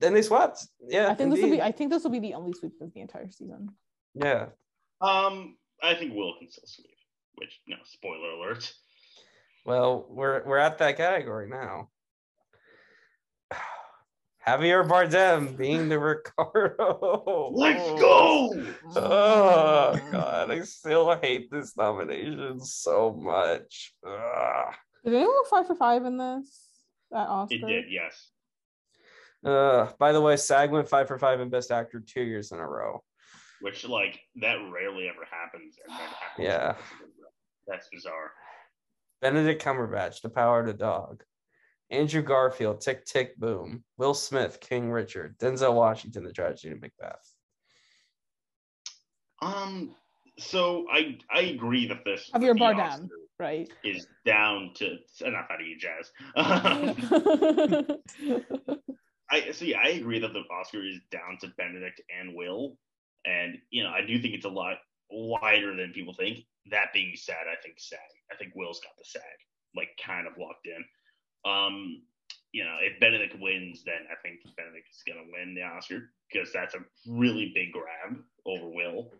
Then 0.00 0.14
they 0.14 0.22
swept. 0.22 0.66
Yeah. 0.88 1.08
I 1.08 1.14
think 1.14 1.32
this 1.32 1.42
will 1.42 1.50
be. 1.50 1.62
I 1.62 1.72
think 1.72 1.90
this 1.90 2.02
will 2.02 2.10
be 2.10 2.18
the 2.18 2.34
only 2.34 2.52
sweep 2.52 2.72
of 2.80 2.92
the 2.92 3.00
entire 3.00 3.30
season. 3.30 3.68
Yeah. 4.14 4.46
Um, 5.00 5.56
I 5.82 5.94
think 5.94 6.14
Will 6.14 6.34
can 6.38 6.50
still 6.50 6.64
sweep. 6.66 6.88
Which, 7.36 7.60
no, 7.66 7.76
spoiler 7.84 8.30
alert. 8.30 8.72
Well, 9.64 10.06
we're 10.10 10.44
we're 10.44 10.58
at 10.58 10.78
that 10.78 10.96
category 10.96 11.48
now. 11.48 11.88
Javier 14.46 14.86
Bardem 14.88 15.56
being 15.56 15.88
the 15.88 15.98
Ricardo. 16.00 17.50
Let's 17.54 18.00
go. 18.00 18.50
Oh 18.96 20.00
god, 20.10 20.50
I 20.50 20.60
still 20.62 21.16
hate 21.20 21.50
this 21.50 21.76
nomination 21.76 22.60
so 22.60 23.12
much. 23.12 23.94
Ugh. 24.06 24.74
Did 25.04 25.14
anyone 25.14 25.32
go 25.32 25.44
five 25.48 25.66
for 25.66 25.74
five 25.74 26.04
in 26.04 26.16
this? 26.16 26.68
At 27.12 27.28
Oscar? 27.28 27.54
It 27.54 27.66
did, 27.66 27.84
yes. 27.90 28.30
Uh, 29.44 29.90
by 29.98 30.12
the 30.12 30.20
way, 30.20 30.36
SAG 30.36 30.70
went 30.70 30.88
five 30.88 31.08
for 31.08 31.18
five 31.18 31.40
in 31.40 31.50
Best 31.50 31.70
Actor 31.70 32.00
two 32.06 32.22
years 32.22 32.52
in 32.52 32.58
a 32.58 32.66
row. 32.66 33.02
Which, 33.60 33.86
like, 33.86 34.20
that 34.36 34.54
rarely 34.72 35.08
ever 35.08 35.26
happens. 35.30 35.76
And 35.86 35.96
that 35.98 36.00
happens 36.00 36.46
Yeah. 36.48 36.74
That's 37.66 37.88
bizarre. 37.92 38.32
Benedict 39.20 39.62
Cumberbatch, 39.62 40.20
The 40.22 40.30
Power 40.30 40.60
of 40.60 40.66
the 40.66 40.72
Dog. 40.72 41.22
Andrew 41.92 42.22
Garfield, 42.22 42.80
Tick 42.80 43.04
Tick 43.04 43.36
Boom. 43.38 43.84
Will 43.98 44.14
Smith, 44.14 44.58
King 44.60 44.90
Richard. 44.90 45.38
Denzel 45.38 45.74
Washington, 45.74 46.24
The 46.24 46.32
Tragedy 46.32 46.72
of 46.72 46.80
Macbeth. 46.80 47.30
Um, 49.42 49.94
so 50.38 50.86
I 50.90 51.18
I 51.30 51.40
agree 51.42 51.86
that 51.88 52.04
this 52.04 52.30
of 52.32 52.42
your 52.42 52.54
bar 52.54 52.74
down, 52.74 53.10
Right. 53.38 53.68
is 53.84 54.06
down 54.24 54.70
to 54.76 54.98
enough 55.26 55.46
out 55.50 55.60
of 55.60 55.66
you, 55.66 55.76
Jazz. 55.78 56.12
I 59.30 59.50
see. 59.52 59.74
I 59.74 59.88
agree 59.88 60.18
that 60.20 60.32
the 60.32 60.42
Oscar 60.50 60.84
is 60.84 61.00
down 61.10 61.38
to 61.40 61.48
Benedict 61.58 62.00
and 62.18 62.34
Will, 62.34 62.78
and 63.26 63.58
you 63.70 63.82
know 63.82 63.90
I 63.90 64.04
do 64.06 64.20
think 64.20 64.34
it's 64.34 64.44
a 64.46 64.48
lot 64.50 64.76
wider 65.10 65.74
than 65.76 65.92
people 65.92 66.14
think. 66.14 66.38
That 66.70 66.92
being 66.94 67.12
said, 67.16 67.44
I 67.50 67.60
think 67.62 67.80
SAG. 67.80 67.98
I 68.30 68.36
think 68.36 68.52
Will's 68.54 68.80
got 68.80 68.92
the 68.96 69.04
SAG 69.04 69.22
like 69.74 69.88
kind 70.04 70.26
of 70.26 70.34
locked 70.38 70.66
in. 70.66 70.84
Um, 71.44 72.02
you 72.52 72.64
know, 72.64 72.76
if 72.80 73.00
Benedict 73.00 73.40
wins, 73.40 73.82
then 73.84 74.06
I 74.10 74.14
think 74.22 74.40
Benedict 74.56 74.88
is 74.90 75.02
gonna 75.06 75.26
win 75.32 75.54
the 75.54 75.62
Oscar 75.62 76.10
because 76.30 76.52
that's 76.52 76.74
a 76.74 76.80
really 77.06 77.52
big 77.54 77.72
grab 77.72 78.22
over 78.46 78.68
Will. 78.68 79.10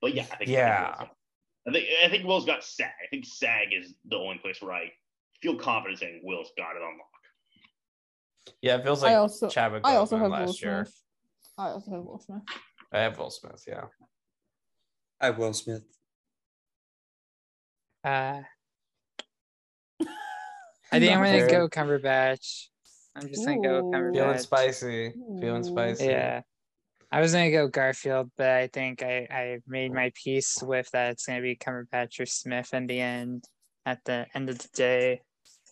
But 0.00 0.14
yeah, 0.14 0.26
I 0.32 0.36
think 0.36 0.50
Yeah. 0.50 1.06
I 1.66 1.72
think 1.72 1.86
I 2.04 2.08
think 2.08 2.26
Will's 2.26 2.44
got 2.44 2.64
SAG. 2.64 2.90
I 3.02 3.06
think 3.10 3.24
SAG 3.24 3.72
is 3.72 3.94
the 4.06 4.16
only 4.16 4.38
place 4.38 4.60
where 4.60 4.72
I 4.72 4.92
feel 5.42 5.56
confident 5.56 6.00
saying 6.00 6.20
Will's 6.24 6.50
got 6.56 6.76
it 6.76 6.82
on 6.82 6.98
lock. 6.98 8.54
Yeah, 8.60 8.76
it 8.76 8.84
feels 8.84 9.02
like 9.02 9.12
I 9.12 9.16
also 9.16 9.48
Chadwick 9.48 9.82
I 9.84 9.96
also 9.96 10.16
Boseman 10.16 10.20
have 10.20 10.30
Will 10.30 10.38
last 10.46 10.62
year. 10.62 10.84
Smith. 10.84 11.00
I 11.56 11.68
also 11.68 11.90
have 11.92 12.02
Will 12.02 12.18
Smith. 12.18 12.42
I 12.92 12.98
have 13.00 13.18
Will 13.18 13.30
Smith, 13.30 13.64
yeah. 13.66 13.84
I 15.20 15.26
have 15.26 15.38
Will 15.38 15.52
Smith. 15.52 15.84
Uh, 18.04 18.42
I 20.94 21.00
think 21.00 21.12
I'm 21.12 21.24
gonna 21.24 21.38
Fair. 21.38 21.48
go 21.48 21.68
Cumberbatch. 21.68 22.66
I'm 23.16 23.28
just 23.28 23.44
gonna 23.46 23.60
go 23.60 23.92
Ooh. 23.94 24.12
Feeling 24.12 24.38
spicy. 24.38 25.12
Feeling 25.40 25.64
spicy. 25.64 26.06
Yeah. 26.06 26.42
I 27.12 27.20
was 27.20 27.32
gonna 27.32 27.50
go 27.50 27.68
Garfield, 27.68 28.30
but 28.36 28.48
I 28.50 28.66
think 28.68 29.02
I, 29.02 29.26
I 29.30 29.58
made 29.68 29.92
my 29.92 30.10
peace 30.14 30.58
with 30.62 30.90
that 30.92 31.12
it's 31.12 31.26
gonna 31.26 31.42
be 31.42 31.56
Cumberbatch 31.56 32.18
or 32.20 32.26
Smith 32.26 32.72
in 32.74 32.86
the 32.86 33.00
end. 33.00 33.44
At 33.86 34.02
the 34.04 34.26
end 34.34 34.48
of 34.48 34.58
the 34.58 34.68
day, 34.74 35.20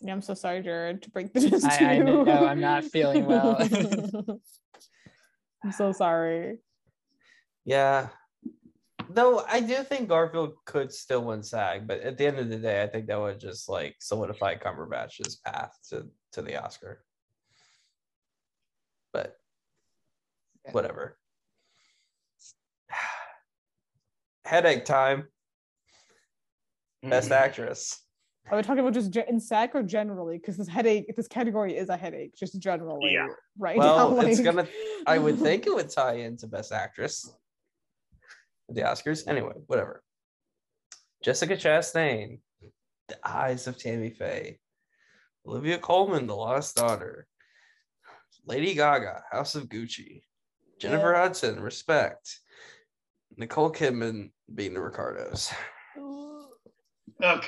Yeah, 0.01 0.13
I'm 0.13 0.21
so 0.21 0.35
sorry, 0.35 0.61
Jared, 0.61 1.01
to 1.01 1.09
break 1.09 1.33
the 1.33 1.39
news 1.49 1.63
I- 1.65 1.77
to 1.77 1.83
I 1.85 1.93
you. 1.93 2.03
know, 2.03 2.25
I'm 2.27 2.59
not 2.61 2.83
feeling 2.85 3.25
well. 3.25 3.57
I'm 5.63 5.71
so 5.71 5.91
sorry. 5.93 6.57
Yeah. 7.65 8.09
Though 9.09 9.39
I 9.47 9.59
do 9.59 9.83
think 9.83 10.09
Garfield 10.09 10.53
could 10.65 10.91
still 10.91 11.23
win 11.23 11.43
SAG, 11.43 11.87
but 11.87 12.01
at 12.01 12.17
the 12.17 12.25
end 12.25 12.39
of 12.39 12.49
the 12.49 12.57
day, 12.57 12.81
I 12.83 12.87
think 12.87 13.07
that 13.07 13.19
would 13.19 13.39
just 13.39 13.67
like 13.69 13.95
solidify 13.99 14.55
Cumberbatch's 14.55 15.37
path 15.37 15.77
to 15.89 16.07
to 16.33 16.41
the 16.41 16.61
Oscar. 16.63 17.03
But 19.11 19.37
Yeah. 20.65 20.71
whatever. 20.71 21.17
Headache 24.45 24.85
time. 24.85 25.27
Best 27.01 27.29
Mhm. 27.29 27.35
actress. 27.35 27.99
Are 28.49 28.57
we 28.57 28.63
talking 28.63 28.79
about 28.79 28.93
just 28.93 29.11
ge- 29.11 29.17
in 29.27 29.39
SAG 29.39 29.71
or 29.73 29.83
generally? 29.83 30.37
Because 30.37 30.57
this 30.57 30.67
headache, 30.67 31.13
this 31.15 31.27
category 31.27 31.75
is 31.77 31.89
a 31.89 31.95
headache, 31.97 32.35
just 32.35 32.59
generally, 32.59 33.13
Yeah. 33.13 33.27
right? 33.57 33.77
Well, 33.79 34.11
now, 34.15 34.21
it's 34.21 34.39
gonna- 34.41 34.67
I 35.07 35.17
would 35.17 35.37
think 35.39 35.65
it 35.67 35.73
would 35.73 35.89
tie 35.89 36.15
into 36.15 36.47
Best 36.47 36.71
Actress. 36.71 37.29
The 38.69 38.81
Oscars. 38.81 39.27
Anyway, 39.27 39.53
whatever. 39.67 40.03
Jessica 41.23 41.55
Chastain, 41.55 42.39
The 43.07 43.17
Eyes 43.23 43.67
of 43.67 43.77
Tammy 43.77 44.09
Faye. 44.09 44.59
Olivia 45.45 45.77
Colman, 45.77 46.27
The 46.27 46.35
Lost 46.35 46.75
Daughter. 46.75 47.27
Lady 48.45 48.73
Gaga, 48.73 49.23
House 49.31 49.55
of 49.55 49.69
Gucci. 49.69 50.23
Jennifer 50.79 51.13
Hudson, 51.13 51.61
Respect. 51.61 52.39
Nicole 53.37 53.71
Kidman, 53.71 54.31
Being 54.53 54.73
the 54.73 54.81
Ricardos. 54.81 55.51
Okay. 57.21 57.47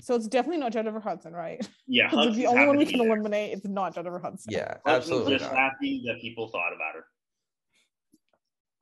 So 0.00 0.14
it's 0.14 0.26
definitely 0.26 0.58
not 0.60 0.72
Jennifer 0.72 1.00
Hudson, 1.00 1.32
right? 1.32 1.66
Yeah. 1.86 2.08
'Cause 2.10 2.18
if 2.18 2.18
Hudson's 2.18 2.36
the 2.38 2.46
only 2.46 2.66
one 2.66 2.76
we 2.78 2.86
can 2.86 2.98
be 3.00 3.04
eliminate, 3.06 3.52
it's 3.52 3.66
not 3.66 3.94
Jennifer 3.94 4.18
Hudson. 4.18 4.52
Yeah, 4.52 4.76
Hudson's 4.84 4.86
absolutely 5.12 5.38
just 5.38 5.44
not. 5.52 5.54
happy 5.56 6.02
that 6.06 6.20
people 6.20 6.48
thought 6.48 6.72
about 6.74 6.94
her. 6.94 7.04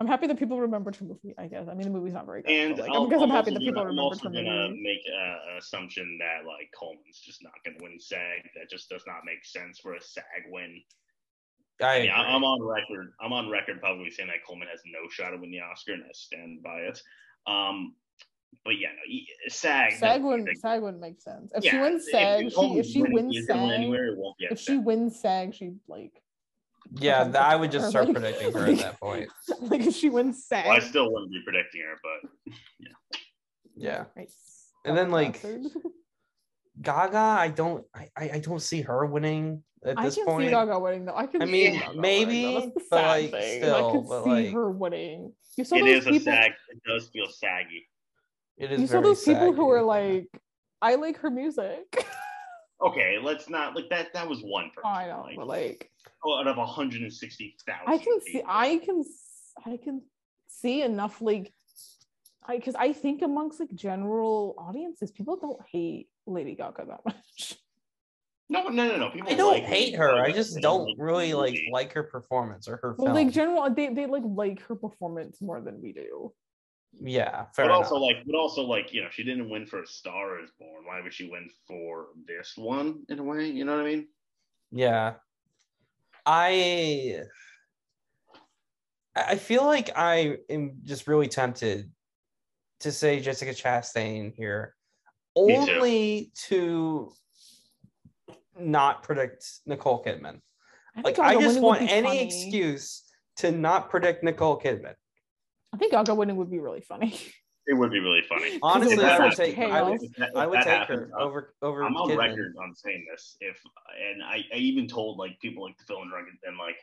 I'm 0.04 0.10
happy 0.10 0.26
that 0.26 0.38
people 0.38 0.60
remembered 0.60 0.96
her 0.96 1.04
movie. 1.06 1.34
I 1.38 1.46
guess. 1.46 1.66
I 1.66 1.72
mean, 1.72 1.84
the 1.84 1.90
movie's 1.98 2.12
not 2.12 2.26
very 2.26 2.42
good. 2.42 2.50
And 2.50 2.78
like, 2.78 2.90
I'll- 2.90 3.06
I 3.06 3.10
guess 3.10 3.16
I'm 3.22 3.22
I'm 3.24 3.30
happy 3.30 3.50
also 3.52 3.54
that 3.54 3.60
people 3.60 3.82
gonna, 3.84 3.90
I'm 3.92 3.98
also 3.98 4.28
gonna 4.28 4.68
make 4.70 5.00
uh, 5.10 5.52
an 5.52 5.56
assumption 5.58 6.18
that 6.20 6.46
like 6.46 6.68
Colman's 6.78 7.20
just 7.24 7.42
not 7.42 7.54
gonna 7.64 7.78
win 7.80 7.98
SAG. 7.98 8.42
That 8.54 8.68
just 8.68 8.90
does 8.90 9.02
not 9.06 9.24
make 9.24 9.44
sense 9.46 9.78
for 9.78 9.94
a 9.94 10.00
SAG 10.02 10.24
win. 10.50 10.82
I 11.80 11.84
I 11.86 11.98
mean, 12.00 12.10
agree. 12.10 12.22
I, 12.22 12.22
I'm 12.34 12.44
on 12.44 12.62
record. 12.62 13.12
I'm 13.18 13.32
on 13.32 13.48
record 13.48 13.80
publicly 13.80 14.10
saying 14.10 14.28
that 14.28 14.44
Colman 14.46 14.68
has 14.70 14.80
no 14.84 15.08
shot 15.08 15.30
to 15.30 15.38
win 15.38 15.50
the 15.50 15.60
Oscar, 15.60 15.94
and 15.94 16.02
I 16.04 16.12
stand 16.12 16.62
by 16.62 16.80
it. 16.80 17.00
Um, 17.46 17.94
but 18.62 18.78
yeah, 18.78 18.88
no, 18.88 19.00
he- 19.06 19.26
SAG. 19.48 19.92
SAG 19.92 20.22
wouldn't 20.22 20.48
like, 20.48 20.58
SAG 20.58 20.82
wouldn't 20.82 21.00
make 21.00 21.20
sense. 21.22 21.50
If 21.54 21.64
yeah, 21.64 21.70
she 21.70 21.78
wins 21.78 22.10
SAG, 22.10 22.52
she, 22.52 22.78
if 22.78 22.86
she 22.86 23.02
wins 23.02 23.34
he's 23.34 23.46
gonna 23.46 23.62
win 23.62 23.70
SAG, 23.70 23.80
anywhere, 23.80 24.06
it 24.08 24.18
won't 24.18 24.36
be 24.36 24.44
at 24.46 24.52
if 24.52 24.60
she 24.60 24.76
wins 24.76 25.18
SAG, 25.18 25.54
she 25.54 25.72
like 25.88 26.12
yeah, 26.92 27.22
Okay, 27.22 27.30
that, 27.32 27.42
I 27.42 27.56
would 27.56 27.72
just 27.72 27.84
her, 27.86 27.90
start 27.90 28.06
like- 28.06 28.14
predicting 28.16 28.52
her 28.52 28.66
at 28.66 28.78
that 28.78 29.00
point. 29.00 29.28
like 29.60 29.80
if 29.82 29.94
she 29.94 30.10
wins 30.10 30.44
SAG. 30.46 30.66
Well, 30.66 30.76
I 30.76 30.80
still 30.80 31.12
wouldn't 31.12 31.30
be 31.32 31.40
predicting 31.44 31.82
her, 31.82 31.98
but 32.02 32.54
Yeah. 33.76 34.04
Nice. 34.16 34.36
And 34.84 34.96
then, 34.96 35.10
like, 35.10 35.42
Gaga, 36.80 37.16
I 37.16 37.48
don't 37.48 37.84
I, 37.94 38.08
I 38.16 38.30
I 38.34 38.38
don't 38.40 38.60
see 38.60 38.80
her 38.82 39.06
winning 39.06 39.62
at 39.84 39.96
this 39.96 40.16
point. 40.16 40.18
I 40.18 40.24
can 40.24 40.24
point. 40.26 40.46
see 40.46 40.50
Gaga 40.50 40.78
winning 40.78 41.04
though. 41.06 41.16
I 41.16 41.26
can 41.26 41.42
I 41.42 41.46
see 41.46 41.52
mean, 41.52 41.78
Gaga 41.80 42.00
maybe, 42.00 42.44
winning, 42.44 42.54
though. 42.54 42.60
That's 42.60 42.74
the 42.74 42.84
but, 42.90 43.04
like, 43.06 43.30
thing. 43.30 43.62
still, 43.62 43.74
I 43.88 43.92
could 43.92 44.08
but, 44.08 44.24
see 44.24 44.30
like- 44.30 44.52
her 44.52 44.70
winning. 44.70 45.32
You 45.56 45.64
saw 45.64 45.76
it 45.76 45.80
those 45.80 45.88
is 45.98 46.06
a 46.06 46.10
people. 46.10 46.32
SAG. 46.32 46.50
It 46.70 46.82
does 46.86 47.08
feel 47.10 47.26
saggy. 47.30 47.86
It 48.58 48.72
is 48.72 48.80
You 48.80 48.86
saw 48.88 48.92
very 48.94 49.04
those 49.04 49.22
people 49.24 49.46
who 49.52 49.56
saggy. 49.56 49.62
were 49.62 49.82
like, 49.82 50.28
"I 50.82 50.96
like 50.96 51.18
her 51.18 51.30
music." 51.30 52.06
Okay, 52.84 53.18
let's 53.22 53.48
not 53.48 53.74
like 53.74 53.88
that. 53.90 54.12
That 54.12 54.28
was 54.28 54.40
one 54.42 54.70
person. 54.74 54.90
I 54.90 55.06
know, 55.08 55.22
like, 55.22 55.36
but 55.36 55.46
like, 55.46 55.90
out 56.26 56.46
of 56.46 56.56
160,000. 56.58 57.80
I 57.86 57.98
can 57.98 58.20
see, 58.20 58.32
people. 58.32 58.46
I 58.50 58.78
can, 58.78 59.00
s- 59.00 59.52
I 59.64 59.76
can 59.82 60.02
see 60.48 60.82
enough 60.82 61.20
like, 61.22 61.52
I 62.46 62.56
because 62.56 62.74
I 62.74 62.92
think 62.92 63.22
amongst 63.22 63.58
like 63.58 63.74
general 63.74 64.54
audiences, 64.58 65.10
people 65.10 65.36
don't 65.36 65.60
hate 65.72 66.08
Lady 66.26 66.54
Gaga 66.54 66.84
that 66.88 67.00
much. 67.06 67.56
No, 68.50 68.68
no, 68.68 68.86
no, 68.86 68.96
no. 68.98 69.08
People 69.10 69.32
I 69.32 69.34
don't 69.36 69.52
like 69.54 69.62
hate 69.64 69.94
her. 69.96 70.22
I 70.22 70.30
just 70.30 70.60
don't 70.60 70.98
really 70.98 71.32
like 71.32 71.58
like 71.72 71.94
her 71.94 72.02
performance 72.02 72.68
or 72.68 72.76
her 72.82 72.94
Well, 72.98 73.06
film. 73.06 73.14
like 73.26 73.32
general, 73.32 73.70
they 73.70 73.94
they 73.94 74.04
like 74.04 74.22
like 74.26 74.60
her 74.66 74.74
performance 74.76 75.40
more 75.40 75.62
than 75.62 75.80
we 75.80 75.92
do. 75.94 76.34
Yeah, 77.02 77.46
fair 77.54 77.64
But 77.66 77.72
enough. 77.74 77.76
also, 77.92 77.96
like, 77.96 78.16
but 78.26 78.36
also, 78.36 78.62
like, 78.62 78.92
you 78.92 79.02
know, 79.02 79.08
she 79.10 79.22
didn't 79.24 79.48
win 79.50 79.66
for 79.66 79.82
A 79.82 79.86
Star 79.86 80.42
Is 80.42 80.50
Born. 80.58 80.84
Why 80.84 81.00
would 81.00 81.12
she 81.12 81.28
win 81.30 81.48
for 81.66 82.08
this 82.26 82.54
one 82.56 83.04
in 83.08 83.18
a 83.18 83.22
way? 83.22 83.46
You 83.48 83.64
know 83.64 83.76
what 83.76 83.86
I 83.86 83.88
mean? 83.90 84.08
Yeah. 84.70 85.14
I 86.26 87.20
I 89.14 89.22
I 89.32 89.36
feel 89.36 89.64
like 89.64 89.90
I 89.96 90.38
am 90.48 90.78
just 90.84 91.06
really 91.06 91.28
tempted 91.28 91.90
to 92.80 92.90
say 92.92 93.20
Jessica 93.20 93.52
Chastain 93.52 94.34
here 94.34 94.74
only 95.36 96.32
to 96.46 97.12
not 98.58 99.02
predict 99.02 99.44
Nicole 99.66 100.02
Kidman. 100.02 100.40
I 100.96 101.00
Like 101.02 101.18
I 101.18 101.34
just 101.40 101.60
want 101.60 101.82
any 101.82 102.06
funny. 102.06 102.24
excuse 102.24 103.02
to 103.36 103.50
not 103.50 103.90
predict 103.90 104.22
Nicole 104.24 104.58
Kidman. 104.60 104.94
I 105.74 105.76
think 105.76 105.90
Gaga 105.90 106.14
winning 106.14 106.36
would 106.36 106.50
be 106.50 106.60
really 106.60 106.80
funny. 106.80 107.18
It 107.66 107.72
would 107.72 107.90
be 107.90 107.98
really 107.98 108.20
funny. 108.28 108.58
Honestly, 108.62 109.02
I 109.02 109.18
would 109.18 109.32
such 109.32 109.36
take 109.38 109.58
I 109.58 109.80
would, 109.80 109.98
that- 110.18 110.36
I 110.36 110.46
would 110.46 110.58
take 110.58 110.66
happens, 110.66 111.10
her 111.10 111.18
over 111.18 111.54
over 111.62 111.82
I'm 111.82 111.96
on 111.96 112.10
Kidman. 112.10 112.18
record 112.18 112.54
on 112.62 112.74
saying 112.74 113.06
this. 113.10 113.38
If 113.40 113.58
and 114.12 114.22
I, 114.22 114.44
I 114.54 114.58
even 114.58 114.86
told 114.86 115.16
like 115.16 115.40
people 115.40 115.64
like 115.64 115.78
the 115.78 115.84
film 115.84 116.10
drunk 116.10 116.28
and 116.44 116.58
like 116.58 116.76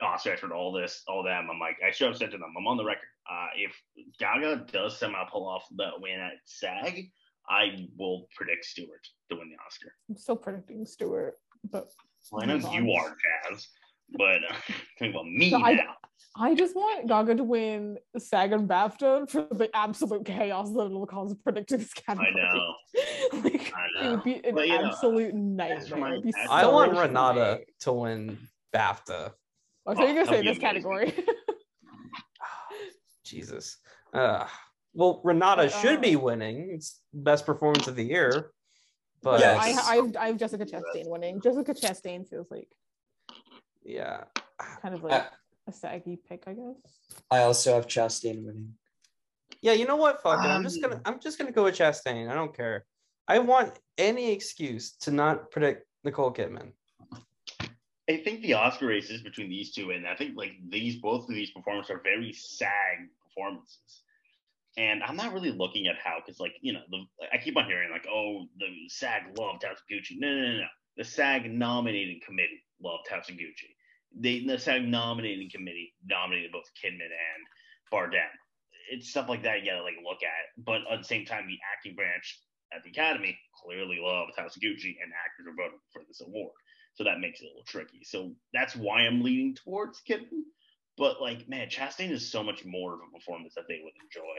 Oscar 0.00 0.30
Expert, 0.30 0.52
all 0.52 0.70
this, 0.70 1.02
all 1.08 1.24
them. 1.24 1.48
I'm 1.50 1.58
like, 1.58 1.78
I 1.84 1.90
should 1.90 2.06
have 2.06 2.16
said 2.16 2.30
to 2.30 2.38
them, 2.38 2.54
I'm 2.56 2.68
on 2.68 2.76
the 2.76 2.84
record. 2.84 3.08
Uh, 3.28 3.48
if 3.56 3.72
Gaga 4.20 4.66
does 4.70 4.96
somehow 4.96 5.24
pull 5.28 5.44
off 5.44 5.64
the 5.74 5.88
win 5.98 6.20
at 6.20 6.34
SAG, 6.44 7.10
I 7.50 7.88
will 7.98 8.28
predict 8.36 8.64
Stewart 8.64 9.04
to 9.30 9.36
win 9.36 9.50
the 9.50 9.56
Oscar. 9.66 9.92
I'm 10.08 10.16
still 10.16 10.36
predicting 10.36 10.86
Stewart, 10.86 11.34
but 11.68 11.88
Well, 12.30 12.44
I 12.44 12.46
know 12.46 12.58
you 12.70 12.92
are, 12.92 13.16
Jazz, 13.50 13.66
but 14.12 14.38
uh, 14.48 14.54
think 14.98 15.14
about 15.14 15.26
me 15.26 15.50
No, 15.50 15.58
I- 15.62 15.74
now. 15.74 15.94
I 16.38 16.54
just 16.54 16.74
want 16.76 17.08
Gaga 17.08 17.36
to 17.36 17.44
win 17.44 17.96
SAG 18.18 18.52
and 18.52 18.68
BAFTA 18.68 19.30
for 19.30 19.46
the 19.52 19.70
absolute 19.74 20.26
chaos 20.26 20.70
that 20.74 20.80
it'll 20.84 21.06
cause 21.06 21.34
predicting 21.42 21.78
this 21.78 21.94
category. 21.94 22.34
I 22.42 22.54
know. 22.54 22.74
like, 23.42 23.72
I 23.74 24.04
It 24.06 24.10
would 24.10 24.22
be 24.22 24.34
an 24.46 24.54
But, 24.54 24.68
you 24.68 24.78
know, 24.78 24.84
absolute 24.88 25.34
nightmare. 25.34 25.98
my- 25.98 26.10
It'd 26.12 26.22
be 26.24 26.34
I 26.50 26.62
I 26.62 26.66
want 26.66 26.92
funny. 26.94 27.08
Renate 27.14 27.64
to 27.80 27.92
win 27.92 28.38
BAFTA. 28.74 29.32
Oh, 29.86 29.94
so 29.94 30.02
you're 30.04 30.12
gonna 30.12 30.26
say 30.26 30.32
this 30.42 30.58
amazing. 30.58 30.60
category? 30.60 31.14
Jesus. 33.24 33.78
Uh, 34.12 34.46
well, 34.94 35.22
Renate 35.24 35.56
But, 35.56 35.72
should 35.72 35.98
uh, 35.98 36.02
be 36.02 36.16
winning. 36.16 36.70
It's 36.72 37.00
best 37.12 37.46
performance 37.46 37.86
of 37.88 37.96
the 37.96 38.04
year. 38.04 38.50
But 39.22 39.40
Yes. 39.40 39.58
I, 39.58 39.92
I, 39.92 39.96
have, 39.96 40.16
I 40.16 40.26
have 40.28 40.36
Jessica 40.36 40.64
Chastain 40.66 41.08
winning. 41.08 41.40
Jessica 41.40 41.72
Chastain 41.74 42.28
feels 42.28 42.46
like 42.50 42.68
yeah. 43.86 44.24
kind 44.82 44.94
of 44.94 45.02
like 45.02 45.12
Uh, 45.12 45.26
a 45.68 45.72
saggy 45.72 46.16
pick, 46.28 46.44
I 46.46 46.54
guess. 46.54 46.76
I 47.30 47.38
also 47.40 47.74
have 47.74 47.86
Chastain 47.86 48.44
winning. 48.44 48.74
Yeah, 49.62 49.72
you 49.72 49.86
know 49.86 49.96
what? 49.96 50.22
Fuck 50.22 50.44
it. 50.44 50.48
I'm 50.48 50.62
just 50.62 50.82
Um, 50.82 50.90
gonna 50.90 51.02
I'm 51.04 51.20
just 51.20 51.38
gonna 51.38 51.52
go 51.52 51.64
with 51.64 51.76
Chastain. 51.76 52.30
I 52.30 52.34
don't 52.34 52.54
care. 52.54 52.84
I 53.28 53.38
want 53.38 53.78
any 53.98 54.32
excuse 54.32 54.92
to 54.98 55.10
not 55.10 55.50
predict 55.50 55.86
Nicole 56.04 56.32
Kidman. 56.32 56.72
I 58.08 58.18
think 58.18 58.42
the 58.42 58.52
Oscar 58.54 58.86
race 58.86 59.10
is 59.10 59.22
between 59.22 59.48
these 59.48 59.72
two, 59.72 59.90
and 59.90 60.06
I 60.06 60.14
think 60.14 60.36
like 60.36 60.52
these 60.68 60.96
both 60.96 61.28
of 61.28 61.34
these 61.34 61.50
performances 61.50 61.90
are 61.90 62.00
very 62.02 62.32
SAG 62.32 63.08
performances. 63.24 64.02
And 64.78 65.02
I'm 65.02 65.16
not 65.16 65.32
really 65.32 65.50
looking 65.50 65.86
at 65.88 65.96
how, 65.96 66.18
because 66.24 66.38
like 66.38 66.52
you 66.60 66.72
know, 66.74 66.82
the, 66.90 67.04
I 67.32 67.38
keep 67.38 67.56
on 67.56 67.64
hearing 67.64 67.90
like, 67.90 68.06
oh, 68.08 68.46
the 68.58 68.68
SAG 68.88 69.36
loved 69.38 69.64
House 69.64 69.78
of 69.78 69.86
Gucci. 69.90 70.18
No, 70.18 70.28
no, 70.28 70.42
no, 70.52 70.56
no. 70.58 70.66
The 70.98 71.04
SAG 71.04 71.50
nominating 71.50 72.20
committee 72.24 72.62
loved 72.80 73.08
House 73.08 73.28
of 73.28 73.36
Gucci. 73.36 73.74
They, 74.18 74.40
the 74.40 74.58
SAG 74.58 74.86
nominating 74.88 75.50
committee 75.50 75.94
nominated 76.04 76.52
both 76.52 76.70
Kidman 76.82 77.02
and 77.12 77.42
Bardem. 77.92 78.32
It's 78.90 79.10
stuff 79.10 79.28
like 79.28 79.42
that 79.42 79.60
you 79.60 79.70
gotta 79.70 79.82
like 79.82 79.96
look 80.04 80.22
at. 80.22 80.64
But 80.64 80.80
at 80.90 80.98
the 80.98 81.04
same 81.04 81.26
time, 81.26 81.46
the 81.46 81.58
acting 81.74 81.94
branch 81.94 82.40
at 82.74 82.82
the 82.82 82.90
Academy 82.90 83.38
clearly 83.62 83.98
loved 84.00 84.32
House 84.36 84.56
of 84.56 84.62
Gucci, 84.62 84.96
and 85.02 85.12
actors 85.12 85.46
are 85.48 85.56
voting 85.56 85.78
for 85.92 86.02
this 86.06 86.20
award. 86.20 86.52
So 86.94 87.04
that 87.04 87.20
makes 87.20 87.40
it 87.40 87.44
a 87.44 87.48
little 87.48 87.64
tricky. 87.66 88.04
So 88.04 88.32
that's 88.54 88.74
why 88.74 89.00
I'm 89.00 89.22
leaning 89.22 89.54
towards 89.54 90.02
Kidman. 90.08 90.44
But 90.96 91.20
like, 91.20 91.48
man, 91.48 91.68
Chastain 91.68 92.10
is 92.10 92.30
so 92.30 92.42
much 92.42 92.64
more 92.64 92.94
of 92.94 93.00
a 93.00 93.18
performance 93.18 93.54
that 93.54 93.64
they 93.68 93.80
would 93.82 93.92
enjoy. 94.02 94.34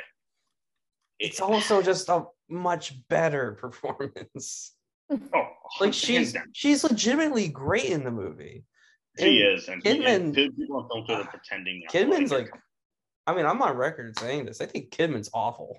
It's 1.19 1.39
also 1.39 1.81
just 1.81 2.09
a 2.09 2.25
much 2.49 2.93
better 3.09 3.51
performance. 3.61 4.73
oh, 5.11 5.47
Like 5.79 5.93
she's 5.93 6.35
she's 6.53 6.83
legitimately 6.83 7.49
great 7.49 7.85
in 7.85 8.03
the 8.03 8.11
movie. 8.11 8.63
She 9.19 9.41
and 9.44 9.57
is, 9.57 9.68
and, 9.68 9.84
Kidman- 9.84 10.15
and 10.15 10.34
people 10.35 10.77
on 10.77 10.88
film 10.89 11.06
Twitter 11.06 11.23
Ah, 11.26 11.31
pretending. 11.31 11.81
not 11.84 11.94
Kidman's 11.94 12.31
her. 12.31 12.39
like 12.39 12.52
I 13.26 13.35
mean, 13.35 13.45
I'm 13.45 13.61
on 13.61 13.76
record 13.76 14.18
saying 14.19 14.45
this. 14.45 14.61
I 14.61 14.65
think 14.65 14.89
Kidman's 14.91 15.30
awful. 15.34 15.77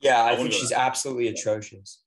Yeah, 0.00 0.22
I 0.24 0.32
I 0.32 0.36
think 0.36 0.52
she's 0.52 0.70
that. 0.70 0.80
absolutely 0.80 1.28
atrocious. 1.28 2.02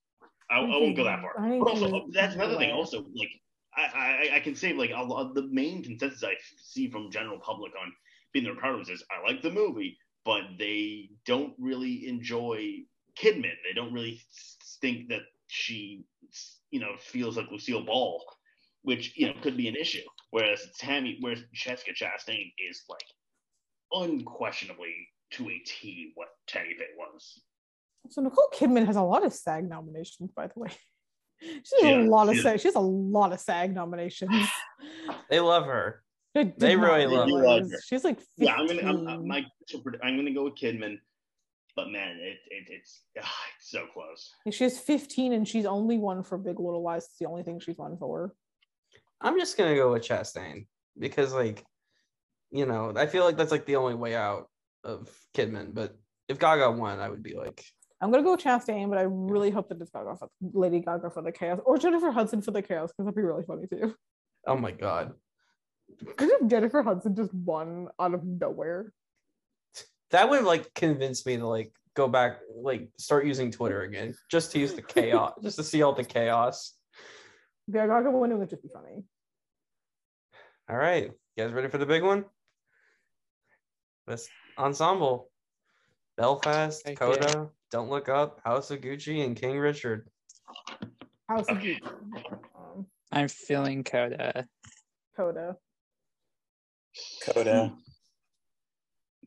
I, 0.50 0.58
I 0.58 0.60
won't 0.62 0.96
go 0.96 1.04
that 1.04 1.20
far. 1.22 1.32
But 1.38 1.68
also, 1.68 2.06
that's 2.12 2.34
another 2.34 2.56
thing. 2.58 2.70
Also, 2.70 2.98
like 3.14 3.30
I, 3.76 4.28
I, 4.32 4.36
I 4.36 4.40
can 4.40 4.54
say 4.54 4.72
like 4.74 4.90
a 4.94 5.02
lot, 5.02 5.34
the 5.34 5.48
main 5.50 5.82
consensus 5.82 6.22
I 6.22 6.34
see 6.62 6.90
from 6.90 7.10
general 7.10 7.38
public 7.38 7.72
on 7.80 7.92
being 8.32 8.44
the 8.44 8.52
Ricardos 8.52 8.88
is 8.90 9.02
I 9.10 9.26
like 9.26 9.40
the 9.42 9.50
movie, 9.50 9.96
but 10.24 10.42
they 10.58 11.10
don't 11.24 11.54
really 11.58 12.06
enjoy 12.06 12.80
Kidman. 13.18 13.54
They 13.66 13.72
don't 13.74 13.92
really 13.92 14.20
think 14.80 15.08
that 15.08 15.22
she, 15.46 16.04
you 16.70 16.80
know, 16.80 16.96
feels 16.98 17.36
like 17.38 17.50
Lucille 17.50 17.84
Ball, 17.84 18.22
which 18.82 19.16
you 19.16 19.28
know 19.28 19.34
could 19.42 19.56
be 19.56 19.68
an 19.68 19.76
issue. 19.76 20.02
Whereas 20.34 20.66
Tammy, 20.80 21.18
whereas 21.20 21.44
Jessica 21.52 21.92
Chastain 21.92 22.52
is 22.68 22.82
like 22.88 23.04
unquestionably 23.92 24.92
to 25.30 25.48
a 25.48 25.62
T 25.64 26.10
what 26.16 26.26
Tammy 26.48 26.74
Faye 26.76 26.86
was. 26.98 27.40
So 28.10 28.20
Nicole 28.20 28.48
Kidman 28.52 28.84
has 28.86 28.96
a 28.96 29.02
lot 29.02 29.24
of 29.24 29.32
SAG 29.32 29.68
nominations, 29.68 30.32
by 30.34 30.48
the 30.48 30.54
way. 30.56 30.70
She 31.40 31.84
has 31.84 31.84
Yeah, 31.84 32.02
a 32.02 32.08
lot 32.08 32.28
of. 32.28 32.36
SAG. 32.36 32.58
She 32.60 32.66
has 32.68 32.74
a 32.74 32.80
lot 32.80 33.32
of 33.32 33.38
SAG 33.38 33.72
nominations. 33.72 34.32
They 35.30 35.38
love 35.38 35.66
her. 35.66 36.02
They, 36.34 36.44
did 36.44 36.58
They 36.58 36.76
really 36.76 37.06
love 37.06 37.26
realize. 37.28 37.70
her. 37.70 37.78
She's 37.86 38.02
like 38.02 38.18
15. 38.18 38.26
Yeah, 38.38 38.54
I'm 38.54 38.66
gonna 38.66 38.82
I'm, 38.82 39.06
I'm, 39.08 39.28
my, 39.28 39.44
I'm 40.02 40.16
gonna 40.16 40.32
go 40.34 40.44
with 40.44 40.54
Kidman, 40.56 40.98
but 41.76 41.90
man, 41.90 42.16
it, 42.20 42.38
it 42.50 42.64
it's, 42.70 43.02
ah, 43.22 43.36
it's 43.56 43.70
so 43.70 43.86
close. 43.92 44.32
She 44.50 44.64
has 44.64 44.78
15 44.80 45.32
and 45.32 45.46
she's 45.46 45.64
only 45.66 45.96
won 45.98 46.24
for 46.24 46.38
Big 46.38 46.58
Little 46.58 46.82
Lies. 46.82 47.04
It's 47.04 47.18
the 47.18 47.26
only 47.26 47.44
thing 47.44 47.60
she's 47.60 47.78
won 47.78 47.96
for. 47.98 48.34
I'm 49.24 49.38
just 49.38 49.56
gonna 49.56 49.74
go 49.74 49.92
with 49.92 50.02
Chastain 50.06 50.66
because, 50.98 51.32
like, 51.32 51.64
you 52.50 52.66
know, 52.66 52.92
I 52.94 53.06
feel 53.06 53.24
like 53.24 53.36
that's 53.36 53.50
like 53.50 53.64
the 53.66 53.76
only 53.76 53.94
way 53.94 54.14
out 54.14 54.48
of 54.84 55.10
Kidman. 55.34 55.74
But 55.74 55.96
if 56.28 56.38
Gaga 56.38 56.70
won, 56.70 57.00
I 57.00 57.08
would 57.08 57.22
be 57.22 57.34
like, 57.34 57.64
I'm 58.00 58.10
gonna 58.10 58.22
go 58.22 58.32
with 58.32 58.42
Chastain, 58.42 58.90
but 58.90 58.98
I 58.98 59.02
really 59.08 59.50
hope 59.50 59.70
that 59.70 59.80
it's 59.80 59.90
Gaga 59.90 60.16
for, 60.16 60.28
Lady 60.52 60.80
Gaga 60.80 61.10
for 61.10 61.22
the 61.22 61.32
chaos 61.32 61.58
or 61.64 61.78
Jennifer 61.78 62.10
Hudson 62.10 62.42
for 62.42 62.50
the 62.50 62.60
chaos 62.62 62.90
because 62.92 63.06
that'd 63.06 63.16
be 63.16 63.22
really 63.22 63.44
funny 63.44 63.66
too. 63.66 63.94
oh 64.46 64.56
my 64.56 64.72
god, 64.72 65.14
Could 66.16 66.28
if 66.30 66.46
Jennifer 66.46 66.82
Hudson 66.82 67.16
just 67.16 67.32
won 67.32 67.88
out 67.98 68.12
of 68.14 68.22
nowhere? 68.24 68.92
that 70.10 70.28
would 70.28 70.44
like 70.44 70.72
convince 70.74 71.24
me 71.24 71.38
to 71.38 71.46
like 71.46 71.72
go 71.96 72.06
back, 72.06 72.40
like 72.54 72.88
start 72.98 73.24
using 73.26 73.50
Twitter 73.50 73.82
again, 73.82 74.14
just 74.30 74.52
to 74.52 74.58
use 74.58 74.74
the 74.74 74.82
chaos, 74.96 75.32
just 75.42 75.56
to 75.56 75.64
see 75.64 75.82
all 75.82 75.94
the 75.94 76.04
chaos. 76.04 76.74
Yeah, 77.66 77.86
Gaga 77.86 78.10
winning 78.10 78.38
would 78.38 78.50
just 78.50 78.62
be 78.62 78.68
funny. 78.68 79.02
All 80.68 80.76
right, 80.76 81.04
you 81.04 81.12
guys 81.36 81.52
ready 81.52 81.68
for 81.68 81.76
the 81.78 81.84
big 81.84 82.02
one? 82.02 82.24
This 84.06 84.28
ensemble: 84.56 85.30
Belfast, 86.16 86.86
Heck 86.86 86.98
Coda, 86.98 87.50
Don't 87.70 87.90
Look 87.90 88.08
Up, 88.08 88.40
House 88.44 88.70
of 88.70 88.80
Gucci, 88.80 89.24
and 89.24 89.36
King 89.36 89.58
Richard. 89.58 90.08
House 91.28 91.48
of 91.50 91.58
Okay. 91.58 91.74
Gucci. 91.74 92.86
I'm 93.12 93.28
feeling 93.28 93.84
Coda. 93.84 94.48
Coda. 95.16 95.56
Coda. 97.22 97.72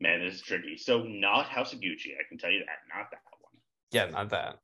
Man, 0.00 0.20
this 0.20 0.34
is 0.34 0.42
tricky. 0.42 0.76
So 0.76 1.02
not 1.02 1.46
House 1.46 1.72
of 1.72 1.80
Gucci, 1.80 2.14
I 2.18 2.26
can 2.28 2.38
tell 2.38 2.50
you 2.50 2.60
that, 2.60 2.96
not 2.96 3.10
that 3.10 3.20
one. 3.40 3.60
Yeah, 3.92 4.06
not 4.06 4.30
that. 4.30 4.58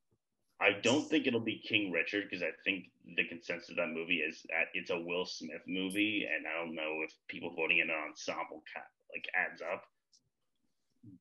I 0.65 0.73
don't 0.83 1.07
think 1.09 1.27
it'll 1.27 1.41
be 1.41 1.63
King 1.69 1.93
Richard 1.93 2.25
because 2.25 2.43
I 2.43 2.53
think 2.65 2.87
the 3.17 3.25
consensus 3.29 3.69
of 3.69 3.77
that 3.77 3.91
movie 3.91 4.21
is 4.21 4.41
that 4.49 4.69
it's 4.73 4.91
a 4.91 4.99
Will 4.99 5.27
Smith 5.27 5.61
movie, 5.69 6.27
and 6.27 6.47
I 6.47 6.59
don't 6.59 6.75
know 6.75 7.03
if 7.05 7.13
people 7.29 7.55
voting 7.55 7.79
in 7.81 7.91
an 7.91 7.97
ensemble 8.09 8.63
ca- 8.73 8.81
like 9.13 9.27
adds 9.37 9.61
up. 9.61 9.85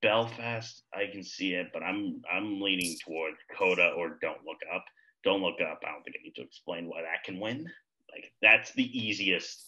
Belfast, 0.01 0.83
I 0.93 1.11
can 1.11 1.23
see 1.23 1.55
it, 1.55 1.71
but 1.73 1.83
I'm 1.83 2.21
I'm 2.31 2.61
leaning 2.61 2.95
towards 3.05 3.35
Coda 3.57 3.89
or 3.97 4.17
Don't 4.21 4.45
Look 4.45 4.59
Up. 4.73 4.85
Don't 5.25 5.41
Look 5.41 5.59
Up. 5.59 5.81
I 5.85 5.91
don't 5.91 6.03
think 6.03 6.15
I 6.21 6.23
need 6.23 6.35
to 6.35 6.43
explain 6.43 6.87
why 6.87 7.01
that 7.01 7.25
can 7.25 7.37
win. 7.37 7.69
Like 8.13 8.31
that's 8.41 8.71
the 8.71 8.97
easiest. 8.97 9.61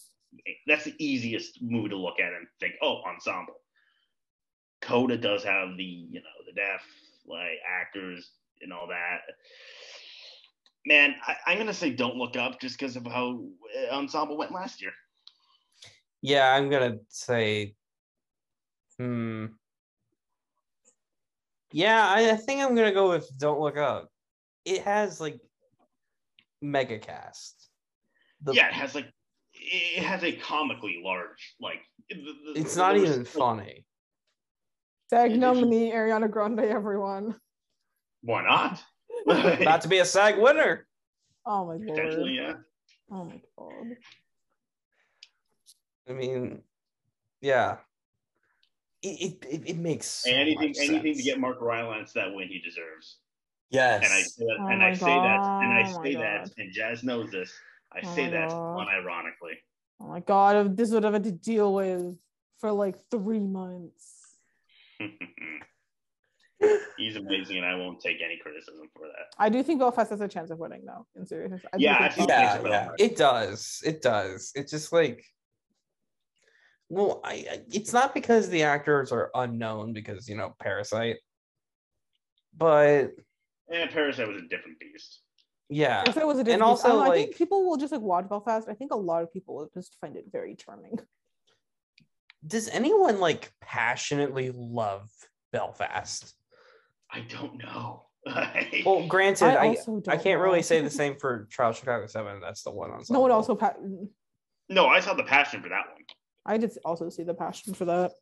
That's 0.66 0.84
the 0.84 0.94
easiest 0.98 1.60
movie 1.60 1.90
to 1.90 1.96
look 1.96 2.18
at 2.18 2.32
and 2.32 2.46
think, 2.60 2.74
oh, 2.82 3.02
ensemble. 3.06 3.60
Coda 4.80 5.18
does 5.18 5.44
have 5.44 5.76
the 5.76 5.84
you 5.84 6.20
know 6.20 6.44
the 6.46 6.52
deaf 6.52 6.80
like 7.26 7.58
actors 7.68 8.30
and 8.62 8.72
all 8.72 8.88
that. 8.88 9.20
Man, 10.84 11.14
I, 11.26 11.36
I'm 11.46 11.58
gonna 11.58 11.74
say 11.74 11.90
Don't 11.90 12.16
Look 12.16 12.36
Up 12.36 12.60
just 12.60 12.78
because 12.78 12.96
of 12.96 13.06
how 13.06 13.40
uh, 13.90 13.94
ensemble 13.94 14.36
went 14.36 14.52
last 14.52 14.80
year. 14.80 14.92
Yeah, 16.22 16.52
I'm 16.54 16.70
gonna 16.70 16.98
say. 17.08 17.74
Hmm. 18.98 19.46
Yeah, 21.72 22.06
I, 22.08 22.30
I 22.30 22.36
think 22.36 22.62
I'm 22.62 22.74
gonna 22.74 22.92
go 22.92 23.10
with 23.10 23.28
Don't 23.38 23.60
Look 23.60 23.76
Up. 23.76 24.10
It 24.64 24.82
has 24.82 25.20
like 25.20 25.38
mega 26.62 26.98
cast. 26.98 27.68
The- 28.42 28.54
yeah, 28.54 28.68
it 28.68 28.74
has 28.74 28.94
like 28.94 29.10
it 29.52 30.02
has 30.02 30.22
a 30.22 30.32
comically 30.32 31.00
large 31.04 31.54
like. 31.60 31.80
the- 32.08 32.14
the- 32.16 32.60
It's 32.60 32.76
not 32.76 32.94
there 32.94 33.04
even 33.04 33.24
funny. 33.24 33.84
Tag 35.10 35.30
Yeah, 35.30 35.36
they 35.36 35.40
nominee 35.40 35.92
Ariana 35.92 36.30
Grande, 36.30 36.60
everyone. 36.60 37.36
Why 38.22 38.44
not? 38.44 38.82
About 39.60 39.82
to 39.82 39.88
be 39.88 39.98
a 39.98 40.04
SAG 40.04 40.38
winner. 40.38 40.86
Oh 41.44 41.64
my 41.66 41.74
lord. 41.74 41.86
Potentially, 41.86 42.36
yeah. 42.36 42.54
Oh 43.10 43.24
my 43.24 43.40
god. 43.58 43.96
I 46.08 46.12
mean, 46.12 46.62
yeah. 47.40 47.76
It 49.02 49.08
it, 49.08 49.46
it, 49.48 49.68
it 49.70 49.76
makes 49.76 50.06
so 50.06 50.30
anything 50.30 50.70
much 50.70 50.78
anything 50.80 51.16
to 51.16 51.22
get 51.22 51.38
Mark 51.38 51.60
Rylance 51.60 52.12
that 52.14 52.34
win 52.34 52.48
he 52.48 52.60
deserves. 52.60 53.18
Yes. 53.70 54.04
And 54.04 54.12
I 54.12 54.22
say 54.22 54.44
that, 54.44 54.58
Oh 54.60 54.66
and 54.68 54.82
I 54.82 54.94
say 54.94 55.04
that, 55.06 55.40
and 55.60 55.72
I 55.72 55.82
God, 55.82 55.92
oh 55.98 56.02
say 56.02 56.14
that, 56.14 56.38
God. 56.40 56.50
and 56.58 56.72
Jazz 56.72 57.02
knows 57.02 57.30
this. 57.30 57.52
I 57.92 58.00
Oh 58.02 58.14
say 58.14 58.30
that 58.30 58.48
God. 58.48 58.86
unironically. 58.86 59.56
Oh 60.00 60.06
my 60.08 60.20
god, 60.20 60.76
this 60.76 60.90
would 60.90 61.04
have 61.04 61.12
had 61.14 61.24
to 61.24 61.32
deal 61.32 61.74
with 61.74 62.16
for 62.58 62.72
like 62.72 62.96
three 63.10 63.40
months. 63.40 64.36
He's 66.96 67.16
amazing, 67.16 67.58
and 67.58 67.66
I 67.66 67.74
won't 67.74 68.00
take 68.00 68.18
any 68.24 68.38
criticism 68.38 68.88
for 68.94 69.06
that. 69.06 69.26
I 69.38 69.48
do 69.50 69.62
think 69.62 69.80
Belfast 69.80 70.10
has 70.10 70.20
a 70.20 70.28
chance 70.28 70.50
of 70.50 70.58
winning 70.58 70.84
though, 70.86 71.06
in 71.14 71.26
seriousness. 71.26 71.62
I 71.72 71.76
Yeah, 71.76 72.08
think 72.08 72.14
think 72.14 72.28
Yeah, 72.30 72.60
yeah. 72.64 72.88
It 72.98 73.16
does. 73.16 73.82
It 73.84 74.00
does. 74.00 74.52
It's 74.54 74.70
just 74.70 74.92
like, 74.92 75.24
well, 76.88 77.20
I, 77.24 77.32
I 77.32 77.60
it's 77.70 77.92
not 77.92 78.14
because 78.14 78.48
the 78.48 78.62
actors 78.62 79.12
are 79.12 79.30
unknown 79.34 79.92
because 79.92 80.28
you 80.28 80.36
know 80.36 80.54
Parasite, 80.58 81.16
but 82.56 83.10
And 83.70 83.90
Parasite 83.90 84.26
was 84.28 84.38
a 84.38 84.46
different 84.48 84.78
beast. 84.80 85.20
yeah, 85.68 86.04
If 86.06 86.16
it 86.16 86.26
was 86.26 86.36
a 86.36 86.40
And 86.40 86.46
different, 86.46 86.62
also, 86.62 86.88
I, 86.88 86.92
don't 86.92 87.12
I 87.12 87.16
think 87.16 87.36
people 87.36 87.68
will 87.68 87.76
just 87.76 87.92
like 87.92 88.00
watch 88.00 88.28
Belfast. 88.30 88.68
I 88.70 88.74
think 88.74 88.92
a 88.92 88.96
lot 88.96 89.22
of 89.22 89.30
people 89.32 89.56
will 89.56 89.70
just 89.74 89.96
find 90.00 90.16
it 90.16 90.24
very 90.32 90.54
charming. 90.54 90.98
does 92.46 92.68
anyone 92.68 93.20
like 93.20 93.52
passionately 93.60 94.50
love 94.54 95.10
Belfast? 95.52 96.32
I 97.12 97.20
don't 97.20 97.58
know. 97.58 98.02
Well, 98.84 99.06
granted, 99.06 99.44
I 99.46 99.54
I 99.54 99.68
also 99.68 99.98
I, 99.98 100.00
don't 100.16 100.22
can't 100.22 100.40
really 100.40 100.62
say 100.62 100.80
the 100.80 100.90
same 100.90 101.14
for 101.16 101.46
Trial 101.50 101.72
Chicago 101.72 102.06
Seven. 102.06 102.40
That's 102.40 102.62
the 102.64 102.72
one 102.72 102.90
on. 102.90 103.02
No 103.08 103.20
one 103.20 103.30
also, 103.30 103.54
pa- 103.54 103.74
no, 104.68 104.86
I 104.86 104.98
saw 105.00 105.14
the 105.14 105.22
passion 105.22 105.62
for 105.62 105.68
that 105.68 105.84
one. 105.92 106.02
I 106.44 106.58
did 106.58 106.76
also 106.84 107.08
see 107.08 107.22
the 107.22 107.34
passion 107.34 107.72
for 107.74 107.84
that. 107.84 108.12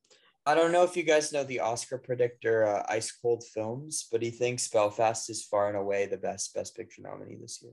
I 0.47 0.55
don't 0.55 0.73
know 0.73 0.83
if 0.85 0.95
you 0.95 1.05
guys 1.05 1.33
know 1.33 1.43
the 1.43 1.61
Oscar 1.61 1.97
predictor 1.97 2.67
uh, 2.67 2.83
Ice 2.91 3.11
Cold 3.13 3.45
Films, 3.55 4.07
but 4.13 4.21
he 4.23 4.31
thinks 4.31 4.69
Belfast 4.69 5.31
is 5.31 5.43
far 5.43 5.69
and 5.69 5.77
away 5.79 6.05
the 6.05 6.19
best 6.19 6.55
Best 6.55 6.77
Picture 6.77 7.01
nominee 7.01 7.37
this 7.41 7.61
year. 7.63 7.73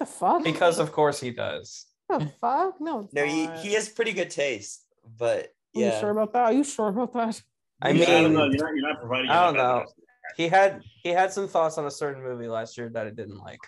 The 0.00 0.06
fuck? 0.06 0.42
because 0.42 0.80
of 0.80 0.90
course 0.90 1.20
he 1.20 1.30
does. 1.30 1.86
the 2.08 2.32
fuck? 2.40 2.80
No, 2.80 3.08
No, 3.12 3.24
he, 3.24 3.46
not. 3.46 3.58
he 3.60 3.74
has 3.74 3.88
pretty 3.88 4.12
good 4.12 4.30
taste, 4.30 4.84
but 5.16 5.38
Are 5.76 5.78
you 5.80 5.84
yeah. 5.86 6.00
sure 6.00 6.10
about 6.10 6.32
that? 6.32 6.46
Are 6.46 6.52
you 6.52 6.64
sure 6.64 6.88
about 6.88 7.12
that? 7.12 7.40
I 7.80 7.90
Yeah, 7.90 7.94
mean, 7.94 8.02
I 8.08 8.22
don't 8.22 8.32
know. 8.34 8.44
You're 8.46 8.64
not, 8.64 8.74
you're 8.76 8.88
not 8.88 9.00
providing. 9.00 9.30
I 9.30 9.44
don't 9.44 9.54
know. 9.56 9.70
evidence. 9.76 9.94
He 10.36 10.48
had 10.48 10.82
he 11.02 11.10
had 11.10 11.32
some 11.32 11.48
thoughts 11.48 11.78
on 11.78 11.86
a 11.86 11.90
certain 11.90 12.22
movie 12.22 12.48
last 12.48 12.78
year 12.78 12.88
that 12.90 13.06
I 13.06 13.10
didn't 13.10 13.38
like. 13.38 13.60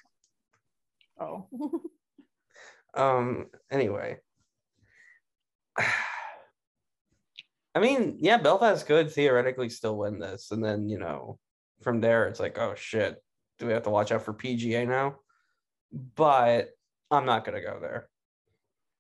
Oh. 1.21 1.47
Um. 2.95 3.47
Anyway, 3.71 4.19
I 5.79 5.87
mean, 7.79 8.19
yeah, 8.21 8.37
Belfast 8.37 8.85
could 8.85 9.13
theoretically 9.13 9.69
still 9.69 9.97
win 9.97 10.19
this, 10.19 10.51
and 10.51 10.65
then 10.65 10.89
you 10.89 10.99
know, 10.99 11.39
from 11.83 12.01
there 12.01 12.27
it's 12.27 12.41
like, 12.41 12.59
oh 12.59 12.75
shit, 12.75 13.23
do 13.59 13.67
we 13.67 13.73
have 13.73 13.85
to 13.85 13.91
watch 13.91 14.11
out 14.11 14.23
for 14.23 14.35
PGA 14.35 14.89
now? 14.89 15.17
But 16.17 16.71
I'm 17.11 17.27
not 17.27 17.45
gonna 17.45 17.61
go 17.61 17.79
there. 17.81 18.09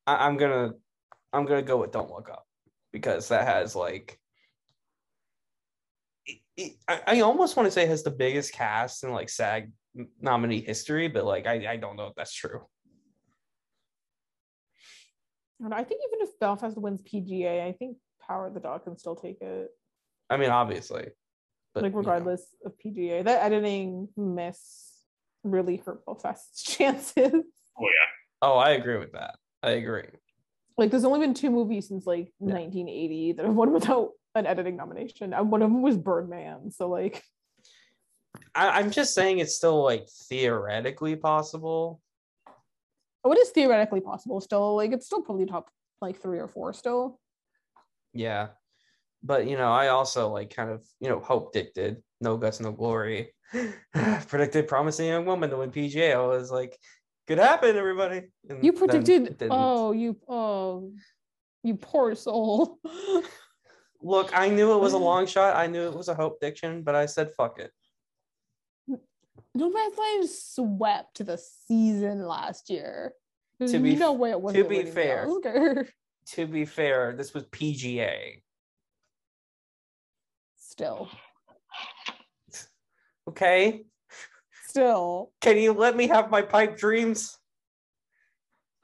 I, 0.06 0.26
I'm 0.26 0.36
gonna 0.36 0.72
I'm 1.32 1.46
gonna 1.46 1.62
go 1.62 1.78
with 1.78 1.92
Don't 1.92 2.10
Look 2.10 2.30
Up 2.30 2.46
because 2.92 3.28
that 3.28 3.46
has 3.46 3.74
like. 3.74 4.19
It- 6.60 6.72
it- 6.72 6.76
I, 6.88 7.16
I 7.16 7.20
almost 7.20 7.56
want 7.56 7.66
to 7.66 7.70
say 7.70 7.82
it 7.84 7.88
has 7.88 8.02
the 8.02 8.10
biggest 8.10 8.52
cast 8.52 9.04
in 9.04 9.10
like 9.12 9.28
SAG 9.28 9.72
nominee 10.20 10.60
history, 10.60 11.08
but 11.08 11.24
like 11.24 11.46
I, 11.46 11.72
I 11.72 11.76
don't 11.76 11.96
know 11.96 12.06
if 12.06 12.14
that's 12.14 12.34
true. 12.34 12.62
And 15.62 15.74
I 15.74 15.84
think 15.84 16.00
even 16.08 16.26
if 16.26 16.38
Belfast 16.38 16.76
wins 16.78 17.02
PGA, 17.02 17.66
I 17.66 17.72
think 17.72 17.98
Power 18.26 18.46
of 18.46 18.54
the 18.54 18.60
Dog 18.60 18.84
can 18.84 18.96
still 18.96 19.16
take 19.16 19.40
it. 19.42 19.68
I 20.30 20.36
mean, 20.36 20.50
obviously, 20.50 21.08
but 21.74 21.82
like 21.82 21.90
you 21.90 21.94
know. 21.96 21.98
regardless 21.98 22.46
of 22.64 22.72
PGA, 22.84 23.24
that 23.24 23.42
editing 23.42 24.08
miss 24.16 24.92
really 25.44 25.76
hurt 25.84 26.04
Belfast's 26.06 26.62
chances. 26.76 27.32
Oh 27.78 27.82
yeah. 27.82 28.08
Oh, 28.42 28.56
I 28.56 28.70
agree 28.70 28.96
with 28.98 29.12
that. 29.12 29.36
I 29.62 29.72
agree. 29.72 30.04
Like, 30.78 30.90
there's 30.90 31.04
only 31.04 31.20
been 31.20 31.34
two 31.34 31.50
movies 31.50 31.88
since 31.88 32.06
like 32.06 32.32
Yeah. 32.40 32.54
1980 32.54 33.32
that 33.34 33.44
have 33.44 33.54
won 33.54 33.72
without 33.72 34.10
an 34.34 34.46
editing 34.46 34.76
nomination. 34.76 35.32
And 35.32 35.50
one 35.50 35.62
of 35.62 35.70
them 35.70 35.82
was 35.82 35.96
Birdman. 35.96 36.70
So 36.70 36.88
like, 36.88 37.22
I, 38.54 38.70
I'm 38.70 38.90
just 38.90 39.14
saying 39.14 39.38
it's 39.38 39.56
still 39.56 39.82
like 39.82 40.06
theoretically 40.28 41.16
possible. 41.16 42.00
oh, 43.24 43.32
it 43.32 43.38
is 43.38 43.50
theoretically 43.50 44.00
possible 44.00 44.40
still. 44.40 44.76
Like, 44.76 44.92
it's 44.92 45.06
still 45.06 45.22
probably 45.22 45.46
top 45.46 45.70
like 46.00 46.20
three 46.20 46.38
or 46.38 46.48
four 46.48 46.72
still. 46.72 47.20
Yeah. 48.12 48.48
But 49.22 49.46
you 49.46 49.56
know, 49.56 49.70
I 49.70 49.88
also 49.88 50.28
like 50.28 50.54
kind 50.54 50.70
of, 50.70 50.84
you 51.00 51.08
know, 51.08 51.20
hope 51.20 51.52
Dick 51.52 51.74
did 51.74 52.02
no 52.20 52.36
guts, 52.36 52.60
no 52.60 52.72
glory. 52.72 53.34
predicted 54.28 54.68
promising 54.68 55.08
young 55.08 55.26
woman 55.26 55.50
to 55.50 55.56
win 55.56 55.70
PGA. 55.70 56.14
I 56.14 56.26
was 56.26 56.50
like, 56.50 56.78
could 57.26 57.38
happen, 57.38 57.76
everybody. 57.76 58.22
And 58.48 58.64
You 58.64 58.72
predicted. 58.72 59.36
Oh, 59.50 59.92
you. 59.92 60.16
Oh, 60.28 60.92
you 61.62 61.74
poor 61.74 62.14
soul. 62.14 62.78
Look, 64.02 64.30
I 64.36 64.48
knew 64.48 64.72
it 64.72 64.80
was 64.80 64.94
a 64.94 64.98
mm. 64.98 65.02
long 65.02 65.26
shot. 65.26 65.56
I 65.56 65.66
knew 65.66 65.82
it 65.82 65.94
was 65.94 66.08
a 66.08 66.14
hope 66.14 66.40
diction, 66.40 66.82
but 66.82 66.94
I 66.94 67.06
said 67.06 67.32
fuck 67.32 67.58
it. 67.58 67.72
Nomadland 69.56 70.28
swept 70.28 71.24
the 71.24 71.36
season 71.36 72.26
last 72.26 72.70
year. 72.70 73.14
There's 73.58 73.72
To 73.72 73.78
be- 73.78 73.96
no 73.96 74.12
way 74.12 74.30
it 74.30 74.40
wasn't 74.40 74.68
be 74.68 74.82
fair. 74.84 75.28
To 76.34 76.46
be 76.46 76.64
fair, 76.64 77.14
this 77.16 77.34
was 77.34 77.44
PGA. 77.46 78.40
Still, 80.56 81.08
Okay. 83.26 83.84
still, 84.66 85.32
Can 85.40 85.56
you 85.58 85.72
let 85.72 85.96
me 85.96 86.06
have 86.06 86.30
my 86.30 86.42
pipe 86.42 86.76
dreams? 86.76 87.36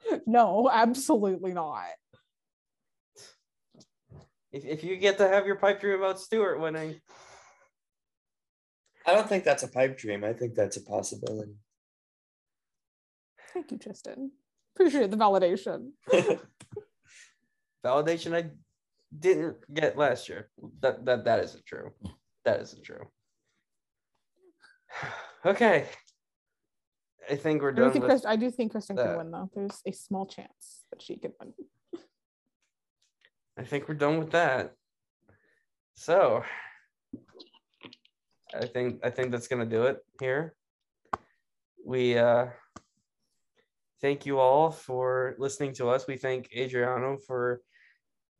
no, 0.27 0.69
absolutely 0.69 1.53
not. 1.53 1.85
If, 4.57 4.65
if 4.65 4.83
you 4.83 4.97
get 4.97 5.19
to 5.19 5.27
have 5.27 5.45
your 5.45 5.55
pipe 5.55 5.79
dream 5.79 5.99
about 5.99 6.19
Stewart 6.19 6.59
winning, 6.59 6.99
I 9.05 9.13
don't 9.13 9.29
think 9.29 9.43
that's 9.43 9.61
a 9.61 9.67
pipe 9.67 9.99
dream. 9.99 10.23
I 10.23 10.33
think 10.33 10.55
that's 10.55 10.77
a 10.77 10.81
possibility. 10.81 11.53
Thank 13.53 13.71
you, 13.71 13.77
Tristan. 13.77 14.31
Appreciate 14.75 15.11
the 15.11 15.17
validation. 15.17 15.91
validation 17.85 18.35
I 18.35 18.49
didn't 19.17 19.57
get 19.71 19.95
last 19.95 20.27
year. 20.27 20.49
That 20.81 21.05
that 21.05 21.25
that 21.25 21.43
isn't 21.43 21.65
true. 21.65 21.91
That 22.43 22.61
isn't 22.61 22.83
true. 22.83 23.07
Okay. 25.45 25.85
I 27.29 27.35
think 27.35 27.61
we're 27.61 27.71
done. 27.71 27.85
I 27.85 27.87
do 27.87 27.91
done 27.91 27.93
think 27.93 28.03
with 28.03 28.11
Chris, 28.11 28.25
I 28.25 28.35
do 28.35 28.51
think 28.51 28.71
Kristen 28.71 28.95
that. 28.95 29.05
can 29.05 29.17
win 29.17 29.31
though. 29.31 29.49
There's 29.53 29.81
a 29.85 29.91
small 29.91 30.25
chance 30.25 30.83
that 30.89 31.01
she 31.01 31.15
can 31.15 31.31
win. 31.39 31.53
I 33.57 33.63
think 33.63 33.87
we're 33.87 33.95
done 33.95 34.19
with 34.19 34.31
that. 34.31 34.73
So 35.95 36.43
I 38.53 38.65
think 38.67 39.01
I 39.03 39.09
think 39.09 39.31
that's 39.31 39.47
gonna 39.47 39.65
do 39.65 39.83
it 39.83 39.97
here. 40.19 40.53
We 41.83 42.17
uh 42.17 42.47
thank 43.99 44.25
you 44.27 44.39
all 44.39 44.69
for 44.69 45.35
listening 45.39 45.73
to 45.73 45.89
us. 45.89 46.05
We 46.07 46.17
thank 46.17 46.49
Adriano 46.55 47.17
for 47.25 47.61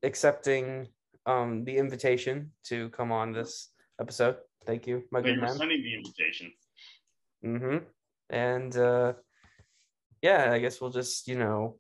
accepting 0.03 0.87
um 1.25 1.65
the 1.65 1.77
invitation 1.77 2.51
to 2.65 2.89
come 2.89 3.11
on 3.11 3.33
this 3.33 3.71
episode. 3.99 4.37
Thank 4.67 4.85
you, 4.85 5.03
my 5.11 5.21
good 5.21 5.39
man. 5.39 5.57
sending 5.57 5.81
the 5.81 5.95
invitation. 5.95 6.51
Mm-hmm. 7.43 7.77
And 8.29 8.77
uh 8.77 9.13
yeah, 10.21 10.51
I 10.51 10.59
guess 10.59 10.79
we'll 10.79 10.91
just, 10.91 11.27
you 11.27 11.37
know, 11.37 11.79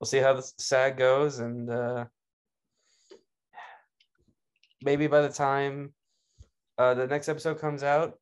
we'll 0.00 0.08
see 0.08 0.18
how 0.18 0.34
the 0.34 0.42
SAG 0.58 0.96
goes 0.96 1.38
and 1.38 1.70
uh 1.70 2.06
maybe 4.82 5.06
by 5.06 5.20
the 5.22 5.28
time 5.28 5.92
uh 6.78 6.94
the 6.94 7.06
next 7.06 7.28
episode 7.28 7.60
comes 7.60 7.82
out, 7.82 8.18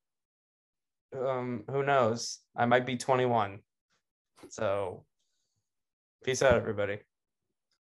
um, 1.16 1.64
who 1.70 1.82
knows? 1.82 2.40
I 2.56 2.66
might 2.66 2.86
be 2.86 2.96
21. 2.96 3.60
So 4.50 5.04
peace 6.24 6.42
out, 6.42 6.54
everybody. 6.54 6.98